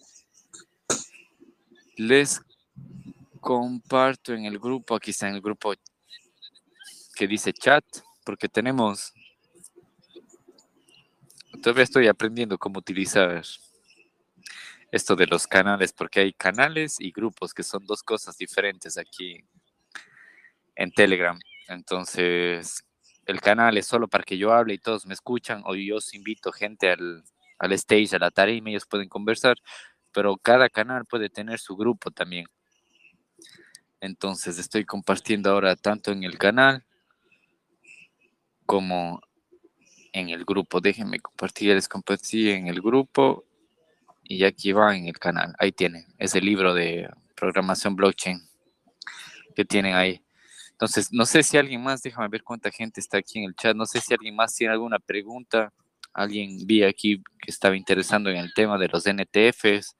Les 1.97 2.41
comparto 3.41 4.33
en 4.33 4.45
el 4.45 4.59
grupo, 4.59 4.95
aquí 4.95 5.11
está 5.11 5.27
en 5.27 5.35
el 5.35 5.41
grupo 5.41 5.73
que 7.15 7.27
dice 7.27 7.51
chat, 7.51 7.83
porque 8.23 8.47
tenemos, 8.47 9.13
todavía 11.61 11.83
estoy 11.83 12.07
aprendiendo 12.07 12.57
cómo 12.57 12.79
utilizar 12.79 13.41
esto 14.91 15.15
de 15.15 15.27
los 15.27 15.47
canales, 15.47 15.91
porque 15.91 16.21
hay 16.21 16.33
canales 16.33 16.99
y 16.99 17.11
grupos 17.11 17.53
que 17.53 17.63
son 17.63 17.85
dos 17.85 18.03
cosas 18.03 18.37
diferentes 18.37 18.97
aquí 18.97 19.43
en 20.75 20.91
Telegram. 20.91 21.39
Entonces, 21.67 22.83
el 23.25 23.41
canal 23.41 23.77
es 23.77 23.87
solo 23.87 24.07
para 24.07 24.23
que 24.23 24.37
yo 24.37 24.53
hable 24.53 24.75
y 24.75 24.77
todos 24.77 25.05
me 25.05 25.13
escuchan, 25.13 25.63
o 25.65 25.75
yo 25.75 25.97
invito 26.13 26.51
gente 26.51 26.91
al, 26.91 27.23
al 27.59 27.71
stage, 27.73 28.15
a 28.15 28.19
la 28.19 28.31
tarima, 28.31 28.69
ellos 28.69 28.85
pueden 28.85 29.09
conversar, 29.09 29.57
pero 30.11 30.37
cada 30.37 30.69
canal 30.69 31.05
puede 31.05 31.29
tener 31.29 31.59
su 31.59 31.75
grupo 31.75 32.11
también. 32.11 32.45
Entonces 33.99 34.59
estoy 34.59 34.85
compartiendo 34.85 35.51
ahora 35.51 35.75
tanto 35.75 36.11
en 36.11 36.23
el 36.23 36.37
canal 36.37 36.85
como 38.65 39.21
en 40.13 40.29
el 40.29 40.45
grupo. 40.45 40.81
Déjenme 40.81 41.19
compartir, 41.19 41.71
en 42.49 42.67
el 42.67 42.81
grupo 42.81 43.45
y 44.23 44.43
aquí 44.43 44.71
va 44.71 44.95
en 44.95 45.07
el 45.07 45.19
canal. 45.19 45.55
Ahí 45.59 45.71
tienen, 45.71 46.05
es 46.17 46.35
el 46.35 46.45
libro 46.45 46.73
de 46.73 47.09
programación 47.35 47.95
blockchain 47.95 48.39
que 49.55 49.65
tienen 49.65 49.95
ahí. 49.95 50.24
Entonces, 50.75 51.13
no 51.13 51.25
sé 51.25 51.41
si 51.41 51.57
alguien 51.57 51.81
más, 51.81 52.01
déjame 52.01 52.27
ver 52.27 52.43
cuánta 52.43 52.69
gente 52.69 52.99
está 52.99 53.17
aquí 53.17 53.39
en 53.39 53.45
el 53.45 53.55
chat, 53.55 53.73
no 53.73 53.85
sé 53.85 54.01
si 54.01 54.13
alguien 54.13 54.35
más 54.35 54.53
tiene 54.53 54.73
alguna 54.73 54.99
pregunta. 54.99 55.71
Alguien 56.13 56.67
vi 56.67 56.83
aquí 56.83 57.23
que 57.39 57.49
estaba 57.49 57.77
interesando 57.77 58.29
en 58.29 58.35
el 58.35 58.53
tema 58.53 58.77
de 58.77 58.89
los 58.89 59.05
NTFs, 59.05 59.95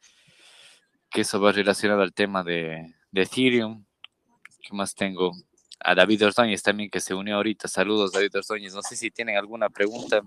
que 1.10 1.22
eso 1.22 1.40
va 1.40 1.54
relacionado 1.54 2.02
al 2.02 2.14
tema 2.14 2.44
de, 2.44 2.94
Ethereum. 3.14 3.86
¿Qué 4.62 4.74
más 4.76 4.94
tengo? 4.94 5.32
A 5.80 5.96
David 5.96 6.26
Ordóñez 6.26 6.62
también 6.62 6.90
que 6.90 7.00
se 7.00 7.14
unió 7.14 7.38
ahorita. 7.38 7.70
Saludos, 7.70 8.12
David 8.12 8.36
Ordóñez. 8.36 8.74
No 8.74 8.82
sé 8.82 8.98
si 8.98 9.12
tienen 9.12 9.38
alguna 9.38 9.70
pregunta. 9.70 10.22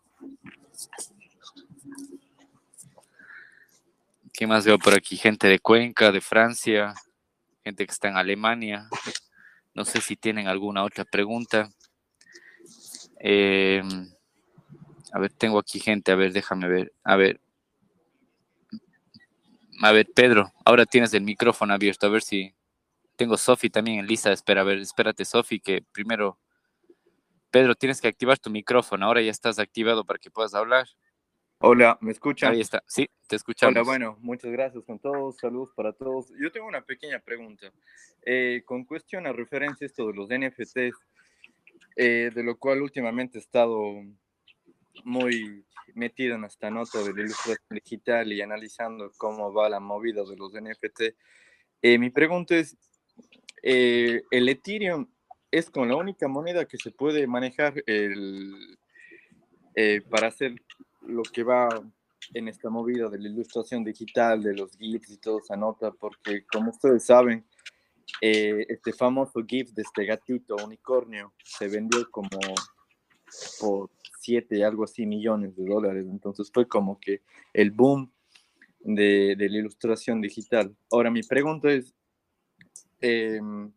¿Qué 4.32 4.46
más 4.46 4.64
veo 4.64 4.78
por 4.78 4.94
aquí? 4.94 5.18
Gente 5.18 5.46
de 5.46 5.58
Cuenca, 5.58 6.10
de 6.10 6.22
Francia, 6.22 6.94
gente 7.62 7.84
que 7.84 7.92
está 7.92 8.08
en 8.08 8.16
Alemania. 8.16 8.88
No 9.78 9.84
sé 9.84 10.00
si 10.00 10.16
tienen 10.16 10.48
alguna 10.48 10.82
otra 10.82 11.04
pregunta. 11.04 11.70
Eh, 13.20 13.80
a 15.12 15.20
ver, 15.20 15.32
tengo 15.34 15.56
aquí 15.56 15.78
gente, 15.78 16.10
a 16.10 16.16
ver, 16.16 16.32
déjame 16.32 16.66
ver. 16.66 16.92
A 17.04 17.14
ver. 17.14 17.40
A 19.80 19.92
ver, 19.92 20.08
Pedro, 20.12 20.52
ahora 20.64 20.84
tienes 20.84 21.14
el 21.14 21.22
micrófono 21.22 21.74
abierto, 21.74 22.08
a 22.08 22.10
ver 22.10 22.22
si... 22.22 22.52
Tengo 23.14 23.36
Sofi 23.38 23.70
también 23.70 24.00
en 24.00 24.08
lista, 24.08 24.32
espera, 24.32 24.62
a 24.62 24.64
ver, 24.64 24.78
espérate, 24.78 25.24
Sofi, 25.24 25.60
que 25.60 25.80
primero... 25.92 26.40
Pedro, 27.52 27.76
tienes 27.76 28.00
que 28.00 28.08
activar 28.08 28.36
tu 28.40 28.50
micrófono, 28.50 29.06
ahora 29.06 29.22
ya 29.22 29.30
estás 29.30 29.60
activado 29.60 30.04
para 30.04 30.18
que 30.18 30.28
puedas 30.28 30.54
hablar. 30.54 30.88
Hola, 31.60 31.98
¿me 32.00 32.12
escuchan? 32.12 32.52
Ahí 32.52 32.60
está, 32.60 32.84
sí, 32.86 33.10
te 33.26 33.34
escuchamos. 33.34 33.72
Hola, 33.72 33.82
bueno, 33.82 34.16
muchas 34.20 34.52
gracias 34.52 34.84
con 34.84 35.00
todos, 35.00 35.38
saludos 35.38 35.72
para 35.74 35.92
todos. 35.92 36.32
Yo 36.40 36.52
tengo 36.52 36.68
una 36.68 36.82
pequeña 36.82 37.18
pregunta. 37.18 37.72
Eh, 38.24 38.62
con 38.64 38.84
cuestión 38.84 39.26
a 39.26 39.32
referencia 39.32 39.84
esto 39.84 40.06
de 40.06 40.14
los 40.14 40.28
NFTs, 40.28 40.96
eh, 41.96 42.30
de 42.32 42.42
lo 42.44 42.56
cual 42.58 42.80
últimamente 42.80 43.38
he 43.38 43.40
estado 43.40 43.92
muy 45.02 45.64
metido 45.94 46.36
en 46.36 46.44
esta 46.44 46.70
nota 46.70 47.02
de 47.02 47.12
la 47.12 47.22
ilustración 47.22 47.66
digital 47.70 48.32
y 48.32 48.40
analizando 48.40 49.10
cómo 49.16 49.52
va 49.52 49.68
la 49.68 49.80
movida 49.80 50.22
de 50.22 50.36
los 50.36 50.52
NFT. 50.52 51.00
Eh, 51.82 51.98
mi 51.98 52.10
pregunta 52.10 52.54
es, 52.54 52.76
¿el 53.62 54.48
Ethereum 54.48 55.08
es 55.50 55.70
con 55.70 55.88
la 55.88 55.96
única 55.96 56.28
moneda 56.28 56.66
que 56.66 56.76
se 56.76 56.92
puede 56.92 57.26
manejar 57.26 57.82
el, 57.86 58.78
para 60.08 60.28
hacer 60.28 60.54
lo 61.08 61.22
que 61.22 61.42
va 61.42 61.68
en 62.34 62.48
esta 62.48 62.70
movida 62.70 63.08
de 63.08 63.18
la 63.18 63.28
ilustración 63.28 63.84
digital, 63.84 64.42
de 64.42 64.54
los 64.54 64.76
GIFs 64.76 65.10
y 65.10 65.16
toda 65.18 65.40
esa 65.40 65.56
nota, 65.56 65.90
porque 65.90 66.44
como 66.46 66.70
ustedes 66.70 67.04
saben, 67.04 67.46
eh, 68.20 68.66
este 68.68 68.92
famoso 68.92 69.44
GIF 69.46 69.70
de 69.72 69.82
este 69.82 70.04
gatito 70.04 70.56
unicornio 70.56 71.34
se 71.42 71.68
vendió 71.68 72.10
como 72.10 72.28
por 73.60 73.90
7, 74.20 74.64
algo 74.64 74.84
así, 74.84 75.06
millones 75.06 75.56
de 75.56 75.64
dólares. 75.64 76.06
Entonces 76.10 76.50
fue 76.52 76.66
como 76.66 76.98
que 76.98 77.22
el 77.52 77.70
boom 77.70 78.12
de, 78.80 79.36
de 79.36 79.48
la 79.48 79.58
ilustración 79.58 80.20
digital. 80.20 80.74
Ahora, 80.90 81.10
mi 81.10 81.22
pregunta 81.22 81.70
es, 81.70 81.94
em, 83.00 83.72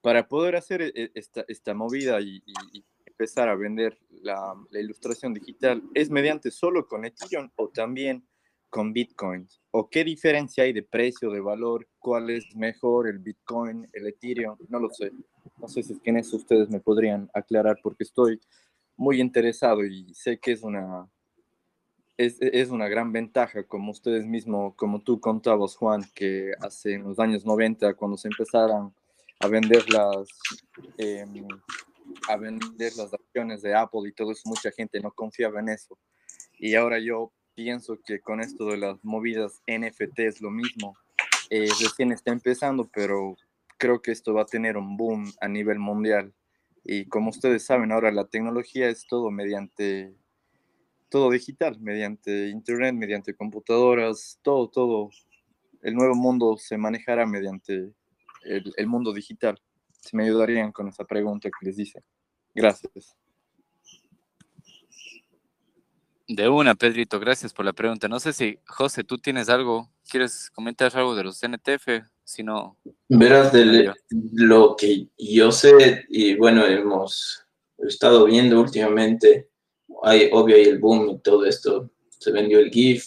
para 0.00 0.26
poder 0.28 0.56
hacer 0.56 0.82
e, 0.82 1.10
esta, 1.14 1.44
esta 1.48 1.74
movida 1.74 2.20
y, 2.20 2.42
y 2.72 2.84
empezar 3.16 3.48
a 3.48 3.54
vender 3.54 3.98
la, 4.10 4.54
ilustración 4.72 5.32
digital 5.32 5.82
es 5.94 6.10
mediante 6.10 6.50
solo 6.50 6.86
con 6.86 7.06
Ethereum 7.06 7.48
o 7.56 7.68
también 7.68 8.22
con 8.68 8.92
Bitcoin? 8.92 9.48
¿O 9.70 9.88
qué 9.88 10.04
diferencia 10.04 10.64
hay 10.64 10.74
de 10.74 10.82
precio, 10.82 11.30
de 11.30 11.40
valor? 11.40 11.88
¿Cuál 11.98 12.28
es 12.28 12.54
mejor, 12.54 13.08
el 13.08 13.18
Bitcoin, 13.18 13.88
el 13.94 14.06
Ethereum? 14.06 14.58
No 14.68 14.78
lo 14.78 14.90
sé. 14.90 15.12
No 15.58 15.66
sé 15.66 15.82
si 15.82 15.94
es 15.94 16.00
que 16.00 16.10
en 16.10 16.18
eso 16.18 16.36
ustedes 16.36 16.68
me 16.68 16.80
podrían 16.80 17.30
aclarar 17.32 17.78
porque 17.82 18.04
estoy 18.04 18.38
muy 18.96 19.18
interesado 19.18 19.82
y 19.82 20.12
sé 20.12 20.38
que 20.38 20.52
es 20.52 20.62
una, 20.62 21.08
es, 22.18 22.36
es, 22.40 22.68
una 22.68 22.88
gran 22.88 23.12
ventaja, 23.12 23.62
como 23.62 23.92
ustedes 23.92 24.26
mismos, 24.26 24.74
como 24.74 25.00
tú 25.00 25.20
contabas, 25.20 25.74
Juan, 25.74 26.04
que 26.14 26.52
hace 26.60 26.94
en 26.94 27.04
los 27.04 27.18
años 27.18 27.46
90, 27.46 27.94
cuando 27.94 28.18
se 28.18 28.28
empezaron 28.28 28.94
a 29.40 29.48
vender 29.48 29.90
las, 29.90 30.28
eh, 30.98 31.24
a 32.28 32.36
vender 32.36 32.92
las 32.96 33.12
acciones 33.12 33.62
de 33.62 33.74
Apple 33.74 34.08
y 34.08 34.12
todo 34.12 34.32
eso, 34.32 34.42
mucha 34.46 34.70
gente 34.70 35.00
no 35.00 35.12
confiaba 35.12 35.60
en 35.60 35.70
eso. 35.70 35.98
Y 36.58 36.74
ahora 36.74 36.98
yo 36.98 37.32
pienso 37.54 37.98
que 38.04 38.20
con 38.20 38.40
esto 38.40 38.66
de 38.66 38.76
las 38.76 39.02
movidas 39.04 39.62
NFT 39.66 40.20
es 40.20 40.40
lo 40.40 40.50
mismo. 40.50 40.96
Eh, 41.50 41.68
recién 41.80 42.12
está 42.12 42.32
empezando, 42.32 42.88
pero 42.92 43.36
creo 43.78 44.00
que 44.02 44.12
esto 44.12 44.34
va 44.34 44.42
a 44.42 44.46
tener 44.46 44.76
un 44.76 44.96
boom 44.96 45.32
a 45.40 45.48
nivel 45.48 45.78
mundial. 45.78 46.32
Y 46.84 47.06
como 47.06 47.30
ustedes 47.30 47.64
saben, 47.64 47.92
ahora 47.92 48.12
la 48.12 48.26
tecnología 48.26 48.88
es 48.88 49.06
todo 49.06 49.30
mediante, 49.30 50.14
todo 51.08 51.30
digital, 51.30 51.80
mediante 51.80 52.48
internet, 52.48 52.94
mediante 52.94 53.34
computadoras, 53.34 54.38
todo, 54.42 54.68
todo. 54.68 55.10
El 55.82 55.94
nuevo 55.94 56.14
mundo 56.14 56.56
se 56.58 56.76
manejará 56.76 57.26
mediante 57.26 57.92
el, 58.42 58.72
el 58.76 58.86
mundo 58.86 59.12
digital. 59.12 59.60
Si 60.06 60.16
me 60.16 60.24
ayudarían 60.24 60.70
con 60.70 60.86
esa 60.88 61.04
pregunta 61.04 61.48
que 61.48 61.66
les 61.66 61.78
hice. 61.78 62.00
Gracias. 62.54 63.16
De 66.28 66.48
una, 66.48 66.74
Pedrito, 66.76 67.18
gracias 67.18 67.52
por 67.52 67.64
la 67.64 67.72
pregunta. 67.72 68.06
No 68.08 68.20
sé 68.20 68.32
si, 68.32 68.58
José, 68.66 69.02
tú 69.02 69.18
tienes 69.18 69.48
algo, 69.48 69.90
¿quieres 70.08 70.50
comentar 70.50 70.96
algo 70.96 71.16
de 71.16 71.24
los 71.24 71.40
NTF? 71.42 72.04
Si 72.24 72.44
no... 72.44 72.78
Verás, 73.08 73.52
de 73.52 73.92
lo 74.32 74.76
que 74.76 75.08
yo 75.18 75.50
sé, 75.50 76.04
y 76.08 76.36
bueno, 76.36 76.64
hemos 76.64 77.44
estado 77.78 78.24
viendo 78.26 78.60
últimamente, 78.60 79.50
hay 80.02 80.28
obvio 80.32 80.56
hay 80.56 80.64
el 80.64 80.78
boom 80.78 81.10
y 81.10 81.18
todo 81.18 81.44
esto, 81.44 81.90
se 82.08 82.30
vendió 82.30 82.60
el 82.60 82.70
GIF, 82.70 83.06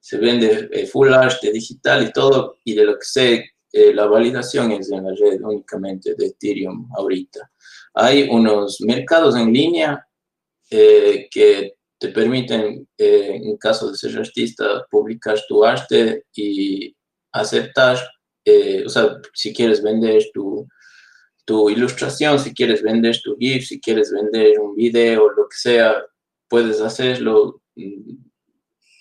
se 0.00 0.18
vende 0.18 0.68
el 0.72 0.86
Full 0.86 1.12
Arte 1.12 1.52
digital 1.52 2.04
y 2.04 2.12
todo, 2.12 2.58
y 2.64 2.74
de 2.74 2.84
lo 2.84 2.94
que 2.94 3.04
sé, 3.04 3.50
eh, 3.72 3.94
la 3.94 4.06
validación 4.06 4.72
es 4.72 4.90
en 4.90 5.04
la 5.04 5.14
red 5.14 5.40
únicamente 5.42 6.14
de 6.16 6.26
Ethereum 6.26 6.88
ahorita. 6.96 7.50
Hay 7.94 8.28
unos 8.28 8.80
mercados 8.80 9.36
en 9.36 9.52
línea 9.52 10.04
eh, 10.70 11.28
que 11.30 11.74
te 11.98 12.08
permiten, 12.08 12.88
eh, 12.98 13.40
en 13.42 13.56
caso 13.58 13.90
de 13.90 13.96
ser 13.96 14.18
artista, 14.18 14.84
publicar 14.90 15.38
tu 15.46 15.64
arte 15.64 16.24
y 16.34 16.96
aceptar, 17.32 17.98
o 18.84 18.88
sea, 18.88 19.16
si 19.32 19.52
quieres 19.54 19.80
vender 19.80 20.24
tu, 20.34 20.66
tu 21.44 21.70
ilustración, 21.70 22.38
si 22.38 22.52
quieres 22.54 22.82
vender 22.82 23.20
tu 23.22 23.36
GIF, 23.36 23.66
si 23.66 23.80
quieres 23.80 24.10
vender 24.12 24.58
un 24.58 24.74
video, 24.74 25.28
lo 25.30 25.48
que 25.48 25.56
sea, 25.56 26.02
puedes 26.48 26.80
hacerlo. 26.80 27.62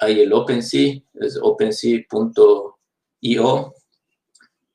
Hay 0.01 0.19
el 0.21 0.31
OpenSea, 0.33 1.01
es 1.15 1.39
opensea.io. 1.41 2.75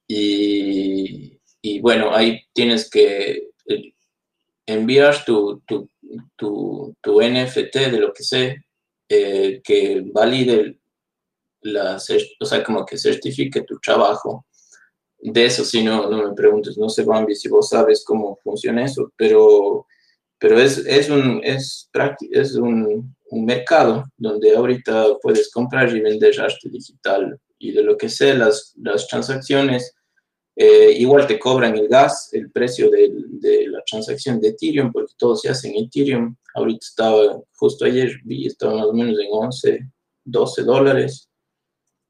Y, 0.06 1.40
y 1.62 1.80
bueno, 1.80 2.14
ahí 2.14 2.42
tienes 2.52 2.90
que 2.90 3.50
eh, 3.66 3.94
enviar 4.66 5.24
tu, 5.24 5.62
tu 5.66 5.88
tu, 6.36 6.94
tu 7.00 7.20
NFT 7.20 7.90
de 7.90 7.98
lo 7.98 8.12
que 8.12 8.22
sé, 8.22 8.64
eh, 9.08 9.60
que 9.62 10.02
valide 10.12 10.78
la, 11.62 11.96
o 12.40 12.44
sea, 12.44 12.62
como 12.64 12.84
que 12.84 12.98
certifique 12.98 13.62
tu 13.62 13.78
trabajo. 13.78 14.46
De 15.18 15.46
eso 15.46 15.64
si 15.64 15.82
no, 15.82 16.08
no 16.10 16.28
me 16.28 16.34
preguntes, 16.34 16.76
no 16.76 16.88
sé, 16.88 17.02
Bambi, 17.04 17.34
si 17.34 17.48
vos 17.48 17.70
sabes 17.70 18.04
cómo 18.04 18.36
funciona 18.44 18.84
eso, 18.84 19.10
pero, 19.16 19.86
pero 20.38 20.58
es, 20.60 20.78
es, 20.78 21.08
un, 21.08 21.40
es, 21.42 21.90
es 22.30 22.54
un, 22.56 23.16
un 23.30 23.44
mercado 23.46 24.04
donde 24.18 24.54
ahorita 24.54 25.16
puedes 25.22 25.50
comprar 25.50 25.94
y 25.96 26.00
vender 26.00 26.38
arte 26.40 26.68
digital. 26.68 27.40
Y 27.64 27.72
de 27.72 27.82
lo 27.82 27.96
que 27.96 28.08
sé, 28.08 28.34
las, 28.34 28.74
las 28.76 29.08
transacciones 29.08 29.94
eh, 30.56 30.92
igual 30.98 31.26
te 31.26 31.38
cobran 31.38 31.76
el 31.76 31.88
gas, 31.88 32.28
el 32.32 32.50
precio 32.50 32.90
de, 32.90 33.10
de, 33.40 33.66
la 33.68 33.82
transacción 33.82 34.40
de 34.40 34.48
Ethereum, 34.48 34.92
porque 34.92 35.14
todo 35.16 35.34
se 35.34 35.48
hace 35.48 35.68
en 35.68 35.84
Ethereum. 35.84 36.36
Ahorita 36.54 36.86
estaba, 36.86 37.40
justo 37.56 37.84
ayer 37.84 38.20
vi, 38.24 38.46
estaba 38.46 38.76
más 38.76 38.86
o 38.86 38.92
menos 38.92 39.18
en 39.18 39.28
11, 39.30 39.90
12 40.24 40.62
dólares. 40.62 41.28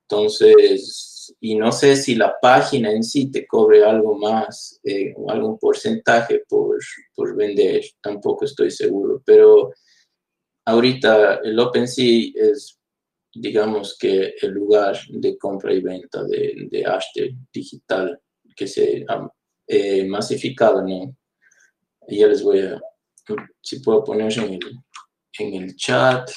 Entonces, 0.08 1.34
y 1.40 1.54
no 1.54 1.72
sé 1.72 1.96
si 1.96 2.16
la 2.16 2.38
página 2.40 2.90
en 2.90 3.04
sí 3.04 3.30
te 3.30 3.46
cobre 3.46 3.84
algo 3.84 4.18
más, 4.18 4.80
eh, 4.84 5.14
algún 5.28 5.58
porcentaje 5.58 6.42
por, 6.48 6.78
por 7.14 7.36
vender, 7.36 7.84
tampoco 8.02 8.44
estoy 8.44 8.70
seguro, 8.70 9.22
pero 9.24 9.72
ahorita 10.66 11.36
el 11.44 11.58
OpenSea 11.58 12.32
es 12.34 12.78
digamos 13.34 13.96
que 13.98 14.34
el 14.40 14.50
lugar 14.52 14.98
de 15.08 15.36
compra 15.38 15.72
y 15.72 15.80
venta 15.80 16.24
de, 16.24 16.68
de 16.70 16.84
arte 16.84 17.36
digital 17.52 18.18
que 18.54 18.66
se 18.66 19.04
ha 19.08 19.28
eh, 19.66 20.04
masificado, 20.06 20.82
¿no? 20.86 21.16
ya 22.08 22.26
les 22.26 22.42
voy 22.42 22.60
a, 22.60 22.80
si 23.60 23.80
puedo 23.80 24.04
poner 24.04 24.32
en 24.38 24.54
el, 24.54 24.60
en 25.38 25.62
el 25.62 25.76
chat 25.76 26.30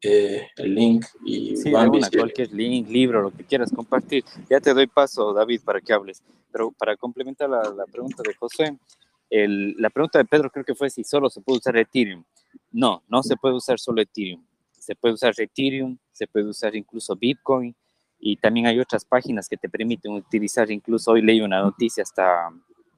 eh, 0.00 0.46
el 0.56 0.74
link 0.74 1.06
y 1.24 1.56
sí, 1.56 1.70
cualquier 1.70 2.52
link, 2.52 2.88
libro, 2.88 3.22
lo 3.22 3.30
que 3.30 3.44
quieras 3.44 3.72
compartir. 3.72 4.24
Ya 4.48 4.60
te 4.60 4.72
doy 4.72 4.86
paso, 4.86 5.32
David, 5.32 5.62
para 5.64 5.80
que 5.80 5.92
hables. 5.92 6.22
Pero 6.52 6.70
para 6.70 6.96
complementar 6.96 7.50
la, 7.50 7.62
la 7.62 7.84
pregunta 7.86 8.22
de 8.24 8.34
José, 8.34 8.78
el, 9.28 9.74
la 9.78 9.90
pregunta 9.90 10.18
de 10.18 10.24
Pedro 10.24 10.50
creo 10.50 10.64
que 10.64 10.74
fue 10.74 10.88
si 10.90 11.02
solo 11.02 11.28
se 11.28 11.40
puede 11.40 11.58
usar 11.58 11.76
Ethereum. 11.76 12.22
No, 12.70 13.02
no 13.08 13.22
se 13.22 13.36
puede 13.36 13.56
usar 13.56 13.78
solo 13.78 14.00
Ethereum. 14.00 14.42
Se 14.88 14.96
puede 14.96 15.12
usar 15.12 15.34
Ethereum, 15.36 15.98
se 16.12 16.26
puede 16.26 16.46
usar 16.46 16.74
incluso 16.74 17.14
Bitcoin, 17.14 17.76
y 18.18 18.38
también 18.38 18.68
hay 18.68 18.80
otras 18.80 19.04
páginas 19.04 19.46
que 19.46 19.58
te 19.58 19.68
permiten 19.68 20.12
utilizar, 20.12 20.70
incluso 20.70 21.10
hoy 21.10 21.20
leí 21.20 21.42
una 21.42 21.60
noticia 21.60 22.02
hasta 22.02 22.48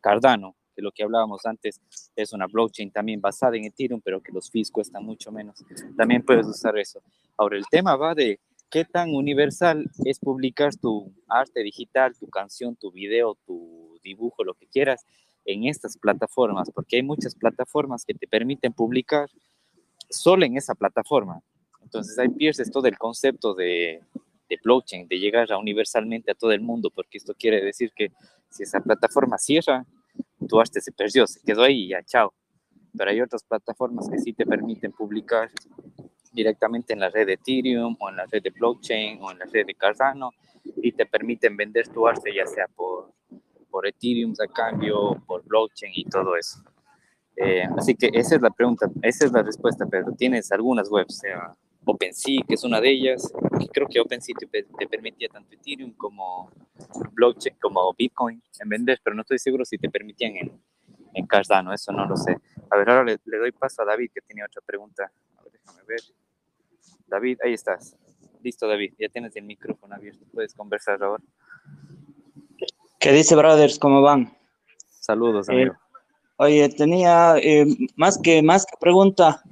Cardano, 0.00 0.54
que 0.72 0.82
lo 0.82 0.92
que 0.92 1.02
hablábamos 1.02 1.44
antes 1.46 1.80
es 2.14 2.32
una 2.32 2.46
blockchain 2.46 2.92
también 2.92 3.20
basada 3.20 3.56
en 3.56 3.64
Ethereum, 3.64 4.00
pero 4.04 4.22
que 4.22 4.30
los 4.30 4.52
fees 4.52 4.70
cuestan 4.70 5.04
mucho 5.04 5.32
menos. 5.32 5.64
También 5.96 6.22
puedes 6.22 6.46
usar 6.46 6.78
eso. 6.78 7.02
Ahora, 7.36 7.56
el 7.56 7.64
tema 7.68 7.96
va 7.96 8.14
de 8.14 8.38
qué 8.70 8.84
tan 8.84 9.12
universal 9.12 9.90
es 10.04 10.20
publicar 10.20 10.76
tu 10.76 11.12
arte 11.26 11.60
digital, 11.64 12.16
tu 12.16 12.28
canción, 12.28 12.76
tu 12.76 12.92
video, 12.92 13.36
tu 13.44 13.98
dibujo, 14.04 14.44
lo 14.44 14.54
que 14.54 14.68
quieras, 14.68 15.04
en 15.44 15.64
estas 15.64 15.98
plataformas, 15.98 16.70
porque 16.72 16.98
hay 16.98 17.02
muchas 17.02 17.34
plataformas 17.34 18.04
que 18.04 18.14
te 18.14 18.28
permiten 18.28 18.72
publicar 18.72 19.28
solo 20.08 20.44
en 20.46 20.56
esa 20.56 20.76
plataforma. 20.76 21.42
Entonces 21.82 22.18
ahí 22.18 22.28
pierdes 22.28 22.70
todo 22.70 22.86
el 22.86 22.98
concepto 22.98 23.54
de 23.54 24.02
de 24.50 24.58
blockchain, 24.62 25.06
de 25.08 25.18
llegar 25.18 25.50
a 25.52 25.58
universalmente 25.58 26.32
a 26.32 26.34
todo 26.34 26.50
el 26.50 26.60
mundo, 26.60 26.90
porque 26.90 27.18
esto 27.18 27.34
quiere 27.38 27.64
decir 27.64 27.92
que 27.94 28.10
si 28.50 28.64
esa 28.64 28.80
plataforma 28.80 29.38
cierra, 29.38 29.86
tu 30.46 30.60
arte 30.60 30.80
se 30.80 30.90
perdió, 30.90 31.26
se 31.26 31.40
quedó 31.40 31.62
ahí 31.62 31.84
y 31.84 31.88
ya, 31.90 32.02
chao. 32.02 32.34
Pero 32.96 33.10
hay 33.10 33.20
otras 33.20 33.44
plataformas 33.44 34.08
que 34.10 34.18
sí 34.18 34.32
te 34.32 34.44
permiten 34.44 34.90
publicar 34.90 35.48
directamente 36.32 36.92
en 36.92 37.00
la 37.00 37.08
red 37.08 37.26
de 37.26 37.34
Ethereum 37.34 37.96
o 38.00 38.10
en 38.10 38.16
la 38.16 38.26
red 38.26 38.42
de 38.42 38.50
blockchain 38.50 39.22
o 39.22 39.30
en 39.30 39.38
la 39.38 39.44
red 39.46 39.64
de 39.64 39.74
Cardano 39.74 40.32
y 40.76 40.92
te 40.92 41.06
permiten 41.06 41.56
vender 41.56 41.88
tu 41.88 42.06
arte 42.06 42.34
ya 42.34 42.46
sea 42.46 42.66
por, 42.66 43.12
por 43.70 43.86
Ethereum 43.86 44.34
a 44.40 44.52
cambio, 44.52 45.22
por 45.26 45.44
blockchain 45.44 45.92
y 45.94 46.04
todo 46.04 46.36
eso. 46.36 46.58
Eh, 47.36 47.62
así 47.78 47.94
que 47.94 48.10
esa 48.12 48.34
es 48.34 48.42
la 48.42 48.50
pregunta, 48.50 48.90
esa 49.02 49.26
es 49.26 49.32
la 49.32 49.42
respuesta, 49.42 49.86
Pedro. 49.86 50.12
¿Tienes 50.16 50.50
algunas 50.50 50.90
webs, 50.90 51.18
sea 51.18 51.54
OpenSea, 51.84 52.42
que 52.46 52.54
es 52.54 52.64
una 52.64 52.80
de 52.80 52.90
ellas. 52.90 53.32
Creo 53.72 53.86
que 53.86 54.00
OpenSea 54.00 54.34
te, 54.38 54.46
te, 54.46 54.86
permitía 54.86 55.28
tanto 55.28 55.54
Ethereum 55.54 55.92
como 55.92 56.50
blockchain, 57.12 57.56
como 57.60 57.92
Bitcoin 57.94 58.42
en 58.60 58.68
vender, 58.68 59.00
pero 59.02 59.14
no 59.14 59.22
estoy 59.22 59.38
seguro 59.38 59.64
si 59.64 59.78
te 59.78 59.88
permitían 59.88 60.36
en, 60.36 60.60
en 61.14 61.26
Cardano, 61.26 61.72
eso 61.72 61.92
no 61.92 62.06
lo 62.06 62.16
sé. 62.16 62.36
A 62.70 62.76
ver, 62.76 62.90
ahora 62.90 63.04
le, 63.04 63.38
doy 63.38 63.52
paso 63.52 63.82
a 63.82 63.84
David, 63.84 64.10
que 64.14 64.20
tiene 64.20 64.44
otra 64.44 64.62
pregunta. 64.64 65.10
A 65.38 65.42
ver, 65.42 65.52
déjame 65.52 65.82
ver. 65.86 66.00
David, 67.06 67.38
ahí 67.44 67.54
estás. 67.54 67.96
Listo, 68.42 68.66
David, 68.66 68.94
ya 68.98 69.08
tienes 69.08 69.34
el 69.36 69.44
micrófono 69.44 69.94
abierto, 69.94 70.24
puedes 70.32 70.54
conversar 70.54 71.02
ahora. 71.02 71.22
¿Qué 72.98 73.12
dice, 73.12 73.34
brothers? 73.34 73.78
¿Cómo 73.78 74.02
van? 74.02 74.32
Saludos, 74.88 75.48
eh, 75.48 75.52
amigo. 75.52 75.74
oye, 76.36 76.68
tenía 76.68 77.36
eh, 77.38 77.66
más, 77.96 78.18
que, 78.18 78.42
más 78.42 78.64
que 78.64 78.76
pregunta, 78.78 79.42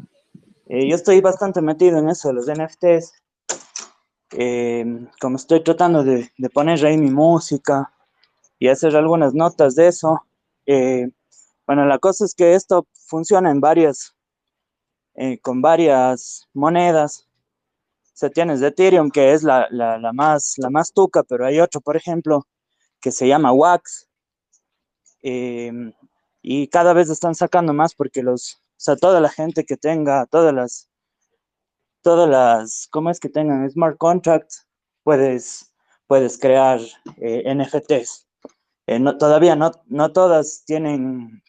eh, 0.69 0.87
yo 0.89 0.97
estoy 0.97 1.21
bastante 1.23 1.63
metido 1.63 1.99
en 1.99 2.11
eso 2.11 2.33
los 2.33 2.47
NFTs. 2.47 3.13
Eh, 4.33 4.85
como 5.21 5.37
estoy 5.37 5.65
tratando 5.65 6.05
de, 6.05 6.31
de, 6.37 6.51
poner 6.51 6.85
ahí 6.85 6.99
mi 6.99 7.11
música 7.11 7.91
y 8.59 8.69
hacer 8.69 8.95
algunas 8.95 9.33
notas 9.33 9.75
de 9.75 9.89
eso. 9.89 10.23
Eh, 10.67 11.09
bueno, 11.67 11.87
la 11.87 11.99
cosa 11.99 12.27
es 12.27 12.35
que 12.35 12.55
esto 12.55 12.87
funciona 13.07 13.51
en 13.51 13.61
varias, 13.61 14.15
con 15.43 15.63
varias 15.63 16.49
monedas. 16.53 17.27
sea, 18.13 18.31
tienes 18.31 18.61
Ethereum, 18.63 19.11
que 19.11 19.33
es 19.33 19.43
la, 19.43 19.67
la, 19.71 20.13
más, 20.13 20.55
la 20.59 20.71
más 20.71 20.93
tuca, 20.93 21.23
pero 21.23 21.47
hay 21.47 21.61
otro, 21.61 21.81
por 21.81 21.97
ejemplo, 21.97 22.47
que 23.01 23.11
se 23.13 23.27
llama 23.27 23.53
Wax. 23.53 24.09
Em, 25.23 25.93
y 26.43 26.69
cada 26.69 26.93
vez 26.93 27.11
están 27.11 27.35
sacando 27.35 27.73
más 27.73 27.95
porque 27.95 28.23
los, 28.23 28.63
o 28.79 28.81
sea, 28.81 28.95
toda 28.95 29.21
la 29.21 29.29
gente 29.29 29.65
que 29.65 29.77
tenga, 29.77 30.27
todas 30.27 30.55
las, 30.55 30.89
todas 32.01 32.29
las, 32.31 32.87
¿cómo 32.93 33.11
es 33.11 33.19
que 33.19 33.29
tengan 33.29 33.69
smart 33.69 33.99
contracts? 33.99 34.69
Puedes, 35.03 35.75
puedes 36.07 36.39
crear 36.39 36.79
eh, 37.17 37.43
NFTs. 37.53 38.29
Eh, 38.87 39.01
no, 39.01 39.19
todavía 39.19 39.57
no, 39.57 39.73
no 39.87 40.13
todas 40.13 40.63
tienen 40.65 41.43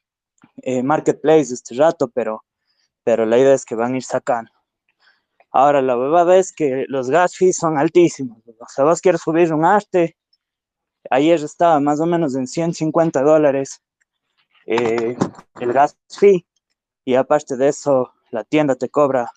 eh, 0.63 0.81
marketplace 0.81 1.53
este 1.53 1.75
rato, 1.75 2.07
pero, 2.09 2.43
pero 3.03 3.27
la 3.27 3.37
idea 3.37 3.53
es 3.53 3.63
que 3.63 3.75
van 3.75 3.93
a 3.93 3.97
ir 3.97 4.03
sacando. 4.03 4.51
Ahora, 5.51 5.83
la 5.83 5.95
verdad 5.95 6.35
es 6.35 6.51
que 6.51 6.85
los 6.87 7.11
gas 7.11 7.35
fees 7.35 7.57
son 7.57 7.77
altísimos. 7.77 8.39
O 8.59 8.67
sea, 8.67 8.85
vos 8.85 9.01
quieres 9.01 9.21
subir 9.21 9.53
un 9.53 9.65
arte, 9.65 10.17
ayer 11.11 11.43
estaba 11.43 11.79
más 11.79 11.99
o 11.99 12.07
menos 12.07 12.35
en 12.35 12.47
150 12.47 13.21
dólares 13.21 13.83
eh, 14.65 15.15
el 15.59 15.73
gas 15.73 15.95
fee, 16.09 16.45
y 17.09 17.15
aparte 17.15 17.57
de 17.57 17.69
eso, 17.69 18.13
la 18.29 18.43
tienda 18.43 18.75
te 18.75 18.87
cobra 18.87 19.31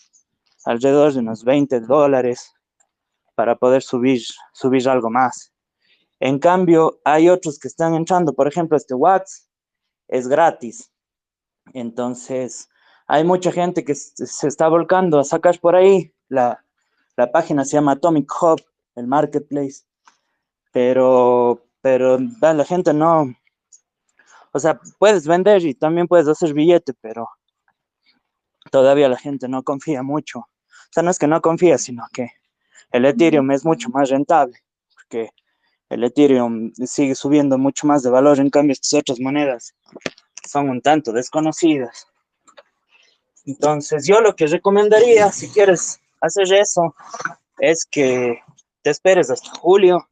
alrededor 0.67 1.15
de 1.15 1.21
unos 1.21 1.43
20 1.43 1.81
dólares 1.81 2.53
para 3.35 3.57
poder 3.57 3.81
subir, 3.81 4.21
subir 4.53 4.87
algo 4.91 5.09
más. 5.09 5.55
En 6.21 6.39
cambio, 6.39 7.01
hay 7.03 7.31
otros 7.31 7.59
que 7.59 7.69
están 7.69 7.95
entrando, 7.95 8.35
por 8.35 8.47
ejemplo, 8.47 8.77
este 8.77 8.93
Wax 8.93 9.49
es 10.07 10.29
gratis. 10.29 10.93
Entonces, 11.73 12.69
hay 13.07 13.25
mucha 13.25 13.51
gente 13.51 13.87
que 13.87 13.95
se 13.95 14.49
está 14.49 14.69
volcando 14.69 15.19
a 15.19 15.25
sacar 15.25 15.59
por 15.59 15.75
ahí. 15.75 16.13
La, 16.29 16.63
la 17.17 17.33
página 17.33 17.65
se 17.65 17.79
llama 17.79 17.93
Atomic 17.93 18.31
Hub, 18.43 18.61
el 18.97 19.07
marketplace. 19.07 19.87
Pero, 20.73 21.65
pero 21.81 22.19
la 22.19 22.65
gente 22.67 22.93
no. 22.93 23.35
O 24.53 24.59
sea, 24.59 24.79
puedes 24.99 25.27
vender 25.27 25.65
y 25.65 25.73
también 25.73 26.07
puedes 26.07 26.29
hacer 26.29 26.53
billete, 26.53 26.93
pero 27.01 27.31
todavía 28.73 29.09
la 29.09 29.19
gente 29.19 29.49
no 29.49 29.63
confía 29.63 30.03
mucho. 30.03 30.39
O 30.41 30.93
sea, 30.93 31.03
no 31.03 31.11
es 31.11 31.19
que 31.19 31.29
no 31.29 31.41
confía, 31.43 31.77
sino 31.77 32.05
que 32.13 32.31
el 32.91 33.05
Ethereum 33.05 33.51
es 33.51 33.65
mucho 33.65 33.91
más 33.91 34.09
rentable, 34.09 34.59
porque 34.95 35.31
el 35.91 36.03
Ethereum 36.05 36.73
sigue 36.75 37.15
subiendo 37.15 37.59
mucho 37.59 37.87
más 37.87 38.03
de 38.03 38.11
valor, 38.11 38.41
en 38.41 38.51
cambio 38.51 38.73
estas 38.73 38.95
otras 38.95 39.21
monedas 39.21 39.75
son 40.49 40.71
un 40.71 40.81
tanto 40.81 41.13
desconocidas. 41.13 42.07
Entonces, 43.45 44.07
yo 44.07 44.21
lo 44.21 44.35
que 44.35 44.47
recomendaría, 44.47 45.31
si 45.31 45.49
quieres 45.51 46.01
hacer 46.21 46.53
eso, 46.55 46.95
es 47.59 47.85
que 47.85 48.41
te 48.83 48.91
esperes 48.91 49.31
hasta 49.31 49.51
julio. 49.51 50.09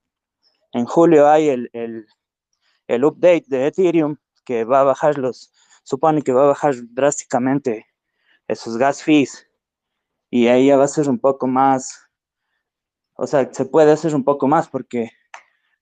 En 0.72 0.84
julio 0.84 1.28
hay 1.28 1.48
el, 1.48 1.70
el, 1.72 3.04
update 3.04 3.44
de 3.46 3.66
Ethereum 3.68 4.16
que 4.44 4.64
va 4.64 4.80
a 4.80 4.84
bajar 4.84 5.16
los, 5.18 5.50
supone 5.82 6.22
que 6.22 6.32
va 6.32 6.44
a 6.44 6.48
bajar 6.48 6.74
drásticamente 6.90 7.86
esos 8.51 8.77
gas 8.77 9.02
fees. 9.02 9.47
Y 10.31 10.48
ahí 10.48 10.66
ya 10.66 10.77
va 10.77 10.85
a 10.85 10.89
ser 10.89 11.09
un 11.09 11.18
poco 11.18 11.47
más, 11.47 11.98
o 13.14 13.27
sea, 13.27 13.52
se 13.52 13.64
puede 13.64 13.93
hacer 13.93 14.14
un 14.14 14.24
poco 14.24 14.47
más 14.47 14.68
porque 14.68 15.10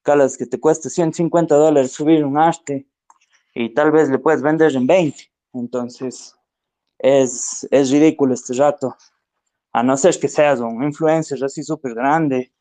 cada 0.03 0.25
vez 0.25 0.39
que 0.39 0.47
te 0.47 0.59
cuesta 0.59 0.89
150 0.89 1.55
dólares 1.55 1.93
subir 1.93 2.25
un 2.25 2.39
arte 2.39 2.89
y 3.55 3.75
tal 3.75 3.91
vez 3.91 4.09
le 4.09 4.19
puedes 4.19 4.43
vender 4.43 4.75
en 4.75 4.87
20. 4.87 5.31
Entonces, 5.53 6.35
es, 6.99 7.67
es 7.71 7.91
ridículo 7.91 8.35
este 8.35 8.55
rato. 8.55 8.97
A 9.73 9.83
no 9.83 9.97
ser 9.97 10.19
que 10.19 10.29
seas 10.29 10.61
un 10.61 10.83
influencer 10.83 11.43
así 11.45 11.63
súper 11.63 11.95
grande 11.95 12.53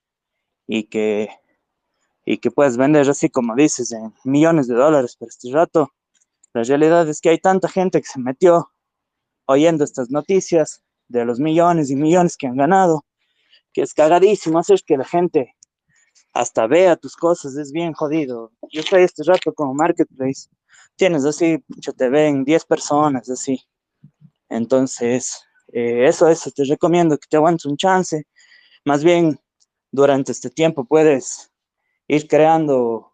y 0.68 0.84
que, 0.84 1.30
y 2.26 2.38
que 2.38 2.52
puedes 2.52 2.76
vender 2.76 3.10
así 3.10 3.30
como 3.30 3.56
dices 3.56 3.92
en 3.94 4.14
millones 4.26 4.68
de 4.68 4.76
dólares 4.76 5.16
por 5.16 5.30
este 5.30 5.50
rato. 5.52 5.94
La 6.54 6.64
realidad 6.64 7.08
es 7.08 7.22
que 7.22 7.30
hay 7.30 7.40
tanta 7.40 7.70
gente 7.70 8.02
que 8.02 8.08
se 8.08 8.20
metió 8.20 8.72
oyendo 9.48 9.84
estas 9.84 10.10
noticias 10.11 10.84
de 11.07 11.26
los 11.26 11.40
millones 11.40 11.90
y 11.90 11.95
millones 11.95 12.38
que 12.38 12.48
han 12.48 12.57
ganado, 12.57 13.06
que 13.74 13.82
es 13.82 13.94
cagadísimo 13.94 14.60
hacer 14.60 14.82
que 14.86 14.98
la 14.98 15.06
gente 15.06 15.56
hasta 16.34 16.68
vea 16.68 16.95
tus 16.95 17.15
cosas, 17.15 17.56
es 17.57 17.72
bien 17.72 17.94
jodido. 17.94 18.52
Yo 18.72 18.82
estoy 18.82 19.03
este 19.03 19.24
rato 19.24 19.53
como 19.53 19.74
marketplace, 19.74 20.49
tienes 20.95 21.26
así, 21.26 21.64
yo 21.68 21.94
te 21.94 22.10
ven 22.10 22.44
10 22.44 22.65
personas 22.65 23.30
así, 23.30 23.60
entonces, 24.49 25.44
eh, 25.74 26.07
eso, 26.07 26.28
eso, 26.30 26.52
te 26.52 26.64
recomiendo 26.64 27.18
que 27.18 27.28
te 27.30 27.38
aguantes 27.38 27.65
un 27.65 27.78
chance. 27.78 28.26
Más 28.86 29.03
bien, 29.03 29.40
durante 29.91 30.32
este 30.32 30.49
tiempo 30.49 30.86
puedes 30.86 31.52
ir 32.07 32.28
creando 32.28 33.14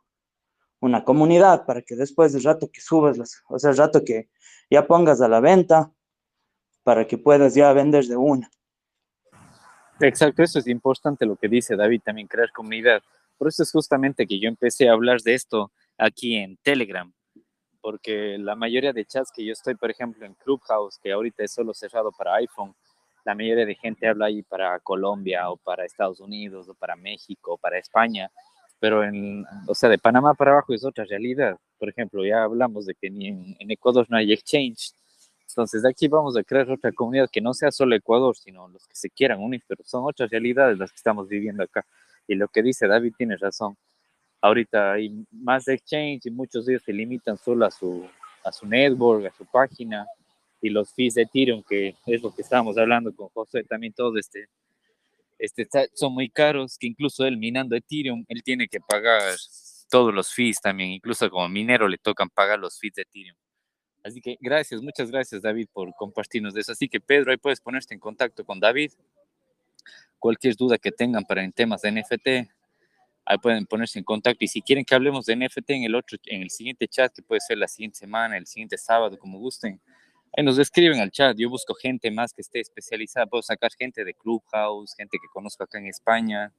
una 0.80 1.04
comunidad 1.04 1.66
para 1.66 1.82
que 1.82 1.96
después 1.96 2.34
del 2.34 2.44
rato 2.44 2.70
que 2.72 2.82
subas, 2.82 3.18
las, 3.18 3.42
o 3.50 3.58
sea, 3.58 3.72
el 3.72 3.78
rato 3.78 4.04
que 4.04 4.30
ya 4.70 4.86
pongas 4.86 5.22
a 5.22 5.28
la 5.28 5.40
venta, 5.40 5.92
para 6.84 7.08
que 7.08 7.18
puedas 7.18 7.56
ya 7.56 7.72
vender 7.74 8.06
de 8.06 8.18
una. 8.18 8.50
Exacto, 10.00 10.44
eso 10.44 10.60
es 10.60 10.68
importante 10.68 11.26
lo 11.26 11.36
que 11.36 11.48
dice 11.48 11.76
David, 11.76 12.02
también 12.04 12.28
crear 12.28 12.52
comunidad. 12.52 13.02
Por 13.38 13.48
eso 13.48 13.64
es 13.64 13.72
justamente 13.72 14.28
que 14.28 14.40
yo 14.40 14.50
empecé 14.50 14.90
a 14.90 14.94
hablar 14.94 15.22
de 15.22 15.34
esto 15.34 15.72
aquí 15.98 16.36
en 16.36 16.58
Telegram, 16.58 17.12
porque 17.82 18.38
la 18.38 18.56
mayoría 18.56 18.94
de 18.94 19.06
chats 19.06 19.32
que 19.32 19.46
yo 19.46 19.54
estoy, 19.54 19.76
por 19.76 19.92
ejemplo, 19.92 20.26
en 20.26 20.34
Clubhouse, 20.36 20.98
que 21.02 21.12
ahorita 21.12 21.44
es 21.44 21.54
solo 21.54 21.74
cerrado 21.74 22.12
para 22.12 22.36
iPhone, 22.36 22.76
la 23.26 23.36
mayoría 23.36 23.66
de 23.66 23.76
gente 23.76 24.08
habla 24.08 24.26
ahí 24.26 24.44
para 24.44 24.80
Colombia 24.80 25.50
o 25.50 25.58
para 25.58 25.86
Estados 25.86 26.20
Unidos 26.20 26.68
o 26.68 26.74
para 26.74 26.96
México 26.96 27.54
o 27.54 27.58
para 27.58 27.78
España, 27.78 28.30
pero 28.80 29.04
en, 29.04 29.46
o 29.68 29.74
sea, 29.74 29.90
de 29.90 29.98
Panamá 29.98 30.34
para 30.34 30.52
abajo 30.52 30.74
es 30.74 30.84
otra 30.84 31.06
realidad. 31.06 31.58
Por 31.80 31.90
ejemplo, 31.90 32.26
ya 32.26 32.44
hablamos 32.44 32.86
de 32.86 32.96
que 32.96 33.10
ni 33.10 33.28
en, 33.28 33.56
en 33.60 33.72
Ecuador 33.72 34.06
no 34.10 34.18
hay 34.18 34.34
exchange, 34.34 34.92
entonces 35.54 35.84
de 35.84 35.90
aquí 35.90 36.08
vamos 36.08 36.36
a 36.38 36.44
crear 36.44 36.70
otra 36.70 36.92
comunidad 36.92 37.30
que 37.32 37.42
no 37.42 37.54
sea 37.54 37.72
solo 37.72 37.96
Ecuador, 37.96 38.36
sino 38.36 38.68
los 38.68 38.88
que 38.88 38.96
se 38.96 39.10
quieran 39.10 39.40
unir, 39.40 39.64
pero 39.68 39.84
son 39.84 40.04
otras 40.06 40.30
realidades 40.30 40.78
las 40.78 40.92
que 40.92 40.98
estamos 40.98 41.28
viviendo 41.28 41.64
acá. 41.64 41.86
Y 42.28 42.36
lo 42.36 42.48
que 42.48 42.62
dice 42.62 42.88
David 42.88 43.14
tiene 43.18 43.38
razón 43.38 43.78
ahorita 44.44 44.92
hay 44.92 45.26
más 45.32 45.68
exchange 45.70 46.26
y 46.26 46.30
muchos 46.30 46.66
de 46.66 46.74
ellos 46.74 46.84
se 46.84 46.92
limitan 46.92 47.38
solo 47.38 47.66
a 47.66 47.72
su, 47.72 48.06
a 48.44 48.52
su 48.52 48.68
network, 48.68 49.26
a 49.26 49.32
su 49.38 49.46
página 49.46 50.06
y 50.62 50.70
los 50.70 50.94
fees 50.94 51.14
de 51.14 51.22
Ethereum, 51.22 51.64
que 51.64 51.96
es 52.06 52.22
lo 52.22 52.36
que 52.36 52.42
estábamos 52.42 52.78
hablando 52.78 53.16
con 53.16 53.30
José, 53.30 53.64
también 53.64 53.94
todo 53.94 54.18
este, 54.18 54.50
este 55.40 55.66
son 55.94 56.14
muy 56.14 56.30
caros, 56.30 56.78
que 56.78 56.88
incluso 56.88 57.26
él 57.26 57.38
minando 57.38 57.74
Ethereum, 57.74 58.26
él 58.28 58.44
tiene 58.44 58.68
que 58.68 58.82
pagar 58.82 59.34
todos 59.90 60.14
los 60.14 60.34
fees 60.34 60.60
también, 60.62 60.92
incluso 60.92 61.30
como 61.30 61.48
minero 61.48 61.88
le 61.88 61.98
tocan 61.98 62.30
pagar 62.30 62.60
los 62.60 62.78
fees 62.78 62.96
de 62.96 63.04
Ethereum. 63.04 63.38
Así 64.04 64.20
que 64.20 64.38
gracias, 64.42 64.82
muchas 64.82 65.10
gracias 65.10 65.42
David 65.42 65.68
por 65.72 65.94
compartirnos 65.96 66.54
de 66.54 66.62
eso. 66.62 66.74
Así 66.74 66.90
que 66.90 67.00
Pedro, 67.00 67.32
ahí 67.32 67.38
puedes 67.38 67.62
ponerte 67.62 67.94
en 67.94 68.00
contacto 68.00 68.44
con 68.44 68.60
David. 68.60 68.92
Cualquier 70.20 70.56
duda 70.56 70.78
que 70.78 70.92
tengan 70.92 71.24
para 71.24 71.44
en 71.44 71.54
temas 71.54 71.82
de 71.82 71.92
NFT, 71.92 72.28
ahí 73.26 73.38
pueden 73.42 73.66
ponerse 73.66 74.00
en 74.00 74.06
contacto. 74.06 74.44
Y 74.44 74.48
si 74.50 74.62
quieren 74.62 74.84
que 74.84 74.94
hablemos 74.94 75.26
de 75.26 75.38
NFT 75.38 75.70
en 75.70 75.84
el 75.84 75.96
otro, 75.96 76.18
en 76.26 76.42
el 76.42 76.50
siguiente 76.50 76.88
chat, 76.88 77.14
que 77.14 77.22
puede 77.22 77.40
ser 77.40 77.58
la 77.58 77.68
siguiente 77.68 77.98
semana, 77.98 78.38
el 78.38 78.46
siguiente 78.46 78.78
sábado, 78.78 79.18
como 79.18 79.40
gusten, 79.40 79.80
ahí 80.36 80.44
nos 80.44 80.58
escriben 80.60 81.00
al 81.00 81.12
chat. 81.12 81.38
Yo 81.38 81.50
busco 81.50 81.74
gente 81.74 82.12
más 82.12 82.34
que 82.34 82.42
esté 82.42 82.60
especializada. 82.60 83.26
Puedo 83.26 83.42
sacar 83.42 83.72
gente 83.78 84.04
de 84.04 84.14
Clubhouse, 84.14 84.96
gente 84.96 85.18
que 85.22 85.28
conozco 85.32 85.64
acá 85.64 85.78
en 85.78 85.88
España, 85.88 86.54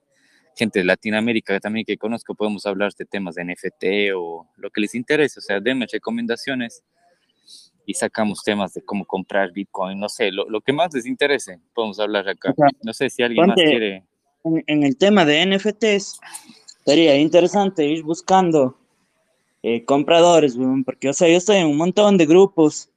gente 0.56 0.78
de 0.78 0.86
Latinoamérica 0.86 1.60
también 1.60 1.84
que 1.84 1.98
conozco. 1.98 2.34
Podemos 2.34 2.64
hablar 2.64 2.92
de 2.94 3.04
temas 3.04 3.34
de 3.34 3.44
NFT 3.44 4.14
o 4.16 4.48
lo 4.56 4.70
que 4.70 4.80
les 4.80 4.94
interese. 4.94 5.40
O 5.40 5.42
sea, 5.42 5.60
denme 5.60 5.86
recomendaciones 5.90 6.82
y 7.86 7.94
sacamos 7.94 8.42
temas 8.42 8.74
de 8.74 8.82
cómo 8.82 9.04
comprar 9.04 9.52
Bitcoin. 9.52 9.98
No 9.98 10.08
sé, 10.08 10.30
lo, 10.30 10.60
que 10.60 10.72
más 10.72 10.92
les 10.94 11.06
interese, 11.06 11.60
podemos 11.74 12.00
hablar 12.00 12.28
acá. 12.28 12.54
No 12.82 12.92
sé 12.92 13.10
si 13.10 13.22
alguien 13.22 13.46
más 13.46 13.56
quiere 13.56 14.04
en, 14.44 14.82
el 14.82 14.96
tema 14.96 15.24
de 15.24 15.44
NFTs, 15.46 16.20
sería 16.84 17.16
interesante 17.16 17.86
ir 17.86 18.02
buscando 18.02 18.78
eh, 19.62 19.84
compradores, 19.84 20.56
porque, 20.84 21.08
o 21.08 21.12
sea, 21.12 21.28
yo 21.28 21.36
estoy 21.36 21.56
en 21.56 21.66
un 21.66 21.76
montón 21.76 22.18
de 22.18 22.26
grupos 22.26 22.90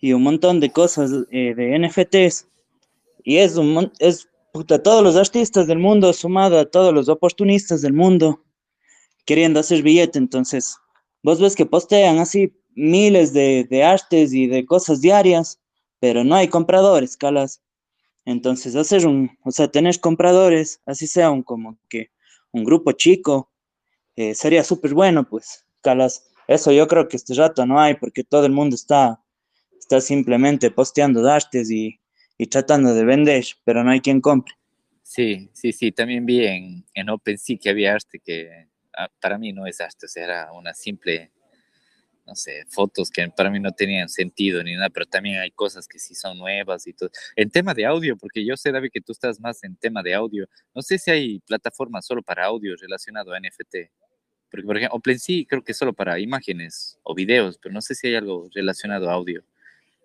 y 0.00 0.12
un 0.12 0.22
montón 0.22 0.60
de 0.60 0.70
cosas 0.70 1.10
eh, 1.30 1.54
de 1.54 1.78
NFTs, 1.78 2.48
y 3.24 3.36
es, 3.38 3.56
un, 3.56 3.92
es 3.98 4.28
puta, 4.52 4.82
todos 4.82 5.02
los 5.02 5.16
artistas 5.16 5.66
del 5.66 5.78
mundo 5.78 6.12
sumado 6.12 6.58
a 6.58 6.64
todos 6.64 6.94
los 6.94 7.08
oportunistas 7.08 7.82
del 7.82 7.92
mundo 7.92 8.42
queriendo 9.24 9.60
hacer 9.60 9.82
billete, 9.82 10.18
entonces, 10.18 10.78
vos 11.22 11.40
ves 11.40 11.56
que 11.56 11.66
postean 11.66 12.18
así 12.18 12.52
miles 12.76 13.32
de, 13.32 13.66
de 13.68 13.82
artes 13.82 14.32
y 14.32 14.46
de 14.46 14.64
cosas 14.64 15.00
diarias, 15.00 15.60
pero 15.98 16.22
no 16.22 16.36
hay 16.36 16.48
compradores, 16.48 17.16
calas. 17.16 17.62
Entonces, 18.24 18.76
hacer 18.76 19.06
un, 19.06 19.36
o 19.44 19.50
sea, 19.50 19.68
tener 19.68 19.98
compradores, 20.00 20.80
así 20.86 21.06
sea 21.06 21.30
un 21.30 21.42
como 21.42 21.78
que 21.88 22.10
un 22.52 22.64
grupo 22.64 22.92
chico, 22.92 23.50
eh, 24.16 24.34
sería 24.34 24.64
súper 24.64 24.94
bueno, 24.94 25.28
pues, 25.28 25.66
Calas. 25.82 26.26
Eso 26.48 26.72
yo 26.72 26.88
creo 26.88 27.06
que 27.06 27.16
este 27.16 27.34
rato 27.34 27.66
no 27.66 27.78
hay, 27.78 27.94
porque 27.94 28.24
todo 28.24 28.46
el 28.46 28.52
mundo 28.52 28.74
está, 28.74 29.22
está 29.78 30.00
simplemente 30.00 30.70
posteando 30.70 31.28
artes 31.28 31.70
y, 31.70 32.00
y 32.38 32.46
tratando 32.46 32.94
de 32.94 33.04
vender, 33.04 33.44
pero 33.64 33.84
no 33.84 33.90
hay 33.90 34.00
quien 34.00 34.20
compre. 34.20 34.54
Sí, 35.02 35.50
sí, 35.52 35.72
sí, 35.72 35.92
también 35.92 36.24
vi 36.24 36.46
en, 36.46 36.84
en 36.94 37.10
OpenSea 37.10 37.58
que 37.60 37.70
había 37.70 37.94
arte 37.94 38.18
que 38.18 38.68
ah, 38.96 39.08
para 39.20 39.38
mí 39.38 39.52
no 39.52 39.66
es 39.66 39.80
arte, 39.80 40.06
o 40.06 40.08
sea, 40.08 40.24
era 40.24 40.52
una 40.52 40.72
simple, 40.72 41.30
no 42.26 42.34
sé, 42.34 42.64
fotos 42.68 43.10
que 43.10 43.28
para 43.28 43.50
mí 43.50 43.60
no 43.60 43.72
tenían 43.72 44.08
sentido 44.08 44.62
ni 44.62 44.74
nada, 44.74 44.90
pero 44.90 45.06
también 45.06 45.38
hay 45.38 45.50
cosas 45.50 45.86
que 45.86 45.98
sí 45.98 46.14
son 46.14 46.38
nuevas 46.38 46.86
y 46.86 46.92
todo. 46.92 47.10
En 47.36 47.50
tema 47.50 47.72
de 47.72 47.86
audio, 47.86 48.16
porque 48.16 48.44
yo 48.44 48.56
sé, 48.56 48.72
David, 48.72 48.90
que 48.92 49.00
tú 49.00 49.12
estás 49.12 49.40
más 49.40 49.62
en 49.64 49.76
tema 49.76 50.02
de 50.02 50.14
audio, 50.14 50.46
no 50.74 50.82
sé 50.82 50.98
si 50.98 51.10
hay 51.10 51.38
plataformas 51.40 52.04
solo 52.06 52.22
para 52.22 52.46
audio 52.46 52.74
relacionado 52.76 53.32
a 53.32 53.38
NFT. 53.38 53.90
Porque, 54.50 54.66
por 54.66 54.76
ejemplo, 54.76 54.96
OpenSea 54.96 55.44
creo 55.48 55.62
que 55.62 55.72
es 55.72 55.78
solo 55.78 55.92
para 55.92 56.18
imágenes 56.18 56.98
o 57.02 57.14
videos, 57.14 57.58
pero 57.58 57.72
no 57.72 57.80
sé 57.80 57.94
si 57.94 58.08
hay 58.08 58.16
algo 58.16 58.48
relacionado 58.54 59.10
a 59.10 59.14
audio. 59.14 59.44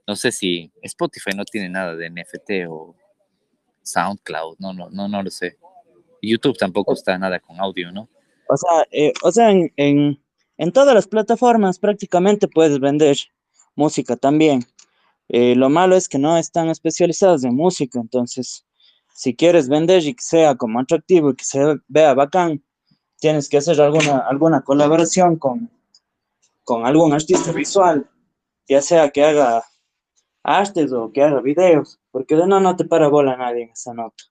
No 0.07 0.15
sé 0.15 0.31
si 0.31 0.71
Spotify 0.81 1.31
no 1.35 1.45
tiene 1.45 1.69
nada 1.69 1.95
de 1.95 2.09
NFT 2.09 2.67
o 2.67 2.95
SoundCloud, 3.83 4.57
no, 4.59 4.73
no, 4.73 4.89
no, 4.89 5.07
no 5.07 5.23
lo 5.23 5.29
sé. 5.29 5.57
YouTube 6.21 6.57
tampoco 6.57 6.93
está 6.93 7.17
nada 7.17 7.39
con 7.39 7.59
audio, 7.59 7.91
¿no? 7.91 8.09
O 8.47 8.57
sea, 8.57 8.85
eh, 8.91 9.13
o 9.23 9.31
sea 9.31 9.49
en, 9.49 9.71
en, 9.77 10.20
en, 10.61 10.71
todas 10.71 10.93
las 10.93 11.07
plataformas 11.07 11.79
prácticamente 11.79 12.47
puedes 12.47 12.79
vender 12.79 13.17
música 13.75 14.15
también. 14.15 14.63
Eh, 15.29 15.55
lo 15.55 15.69
malo 15.69 15.95
es 15.95 16.07
que 16.07 16.17
no 16.17 16.37
están 16.37 16.69
especializados 16.69 17.43
en 17.43 17.55
música, 17.55 17.99
entonces, 17.99 18.65
si 19.13 19.35
quieres 19.35 19.69
vender 19.69 20.03
y 20.05 20.13
que 20.13 20.23
sea 20.23 20.55
como 20.55 20.79
atractivo 20.79 21.31
y 21.31 21.35
que 21.35 21.45
se 21.45 21.79
vea 21.87 22.13
bacán, 22.13 22.63
tienes 23.19 23.47
que 23.47 23.57
hacer 23.57 23.79
alguna, 23.79 24.19
alguna 24.19 24.61
colaboración 24.61 25.37
con, 25.37 25.69
con 26.63 26.85
algún 26.85 27.13
artista 27.13 27.51
visual, 27.51 28.09
ya 28.67 28.81
sea 28.81 29.09
que 29.09 29.23
haga 29.23 29.63
artes 30.43 30.91
o 30.91 31.11
que 31.11 31.23
haga 31.23 31.39
videos, 31.39 31.99
porque 32.11 32.35
de 32.35 32.47
no, 32.47 32.59
no 32.59 32.75
te 32.75 32.85
para 32.85 33.07
bola 33.07 33.37
nadie 33.37 33.63
en 33.63 33.69
esa 33.69 33.93
nota. 33.93 34.23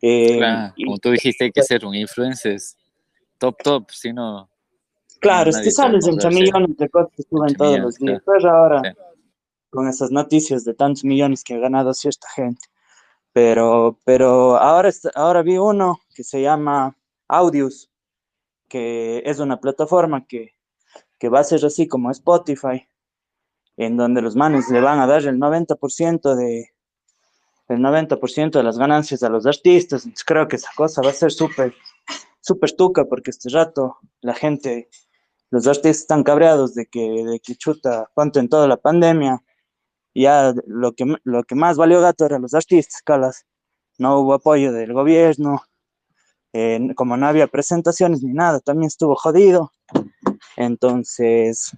Eh, 0.00 0.38
claro, 0.38 0.74
como 0.76 0.98
tú 0.98 1.10
dijiste, 1.10 1.44
hay 1.44 1.52
que 1.52 1.62
ser 1.62 1.84
un 1.84 1.94
influencer 1.94 2.58
top, 3.38 3.56
top, 3.62 3.90
si 3.90 4.12
no... 4.12 4.48
Claro, 5.20 5.50
es 5.50 5.58
que 5.60 5.70
sales 5.70 6.06
entre 6.06 6.30
millones 6.30 6.76
de 6.76 6.88
cosas 6.88 7.10
que 7.16 7.22
suben 7.22 7.54
todos 7.54 7.78
los 7.78 7.96
días. 7.96 8.22
Pero 8.24 8.50
ahora, 8.50 8.82
con 9.70 9.88
esas 9.88 10.10
noticias 10.10 10.64
de 10.64 10.74
tantos 10.74 11.04
millones 11.04 11.42
que 11.44 11.54
ha 11.54 11.58
ganado 11.58 11.92
cierta 11.94 12.28
gente. 12.30 12.66
Pero, 13.32 13.98
pero 14.04 14.56
ahora, 14.56 14.90
ahora 15.14 15.42
vi 15.42 15.58
uno 15.58 16.00
que 16.14 16.24
se 16.24 16.42
llama 16.42 16.96
Audius, 17.28 17.90
que 18.68 19.22
es 19.24 19.38
una 19.38 19.60
plataforma 19.60 20.26
que, 20.26 20.54
que 21.18 21.28
va 21.28 21.40
a 21.40 21.44
ser 21.44 21.64
así 21.64 21.86
como 21.86 22.10
Spotify, 22.10 22.88
en 23.76 23.96
donde 23.96 24.22
los 24.22 24.34
manes 24.36 24.68
le 24.70 24.80
van 24.80 24.98
a 24.98 25.06
dar 25.06 25.24
el 25.24 25.38
90% 25.38 26.34
de 26.34 26.70
el 27.68 27.80
90% 27.80 28.50
de 28.50 28.62
las 28.62 28.78
ganancias 28.78 29.22
a 29.22 29.28
los 29.28 29.46
artistas. 29.46 30.04
Entonces 30.04 30.24
creo 30.24 30.48
que 30.48 30.56
esa 30.56 30.70
cosa 30.74 31.02
va 31.02 31.10
a 31.10 31.14
ser 31.14 31.30
súper, 31.30 31.74
súper 32.40 32.72
tuca, 32.72 33.04
porque 33.04 33.30
este 33.30 33.50
rato 33.50 33.98
la 34.20 34.34
gente, 34.34 34.88
los 35.50 35.66
artistas 35.66 35.98
están 36.02 36.22
cabreados 36.22 36.74
de 36.74 36.86
que, 36.86 37.00
de 37.00 37.40
que 37.40 37.56
chuta, 37.56 38.10
ponte 38.14 38.38
en 38.40 38.48
toda 38.48 38.68
la 38.68 38.76
pandemia, 38.76 39.42
ya 40.14 40.52
lo 40.66 40.92
que, 40.92 41.16
lo 41.24 41.44
que 41.44 41.54
más 41.54 41.76
valió 41.76 42.00
gato 42.00 42.26
eran 42.26 42.42
los 42.42 42.54
artistas, 42.54 43.02
calas. 43.02 43.46
No 43.98 44.18
hubo 44.20 44.34
apoyo 44.34 44.72
del 44.72 44.92
gobierno, 44.92 45.62
eh, 46.52 46.94
como 46.96 47.16
no 47.16 47.26
había 47.26 47.46
presentaciones 47.46 48.22
ni 48.22 48.32
nada, 48.32 48.60
también 48.60 48.88
estuvo 48.88 49.14
jodido. 49.16 49.72
Entonces, 50.56 51.72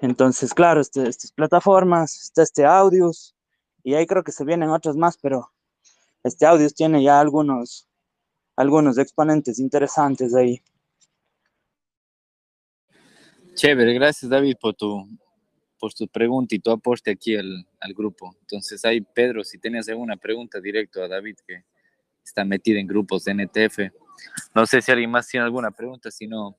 entonces, 0.00 0.52
claro, 0.52 0.80
este, 0.80 1.08
estas 1.08 1.32
plataformas, 1.32 2.14
está 2.22 2.42
este 2.42 2.64
Audios, 2.64 3.34
y 3.82 3.94
ahí 3.94 4.06
creo 4.06 4.24
que 4.24 4.32
se 4.32 4.44
vienen 4.44 4.70
otras 4.70 4.96
más, 4.96 5.16
pero 5.18 5.50
este 6.22 6.46
Audios 6.46 6.74
tiene 6.74 7.02
ya 7.02 7.20
algunos, 7.20 7.88
algunos 8.56 8.98
exponentes 8.98 9.58
interesantes 9.58 10.34
ahí. 10.34 10.62
Chévere, 13.54 13.94
gracias 13.94 14.28
David 14.28 14.56
por 14.60 14.74
tu, 14.74 15.08
por 15.78 15.94
tu 15.94 16.08
pregunta 16.08 16.54
y 16.54 16.58
tu 16.58 16.70
aporte 16.70 17.10
aquí 17.10 17.36
al, 17.36 17.66
al 17.80 17.94
grupo. 17.94 18.34
Entonces 18.40 18.84
ahí, 18.84 19.00
Pedro, 19.00 19.44
si 19.44 19.58
tienes 19.58 19.88
alguna 19.88 20.16
pregunta 20.16 20.60
directo 20.60 21.02
a 21.02 21.08
David, 21.08 21.36
que 21.46 21.64
está 22.24 22.44
metido 22.44 22.78
en 22.78 22.86
grupos 22.86 23.24
de 23.24 23.34
NTF. 23.34 23.78
No 24.54 24.66
sé 24.66 24.82
si 24.82 24.90
alguien 24.90 25.10
más 25.10 25.28
tiene 25.28 25.44
alguna 25.44 25.70
pregunta, 25.70 26.10
si 26.10 26.26
no, 26.26 26.56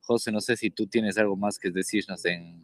José, 0.00 0.32
no 0.32 0.40
sé 0.40 0.56
si 0.56 0.70
tú 0.70 0.86
tienes 0.86 1.18
algo 1.18 1.36
más 1.36 1.58
que 1.58 1.70
decirnos 1.70 2.24
en, 2.24 2.60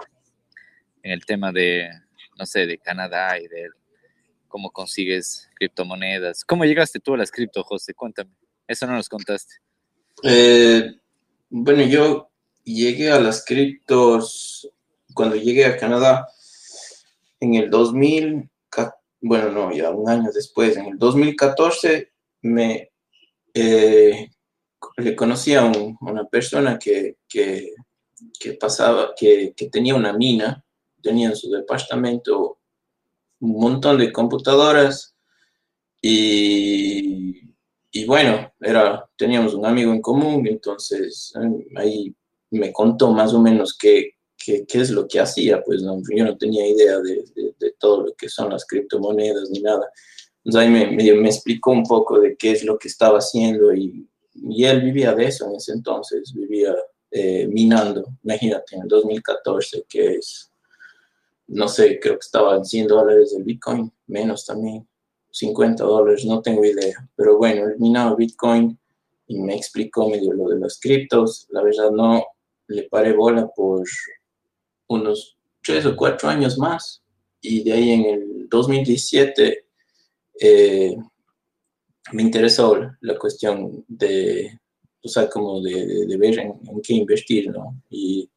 en 1.03 1.12
el 1.12 1.24
tema 1.24 1.53
de, 1.53 1.90
no 2.39 2.47
sé, 2.47 2.66
de 2.66 2.78
Canadá 2.78 3.39
y 3.39 3.49
de 3.49 3.69
cómo 4.49 4.70
consigues 4.70 5.51
criptomonedas. 5.55 6.45
¿Cómo 6.45 6.65
llegaste 6.65 7.01
tú 7.01 7.15
a 7.15 7.19
las 7.19 7.31
cripto, 7.31 7.62
José? 7.62 7.95
Cuéntame. 7.95 8.31
Eso 8.66 8.86
no 8.86 8.95
nos 8.95 9.09
contaste. 9.09 9.57
Eh, 10.23 10.99
bueno, 11.51 11.82
yo 11.82 12.28
llegué 12.74 13.11
a 13.11 13.20
las 13.20 13.45
criptos 13.45 14.70
cuando 15.15 15.36
llegué 15.36 15.65
a 15.65 15.77
Canadá 15.77 16.28
en 17.40 17.55
el 17.55 17.70
2000, 17.70 18.51
bueno, 19.20 19.51
no, 19.51 19.73
ya 19.73 19.90
un 19.90 20.09
año 20.09 20.31
después, 20.32 20.77
en 20.77 20.86
el 20.86 20.99
2014 20.99 22.12
me 22.43 22.93
eh, 23.53 24.31
le 24.97 25.16
conocí 25.16 25.55
a 25.55 25.65
una 26.01 26.24
persona 26.28 26.78
que, 26.78 27.16
que, 27.28 27.74
pasaba, 28.61 29.12
que, 29.16 29.55
tenía 29.73 29.95
una 29.95 30.12
mina, 30.12 30.65
tenía 31.03 31.31
en 31.31 31.36
su 31.36 31.51
departamento 31.51 32.61
un 33.40 33.61
montón 33.61 33.99
de 33.99 34.12
computadoras 34.12 35.16
y, 36.01 37.40
y 37.90 38.05
bueno, 38.07 38.53
era, 38.61 39.09
teníamos 39.16 39.55
un 39.55 39.66
amigo 39.66 39.93
en 39.93 40.01
común, 40.01 40.47
entonces 40.47 41.32
ahí 41.77 42.15
me 42.51 42.73
contó 42.73 43.11
más 43.12 43.35
o 43.35 43.41
menos 43.41 43.77
qué, 43.77 44.12
qué, 44.37 44.65
es 44.73 44.91
lo 44.91 45.07
que 45.07 45.20
hacía, 45.20 45.62
pues 45.62 45.83
no, 45.83 46.01
yo 46.15 46.25
no 46.25 46.37
tenía 46.37 46.66
idea 46.66 46.99
de, 47.01 47.25
de, 47.59 47.75
todo 47.79 48.07
lo 48.07 48.15
que 48.15 48.29
son 48.29 48.51
las 48.51 48.65
criptomonedas 48.66 49.51
ni 49.51 49.61
nada. 49.61 49.89
Entonces 50.45 50.61
ahí 50.61 50.73
me, 50.73 50.91
me, 50.91 51.15
me, 51.15 51.29
explicó 51.29 51.70
un 51.70 51.85
poco 51.85 52.19
de 52.20 52.37
qué 52.37 52.53
es 52.53 52.65
lo 52.65 52.79
que 52.79 52.89
estaba 52.89 53.19
haciendo 53.19 53.73
y 53.75 54.09
y 54.43 54.65
él 54.65 54.83
vivía 54.83 55.15
de 55.15 55.27
eso 55.27 55.47
en 55.47 55.57
ese 55.57 55.73
entonces, 55.73 56.33
vivía 56.33 56.75
eh, 57.11 57.47
minando, 57.47 58.07
imagínate, 58.23 58.77
en 58.77 58.83
el 58.83 58.89
2014, 58.89 59.85
que 59.89 60.16
es, 60.16 60.53
no 61.49 61.69
sé, 61.69 61.99
creo 62.01 62.15
que 62.15 62.25
estaba 62.25 62.57
en 62.57 62.65
100 62.65 62.87
dólares 62.87 63.35
el 63.37 63.45
Bitcoin, 63.45 63.93
menos 64.07 64.45
también, 64.45 64.87
50 65.31 65.85
dólares, 65.85 66.25
no 66.25 66.43
tengo 66.43 66.65
idea, 66.65 67.09
pero 67.16 67.37
bueno, 67.37 67.69
él 67.69 67.77
minaba 67.79 68.15
Bitcoin 68.15 68.79
y 69.27 69.39
me 69.41 69.57
explicó 69.57 70.09
medio 70.09 70.33
lo 70.33 70.49
de 70.49 70.59
los 70.59 70.79
criptos, 70.81 71.47
la 71.51 71.62
verdad 71.62 71.91
no 71.91 72.25
le 72.69 72.85
paré 72.85 73.12
bola 73.12 73.49
por 73.49 73.85
unos 74.89 75.36
3 75.65 75.86
o 75.86 75.97
4 75.97 76.28
años 76.28 76.59
más, 76.59 77.03
y 77.40 77.62
de 77.62 77.73
ahí 77.73 77.90
en 77.90 78.05
el 78.07 78.49
2017 78.49 79.66
eh, 80.40 80.97
me 82.12 82.23
interesó 82.23 82.90
la 83.01 83.19
cuestión 83.19 83.85
de, 83.86 84.59
o 85.03 85.09
sea, 85.09 85.28
como 85.28 85.61
de, 85.61 86.07
de 86.07 86.16
ver 86.16 86.39
en, 86.39 86.55
qué 86.82 86.95
invertir. 86.95 87.53
Y 87.90 88.31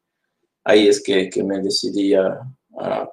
ahí 0.63 0.87
es 0.87 1.01
que, 1.01 1.29
que 1.29 1.43
me 1.43 1.59
decidí 1.59 2.13
a, 2.13 2.39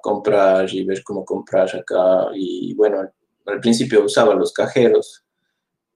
comprar 0.01 0.73
y 0.73 0.83
ver 0.83 1.03
cómo 1.03 1.23
comprar 1.23 1.73
acá. 1.75 2.29
Y 2.33 2.73
bueno, 2.73 3.07
al 3.45 3.59
principio 3.59 4.03
usaba 4.03 4.33
los 4.33 4.51
cajeros. 4.51 5.23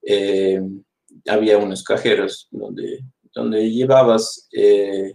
Eh, 0.04 0.62
había 1.28 1.58
unos 1.58 1.84
cajeros 1.84 2.48
donde, 2.52 3.04
donde 3.34 3.70
llevabas 3.70 4.48
eh, 4.52 5.14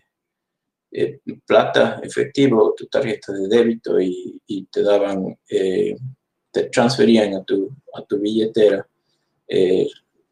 eh, 0.91 1.21
plata, 1.47 2.01
efectivo, 2.03 2.75
tu 2.77 2.87
tarjeta 2.87 3.33
de 3.33 3.49
débito 3.49 4.01
y, 4.01 4.41
y 4.47 4.65
te 4.67 4.83
daban, 4.83 5.39
te 5.47 6.65
transferían 6.73 7.35
a 7.35 7.45
tu, 7.45 7.71
a 7.95 8.03
tu 8.05 8.19
billetera 8.19 8.87
eh, 9.49 9.89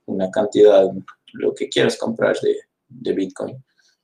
una 0.07 0.31
cantidad, 0.31 0.89
lo 1.33 1.55
que 1.55 1.69
quieras 1.69 1.97
comprar 1.97 2.39
de, 2.41 2.57
de, 2.89 3.13
Bitcoin. 3.13 3.57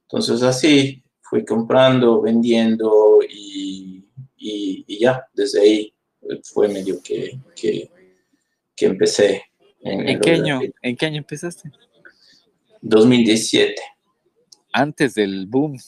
Entonces 0.03 0.43
así 0.43 1.03
fui 1.21 1.45
comprando, 1.45 2.21
vendiendo 2.21 3.21
y, 3.29 4.05
y, 4.37 4.99
ya, 4.99 5.27
desde 5.35 5.61
ahí 5.61 5.95
fue 6.45 6.69
medio 6.69 7.01
que, 7.03 7.39
que, 7.55 7.91
que 8.75 8.87
empecé. 8.87 9.43
En, 9.81 10.09
¿En 10.09 10.21
qué 10.21 10.33
año, 10.33 10.61
¿En 10.81 10.97
qué 10.97 11.07
año 11.07 11.19
empezaste? 11.19 11.71
2017. 12.83 13.75
¿Antes 14.73 15.15
del 15.15 15.47
boom 15.47 15.79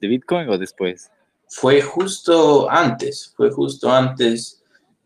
de 0.00 0.08
Bitcoin 0.08 0.48
o 0.48 0.58
después? 0.58 1.10
Fue 1.48 1.80
justo 1.82 2.68
antes, 2.70 3.32
fue 3.36 3.50
justo 3.50 3.90
antes. 3.90 4.62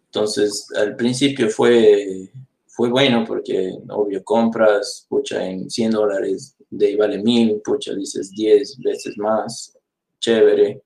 Entonces, 0.06 0.68
al 0.76 0.96
principio 0.96 1.50
fue 1.50 2.30
fue 2.78 2.90
bueno 2.90 3.24
porque, 3.26 3.72
obvio, 3.88 4.22
compras, 4.22 5.04
pucha, 5.08 5.44
en 5.44 5.68
100 5.68 5.90
dólares, 5.90 6.54
de 6.70 6.86
ahí 6.86 6.94
vale 6.94 7.18
1000, 7.20 7.60
pucha, 7.60 7.92
dices 7.92 8.30
10 8.30 8.78
veces 8.78 9.18
más, 9.18 9.76
chévere, 10.20 10.80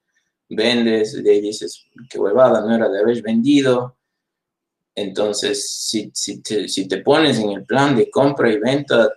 vendes, 0.48 1.22
de 1.22 1.30
ahí 1.30 1.42
dices, 1.42 1.84
qué 2.08 2.18
huevada, 2.18 2.62
no 2.62 2.74
era 2.74 2.88
de 2.88 2.98
haber 2.98 3.20
vendido, 3.20 3.94
Entonces, 4.94 5.70
si, 5.70 6.10
si, 6.14 6.40
te, 6.40 6.66
si 6.66 6.88
te 6.88 7.02
pones 7.02 7.38
en 7.38 7.50
el 7.50 7.66
plan 7.66 7.94
de 7.94 8.10
compra 8.10 8.50
y 8.50 8.58
venta, 8.58 9.12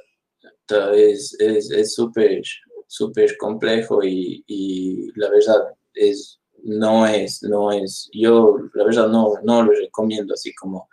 es 0.67 1.93
súper 1.93 2.41
súper 2.87 3.37
complejo 3.37 4.03
y, 4.03 4.43
y, 4.47 5.11
la 5.15 5.29
verdad 5.29 5.73
es, 5.93 6.39
no 6.63 7.05
es, 7.05 7.43
no 7.43 7.71
es, 7.71 8.09
yo 8.13 8.57
la 8.73 8.85
verdad 8.85 9.07
no, 9.07 9.33
no 9.43 9.63
lo 9.63 9.71
recomiendo 9.71 10.33
así 10.33 10.53
como, 10.55 10.89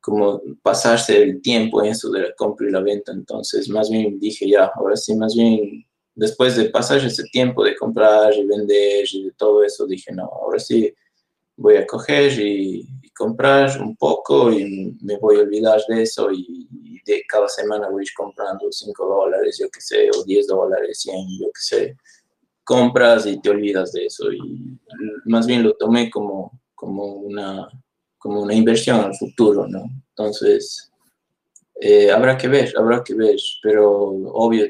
como 0.00 0.40
pasarse 0.62 1.22
el 1.22 1.40
tiempo 1.40 1.82
en 1.82 1.90
eso 1.90 2.10
de 2.10 2.22
la 2.22 2.34
compra 2.34 2.68
y 2.68 2.72
la 2.72 2.80
venta. 2.80 3.12
Entonces, 3.12 3.68
más 3.68 3.90
bien 3.90 4.18
dije, 4.18 4.48
ya, 4.48 4.70
ahora 4.74 4.96
sí, 4.96 5.14
más 5.14 5.34
bien 5.34 5.84
después 6.14 6.56
de 6.56 6.70
pasar 6.70 6.98
ese 6.98 7.22
tiempo 7.24 7.64
de 7.64 7.76
comprar 7.76 8.34
y 8.34 8.44
vender 8.44 9.04
y 9.12 9.24
de 9.26 9.32
todo 9.32 9.62
eso, 9.62 9.86
dije, 9.86 10.12
no, 10.12 10.24
ahora 10.24 10.58
sí 10.58 10.92
voy 11.58 11.76
a 11.76 11.86
coger 11.86 12.32
y, 12.40 12.88
comprar 13.14 13.82
un 13.82 13.96
poco 13.96 14.52
y 14.52 14.96
me 15.00 15.16
voy 15.16 15.38
a 15.38 15.40
olvidar 15.40 15.80
de 15.88 16.02
eso 16.02 16.30
y, 16.30 16.68
de 17.04 17.24
cada 17.28 17.48
semana 17.48 17.88
voy 17.88 18.04
comprando 18.16 18.70
5 18.70 19.06
dólares, 19.06 19.58
yo 19.58 19.68
qué 19.70 19.80
sé, 19.80 20.08
o 20.14 20.22
10 20.22 20.46
dólares, 20.46 21.00
100, 21.00 21.16
yo 21.40 21.46
qué 21.46 21.60
sé. 21.60 21.96
Compras 22.62 23.26
y 23.26 23.40
te 23.40 23.50
olvidas 23.50 23.90
de 23.92 24.06
eso 24.06 24.30
y 24.30 24.78
más 25.24 25.48
bien 25.48 25.64
lo 25.64 25.74
tomé 25.74 26.10
como, 26.10 26.60
como, 26.76 27.14
una, 27.14 27.68
como 28.18 28.42
una 28.42 28.54
inversión 28.54 29.00
al 29.00 29.16
futuro, 29.16 29.66
¿no? 29.66 29.82
Entonces, 30.10 30.92
eh, 31.80 32.12
habrá 32.12 32.36
que 32.36 32.46
ver, 32.46 32.72
habrá 32.78 33.02
que 33.02 33.14
ver, 33.14 33.36
pero 33.62 34.10
obvio, 34.10 34.66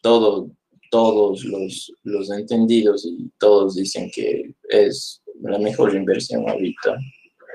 todo, 0.00 0.48
todos 0.92 1.44
los, 1.44 1.92
los 2.04 2.30
entendidos 2.30 3.04
y 3.04 3.32
todos 3.38 3.74
dicen 3.74 4.10
que 4.14 4.54
es 4.68 5.23
la 5.42 5.58
mejor 5.58 5.94
inversión 5.94 6.48
ahorita, 6.48 6.96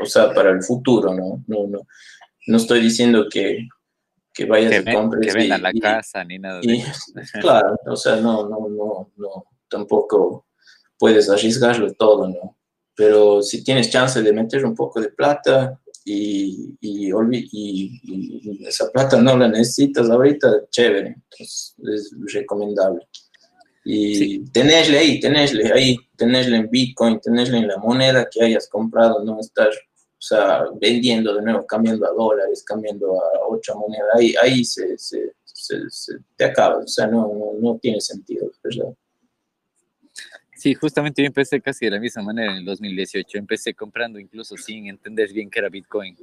o 0.02 0.06
sea, 0.06 0.34
para 0.34 0.52
el 0.52 0.64
futuro, 0.64 1.14
¿no? 1.14 1.44
No, 1.48 1.68
no, 1.68 1.88
no 2.48 2.58
estoy 2.58 2.82
diciendo 2.82 3.28
que, 3.30 3.68
que 4.34 4.46
vayas 4.46 4.86
a 4.86 4.94
comprar. 4.94 5.22
Que 5.22 5.34
vendan 5.34 5.62
la 5.62 5.74
casa 5.74 6.24
ni 6.24 6.40
nada 6.40 6.62
de 6.62 6.76
eso. 6.76 7.14
Claro, 7.42 7.76
o 7.86 7.96
sea, 7.96 8.16
no, 8.18 8.48
no, 8.48 8.70
no, 8.70 9.12
no, 9.18 9.46
tampoco 9.68 10.48
puedes 10.98 11.30
arriesgarlo 11.30 11.94
todo, 11.94 12.28
¿no? 12.28 12.58
Pero 12.96 13.42
si 13.42 13.64
tienes 13.64 13.90
chance 13.90 14.22
de 14.22 14.34
meter 14.34 14.66
un 14.66 14.76
poco 14.76 15.00
de 15.00 15.10
plata 15.10 15.80
y, 16.04 16.76
y, 16.82 17.12
y, 17.12 18.68
esa 18.68 18.90
plata 18.92 19.22
no 19.22 19.38
la 19.38 19.48
necesitas 19.48 20.10
ahorita, 20.10 20.68
chévere, 20.70 21.16
entonces 21.16 21.76
es 21.78 22.34
recomendable. 22.34 23.08
Y 23.86 24.44
tenerle 24.52 24.98
ahí, 24.98 25.20
tenerle 25.20 25.72
ahí, 25.72 25.98
tenerle 26.20 26.58
en 26.58 26.70
Bitcoin, 26.70 27.20
tenerle 27.20 27.58
en 27.58 27.68
la 27.68 27.78
moneda 27.78 28.30
que 28.30 28.44
hayas 28.44 28.68
comprado, 28.68 29.24
no 29.24 29.40
estar, 29.40 29.70
o 29.70 30.22
sea, 30.22 30.66
vendiendo 30.80 31.34
de 31.34 31.42
nuevo, 31.42 31.66
cambiando 31.66 32.06
a 32.06 32.12
dólares, 32.12 32.64
cambiando 32.64 33.16
a 33.16 33.48
otra 33.48 33.74
moneda, 33.74 34.04
ahí, 34.14 34.36
ahí 34.42 34.64
se, 34.64 34.98
se, 34.98 35.34
se, 35.44 36.14
te 36.36 36.46
acaba, 36.46 36.78
o 36.78 36.88
sea, 36.88 37.08
no, 37.08 37.34
no, 37.34 37.54
no 37.60 37.80
tiene 37.80 38.02
sentido, 38.02 38.52
¿verdad? 38.64 38.94
Sí, 40.56 40.74
justamente 40.74 41.22
yo 41.22 41.28
empecé 41.28 41.62
casi 41.62 41.86
de 41.86 41.92
la 41.92 42.00
misma 42.02 42.22
manera 42.22 42.52
en 42.52 42.58
el 42.58 42.66
2018. 42.66 43.38
Empecé 43.38 43.74
comprando 43.74 44.20
incluso 44.20 44.58
sin 44.58 44.88
entender 44.88 45.32
bien 45.32 45.50
qué 45.50 45.60
era 45.60 45.70
Bitcoin. 45.70 46.18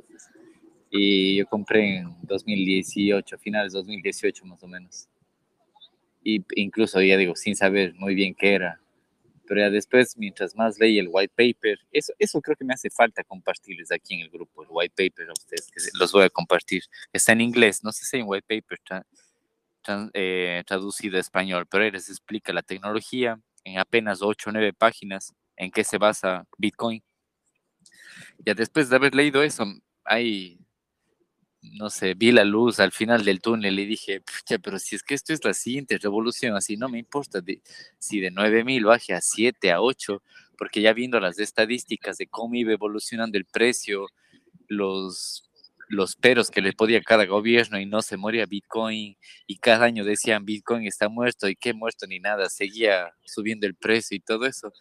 Y 0.91 1.37
yo 1.37 1.47
compré 1.47 2.01
en 2.01 2.15
2018, 2.21 3.39
finales 3.39 3.73
de 3.73 3.79
2018 3.79 4.45
más 4.45 4.63
o 4.63 4.67
menos 4.67 5.09
y 6.27 6.45
incluso 6.57 7.01
ya 7.01 7.17
digo, 7.17 7.37
sin 7.37 7.55
saber 7.55 7.95
muy 7.95 8.17
bien 8.17 8.35
qué 8.35 8.55
era. 8.55 8.81
Pero 9.47 9.61
ya 9.61 9.71
después, 9.71 10.17
mientras 10.17 10.55
más 10.57 10.79
leí 10.79 10.99
el 10.99 11.09
white 11.11 11.33
paper, 11.37 11.79
eso, 11.93 12.13
eso 12.19 12.41
creo 12.41 12.57
que 12.57 12.65
me 12.65 12.75
hace 12.75 12.91
falta 12.91 13.23
compartirles 13.25 13.93
aquí 13.93 14.15
en 14.15 14.21
el 14.23 14.31
grupo, 14.31 14.63
el 14.63 14.69
white 14.71 14.95
paper 14.97 15.29
a 15.29 15.33
ustedes, 15.33 15.71
que 15.71 15.81
los 15.99 16.13
voy 16.13 16.25
a 16.25 16.31
compartir. 16.31 16.83
Está 17.13 17.33
en 17.33 17.41
inglés, 17.41 17.85
no 17.85 17.93
sé 17.93 18.05
si 18.05 18.17
hay 18.17 18.23
un 18.23 18.29
white 18.29 18.47
paper 18.47 19.05
eh, 20.15 20.65
traducido 20.67 21.17
a 21.17 21.21
español, 21.21 21.67
pero 21.71 21.85
ahí 21.85 21.91
les 21.91 22.09
explica 22.09 22.53
la 22.53 22.63
tecnología 22.63 23.41
en 23.65 23.79
apenas 23.79 24.21
8 24.23 24.51
o 24.51 24.53
9 24.53 24.73
páginas 24.73 25.35
en 25.57 25.71
qué 25.71 25.85
se 25.85 25.99
basa 25.99 26.47
Bitcoin. 26.59 27.03
Ya 28.39 28.55
después 28.55 28.89
de 28.89 28.97
haber 28.97 29.15
leído 29.15 29.43
eso, 29.43 29.65
hay 30.05 30.59
no 31.63 31.91
sé, 31.91 32.15
vi 32.15 32.33
la 32.33 32.45
luz 32.45 32.81
al 32.81 32.93
final 32.93 33.25
del 33.25 33.41
túnel 33.41 33.79
y 33.79 33.87
dije, 33.87 34.23
pero 34.63 34.79
si 34.79 34.97
es 34.97 35.03
que 35.03 35.15
esto 35.15 35.33
es 35.33 35.45
la 35.45 35.55
siguiente 35.55 35.99
revolución, 35.99 36.55
así 36.55 36.77
no 36.77 36.89
me 36.89 36.99
importa 36.99 37.43
si 37.99 38.21
de 38.21 38.31
9000 38.31 38.85
baje 38.85 39.15
a 39.15 39.21
7, 39.21 39.73
a 39.73 39.81
8, 39.81 40.23
porque 40.59 40.81
ya 40.81 40.93
viendo 40.93 41.21
las 41.21 41.39
estadísticas 41.39 42.19
de 42.19 42.27
cómo 42.27 42.55
iba 42.55 42.73
evolucionando 42.73 43.39
el 43.39 43.45
precio, 43.45 44.07
los, 44.69 45.51
los 45.89 46.17
peros 46.17 46.51
que 46.51 46.63
le 46.63 46.73
podía 46.73 47.03
cada 47.03 47.27
gobierno 47.27 47.79
y 47.79 47.87
no 47.87 48.03
se 48.03 48.17
moría 48.17 48.47
Bitcoin, 48.47 49.17
y 49.47 49.59
cada 49.59 49.87
año 49.87 50.05
decían 50.05 50.45
Bitcoin 50.45 50.87
está 50.87 51.09
muerto 51.09 51.49
y 51.49 51.57
qué 51.57 51.75
muerto 51.75 52.07
ni 52.07 52.21
nada, 52.21 52.49
seguía 52.49 53.13
subiendo 53.25 53.67
el 53.67 53.75
precio 53.75 54.17
y 54.17 54.21
todo 54.21 54.47
eso. 54.47 54.73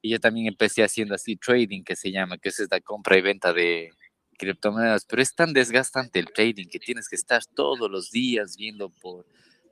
Y 0.00 0.10
yo 0.10 0.20
también 0.20 0.46
empecé 0.46 0.84
haciendo 0.84 1.14
así 1.14 1.36
trading, 1.36 1.82
que 1.82 1.96
se 1.96 2.12
llama, 2.12 2.38
que 2.38 2.50
es 2.50 2.66
la 2.70 2.80
compra 2.80 3.18
y 3.18 3.20
venta 3.20 3.52
de, 3.52 3.90
criptomonedas, 4.38 5.04
pero 5.04 5.20
es 5.20 5.34
tan 5.34 5.52
desgastante 5.52 6.18
el 6.18 6.32
trading 6.32 6.68
que 6.68 6.78
tienes 6.78 7.08
que 7.08 7.16
estar 7.16 7.44
todos 7.44 7.90
los 7.90 8.10
días 8.10 8.56
viendo 8.56 8.88
por 8.88 9.26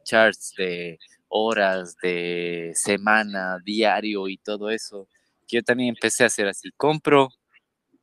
charts 0.05 0.53
de 0.57 0.99
horas, 1.29 1.97
de 2.03 2.73
semana, 2.75 3.59
diario 3.65 4.29
y 4.29 4.37
todo 4.37 4.71
eso, 4.71 5.09
que 5.47 5.57
yo 5.57 5.63
también 5.63 5.91
empecé 5.91 6.25
a 6.25 6.27
hacer 6.27 6.47
así, 6.49 6.71
compro, 6.77 7.31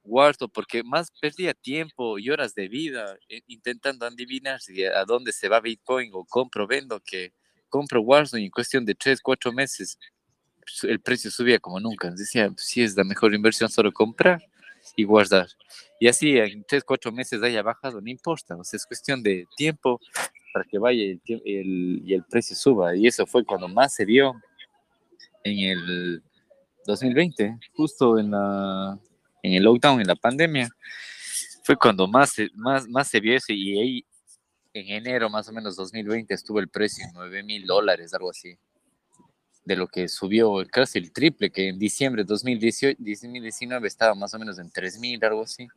guardo, 0.03 0.47
porque 0.47 0.83
más 0.83 1.11
perdía 1.21 1.53
tiempo 1.53 2.19
y 2.19 2.29
horas 2.29 2.55
de 2.55 2.67
vida 2.67 3.17
eh, 3.29 3.41
intentando 3.47 4.05
adivinar 4.05 4.59
si 4.61 4.83
a 4.83 5.05
dónde 5.05 5.31
se 5.31 5.49
va 5.49 5.61
Bitcoin 5.61 6.09
o 6.13 6.25
compro, 6.25 6.67
vendo, 6.67 6.99
que 6.99 7.33
compro, 7.69 8.01
guardo 8.01 8.37
y 8.37 8.45
en 8.45 8.51
cuestión 8.51 8.85
de 8.85 8.95
tres, 8.95 9.21
cuatro 9.21 9.51
meses 9.51 9.97
el 10.83 10.99
precio 11.01 11.29
subía 11.31 11.59
como 11.59 11.79
nunca. 11.79 12.09
Decía, 12.11 12.53
si 12.57 12.81
es 12.81 12.95
la 12.95 13.03
mejor 13.03 13.33
inversión 13.33 13.69
solo 13.69 13.91
comprar 13.91 14.43
y 14.95 15.03
guardar. 15.03 15.47
Y 15.99 16.07
así 16.07 16.37
en 16.37 16.63
tres, 16.63 16.83
cuatro 16.83 17.11
meses 17.11 17.41
haya 17.41 17.61
bajado, 17.61 18.01
no 18.01 18.09
importa, 18.09 18.55
o 18.55 18.63
sea, 18.63 18.77
es 18.77 18.85
cuestión 18.85 19.23
de 19.23 19.47
tiempo 19.55 19.99
para 20.53 20.65
que 20.65 20.77
vaya 20.77 21.03
el, 21.03 21.21
el, 21.25 22.01
y 22.05 22.13
el 22.13 22.23
precio 22.23 22.55
suba. 22.55 22.95
Y 22.95 23.07
eso 23.07 23.25
fue 23.25 23.43
cuando 23.43 23.67
más 23.67 23.93
se 23.95 24.05
vio 24.05 24.33
en 25.43 25.59
el 25.59 26.23
2020, 26.85 27.59
justo 27.73 28.19
en, 28.19 28.31
la, 28.31 28.99
en 29.41 29.53
el 29.53 29.63
lockdown, 29.63 30.01
en 30.01 30.07
la 30.07 30.15
pandemia. 30.15 30.69
Fue 31.63 31.75
cuando 31.75 32.07
más, 32.07 32.35
más, 32.55 32.87
más 32.87 33.07
se 33.07 33.19
vio 33.19 33.35
eso 33.35 33.53
y 33.53 33.79
ahí 33.79 34.05
en 34.73 34.89
enero 34.89 35.29
más 35.29 35.47
o 35.47 35.53
menos 35.53 35.75
2020 35.75 36.33
estuvo 36.33 36.59
el 36.59 36.67
precio 36.67 37.05
en 37.05 37.13
9 37.13 37.43
mil 37.43 37.65
dólares, 37.65 38.13
algo 38.13 38.31
así 38.31 38.57
de 39.65 39.75
lo 39.75 39.87
que 39.87 40.07
subió 40.07 40.53
casi 40.69 40.99
el 40.99 41.11
triple, 41.11 41.49
que 41.49 41.69
en 41.69 41.79
diciembre 41.79 42.23
de 42.23 42.27
2018, 42.27 42.97
2019 42.99 43.87
estaba 43.87 44.13
más 44.15 44.33
o 44.33 44.39
menos 44.39 44.59
en 44.59 44.69
3.000, 44.69 45.23
algo 45.25 45.43
así. 45.43 45.67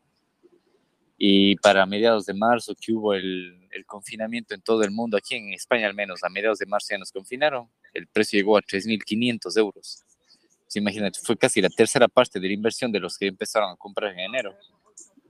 Y 1.18 1.56
para 1.56 1.86
mediados 1.86 2.26
de 2.26 2.34
marzo, 2.34 2.74
que 2.78 2.92
hubo 2.92 3.14
el, 3.14 3.68
el, 3.70 3.86
confinamiento 3.86 4.54
en 4.54 4.60
todo 4.60 4.82
el 4.82 4.90
mundo, 4.90 5.16
aquí 5.16 5.36
en 5.36 5.54
España 5.54 5.86
al 5.86 5.94
menos, 5.94 6.22
a 6.24 6.28
mediados 6.28 6.58
de 6.58 6.66
marzo 6.66 6.88
ya 6.90 6.98
nos 6.98 7.12
confinaron, 7.12 7.70
el 7.94 8.06
precio 8.06 8.38
llegó 8.38 8.58
a 8.58 8.62
3.500 8.62 9.56
euros. 9.58 10.04
Pues 10.64 10.76
imagínate, 10.76 11.20
fue 11.22 11.36
casi 11.36 11.62
la 11.62 11.70
tercera 11.70 12.08
parte 12.08 12.40
de 12.40 12.48
la 12.48 12.52
inversión 12.52 12.90
de 12.90 13.00
los 13.00 13.16
que 13.16 13.28
empezaron 13.28 13.70
a 13.70 13.76
comprar 13.76 14.12
en 14.12 14.18
enero. 14.20 14.54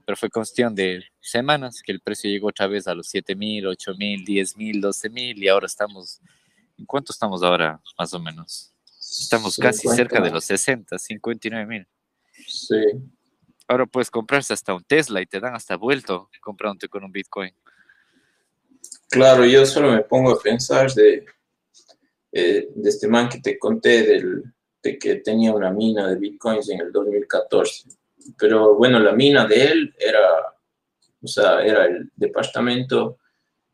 Pero 0.03 0.17
fue 0.17 0.29
cuestión 0.29 0.73
de 0.73 1.03
semanas 1.19 1.81
que 1.85 1.91
el 1.91 1.99
precio 1.99 2.29
llegó 2.29 2.47
otra 2.47 2.67
vez 2.67 2.87
a 2.87 2.95
los 2.95 3.13
7.000, 3.13 3.63
8.000, 3.63 4.25
10.000, 4.25 4.81
12.000 4.81 5.37
y 5.37 5.47
ahora 5.47 5.67
estamos 5.67 6.21
¿En 6.77 6.85
cuánto 6.85 7.11
estamos 7.11 7.43
ahora, 7.43 7.81
más 7.97 8.13
o 8.13 8.19
menos? 8.19 8.73
Estamos 8.99 9.57
casi 9.57 9.87
cerca 9.87 10.21
de 10.21 10.31
los 10.31 10.43
60, 10.45 10.97
59 10.97 11.65
mil. 11.65 11.87
Sí. 12.45 12.75
Ahora 13.67 13.85
puedes 13.85 14.11
comprarse 14.11 14.53
hasta 14.53 14.73
un 14.73 14.83
Tesla 14.83 15.21
y 15.21 15.25
te 15.25 15.39
dan 15.39 15.55
hasta 15.55 15.75
vuelto 15.75 16.29
comprándote 16.41 16.87
con 16.87 17.03
un 17.03 17.11
Bitcoin. 17.11 17.53
Claro, 19.09 19.45
yo 19.45 19.65
solo 19.65 19.91
me 19.91 20.01
pongo 20.01 20.31
a 20.31 20.39
pensar 20.39 20.91
de, 20.93 21.25
eh, 22.31 22.69
de 22.73 22.89
este 22.89 23.07
man 23.07 23.29
que 23.29 23.39
te 23.39 23.57
conté 23.57 24.03
del, 24.03 24.43
de 24.83 24.99
que 24.99 25.15
tenía 25.15 25.53
una 25.53 25.71
mina 25.71 26.07
de 26.07 26.15
Bitcoins 26.15 26.69
en 26.69 26.81
el 26.81 26.91
2014. 26.91 27.89
Pero 28.37 28.75
bueno, 28.75 28.99
la 28.99 29.13
mina 29.13 29.45
de 29.45 29.65
él 29.65 29.95
era, 29.97 30.55
o 31.21 31.27
sea, 31.27 31.61
era 31.61 31.85
el 31.85 32.11
departamento 32.15 33.17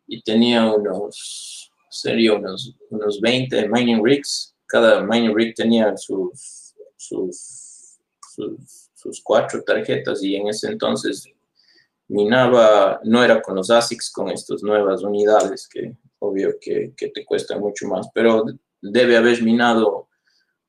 y 0.08 0.22
tenía 0.22 0.66
unos 0.66 1.53
sería 2.00 2.34
unos, 2.34 2.76
unos 2.90 3.22
20 3.22 3.70
mining 3.70 4.04
rigs. 4.04 4.56
Cada 4.68 5.02
mining 5.04 5.36
rig 5.36 5.54
tenía 5.56 5.96
sus, 5.98 6.74
sus, 6.98 8.00
sus, 8.94 9.22
cuatro 9.24 9.62
tarjetas 9.64 10.24
y 10.24 10.36
en 10.36 10.48
ese 10.48 10.68
entonces 10.68 11.26
minaba, 12.08 13.00
no 13.04 13.24
era 13.24 13.42
con 13.42 13.56
los 13.56 13.70
ASICs, 13.70 14.12
con 14.12 14.30
estas 14.30 14.64
nuevas 14.64 15.04
unidades 15.04 15.68
que 15.68 15.96
obvio 16.20 16.58
que, 16.60 16.94
que 16.96 17.10
te 17.10 17.26
cuesta 17.26 17.58
mucho 17.60 17.88
más, 17.88 18.08
pero 18.14 18.46
debe 18.82 19.18
haber 19.18 19.44
minado 19.44 20.08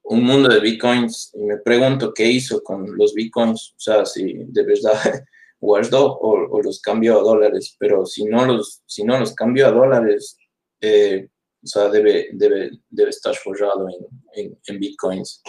un 0.04 0.22
mundo 0.22 0.48
de 0.48 0.60
bitcoins 0.60 1.32
y 1.34 1.40
me 1.40 1.58
pregunto 1.58 2.12
qué 2.12 2.26
hizo 2.26 2.62
con 2.62 2.96
los 2.96 3.14
bitcoins, 3.14 3.74
o 3.76 3.80
sea, 3.80 4.04
si 4.04 4.34
de 4.34 4.62
verdad 4.64 4.94
guardó 5.60 6.18
o, 6.18 6.62
los 6.62 6.80
cambió 6.80 7.18
a 7.18 7.22
dólares, 7.22 7.74
pero 7.78 8.04
si 8.04 8.24
no 8.24 8.44
los, 8.44 8.82
si 8.86 9.02
no 9.02 9.18
los 9.18 9.34
cambió 9.34 9.66
a 9.66 9.72
dólares, 9.72 10.36
eh, 10.84 11.28
o 11.62 11.66
sea, 11.66 11.88
debe, 11.88 12.28
debe, 12.32 12.70
debe 12.90 13.10
estar 13.10 13.34
forrado 13.34 13.86
en, 14.34 14.58
en, 14.66 14.78
bitcoins. 14.78 15.42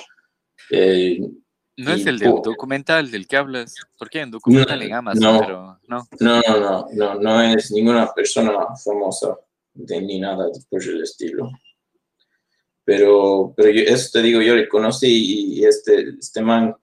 Eh, 0.72 1.20
no 1.78 1.91
es 1.91 2.06
el 2.06 2.20
del 2.20 2.41
documental 2.41 3.12
del 3.12 3.28
que 3.28 3.36
hablas, 3.36 3.76
porque 3.98 4.24
un 4.24 4.32
documental 4.32 4.82
en 4.82 4.94
Amazon, 4.94 5.22
no, 5.22 5.40
pero 5.40 5.80
no. 5.90 6.07
No, 6.22 6.41
no, 6.48 6.88
no, 6.94 7.16
no, 7.16 7.41
es 7.41 7.70
ninguna 7.72 8.14
persona 8.14 8.53
famosa 8.82 9.38
de, 9.74 10.02
ni 10.02 10.20
nada 10.20 10.48
por 10.70 10.82
el 10.82 11.03
estilo. 11.03 11.49
Pero, 12.86 13.53
pero 13.57 13.70
yo, 13.72 13.82
eso 13.82 14.10
te 14.14 14.22
digo, 14.22 14.41
yo 14.41 14.56
le 14.56 14.70
conocí 14.70 15.57
y, 15.57 15.66
este, 15.66 16.12
este 16.18 16.41
man 16.41 16.74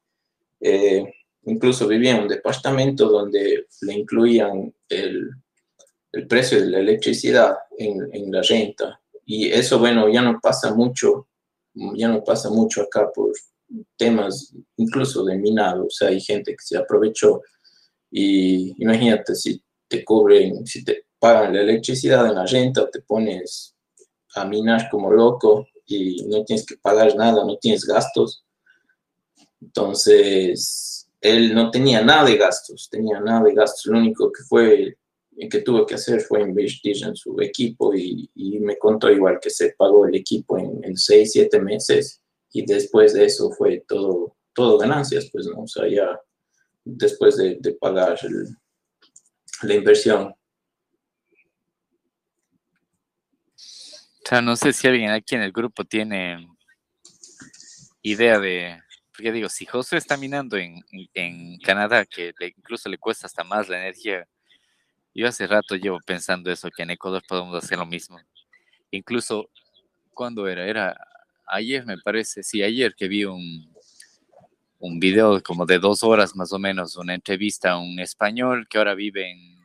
eh, 0.61 1.07
incluso 1.45 1.89
vivía 1.89 2.17
en 2.17 2.25
un 2.25 2.29
departamento 2.29 3.09
donde 3.09 3.67
le 3.81 3.95
incluían 3.95 4.75
el, 4.91 5.31
el 6.13 6.27
precio 6.27 6.61
de 6.61 6.67
la 6.67 6.79
electricidad 6.81 7.57
en, 7.79 8.31
la 8.31 8.43
renta. 8.43 9.01
Y 9.25 9.49
eso, 9.49 9.79
bueno, 9.79 10.09
ya 10.09 10.23
no 10.23 10.39
pasa 10.41 10.75
mucho, 10.75 11.29
ya 11.95 12.09
no 12.09 12.23
pasa 12.23 12.51
mucho 12.51 12.83
acá 12.83 13.11
por 13.15 13.33
temas 13.97 14.55
incluso 14.77 15.25
de 15.25 15.39
minado, 15.39 15.87
o 15.87 15.91
sea, 15.91 16.09
hay 16.09 16.21
gente 16.21 16.53
que 16.53 16.63
se 16.63 16.77
aprovechó 16.77 17.41
y 18.11 18.75
imagínate 18.83 19.35
si 19.35 19.63
te 19.89 20.05
cubren, 20.05 20.67
si 20.67 20.85
te 20.85 21.07
pagan 21.19 21.55
la 21.55 21.63
electricidad 21.63 22.27
en 22.27 22.35
la 22.35 22.45
renta, 22.45 22.91
te 22.91 23.01
pones 23.01 23.75
a 24.35 24.45
minar 24.45 24.89
como 24.91 25.11
loco 25.11 25.67
y 25.87 26.25
no 26.27 26.45
tienes 26.45 26.67
que 26.67 26.77
pagar 26.77 27.17
nada, 27.17 27.45
no 27.45 27.57
tienes 27.57 27.85
gastos. 27.85 28.45
Entonces, 29.61 31.09
él 31.21 31.55
no 31.55 31.71
tenía 31.71 32.03
nada 32.03 32.25
de 32.25 32.37
gastos, 32.37 32.89
tenía 32.91 33.21
nada 33.21 33.45
de 33.45 33.55
gastos, 33.55 33.87
lo 33.87 33.99
único 33.99 34.31
que 34.33 34.43
fue 34.43 34.99
que 35.51 35.61
tuvo 35.63 35.87
que 35.87 35.95
hacer 35.95 36.21
fue 36.21 36.43
invertir 36.43 36.97
en 37.05 37.17
su 37.17 37.41
equipo 37.41 37.95
y, 37.95 38.31
me 38.61 38.79
contó 38.79 39.11
igual 39.11 39.41
que 39.41 39.51
se 39.51 39.75
pagó 39.77 40.07
el 40.07 40.15
equipo 40.15 40.57
en, 40.57 40.85
en 40.85 40.97
seis, 40.97 41.33
siete 41.33 41.61
meses 41.61 42.23
y 42.53 42.65
después 42.65 43.13
de 43.15 43.25
eso 43.25 43.51
fue 43.51 43.83
todo, 43.89 44.37
todo 44.53 44.79
ganancias, 44.79 45.29
pues, 45.33 45.47
¿no? 45.47 45.63
O 45.63 45.67
sea, 45.67 45.89
ya 45.89 46.21
después 46.85 47.37
de, 47.37 47.57
de 47.61 47.73
pagar 47.75 48.19
la 49.63 49.75
inversión. 49.75 50.35
O 53.55 54.29
sea, 54.29 54.41
no 54.41 54.55
sé 54.55 54.73
si 54.73 54.87
alguien 54.87 55.11
aquí 55.11 55.35
en 55.35 55.43
el 55.43 55.53
grupo 55.53 55.85
tiene 55.85 56.47
idea 58.03 58.39
de, 58.39 58.81
porque 59.13 59.33
digo, 59.33 59.49
si 59.49 59.67
José 59.67 59.97
está 59.97 60.17
minando 60.17 60.57
en, 60.57 60.81
en 61.15 61.59
Canadá, 61.59 62.05
que 62.05 62.33
incluso 62.57 62.89
le 62.89 62.99
cuesta 62.99 63.27
hasta 63.27 63.45
más 63.45 63.69
la 63.69 63.81
energía, 63.81 64.29
yo 65.15 65.29
hace 65.29 65.47
rato 65.47 65.77
llevo 65.77 66.01
pensando 66.05 66.51
eso, 66.51 66.71
que 66.71 66.83
en 66.83 66.91
Ecuador 66.91 67.23
podemos 67.29 67.63
hacer 67.63 67.79
lo 67.79 67.87
mismo. 67.87 68.19
Incluso, 68.91 69.51
cuando 70.15 70.47
era? 70.49 70.67
Era 70.67 70.97
ayer 71.47 71.85
me 71.85 71.99
parece, 71.99 72.43
sí, 72.43 72.63
ayer 72.63 72.95
que 72.95 73.09
vi 73.09 73.25
un, 73.25 73.73
un 74.79 74.99
video 74.99 75.43
como 75.43 75.67
de 75.67 75.79
dos 75.79 76.03
horas 76.03 76.35
más 76.35 76.53
o 76.53 76.59
menos, 76.59 76.97
una 76.97 77.15
entrevista 77.15 77.73
a 77.73 77.79
un 77.79 78.01
español 78.01 78.67
que 78.69 78.79
ahora 78.79 78.95
vive 78.95 79.31
en, 79.31 79.59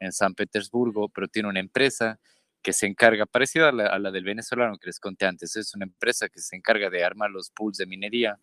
en 0.00 0.12
San 0.12 0.34
Petersburgo, 0.34 1.08
pero 1.08 1.28
tiene 1.28 1.48
una 1.48 1.60
empresa 1.60 2.18
que 2.60 2.72
se 2.72 2.86
encarga, 2.86 3.26
parecida 3.26 3.70
a 3.70 3.72
la, 3.72 3.86
a 3.86 3.98
la, 3.98 4.10
del 4.10 4.24
venezolano 4.24 4.78
que 4.78 4.86
les 4.86 5.00
conté 5.00 5.26
antes, 5.26 5.56
es 5.56 5.74
una 5.74 5.84
empresa 5.84 6.28
que 6.28 6.40
se 6.40 6.56
encarga 6.56 6.90
de 6.90 7.04
armar 7.04 7.30
los 7.30 7.50
pools 7.50 7.76
de 7.76 7.86
minería, 7.86 8.38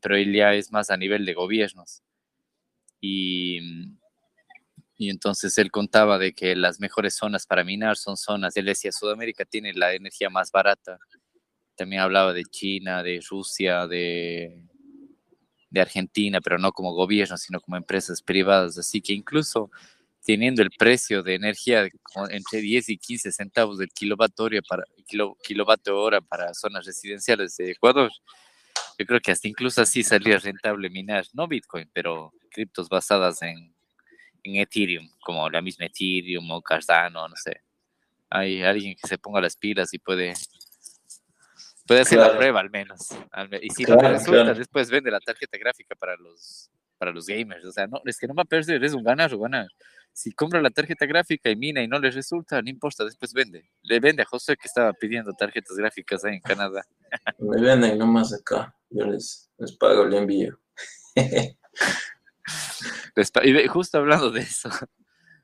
pero 0.00 0.16
él 0.16 0.32
ya 0.32 0.54
es 0.54 0.72
más 0.72 0.90
a 0.90 0.96
nivel 0.96 1.24
de 1.24 1.34
gobiernos. 1.34 2.02
Y, 3.00 3.60
y 4.96 5.10
entonces 5.10 5.58
él 5.58 5.70
contaba 5.70 6.18
de 6.18 6.32
que 6.32 6.56
las 6.56 6.80
mejores 6.80 7.14
zonas 7.14 7.46
para 7.46 7.64
minar 7.64 7.96
son 7.96 8.16
zonas, 8.16 8.56
él 8.56 8.64
decía, 8.64 8.92
Sudamérica 8.92 9.44
tiene 9.44 9.74
la 9.74 9.92
energía 9.94 10.30
más 10.30 10.50
barata, 10.50 10.98
también 11.76 12.00
hablaba 12.00 12.32
de 12.32 12.44
China, 12.44 13.02
de 13.02 13.20
Rusia, 13.28 13.86
de, 13.86 14.58
de 15.68 15.80
Argentina, 15.80 16.40
pero 16.40 16.58
no 16.58 16.72
como 16.72 16.94
gobierno, 16.94 17.36
sino 17.36 17.60
como 17.60 17.76
empresas 17.76 18.22
privadas. 18.22 18.78
Así 18.78 19.02
que 19.02 19.12
incluso 19.12 19.70
teniendo 20.24 20.62
el 20.62 20.70
precio 20.70 21.22
de 21.22 21.34
energía 21.34 21.88
entre 22.30 22.60
10 22.60 22.88
y 22.88 22.98
15 22.98 23.30
centavos 23.30 23.78
del 23.78 23.90
kilovatio 23.90 24.60
para, 24.66 24.84
kilovatio 25.42 26.00
hora 26.00 26.20
para 26.22 26.54
zonas 26.54 26.86
residenciales 26.86 27.56
de 27.58 27.72
Ecuador, 27.72 28.10
yo 28.98 29.06
creo 29.06 29.20
que 29.20 29.30
hasta 29.30 29.46
incluso 29.46 29.82
así 29.82 30.02
salía 30.02 30.38
rentable 30.38 30.88
minar, 30.88 31.26
no 31.34 31.46
Bitcoin, 31.46 31.90
pero 31.92 32.32
criptos 32.50 32.88
basadas 32.88 33.42
en, 33.42 33.75
en 34.46 34.56
Ethereum, 34.56 35.08
como 35.20 35.48
la 35.50 35.60
misma 35.60 35.86
Ethereum 35.86 36.50
o 36.50 36.62
Cardano, 36.62 37.28
no 37.28 37.36
sé. 37.36 37.62
Hay 38.30 38.62
alguien 38.62 38.96
que 39.00 39.06
se 39.06 39.18
ponga 39.18 39.40
las 39.40 39.56
pilas 39.56 39.94
y 39.94 39.98
puede 39.98 40.34
Puede 41.86 42.00
hacer 42.00 42.18
la 42.18 42.36
prueba 42.36 42.60
al 42.60 42.70
menos. 42.70 43.10
Y 43.62 43.70
si 43.70 43.84
no 43.84 43.96
te 43.96 44.08
resulta, 44.08 44.54
después 44.54 44.90
vende 44.90 45.10
la 45.10 45.20
tarjeta 45.20 45.56
gráfica 45.56 45.94
para 45.94 46.16
los, 46.16 46.68
para 46.98 47.12
los 47.12 47.26
gamers. 47.26 47.64
O 47.64 47.70
sea, 47.70 47.86
no, 47.86 48.00
es 48.04 48.18
que 48.18 48.26
no 48.26 48.34
va 48.34 48.42
a 48.42 48.46
perder, 48.46 48.82
es 48.82 48.92
un 48.92 49.04
ganar 49.04 49.32
o 49.32 49.38
ganar. 49.38 49.68
Si 50.12 50.32
compra 50.32 50.60
la 50.60 50.70
tarjeta 50.70 51.06
gráfica 51.06 51.48
y 51.50 51.56
mina 51.56 51.82
y 51.82 51.88
no 51.88 51.98
le 52.00 52.10
resulta, 52.10 52.60
no 52.60 52.70
importa, 52.70 53.04
después 53.04 53.32
vende. 53.32 53.70
Le 53.82 54.00
vende 54.00 54.22
a 54.22 54.24
José 54.24 54.56
que 54.56 54.66
estaba 54.66 54.92
pidiendo 54.94 55.32
tarjetas 55.34 55.76
gráficas 55.76 56.24
ahí 56.24 56.34
en 56.34 56.40
Canadá. 56.40 56.84
Me 57.38 57.60
venden 57.60 57.98
nomás 57.98 58.32
acá. 58.32 58.74
Yo 58.90 59.04
les, 59.06 59.48
les 59.58 59.72
pago 59.76 60.04
el 60.04 60.14
envío. 60.14 60.58
y 63.44 63.66
justo 63.68 63.98
hablando 63.98 64.30
de 64.30 64.40
eso, 64.40 64.68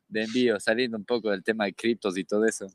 de 0.08 0.24
envío, 0.24 0.60
saliendo 0.60 0.96
un 0.96 1.04
poco 1.04 1.30
del 1.30 1.42
tema 1.42 1.64
de 1.64 1.74
criptos 1.74 2.16
y 2.18 2.24
todo 2.24 2.44
eso 2.44 2.66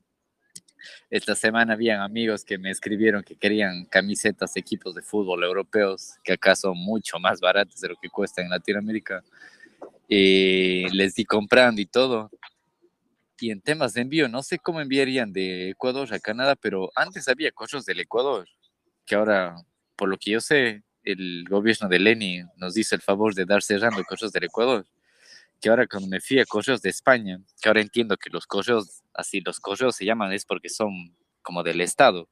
esta 1.09 1.35
semana 1.35 1.73
habían 1.73 2.01
amigos 2.01 2.43
que 2.43 2.57
me 2.57 2.69
escribieron 2.69 3.23
que 3.23 3.35
querían 3.35 3.85
camisetas, 3.85 4.55
equipos 4.55 4.95
de 4.95 5.01
fútbol 5.01 5.43
europeos, 5.43 6.15
que 6.23 6.33
acá 6.33 6.55
son 6.55 6.77
mucho 6.77 7.19
más 7.19 7.39
baratos 7.39 7.79
de 7.79 7.89
lo 7.89 7.95
que 7.95 8.09
cuesta 8.09 8.41
en 8.41 8.49
Latinoamérica. 8.49 9.23
Y 10.07 10.87
les 10.89 11.15
di 11.15 11.25
comprando 11.25 11.81
y 11.81 11.85
todo. 11.85 12.29
Y 13.39 13.51
en 13.51 13.61
temas 13.61 13.93
de 13.93 14.01
envío, 14.01 14.27
no 14.27 14.41
sé 14.41 14.57
cómo 14.57 14.81
enviarían 14.81 15.31
de 15.31 15.69
Ecuador 15.69 16.11
a 16.13 16.19
Canadá, 16.19 16.55
pero 16.55 16.89
antes 16.95 17.27
había 17.27 17.51
cosas 17.51 17.85
del 17.85 17.99
Ecuador, 17.99 18.47
que 19.05 19.15
ahora, 19.15 19.55
por 19.95 20.09
lo 20.09 20.17
que 20.17 20.31
yo 20.31 20.41
sé, 20.41 20.83
el 21.11 21.45
gobierno 21.49 21.88
de 21.88 21.99
Leni 21.99 22.43
nos 22.57 22.73
dice 22.73 22.95
el 22.95 23.01
favor 23.01 23.34
de 23.34 23.45
dar 23.45 23.63
cerrando 23.63 24.03
cosas 24.03 24.31
del 24.31 24.45
Ecuador 24.45 24.85
que 25.61 25.69
ahora 25.69 25.88
cuando 25.88 26.07
me 26.07 26.19
fui 26.19 26.39
a 26.39 26.45
correos 26.45 26.81
de 26.81 26.89
España, 26.89 27.39
que 27.61 27.69
ahora 27.69 27.81
entiendo 27.81 28.15
que 28.17 28.29
los 28.29 28.45
correos, 28.45 29.01
así 29.13 29.41
los 29.41 29.59
correos 29.59 29.95
se 29.95 30.05
llaman, 30.05 30.31
es 30.31 30.45
porque 30.45 30.69
son 30.69 31.15
como 31.41 31.63
del 31.63 31.81
Estado, 31.81 32.29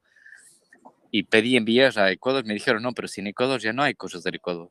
y 1.11 1.23
pedí 1.23 1.55
enviar 1.55 1.97
a 1.97 2.11
Ecuador, 2.11 2.45
me 2.45 2.53
dijeron, 2.53 2.83
no, 2.83 2.93
pero 2.93 3.07
si 3.07 3.21
en 3.21 3.27
Ecuador 3.27 3.59
ya 3.59 3.73
no 3.73 3.83
hay 3.83 3.95
correos 3.95 4.23
del 4.23 4.35
Ecuador. 4.35 4.69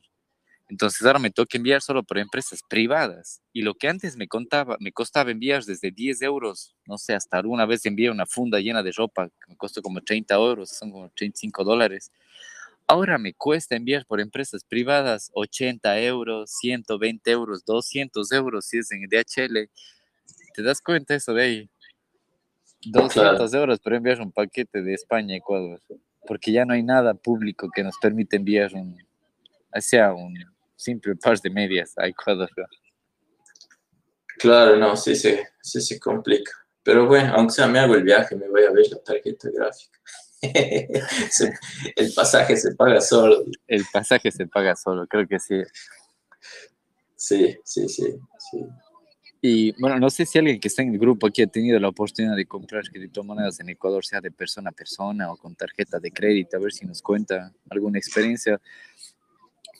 Entonces 0.67 1.05
ahora 1.05 1.19
me 1.19 1.29
toca 1.29 1.57
enviar 1.57 1.81
solo 1.81 2.03
por 2.03 2.17
empresas 2.17 2.61
privadas. 2.67 3.41
Y 3.53 3.61
lo 3.61 3.75
que 3.75 3.87
antes 3.87 4.15
me, 4.17 4.27
contaba, 4.27 4.77
me 4.79 4.91
costaba 4.91 5.29
enviar 5.29 5.63
desde 5.63 5.91
10 5.91 6.21
euros, 6.23 6.75
no 6.87 6.97
sé, 6.97 7.13
hasta 7.13 7.37
alguna 7.37 7.65
vez 7.65 7.85
envié 7.85 8.09
una 8.09 8.25
funda 8.25 8.59
llena 8.59 8.81
de 8.81 8.91
ropa 8.91 9.27
que 9.29 9.49
me 9.49 9.57
costó 9.57 9.81
como 9.81 10.01
30 10.01 10.33
euros, 10.33 10.69
son 10.69 10.91
como 10.91 11.09
35 11.09 11.63
dólares. 11.63 12.11
Ahora 12.87 13.17
me 13.17 13.33
cuesta 13.33 13.75
enviar 13.75 14.05
por 14.05 14.21
empresas 14.21 14.63
privadas 14.63 15.31
80 15.33 15.99
euros, 16.01 16.51
120 16.59 17.31
euros, 17.31 17.65
200 17.65 18.31
euros 18.31 18.65
si 18.65 18.77
es 18.77 18.91
en 18.91 19.01
DHL. 19.09 19.69
¿Te 20.53 20.61
das 20.61 20.81
cuenta 20.81 21.15
eso 21.15 21.33
de 21.33 21.43
ahí? 21.43 21.69
200 22.81 23.51
euros 23.55 23.79
para 23.79 23.97
enviar 23.97 24.21
un 24.21 24.31
paquete 24.31 24.83
de 24.83 24.93
España 24.93 25.33
a 25.33 25.37
Ecuador. 25.37 25.81
Porque 26.27 26.51
ya 26.51 26.63
no 26.63 26.73
hay 26.73 26.83
nada 26.83 27.15
público 27.15 27.69
que 27.73 27.83
nos 27.83 27.97
permita 27.97 28.35
enviar 28.35 28.73
un, 28.75 28.97
sea 29.79 30.13
un 30.13 30.35
simple 30.75 31.15
par 31.15 31.39
de 31.39 31.49
medias 31.49 31.97
a 31.97 32.07
Ecuador. 32.07 32.51
Claro, 34.37 34.77
no, 34.77 34.95
sí, 34.95 35.15
sí, 35.15 35.35
sí 35.59 35.81
se 35.81 35.99
complica. 35.99 36.51
Pero 36.83 37.07
bueno, 37.07 37.33
aunque 37.35 37.53
sea 37.53 37.67
me 37.67 37.79
hago 37.79 37.95
el 37.95 38.03
viaje, 38.03 38.35
me 38.35 38.47
voy 38.47 38.63
a 38.63 38.69
ver 38.69 38.85
la 38.91 38.99
tarjeta 38.99 39.49
gráfica. 39.51 39.99
el 41.95 42.13
pasaje 42.13 42.57
se 42.57 42.75
paga 42.75 43.01
solo. 43.01 43.43
El 43.67 43.85
pasaje 43.91 44.31
se 44.31 44.47
paga 44.47 44.75
solo, 44.75 45.07
creo 45.07 45.27
que 45.27 45.39
sí. 45.39 45.61
Sí, 47.15 47.57
sí, 47.63 47.87
sí, 47.87 48.03
sí. 48.51 48.65
Y 49.41 49.79
bueno, 49.79 49.99
no 49.99 50.09
sé 50.09 50.25
si 50.25 50.39
alguien 50.39 50.59
que 50.59 50.67
está 50.67 50.81
en 50.81 50.91
el 50.91 50.99
grupo 50.99 51.27
aquí 51.27 51.43
ha 51.43 51.47
tenido 51.47 51.79
la 51.79 51.89
oportunidad 51.89 52.35
de 52.35 52.47
comprar 52.47 52.83
criptomonedas 52.83 53.59
en 53.59 53.69
Ecuador, 53.69 54.03
sea 54.03 54.19
de 54.19 54.31
persona 54.31 54.71
a 54.71 54.73
persona 54.73 55.31
o 55.31 55.37
con 55.37 55.55
tarjeta 55.55 55.99
de 55.99 56.11
crédito, 56.11 56.57
a 56.57 56.59
ver 56.59 56.73
si 56.73 56.85
nos 56.85 57.01
cuenta 57.01 57.53
alguna 57.69 57.99
experiencia. 57.99 58.59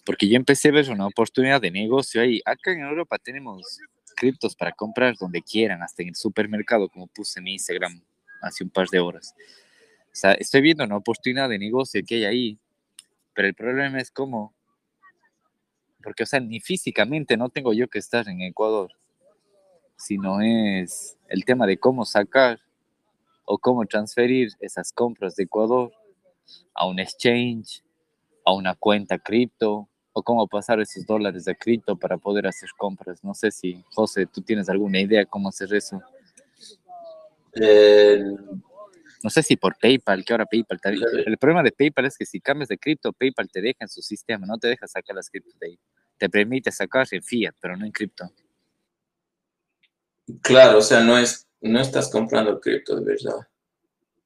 Porque 0.05 0.29
yo 0.29 0.35
empecé 0.35 0.69
a 0.69 0.73
ver 0.73 0.89
una 0.91 1.07
oportunidad 1.07 1.59
de 1.59 1.71
negocio 1.71 2.21
ahí. 2.21 2.41
Acá 2.45 2.73
en 2.73 2.81
Europa 2.81 3.17
tenemos 3.17 3.79
criptos 4.15 4.55
para 4.55 4.71
comprar 4.71 5.15
donde 5.19 5.41
quieran, 5.41 5.81
hasta 5.81 6.03
en 6.03 6.09
el 6.09 6.15
supermercado, 6.15 6.87
como 6.87 7.07
puse 7.07 7.39
en 7.39 7.45
mi 7.45 7.53
Instagram 7.53 8.01
hace 8.41 8.63
un 8.63 8.69
par 8.69 8.87
de 8.89 8.99
horas. 8.99 9.33
Estoy 10.39 10.61
viendo 10.61 10.83
una 10.83 10.97
oportunidad 10.97 11.49
de 11.49 11.59
negocio 11.59 12.01
que 12.07 12.15
hay 12.15 12.25
ahí, 12.25 12.59
pero 13.33 13.47
el 13.47 13.53
problema 13.53 13.99
es 13.99 14.11
cómo 14.11 14.55
porque, 16.05 16.21
o 16.21 16.25
sea, 16.27 16.39
ni 16.39 16.59
físicamente 16.59 17.35
no 17.35 17.49
tengo 17.49 17.73
yo 17.73 17.87
que 17.87 17.97
estar 17.97 18.29
en 18.29 18.39
Ecuador, 18.41 18.91
sino 19.97 20.39
es 20.39 21.17
el 21.29 21.43
tema 21.45 21.65
de 21.65 21.79
cómo 21.79 22.05
sacar 22.05 22.59
o 23.43 23.57
cómo 23.57 23.87
transferir 23.87 24.49
esas 24.59 24.93
compras 24.93 25.35
de 25.35 25.45
Ecuador 25.45 25.91
a 26.75 26.85
un 26.85 26.99
exchange, 26.99 27.83
a 28.45 28.53
una 28.53 28.75
cuenta 28.75 29.17
cripto, 29.17 29.89
o 30.13 30.21
cómo 30.21 30.47
pasar 30.47 30.79
esos 30.79 31.07
dólares 31.07 31.43
de 31.45 31.55
cripto 31.55 31.95
para 31.97 32.17
poder 32.17 32.45
hacer 32.45 32.69
compras. 32.77 33.23
No 33.23 33.33
sé 33.33 33.49
si, 33.49 33.83
José, 33.91 34.27
tú 34.27 34.41
tienes 34.41 34.69
alguna 34.69 34.99
idea 35.01 35.25
cómo 35.25 35.49
hacer 35.49 35.73
eso. 35.73 35.99
Eh, 37.53 38.23
No 39.25 39.31
sé 39.31 39.41
si 39.41 39.55
por 39.55 39.75
PayPal, 39.79 40.23
que 40.23 40.33
ahora 40.33 40.45
PayPal 40.45 40.79
te- 40.79 41.27
El 41.27 41.39
problema 41.39 41.63
de 41.63 41.71
PayPal 41.71 42.05
es 42.05 42.15
que 42.15 42.27
si 42.27 42.39
cambias 42.39 42.69
de 42.69 42.77
cripto, 42.77 43.11
PayPal 43.11 43.49
te 43.49 43.59
deja 43.59 43.79
en 43.79 43.89
su 43.89 44.03
sistema, 44.03 44.45
no 44.45 44.59
te 44.59 44.67
deja 44.67 44.85
sacar 44.87 45.15
las 45.15 45.31
criptos 45.31 45.57
de 45.57 45.65
ahí. 45.65 45.79
Te 46.19 46.29
permite 46.29 46.71
sacar 46.71 47.07
en 47.09 47.23
fiat, 47.23 47.55
pero 47.59 47.75
no 47.75 47.87
en 47.87 47.91
cripto. 47.91 48.31
claro, 50.43 50.77
o 50.77 50.81
sea, 50.81 50.99
no, 50.99 51.17
es, 51.17 51.47
no 51.59 51.79
estás 51.79 52.11
comprando 52.11 52.61
cripto 52.61 52.95
de 52.97 53.03
verdad. 53.03 53.47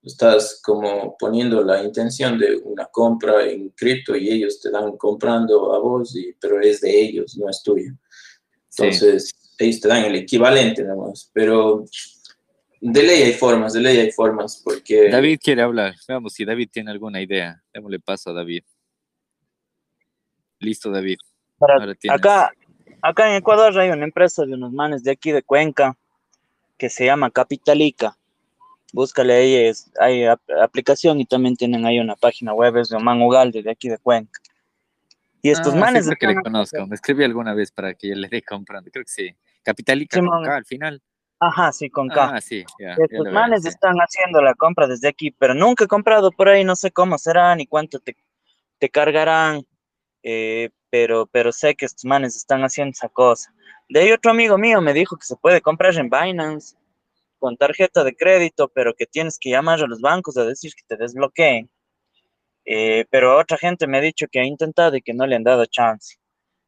Estás 0.04 0.60
como 0.62 1.16
poniendo 1.18 1.64
la 1.64 1.82
intención 1.82 2.38
de 2.38 2.58
una 2.58 2.88
compra 2.88 3.46
en 3.46 3.70
cripto 3.70 4.18
y 4.18 4.30
ellos 4.30 4.60
te 4.60 4.70
dan 4.70 4.98
comprando 4.98 5.74
a 5.74 5.80
vos, 5.80 6.14
y, 6.14 6.34
pero 6.42 6.60
es 6.60 6.82
de 6.82 7.04
ellos, 7.04 7.38
no 7.38 7.50
es 7.50 7.64
tuyo. 7.64 7.94
Sí. 8.68 8.84
Entonces, 8.84 9.34
ellos 9.60 9.80
te 9.80 9.88
dan 9.88 10.04
el 10.04 10.16
equivalente 10.16 10.84
nomás. 10.84 11.32
Pero 11.32 11.86
de 12.82 13.04
ley 13.04 13.24
hay 13.24 13.34
formas, 13.34 13.74
de 13.74 13.82
ley 13.82 13.98
hay 13.98 14.12
formas, 14.12 14.62
porque... 14.64 15.10
David 15.10 15.40
quiere 15.44 15.62
hablar. 15.62 15.96
Veamos 16.08 16.34
si 16.34 16.46
David 16.46 16.70
tiene 16.72 16.92
alguna 16.92 17.22
idea. 17.22 17.62
Démosle 17.74 18.00
paso 18.00 18.30
a 18.30 18.34
David. 18.34 18.64
Listo, 20.60 20.92
David. 20.92 21.18
Para- 21.58 21.94
acá, 22.10 22.52
acá 23.02 23.30
en 23.30 23.36
Ecuador 23.36 23.78
hay 23.80 23.90
una 23.90 24.06
empresa 24.06 24.46
de 24.46 24.54
unos 24.54 24.72
manes 24.72 25.04
de 25.04 25.12
aquí 25.12 25.32
de 25.32 25.44
Cuenca 25.44 25.98
que 26.78 26.90
se 26.90 27.06
llama 27.06 27.30
Capitalica. 27.32 28.18
Búscale 28.94 29.34
ahí, 29.34 29.56
es, 29.56 29.92
hay 30.00 30.26
ap- 30.26 30.42
aplicación 30.62 31.20
y 31.20 31.26
también 31.26 31.56
tienen 31.56 31.86
ahí 31.86 32.00
una 32.00 32.16
página 32.16 32.54
web, 32.54 32.78
es 32.78 32.90
de 32.90 32.96
Oman 32.98 33.22
Ugalde, 33.22 33.62
de 33.62 33.72
aquí 33.72 33.90
de 33.90 33.98
Cuenca. 33.98 34.40
Y 35.42 35.52
estos 35.52 35.74
Ah, 35.74 35.78
manes 35.78 36.06
creo 36.06 36.18
que 36.20 36.28
le 36.28 36.36
conozco. 36.42 36.88
Me 36.88 36.96
escribí 36.96 37.24
alguna 37.24 37.54
vez 37.54 37.72
para 37.72 37.94
que 37.94 38.10
yo 38.10 38.16
le 38.16 38.28
dé 38.28 38.42
comprando. 38.42 38.90
Creo 38.92 39.06
que 39.06 39.12
sí. 39.12 39.36
Capitalica 39.64 40.18
con 40.18 40.26
Simón. 40.26 40.44
K 40.44 40.56
al 40.56 40.66
final. 40.66 41.02
Ajá, 41.40 41.72
sí, 41.72 41.90
con 41.90 42.10
K. 42.10 42.36
Ah, 42.36 42.42
sí. 42.42 42.66
Ya, 42.80 42.96
ya 42.98 43.04
Estos 43.06 43.24
veo, 43.24 43.34
manes 43.34 43.64
sí. 43.64 43.70
están 43.70 43.96
haciendo 43.98 44.42
la 44.42 44.54
compra 44.56 44.88
desde 44.88 45.08
aquí, 45.08 45.32
pero 45.32 45.54
nunca 45.54 45.86
he 45.86 45.88
comprado 45.88 46.32
por 46.32 46.50
ahí, 46.50 46.64
no 46.64 46.76
sé 46.76 46.92
cómo 46.92 47.18
será 47.18 47.56
ni 47.56 47.66
cuánto 47.66 48.00
te, 48.00 48.18
te 48.78 48.90
cargarán, 48.90 49.66
eh, 50.22 50.70
pero, 50.90 51.28
pero 51.28 51.52
sé 51.52 51.76
que 51.76 51.86
estos 51.86 52.04
manes 52.06 52.36
están 52.36 52.62
haciendo 52.64 52.92
esa 52.92 53.08
cosa. 53.10 53.54
De 53.88 54.02
ahí 54.02 54.12
otro 54.12 54.32
amigo 54.32 54.58
mío 54.58 54.82
me 54.82 54.94
dijo 54.94 55.16
que 55.18 55.26
se 55.26 55.36
puede 55.38 55.62
comprar 55.62 55.96
en 55.96 56.10
Binance 56.10 56.76
con 57.40 57.56
tarjeta 57.56 58.04
de 58.04 58.16
crédito, 58.16 58.68
pero 58.68 58.94
que 58.94 59.06
tienes 59.06 59.40
que 59.40 59.50
llamar 59.50 59.82
a 59.82 59.88
los 59.88 60.02
bancos 60.02 60.38
a 60.38 60.44
decir 60.44 60.74
que 60.76 60.84
te 60.88 60.98
desbloqueen. 61.02 61.70
Eh, 62.66 63.06
pero 63.10 63.40
otra 63.40 63.58
gente 63.58 63.88
me 63.88 63.98
ha 63.98 64.02
dicho 64.02 64.28
que 64.30 64.40
ha 64.40 64.44
intentado 64.44 64.96
y 64.96 65.02
que 65.02 65.14
no 65.14 65.26
le 65.26 65.36
han 65.36 65.44
dado 65.44 65.66
chance. 65.66 66.18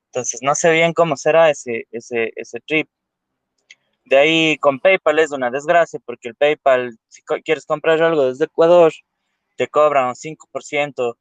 Entonces 0.08 0.40
no 0.42 0.56
sé 0.56 0.72
bien 0.72 0.94
cómo 0.94 1.16
será 1.18 1.50
ese, 1.50 1.88
ese, 1.92 2.32
ese 2.36 2.60
trip. 2.62 2.90
De 4.06 4.18
ahí 4.18 4.58
con 4.58 4.80
PayPal 4.80 5.20
es 5.20 5.32
una 5.32 5.52
desgracia 5.52 6.00
porque 6.06 6.30
el 6.30 6.36
PayPal, 6.36 6.98
si 7.08 7.22
co- 7.24 7.38
quieres 7.44 7.66
comprar 7.66 8.02
algo 8.02 8.26
desde 8.28 8.46
Ecuador, 8.46 8.92
te 9.58 9.68
cobran 9.68 10.08
un 10.10 10.16
5% 10.16 11.18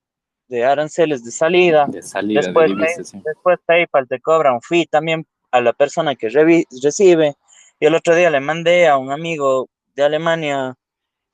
de 0.48 0.64
aranceles 0.64 1.24
de 1.24 1.30
salida. 1.30 1.86
De 1.86 2.02
salida 2.02 2.40
Después, 2.40 2.70
de 2.70 2.76
Pay- 2.76 3.04
sí. 3.04 3.22
después 3.24 3.58
PayPal 3.66 4.08
te 4.08 4.20
cobra 4.20 4.52
un 4.52 4.62
fee 4.62 4.86
también 4.86 5.26
a 5.52 5.60
la 5.60 5.72
persona 5.72 6.14
que 6.16 6.28
recibe. 6.28 7.34
Y 7.78 7.86
el 7.86 7.94
otro 7.94 8.14
día 8.14 8.30
le 8.30 8.40
mandé 8.40 8.88
a 8.88 8.96
un 8.98 9.10
amigo 9.12 9.68
de 9.94 10.02
Alemania, 10.02 10.74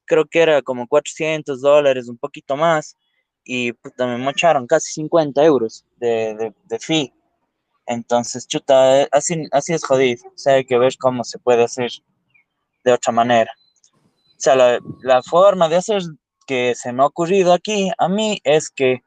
creo 0.04 0.24
que 0.26 0.40
era 0.42 0.62
como 0.62 0.86
400 0.86 1.60
dólares, 1.60 2.08
un 2.08 2.18
poquito 2.18 2.56
más, 2.56 2.96
y 3.44 3.72
puta, 3.72 4.06
me 4.06 4.18
mocharon 4.18 4.66
casi 4.66 4.92
50 4.92 5.44
euros 5.44 5.84
de, 5.96 6.34
de, 6.34 6.54
de 6.64 6.78
fee. 6.78 7.12
Entonces, 7.86 8.46
chuta, 8.46 9.02
eh, 9.02 9.08
así, 9.12 9.46
así 9.52 9.72
es 9.74 9.84
jodido. 9.84 10.24
O 10.28 10.50
hay 10.50 10.64
que 10.64 10.78
ver 10.78 10.96
cómo 10.98 11.24
se 11.24 11.38
puede 11.38 11.64
hacer 11.64 11.90
de 12.84 12.92
otra 12.92 13.12
manera. 13.12 13.52
O 13.92 14.38
sea, 14.38 14.54
la, 14.56 14.78
la 15.02 15.22
forma 15.22 15.68
de 15.68 15.76
hacer 15.76 16.02
que 16.46 16.74
se 16.74 16.92
me 16.92 17.02
ha 17.02 17.06
ocurrido 17.06 17.52
aquí 17.52 17.90
a 17.98 18.08
mí 18.08 18.38
es 18.44 18.70
que 18.70 19.02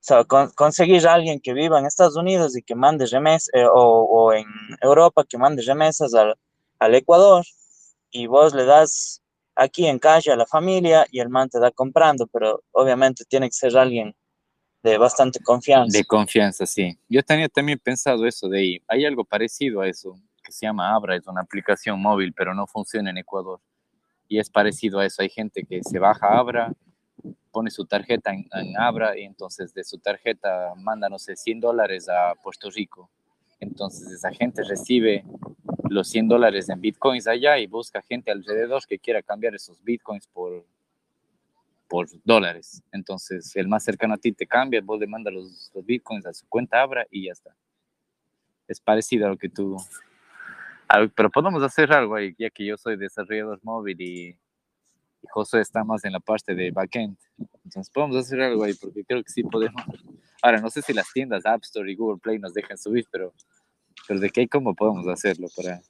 o 0.00 0.02
sea, 0.02 0.24
con- 0.24 0.50
conseguir 0.52 1.06
a 1.06 1.12
alguien 1.14 1.40
que 1.40 1.52
viva 1.52 1.78
en 1.78 1.84
Estados 1.86 2.16
Unidos 2.16 2.56
y 2.56 2.62
que 2.62 2.74
mande 2.74 3.04
remesas, 3.06 3.50
o, 3.74 3.82
o 4.04 4.32
en 4.32 4.46
Europa 4.80 5.24
que 5.28 5.36
mande 5.36 5.62
remesas 5.62 6.14
al, 6.14 6.36
al 6.78 6.94
Ecuador, 6.94 7.44
y 8.10 8.26
vos 8.26 8.54
le 8.54 8.64
das 8.64 9.20
aquí 9.56 9.86
en 9.86 9.98
calle 9.98 10.32
a 10.32 10.36
la 10.36 10.46
familia 10.46 11.06
y 11.10 11.20
el 11.20 11.28
man 11.28 11.50
te 11.50 11.60
da 11.60 11.70
comprando, 11.70 12.26
pero 12.28 12.62
obviamente 12.72 13.24
tiene 13.28 13.48
que 13.48 13.52
ser 13.54 13.76
alguien 13.76 14.14
de 14.82 14.98
bastante 14.98 15.40
confianza. 15.40 15.96
De 15.96 16.04
confianza, 16.04 16.66
sí. 16.66 16.98
Yo 17.08 17.22
tenía 17.22 17.48
también 17.48 17.78
pensado 17.78 18.26
eso 18.26 18.48
de 18.48 18.58
ahí. 18.58 18.82
Hay 18.88 19.04
algo 19.04 19.24
parecido 19.24 19.80
a 19.80 19.88
eso, 19.88 20.18
que 20.42 20.52
se 20.52 20.66
llama 20.66 20.94
Abra, 20.94 21.16
es 21.16 21.26
una 21.26 21.42
aplicación 21.42 22.00
móvil, 22.00 22.32
pero 22.32 22.54
no 22.54 22.66
funciona 22.66 23.10
en 23.10 23.18
Ecuador. 23.18 23.60
Y 24.28 24.38
es 24.38 24.48
parecido 24.48 25.00
a 25.00 25.06
eso. 25.06 25.22
Hay 25.22 25.28
gente 25.28 25.64
que 25.64 25.82
se 25.82 25.98
baja 25.98 26.38
Abra, 26.38 26.72
pone 27.50 27.70
su 27.70 27.84
tarjeta 27.84 28.32
en, 28.32 28.48
en 28.52 28.78
Abra 28.78 29.18
y 29.18 29.24
entonces 29.24 29.74
de 29.74 29.84
su 29.84 29.98
tarjeta 29.98 30.72
manda, 30.76 31.08
no 31.08 31.18
sé, 31.18 31.36
100 31.36 31.60
dólares 31.60 32.08
a 32.08 32.34
Puerto 32.42 32.70
Rico. 32.70 33.10
Entonces 33.58 34.10
esa 34.10 34.30
gente 34.30 34.62
recibe 34.62 35.24
los 35.90 36.08
100 36.08 36.28
dólares 36.28 36.68
en 36.68 36.80
bitcoins 36.80 37.26
allá 37.26 37.58
y 37.58 37.66
busca 37.66 38.00
gente 38.00 38.30
alrededor 38.30 38.86
que 38.86 38.98
quiera 38.98 39.22
cambiar 39.22 39.54
esos 39.54 39.82
bitcoins 39.82 40.26
por, 40.28 40.64
por 41.90 42.08
dólares. 42.24 42.82
Entonces, 42.92 43.54
el 43.56 43.66
más 43.66 43.82
cercano 43.82 44.14
a 44.14 44.16
ti 44.16 44.30
te 44.32 44.46
cambia, 44.46 44.80
vos 44.80 45.00
le 45.00 45.08
mandas 45.08 45.34
los, 45.34 45.70
los 45.74 45.84
bitcoins 45.84 46.24
a 46.24 46.32
su 46.32 46.46
cuenta 46.48 46.80
Abra 46.80 47.04
y 47.10 47.26
ya 47.26 47.32
está. 47.32 47.54
Es 48.68 48.80
parecido 48.80 49.26
a 49.26 49.30
lo 49.30 49.36
que 49.36 49.48
tú... 49.48 49.76
a- 50.88 51.08
pero 51.08 51.28
podemos 51.30 51.60
hacer 51.64 51.92
algo 51.92 52.14
ahí, 52.14 52.32
ya 52.38 52.48
que 52.48 52.64
yo 52.64 52.76
soy 52.76 52.96
desarrollador 52.96 53.58
móvil 53.64 54.00
y, 54.00 54.28
y 54.28 55.26
José 55.30 55.60
está 55.60 55.82
más 55.82 56.04
en 56.04 56.12
la 56.12 56.20
parte 56.20 56.54
de 56.54 56.70
backend. 56.70 57.18
Entonces, 57.64 57.90
podemos 57.92 58.16
hacer 58.16 58.40
algo 58.40 58.62
ahí, 58.62 58.74
porque 58.74 59.04
creo 59.04 59.22
que 59.24 59.30
sí 59.32 59.42
podemos. 59.42 59.82
Ahora, 60.42 60.60
no 60.60 60.70
sé 60.70 60.82
si 60.82 60.92
las 60.94 61.12
tiendas 61.12 61.44
App 61.44 61.62
Store 61.64 61.90
y 61.90 61.96
Google 61.96 62.20
Play 62.22 62.38
nos 62.38 62.54
dejan 62.54 62.78
subir, 62.78 63.04
pero, 63.10 63.34
pero 64.06 64.20
de 64.20 64.30
qué 64.30 64.42
y 64.42 64.48
cómo 64.48 64.74
podemos 64.76 65.06
hacerlo 65.08 65.48
para, 65.56 65.82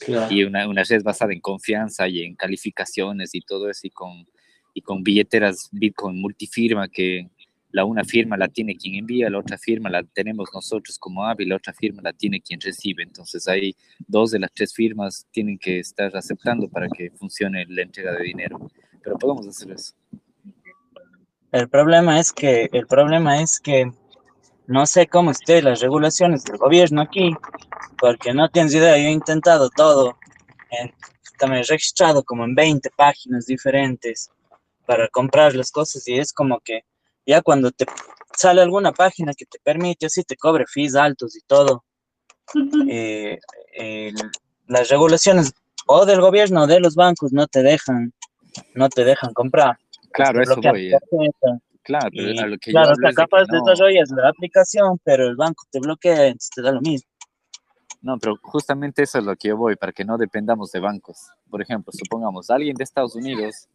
Claro. 0.00 0.32
y 0.32 0.44
una, 0.44 0.68
una 0.68 0.84
red 0.84 1.02
basada 1.02 1.32
en 1.32 1.40
confianza 1.40 2.06
y 2.06 2.22
en 2.22 2.36
calificaciones 2.36 3.34
y 3.34 3.40
todo 3.40 3.68
eso 3.70 3.84
y 3.86 3.90
con, 3.90 4.28
y 4.78 4.80
con 4.80 5.02
billeteras 5.02 5.68
Bitcoin 5.72 6.20
multifirma 6.20 6.88
que 6.88 7.28
la 7.72 7.84
una 7.84 8.04
firma 8.04 8.36
la 8.36 8.46
tiene 8.46 8.76
quien 8.76 8.94
envía, 8.94 9.28
la 9.28 9.40
otra 9.40 9.58
firma 9.58 9.90
la 9.90 10.04
tenemos 10.04 10.48
nosotros 10.54 10.98
como 10.98 11.22
y 11.36 11.44
la 11.44 11.56
otra 11.56 11.72
firma 11.72 12.00
la 12.00 12.12
tiene 12.12 12.40
quien 12.40 12.60
recibe. 12.60 13.02
Entonces 13.02 13.46
ahí 13.48 13.74
dos 14.06 14.30
de 14.30 14.38
las 14.38 14.52
tres 14.52 14.72
firmas 14.72 15.26
tienen 15.32 15.58
que 15.58 15.80
estar 15.80 16.16
aceptando 16.16 16.68
para 16.68 16.88
que 16.88 17.10
funcione 17.10 17.66
la 17.68 17.82
entrega 17.82 18.12
de 18.12 18.22
dinero. 18.22 18.70
Pero 19.02 19.18
podemos 19.18 19.48
hacer 19.48 19.72
eso. 19.72 19.94
El 21.50 21.68
problema 21.68 22.20
es 22.20 22.32
que, 22.32 22.68
el 22.72 22.86
problema 22.86 23.42
es 23.42 23.58
que 23.58 23.90
no 24.66 24.86
sé 24.86 25.08
cómo 25.08 25.32
estén 25.32 25.64
las 25.64 25.80
regulaciones 25.80 26.44
del 26.44 26.56
gobierno 26.56 27.00
aquí, 27.00 27.34
porque 27.98 28.32
no 28.32 28.48
tienes 28.48 28.74
idea, 28.74 28.96
yo 28.96 29.08
he 29.08 29.12
intentado 29.12 29.70
todo, 29.70 30.18
en, 30.70 30.92
he 31.52 31.62
registrado 31.62 32.22
como 32.22 32.44
en 32.44 32.54
20 32.54 32.90
páginas 32.96 33.46
diferentes 33.46 34.30
para 34.88 35.06
comprar 35.08 35.54
las 35.54 35.70
cosas 35.70 36.08
y 36.08 36.18
es 36.18 36.32
como 36.32 36.60
que 36.60 36.80
ya 37.26 37.42
cuando 37.42 37.70
te 37.70 37.84
sale 38.34 38.62
alguna 38.62 38.90
página 38.90 39.34
que 39.36 39.44
te 39.44 39.58
permite, 39.62 40.06
así 40.06 40.24
te 40.24 40.34
cobre 40.34 40.64
fees 40.66 40.94
altos 40.94 41.36
y 41.36 41.40
todo, 41.46 41.84
eh, 42.88 43.38
las 44.66 44.88
regulaciones 44.88 45.52
o 45.86 46.06
del 46.06 46.22
gobierno 46.22 46.62
o 46.62 46.66
de 46.66 46.80
los 46.80 46.94
bancos 46.94 47.32
no 47.34 47.46
te 47.46 47.62
dejan, 47.62 48.14
no 48.74 48.88
te 48.88 49.04
dejan 49.04 49.34
comprar. 49.34 49.76
Claro, 50.10 50.40
eso 50.42 50.58
voy. 50.62 50.90
Claro, 51.82 52.08
pero 52.10 52.30
Y, 52.32 52.38
a 52.38 52.46
lo 52.46 52.56
que 52.58 52.70
claro, 52.70 52.86
yo 52.88 52.92
o 52.92 52.94
hablo 52.94 53.02
sea, 53.02 53.10
es 53.10 53.16
de 53.16 53.22
capaz 53.22 53.44
no- 53.48 53.64
desarrollas 53.64 54.10
la 54.10 54.28
aplicación, 54.30 54.98
pero 55.04 55.26
el 55.26 55.36
banco 55.36 55.64
te 55.70 55.80
bloquea, 55.80 56.28
entonces 56.28 56.50
te 56.54 56.62
da 56.62 56.72
lo 56.72 56.80
mismo. 56.80 57.10
No, 58.00 58.16
pero 58.18 58.36
justamente 58.42 59.02
eso 59.02 59.18
es 59.18 59.24
lo 59.24 59.36
que 59.36 59.48
yo 59.48 59.56
voy, 59.58 59.76
para 59.76 59.92
que 59.92 60.04
no 60.04 60.16
dependamos 60.16 60.70
de 60.72 60.80
bancos. 60.80 61.18
Por 61.50 61.60
ejemplo, 61.60 61.92
supongamos 61.92 62.48
alguien 62.48 62.74
de 62.74 62.84
Estados 62.84 63.14
Unidos, 63.14 63.68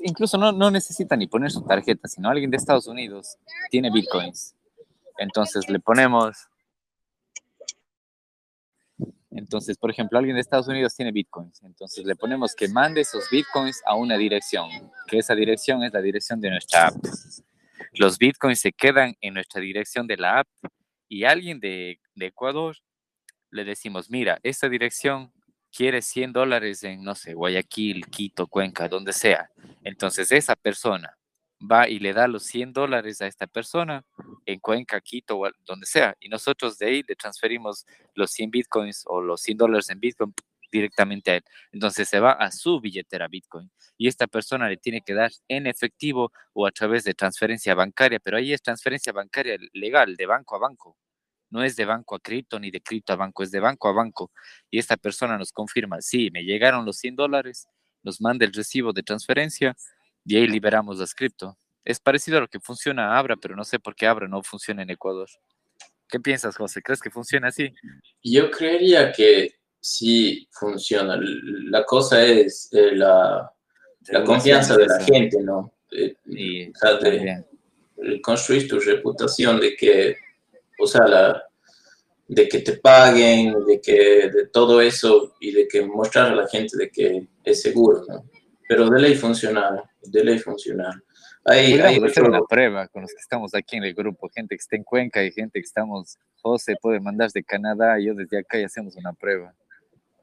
incluso 0.00 0.38
no, 0.38 0.52
no 0.52 0.70
necesita 0.70 1.16
ni 1.16 1.26
poner 1.26 1.50
su 1.50 1.62
tarjeta, 1.64 2.08
sino 2.08 2.28
alguien 2.28 2.50
de 2.50 2.56
Estados 2.56 2.86
Unidos 2.86 3.36
tiene 3.70 3.90
bitcoins. 3.90 4.54
Entonces 5.18 5.68
le 5.68 5.78
ponemos, 5.78 6.48
entonces, 9.30 9.76
por 9.76 9.90
ejemplo, 9.90 10.18
alguien 10.18 10.34
de 10.34 10.40
Estados 10.40 10.68
Unidos 10.68 10.94
tiene 10.94 11.12
bitcoins. 11.12 11.62
Entonces 11.62 12.04
le 12.04 12.16
ponemos 12.16 12.54
que 12.54 12.68
mande 12.68 13.02
esos 13.02 13.28
bitcoins 13.30 13.82
a 13.86 13.94
una 13.94 14.16
dirección, 14.16 14.68
que 15.06 15.18
esa 15.18 15.34
dirección 15.34 15.82
es 15.84 15.92
la 15.92 16.00
dirección 16.00 16.40
de 16.40 16.50
nuestra 16.50 16.88
app. 16.88 16.96
Los 17.92 18.18
bitcoins 18.18 18.60
se 18.60 18.72
quedan 18.72 19.16
en 19.20 19.34
nuestra 19.34 19.60
dirección 19.60 20.06
de 20.06 20.16
la 20.16 20.40
app 20.40 20.48
y 21.08 21.24
alguien 21.24 21.60
de 21.60 21.98
Ecuador 22.16 22.76
le 23.50 23.64
decimos, 23.64 24.10
mira, 24.10 24.40
esta 24.42 24.68
dirección 24.68 25.32
quiere 25.74 26.02
100 26.02 26.32
dólares 26.32 26.84
en, 26.84 27.02
no 27.02 27.14
sé, 27.14 27.34
Guayaquil, 27.34 28.06
Quito, 28.06 28.46
Cuenca, 28.46 28.88
donde 28.88 29.12
sea. 29.12 29.50
Entonces 29.82 30.30
esa 30.32 30.54
persona 30.56 31.18
va 31.60 31.88
y 31.88 31.98
le 31.98 32.12
da 32.12 32.28
los 32.28 32.44
100 32.44 32.72
dólares 32.72 33.20
a 33.20 33.26
esta 33.26 33.46
persona 33.46 34.04
en 34.46 34.60
Cuenca, 34.60 35.00
Quito, 35.00 35.40
donde 35.66 35.86
sea. 35.86 36.16
Y 36.20 36.28
nosotros 36.28 36.78
de 36.78 36.86
ahí 36.86 37.02
le 37.06 37.16
transferimos 37.16 37.86
los 38.14 38.30
100 38.30 38.50
bitcoins 38.50 39.04
o 39.06 39.20
los 39.20 39.40
100 39.42 39.58
dólares 39.58 39.90
en 39.90 40.00
bitcoin 40.00 40.34
directamente 40.74 41.30
a 41.30 41.36
él. 41.36 41.44
Entonces 41.72 42.08
se 42.08 42.20
va 42.20 42.32
a 42.32 42.50
su 42.50 42.80
billetera 42.80 43.28
Bitcoin 43.28 43.70
y 43.96 44.08
esta 44.08 44.26
persona 44.26 44.68
le 44.68 44.76
tiene 44.76 45.02
que 45.02 45.14
dar 45.14 45.30
en 45.48 45.66
efectivo 45.66 46.32
o 46.52 46.66
a 46.66 46.72
través 46.72 47.04
de 47.04 47.14
transferencia 47.14 47.74
bancaria, 47.74 48.18
pero 48.18 48.36
ahí 48.36 48.52
es 48.52 48.60
transferencia 48.60 49.12
bancaria 49.12 49.56
legal, 49.72 50.16
de 50.16 50.26
banco 50.26 50.56
a 50.56 50.58
banco. 50.58 50.96
No 51.50 51.62
es 51.62 51.76
de 51.76 51.84
banco 51.84 52.14
a 52.14 52.20
cripto 52.20 52.58
ni 52.58 52.70
de 52.70 52.80
cripto 52.80 53.12
a 53.12 53.16
banco, 53.16 53.42
es 53.42 53.50
de 53.50 53.60
banco 53.60 53.88
a 53.88 53.92
banco. 53.92 54.32
Y 54.70 54.78
esta 54.78 54.96
persona 54.96 55.38
nos 55.38 55.52
confirma, 55.52 56.00
sí, 56.00 56.30
me 56.30 56.44
llegaron 56.44 56.84
los 56.84 56.96
100 56.98 57.16
dólares, 57.16 57.68
nos 58.02 58.20
manda 58.20 58.44
el 58.44 58.52
recibo 58.52 58.92
de 58.92 59.02
transferencia 59.02 59.76
y 60.24 60.36
ahí 60.36 60.46
liberamos 60.46 60.98
las 60.98 61.14
cripto. 61.14 61.56
Es 61.84 62.00
parecido 62.00 62.38
a 62.38 62.40
lo 62.40 62.48
que 62.48 62.60
funciona 62.60 63.18
Abra, 63.18 63.36
pero 63.36 63.54
no 63.54 63.64
sé 63.64 63.78
por 63.78 63.94
qué 63.94 64.06
Abra 64.06 64.26
no 64.26 64.42
funciona 64.42 64.82
en 64.82 64.90
Ecuador. 64.90 65.28
¿Qué 66.08 66.20
piensas, 66.20 66.56
José? 66.56 66.82
¿Crees 66.82 67.00
que 67.00 67.10
funciona 67.10 67.48
así? 67.48 67.74
Yo 68.22 68.50
creería 68.50 69.12
que 69.12 69.54
sí 69.80 70.48
funciona. 70.50 71.18
La 71.20 71.84
cosa 71.84 72.24
es 72.24 72.70
eh, 72.72 72.94
la, 72.94 73.52
la 74.08 74.24
confianza 74.24 74.76
de 74.76 74.86
la 74.86 75.00
gente, 75.00 75.42
¿no? 75.42 75.74
Eh, 75.90 76.16
Y 76.26 76.68
o 76.68 76.74
sea, 76.74 76.94
de 76.94 77.44
construir 78.22 78.68
tu 78.68 78.78
reputación 78.80 79.60
de 79.60 79.76
que, 79.76 80.16
o 80.78 80.86
sea, 80.86 81.06
la, 81.06 81.42
de 82.28 82.48
que 82.48 82.60
te 82.60 82.78
paguen, 82.78 83.54
de 83.66 83.80
que 83.80 84.30
de 84.30 84.46
todo 84.52 84.80
eso 84.80 85.34
y 85.40 85.52
de 85.52 85.68
que 85.68 85.82
mostrar 85.84 86.32
a 86.32 86.34
la 86.34 86.48
gente 86.48 86.76
de 86.76 86.90
que 86.90 87.28
es 87.44 87.62
seguro, 87.62 88.02
¿no? 88.08 88.24
Pero 88.68 88.88
de 88.88 89.00
ley 89.00 89.14
funciona, 89.14 89.82
de 90.02 90.24
ley 90.24 90.38
funciona. 90.38 90.90
Hay, 91.44 91.74
hay 91.74 92.02
hacer 92.02 92.24
una 92.24 92.40
prueba 92.40 92.88
con 92.88 93.02
los 93.02 93.10
que 93.10 93.20
estamos 93.20 93.54
aquí 93.54 93.76
en 93.76 93.84
el 93.84 93.92
grupo, 93.94 94.30
gente 94.34 94.56
que 94.56 94.60
está 94.60 94.76
en 94.76 94.84
Cuenca 94.84 95.22
y 95.22 95.30
gente 95.30 95.60
que 95.60 95.66
estamos, 95.66 96.16
José 96.40 96.74
puede 96.80 97.00
mandar 97.00 97.30
de 97.30 97.44
Canadá 97.44 97.98
yo 98.00 98.14
desde 98.14 98.38
acá 98.38 98.58
y 98.58 98.64
hacemos 98.64 98.96
una 98.96 99.12
prueba. 99.12 99.54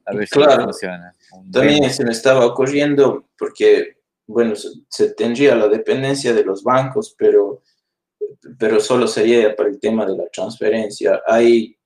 A 0.04 0.14
ver 0.16 0.28
Claro. 0.28 0.52
si 0.52 0.64
funciona. 0.64 1.14
Un 1.32 1.52
También 1.52 1.88
se 1.90 2.04
me 2.04 2.10
estaba 2.10 2.44
ocurriendo 2.44 3.28
porque, 3.38 3.98
bueno, 4.26 4.56
se, 4.56 4.70
se 4.88 5.14
tendría 5.14 5.54
la 5.54 5.68
dependencia 5.68 6.34
de 6.34 6.44
los 6.44 6.64
bancos, 6.64 7.14
pero, 7.16 7.62
pero 8.58 8.80
solo 8.80 9.06
sería 9.06 9.54
para 9.56 9.68
el 9.68 9.78
tema 9.80 10.04
de 10.06 10.16
la 10.16 10.26
transferencia. 10.28 11.22
Hay 11.26 11.76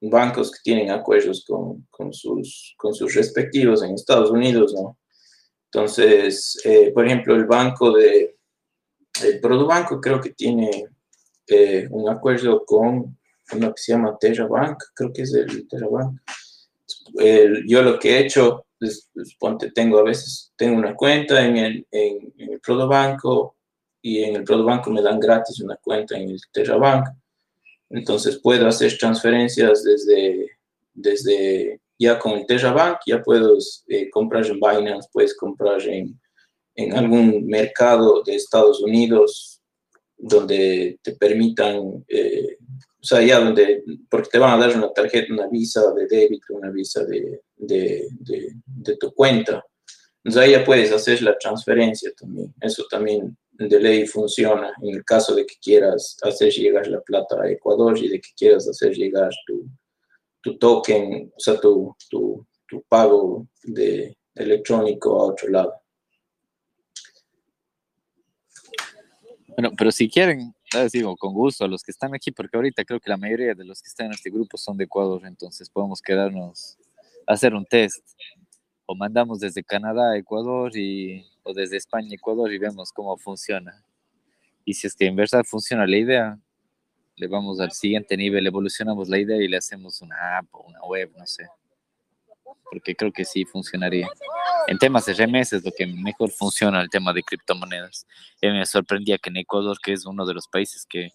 bancos 0.00 0.50
que 0.50 0.58
tienen 0.62 0.90
acuerdos 0.90 1.44
con, 1.46 1.86
con 1.90 2.12
sus, 2.12 2.74
con 2.76 2.94
sus 2.94 3.14
respectivos 3.14 3.82
en 3.82 3.94
Estados 3.94 4.30
Unidos, 4.30 4.74
¿no? 4.74 4.98
Entonces, 5.72 6.60
eh, 6.64 6.92
por 6.92 7.06
ejemplo, 7.06 7.34
el 7.34 7.46
banco 7.46 7.92
de, 7.92 8.36
el 9.24 9.40
Produbanco 9.40 10.00
creo 10.00 10.20
que 10.20 10.30
tiene 10.30 10.86
eh, 11.46 11.86
un 11.90 12.08
acuerdo 12.08 12.64
con 12.64 13.18
uno 13.52 13.74
que 13.74 13.82
se 13.82 13.92
llama 13.92 14.16
TerraBank, 14.18 14.78
creo 14.94 15.12
que 15.12 15.22
es 15.22 15.34
el 15.34 15.68
TerraBank 15.68 16.20
el- 17.16 17.64
yo 17.66 17.82
lo 17.82 17.98
que 17.98 18.16
he 18.16 18.26
hecho 18.26 18.66
es, 18.80 19.10
ponte, 19.38 19.70
tengo 19.72 19.98
a 19.98 20.02
veces, 20.02 20.52
tengo 20.56 20.78
una 20.78 20.94
cuenta 20.94 21.44
en 21.44 21.56
el, 21.56 21.86
en, 21.90 22.32
en 22.38 22.52
el 22.54 22.60
Prodobanco 22.60 23.56
y 24.04 24.22
en 24.22 24.36
el 24.36 24.44
Prodobanco 24.44 24.90
me 24.90 25.00
dan 25.00 25.18
gratis 25.18 25.60
una 25.60 25.76
cuenta 25.76 26.14
en 26.18 26.28
el 26.28 26.40
TerraBank. 26.52 27.08
Entonces 27.88 28.38
puedo 28.38 28.68
hacer 28.68 28.98
transferencias 28.98 29.82
desde, 29.82 30.50
desde 30.92 31.80
ya 31.98 32.18
con 32.18 32.32
el 32.32 32.44
TerraBank, 32.44 32.98
ya 33.06 33.22
puedo 33.22 33.56
eh, 33.88 34.10
comprar 34.10 34.44
en 34.44 34.60
Binance, 34.60 35.08
puedes 35.10 35.34
comprar 35.34 35.80
en, 35.88 36.20
en 36.74 36.92
algún 36.92 37.46
mercado 37.46 38.22
de 38.22 38.34
Estados 38.34 38.82
Unidos 38.82 39.62
donde 40.18 40.98
te 41.02 41.12
permitan 41.16 42.04
eh, 42.06 42.58
o 43.00 43.06
sea, 43.06 43.22
ya 43.22 43.40
donde, 43.40 43.84
porque 44.10 44.28
te 44.32 44.38
van 44.38 44.52
a 44.52 44.66
dar 44.66 44.76
una 44.76 44.92
tarjeta, 44.92 45.32
una 45.32 45.48
visa 45.48 45.80
de 45.92 46.06
débito, 46.06 46.54
una 46.54 46.70
visa 46.70 47.04
de, 47.04 47.40
de, 47.56 48.06
de, 48.20 48.52
de 48.64 48.96
tu 48.96 49.14
cuenta. 49.14 49.64
Entonces 50.22 50.42
ahí 50.42 50.52
ya 50.52 50.64
puedes 50.64 50.92
hacer 50.92 51.22
la 51.22 51.36
transferencia 51.38 52.12
también. 52.18 52.54
Eso 52.60 52.84
también 52.90 53.36
de 53.56 53.80
ley 53.80 54.06
funciona 54.06 54.72
en 54.82 54.96
el 54.96 55.04
caso 55.04 55.34
de 55.34 55.46
que 55.46 55.54
quieras 55.62 56.16
hacer 56.22 56.52
llegar 56.52 56.86
la 56.88 57.00
plata 57.00 57.40
a 57.42 57.50
Ecuador 57.50 57.96
y 57.98 58.08
de 58.08 58.20
que 58.20 58.30
quieras 58.36 58.68
hacer 58.68 58.94
llegar 58.94 59.30
tu, 59.46 59.66
tu 60.40 60.58
token, 60.58 61.32
o 61.34 61.40
sea, 61.40 61.58
tu, 61.60 61.94
tu, 62.10 62.46
tu 62.66 62.82
pago 62.82 63.46
de, 63.62 64.16
electrónico 64.34 65.20
a 65.20 65.24
otro 65.26 65.48
lado. 65.48 65.74
Bueno, 69.48 69.70
pero 69.76 69.92
si 69.92 70.08
quieren, 70.08 70.52
les 70.72 70.92
digo, 70.92 71.16
con 71.16 71.32
gusto 71.32 71.64
a 71.64 71.68
los 71.68 71.82
que 71.82 71.92
están 71.92 72.14
aquí, 72.14 72.32
porque 72.32 72.56
ahorita 72.56 72.84
creo 72.84 72.98
que 72.98 73.10
la 73.10 73.16
mayoría 73.16 73.54
de 73.54 73.64
los 73.64 73.80
que 73.80 73.88
están 73.88 74.06
en 74.06 74.12
este 74.12 74.30
grupo 74.30 74.56
son 74.56 74.76
de 74.76 74.84
Ecuador, 74.84 75.22
entonces 75.26 75.70
podemos 75.70 76.02
quedarnos 76.02 76.76
hacer 77.26 77.54
un 77.54 77.64
test. 77.64 78.04
O 78.86 78.94
mandamos 78.94 79.40
desde 79.40 79.62
Canadá 79.62 80.10
a 80.10 80.18
Ecuador 80.18 80.76
y, 80.76 81.24
o 81.44 81.52
desde 81.52 81.76
España 81.76 82.08
a 82.10 82.14
Ecuador 82.14 82.52
y 82.52 82.58
vemos 82.58 82.90
cómo 82.92 83.16
funciona. 83.16 83.84
Y 84.64 84.74
si 84.74 84.86
es 84.86 84.96
que 84.96 85.06
en 85.06 85.14
verdad 85.14 85.44
funciona 85.44 85.86
la 85.86 85.96
idea, 85.96 86.38
le 87.16 87.28
vamos 87.28 87.60
al 87.60 87.70
siguiente 87.70 88.16
nivel, 88.16 88.46
evolucionamos 88.46 89.08
la 89.08 89.18
idea 89.18 89.36
y 89.36 89.46
le 89.46 89.58
hacemos 89.58 90.00
una 90.00 90.38
app 90.38 90.46
o 90.52 90.62
una 90.62 90.80
web, 90.82 91.12
no 91.16 91.26
sé. 91.26 91.46
Porque 92.64 92.96
creo 92.96 93.12
que 93.12 93.24
sí 93.24 93.44
funcionaría. 93.44 94.08
En 94.66 94.78
temas 94.78 95.04
de 95.06 95.12
remesas 95.12 95.58
es 95.60 95.64
lo 95.64 95.70
que 95.70 95.86
mejor 95.86 96.30
funciona 96.30 96.80
el 96.80 96.88
tema 96.88 97.12
de 97.12 97.22
criptomonedas. 97.22 98.06
Y 98.40 98.48
me 98.48 98.64
sorprendía 98.64 99.18
que 99.18 99.30
en 99.30 99.36
Ecuador, 99.36 99.78
que 99.80 99.92
es 99.92 100.06
uno 100.06 100.26
de 100.26 100.34
los 100.34 100.48
países 100.48 100.86
que 100.88 101.12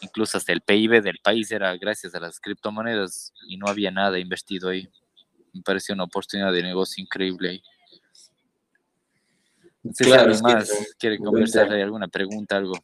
incluso 0.00 0.36
hasta 0.36 0.52
el 0.52 0.60
PIB 0.60 1.02
del 1.02 1.18
país 1.22 1.50
era 1.50 1.74
gracias 1.76 2.14
a 2.14 2.20
las 2.20 2.40
criptomonedas 2.40 3.32
y 3.48 3.56
no 3.56 3.68
había 3.68 3.90
nada 3.90 4.18
invertido 4.18 4.68
ahí. 4.68 4.88
Me 5.54 5.62
pareció 5.62 5.94
una 5.94 6.04
oportunidad 6.04 6.52
de 6.52 6.62
negocio 6.62 7.02
increíble 7.02 7.48
ahí. 7.48 7.62
No 9.86 9.92
sé 9.92 10.04
Claro, 10.04 10.24
si 10.24 10.30
es 10.30 10.42
alguien 10.42 10.58
que 10.58 10.64
más 10.64 10.70
es 10.70 10.94
quiere 10.98 11.18
conversar, 11.18 11.72
hay 11.72 11.82
alguna 11.82 12.08
pregunta, 12.08 12.56
algo. 12.56 12.74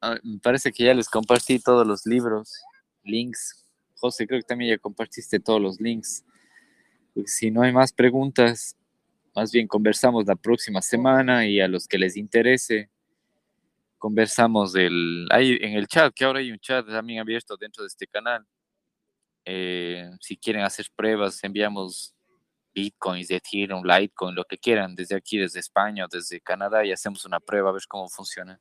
Ah, 0.00 0.16
me 0.22 0.38
parece 0.38 0.70
que 0.70 0.84
ya 0.84 0.94
les 0.94 1.08
compartí 1.08 1.58
todos 1.58 1.84
los 1.84 2.06
libros, 2.06 2.52
links. 3.02 3.66
José, 3.96 4.26
creo 4.26 4.38
que 4.40 4.46
también 4.46 4.76
ya 4.76 4.78
compartiste 4.78 5.40
todos 5.40 5.60
los 5.60 5.80
links. 5.80 6.24
Pues, 7.12 7.34
si 7.34 7.50
no 7.50 7.62
hay 7.62 7.72
más 7.72 7.92
preguntas, 7.92 8.76
más 9.34 9.50
bien 9.50 9.66
conversamos 9.66 10.26
la 10.26 10.36
próxima 10.36 10.80
semana 10.80 11.44
y 11.46 11.60
a 11.60 11.66
los 11.66 11.88
que 11.88 11.98
les 11.98 12.16
interese, 12.16 12.88
conversamos 13.98 14.72
del, 14.72 15.26
hay 15.30 15.58
en 15.60 15.72
el 15.72 15.88
chat, 15.88 16.14
que 16.14 16.24
ahora 16.24 16.38
hay 16.38 16.52
un 16.52 16.58
chat 16.60 16.86
también 16.86 17.18
abierto 17.18 17.56
dentro 17.56 17.82
de 17.82 17.88
este 17.88 18.06
canal. 18.06 18.46
Eh, 19.44 20.10
si 20.20 20.36
quieren 20.36 20.62
hacer 20.62 20.86
pruebas, 20.96 21.42
enviamos 21.44 22.14
bitcoins, 22.74 23.30
Ethereum, 23.30 23.84
Litecoin, 23.84 24.34
lo 24.34 24.44
que 24.44 24.58
quieran, 24.58 24.94
desde 24.94 25.14
aquí, 25.14 25.38
desde 25.38 25.60
España 25.60 26.06
o 26.06 26.08
desde 26.08 26.40
Canadá 26.40 26.84
y 26.84 26.92
hacemos 26.92 27.24
una 27.24 27.38
prueba 27.40 27.70
a 27.70 27.72
ver 27.72 27.82
cómo 27.88 28.08
funciona. 28.08 28.60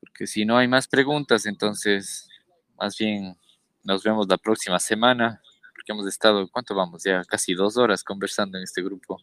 Porque 0.00 0.26
si 0.26 0.44
no 0.44 0.56
hay 0.56 0.68
más 0.68 0.86
preguntas, 0.86 1.46
entonces 1.46 2.28
más 2.76 2.96
bien 2.96 3.36
nos 3.82 4.02
vemos 4.04 4.28
la 4.28 4.36
próxima 4.36 4.78
semana, 4.78 5.40
porque 5.74 5.92
hemos 5.92 6.06
estado, 6.06 6.48
¿cuánto 6.48 6.74
vamos? 6.74 7.02
Ya 7.02 7.24
casi 7.24 7.54
dos 7.54 7.76
horas 7.76 8.04
conversando 8.04 8.58
en 8.58 8.64
este 8.64 8.82
grupo. 8.82 9.18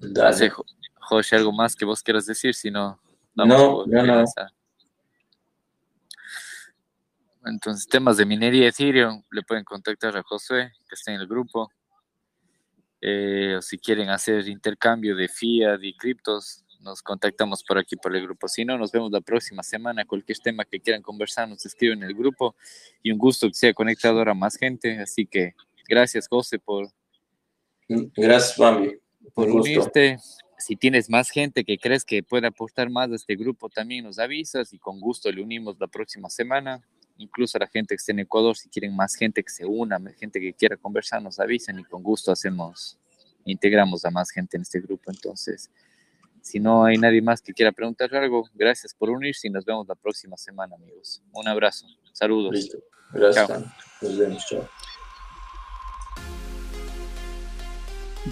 No 0.00 0.32
sé, 0.32 0.48
Dale. 0.48 0.50
Jo- 0.50 0.64
José, 1.00 1.36
algo 1.36 1.52
más 1.52 1.76
que 1.76 1.84
vos 1.84 2.02
quieras 2.02 2.26
decir, 2.26 2.54
si 2.54 2.70
no, 2.70 3.00
No, 3.34 3.84
no, 3.86 4.02
no. 4.02 4.24
Entonces, 7.46 7.86
temas 7.86 8.16
de 8.16 8.26
minería 8.26 8.68
Ethereum, 8.68 9.22
le 9.30 9.42
pueden 9.42 9.64
contactar 9.64 10.16
a 10.16 10.22
Josué, 10.22 10.72
que 10.88 10.94
está 10.94 11.12
en 11.12 11.20
el 11.20 11.26
grupo. 11.26 11.70
Eh, 13.00 13.54
o 13.58 13.62
si 13.62 13.78
quieren 13.78 14.08
hacer 14.08 14.48
intercambio 14.48 15.14
de 15.14 15.28
fiat 15.28 15.78
y 15.82 15.96
criptos, 15.96 16.64
nos 16.80 17.02
contactamos 17.02 17.62
por 17.62 17.78
aquí 17.78 17.96
por 17.96 18.14
el 18.16 18.22
grupo. 18.22 18.48
Si 18.48 18.64
no, 18.64 18.76
nos 18.76 18.90
vemos 18.90 19.10
la 19.12 19.20
próxima 19.20 19.62
semana. 19.62 20.04
Cualquier 20.04 20.38
tema 20.38 20.64
que 20.64 20.80
quieran 20.80 21.02
conversar, 21.02 21.48
nos 21.48 21.64
escriben 21.64 22.02
en 22.02 22.08
el 22.08 22.14
grupo. 22.14 22.56
Y 23.02 23.12
un 23.12 23.18
gusto 23.18 23.46
que 23.48 23.54
sea 23.54 23.72
conectado 23.72 24.18
ahora 24.18 24.34
más 24.34 24.56
gente. 24.56 24.98
Así 24.98 25.26
que 25.26 25.54
gracias, 25.88 26.28
José, 26.28 26.58
por, 26.58 26.88
Gracias, 27.88 28.58
Bambi. 28.58 28.98
por 29.34 29.50
gusto. 29.50 29.70
unirte. 29.70 30.18
Si 30.58 30.74
tienes 30.74 31.10
más 31.10 31.30
gente 31.30 31.64
que 31.64 31.78
crees 31.78 32.04
que 32.04 32.22
puede 32.22 32.46
aportar 32.46 32.88
más 32.88 33.10
a 33.10 33.14
este 33.14 33.36
grupo, 33.36 33.68
también 33.68 34.04
nos 34.04 34.18
avisas 34.18 34.72
y 34.72 34.78
con 34.78 35.00
gusto 35.00 35.30
le 35.30 35.42
unimos 35.42 35.76
la 35.78 35.86
próxima 35.86 36.30
semana. 36.30 36.82
Incluso 37.18 37.56
a 37.56 37.60
la 37.60 37.66
gente 37.66 37.94
que 37.94 37.96
esté 37.96 38.12
en 38.12 38.20
Ecuador, 38.20 38.56
si 38.56 38.68
quieren 38.68 38.94
más 38.94 39.14
gente 39.14 39.42
que 39.42 39.50
se 39.50 39.64
una, 39.64 39.98
gente 40.18 40.40
que 40.40 40.52
quiera 40.52 40.76
conversar, 40.76 41.22
nos 41.22 41.40
avisan 41.40 41.78
y 41.78 41.84
con 41.84 42.02
gusto 42.02 42.30
hacemos, 42.30 42.98
integramos 43.44 44.04
a 44.04 44.10
más 44.10 44.30
gente 44.30 44.56
en 44.56 44.62
este 44.62 44.80
grupo. 44.80 45.10
Entonces, 45.10 45.70
Si 46.42 46.60
no 46.60 46.84
hay 46.84 46.96
nadie 46.96 47.20
más 47.20 47.42
que 47.42 47.52
quiera 47.52 47.72
preguntar 47.72 48.14
algo, 48.14 48.48
gracias 48.54 48.94
por 48.94 49.10
unirse 49.10 49.48
y 49.48 49.50
nos 49.50 49.64
vemos 49.64 49.84
la 49.88 49.96
próxima 49.96 50.36
semana, 50.36 50.76
amigos. 50.76 51.20
Un 51.32 51.48
abrazo. 51.48 51.86
Saludos. 52.12 52.52
Listo. 52.52 52.78
Gracias. 53.12 53.48
Chao. 53.48 53.64
Nos 54.02 54.16
vemos. 54.16 54.46
Chao. 54.46 54.68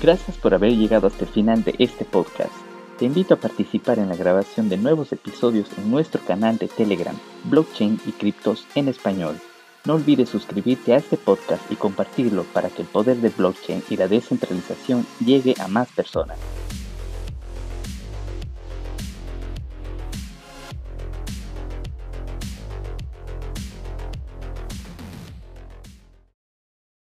Gracias 0.01 0.37
por 0.39 0.55
haber 0.55 0.73
llegado 0.73 1.07
hasta 1.09 1.25
el 1.25 1.31
final 1.31 1.65
de 1.65 1.75
este 1.79 2.05
podcast. 2.05 2.74
Te 3.05 3.09
invito 3.09 3.35
a 3.35 3.37
participar 3.37 3.99
en 3.99 4.09
la 4.09 4.17
grabación 4.17 4.71
de 4.71 4.79
nuevos 4.79 5.13
episodios 5.13 5.69
en 5.77 5.91
nuestro 5.91 6.23
canal 6.23 6.57
de 6.57 6.69
Telegram, 6.69 7.15
Blockchain 7.45 8.01
y 8.07 8.13
Criptos 8.13 8.67
en 8.75 8.89
Español. 8.89 9.39
No 9.85 9.97
olvides 9.97 10.31
suscribirte 10.31 10.95
a 10.95 10.97
este 10.97 11.19
podcast 11.19 11.71
y 11.71 11.77
compartirlo 11.77 12.45
para 12.45 12.71
que 12.71 12.81
el 12.81 12.89
poder 12.89 13.19
del 13.19 13.35
blockchain 13.37 13.83
y 13.91 13.99
la 13.99 14.09
descentralización 14.09 15.07
llegue 15.23 15.55
a 15.61 15.69
más 15.69 15.93
personas. 15.93 16.39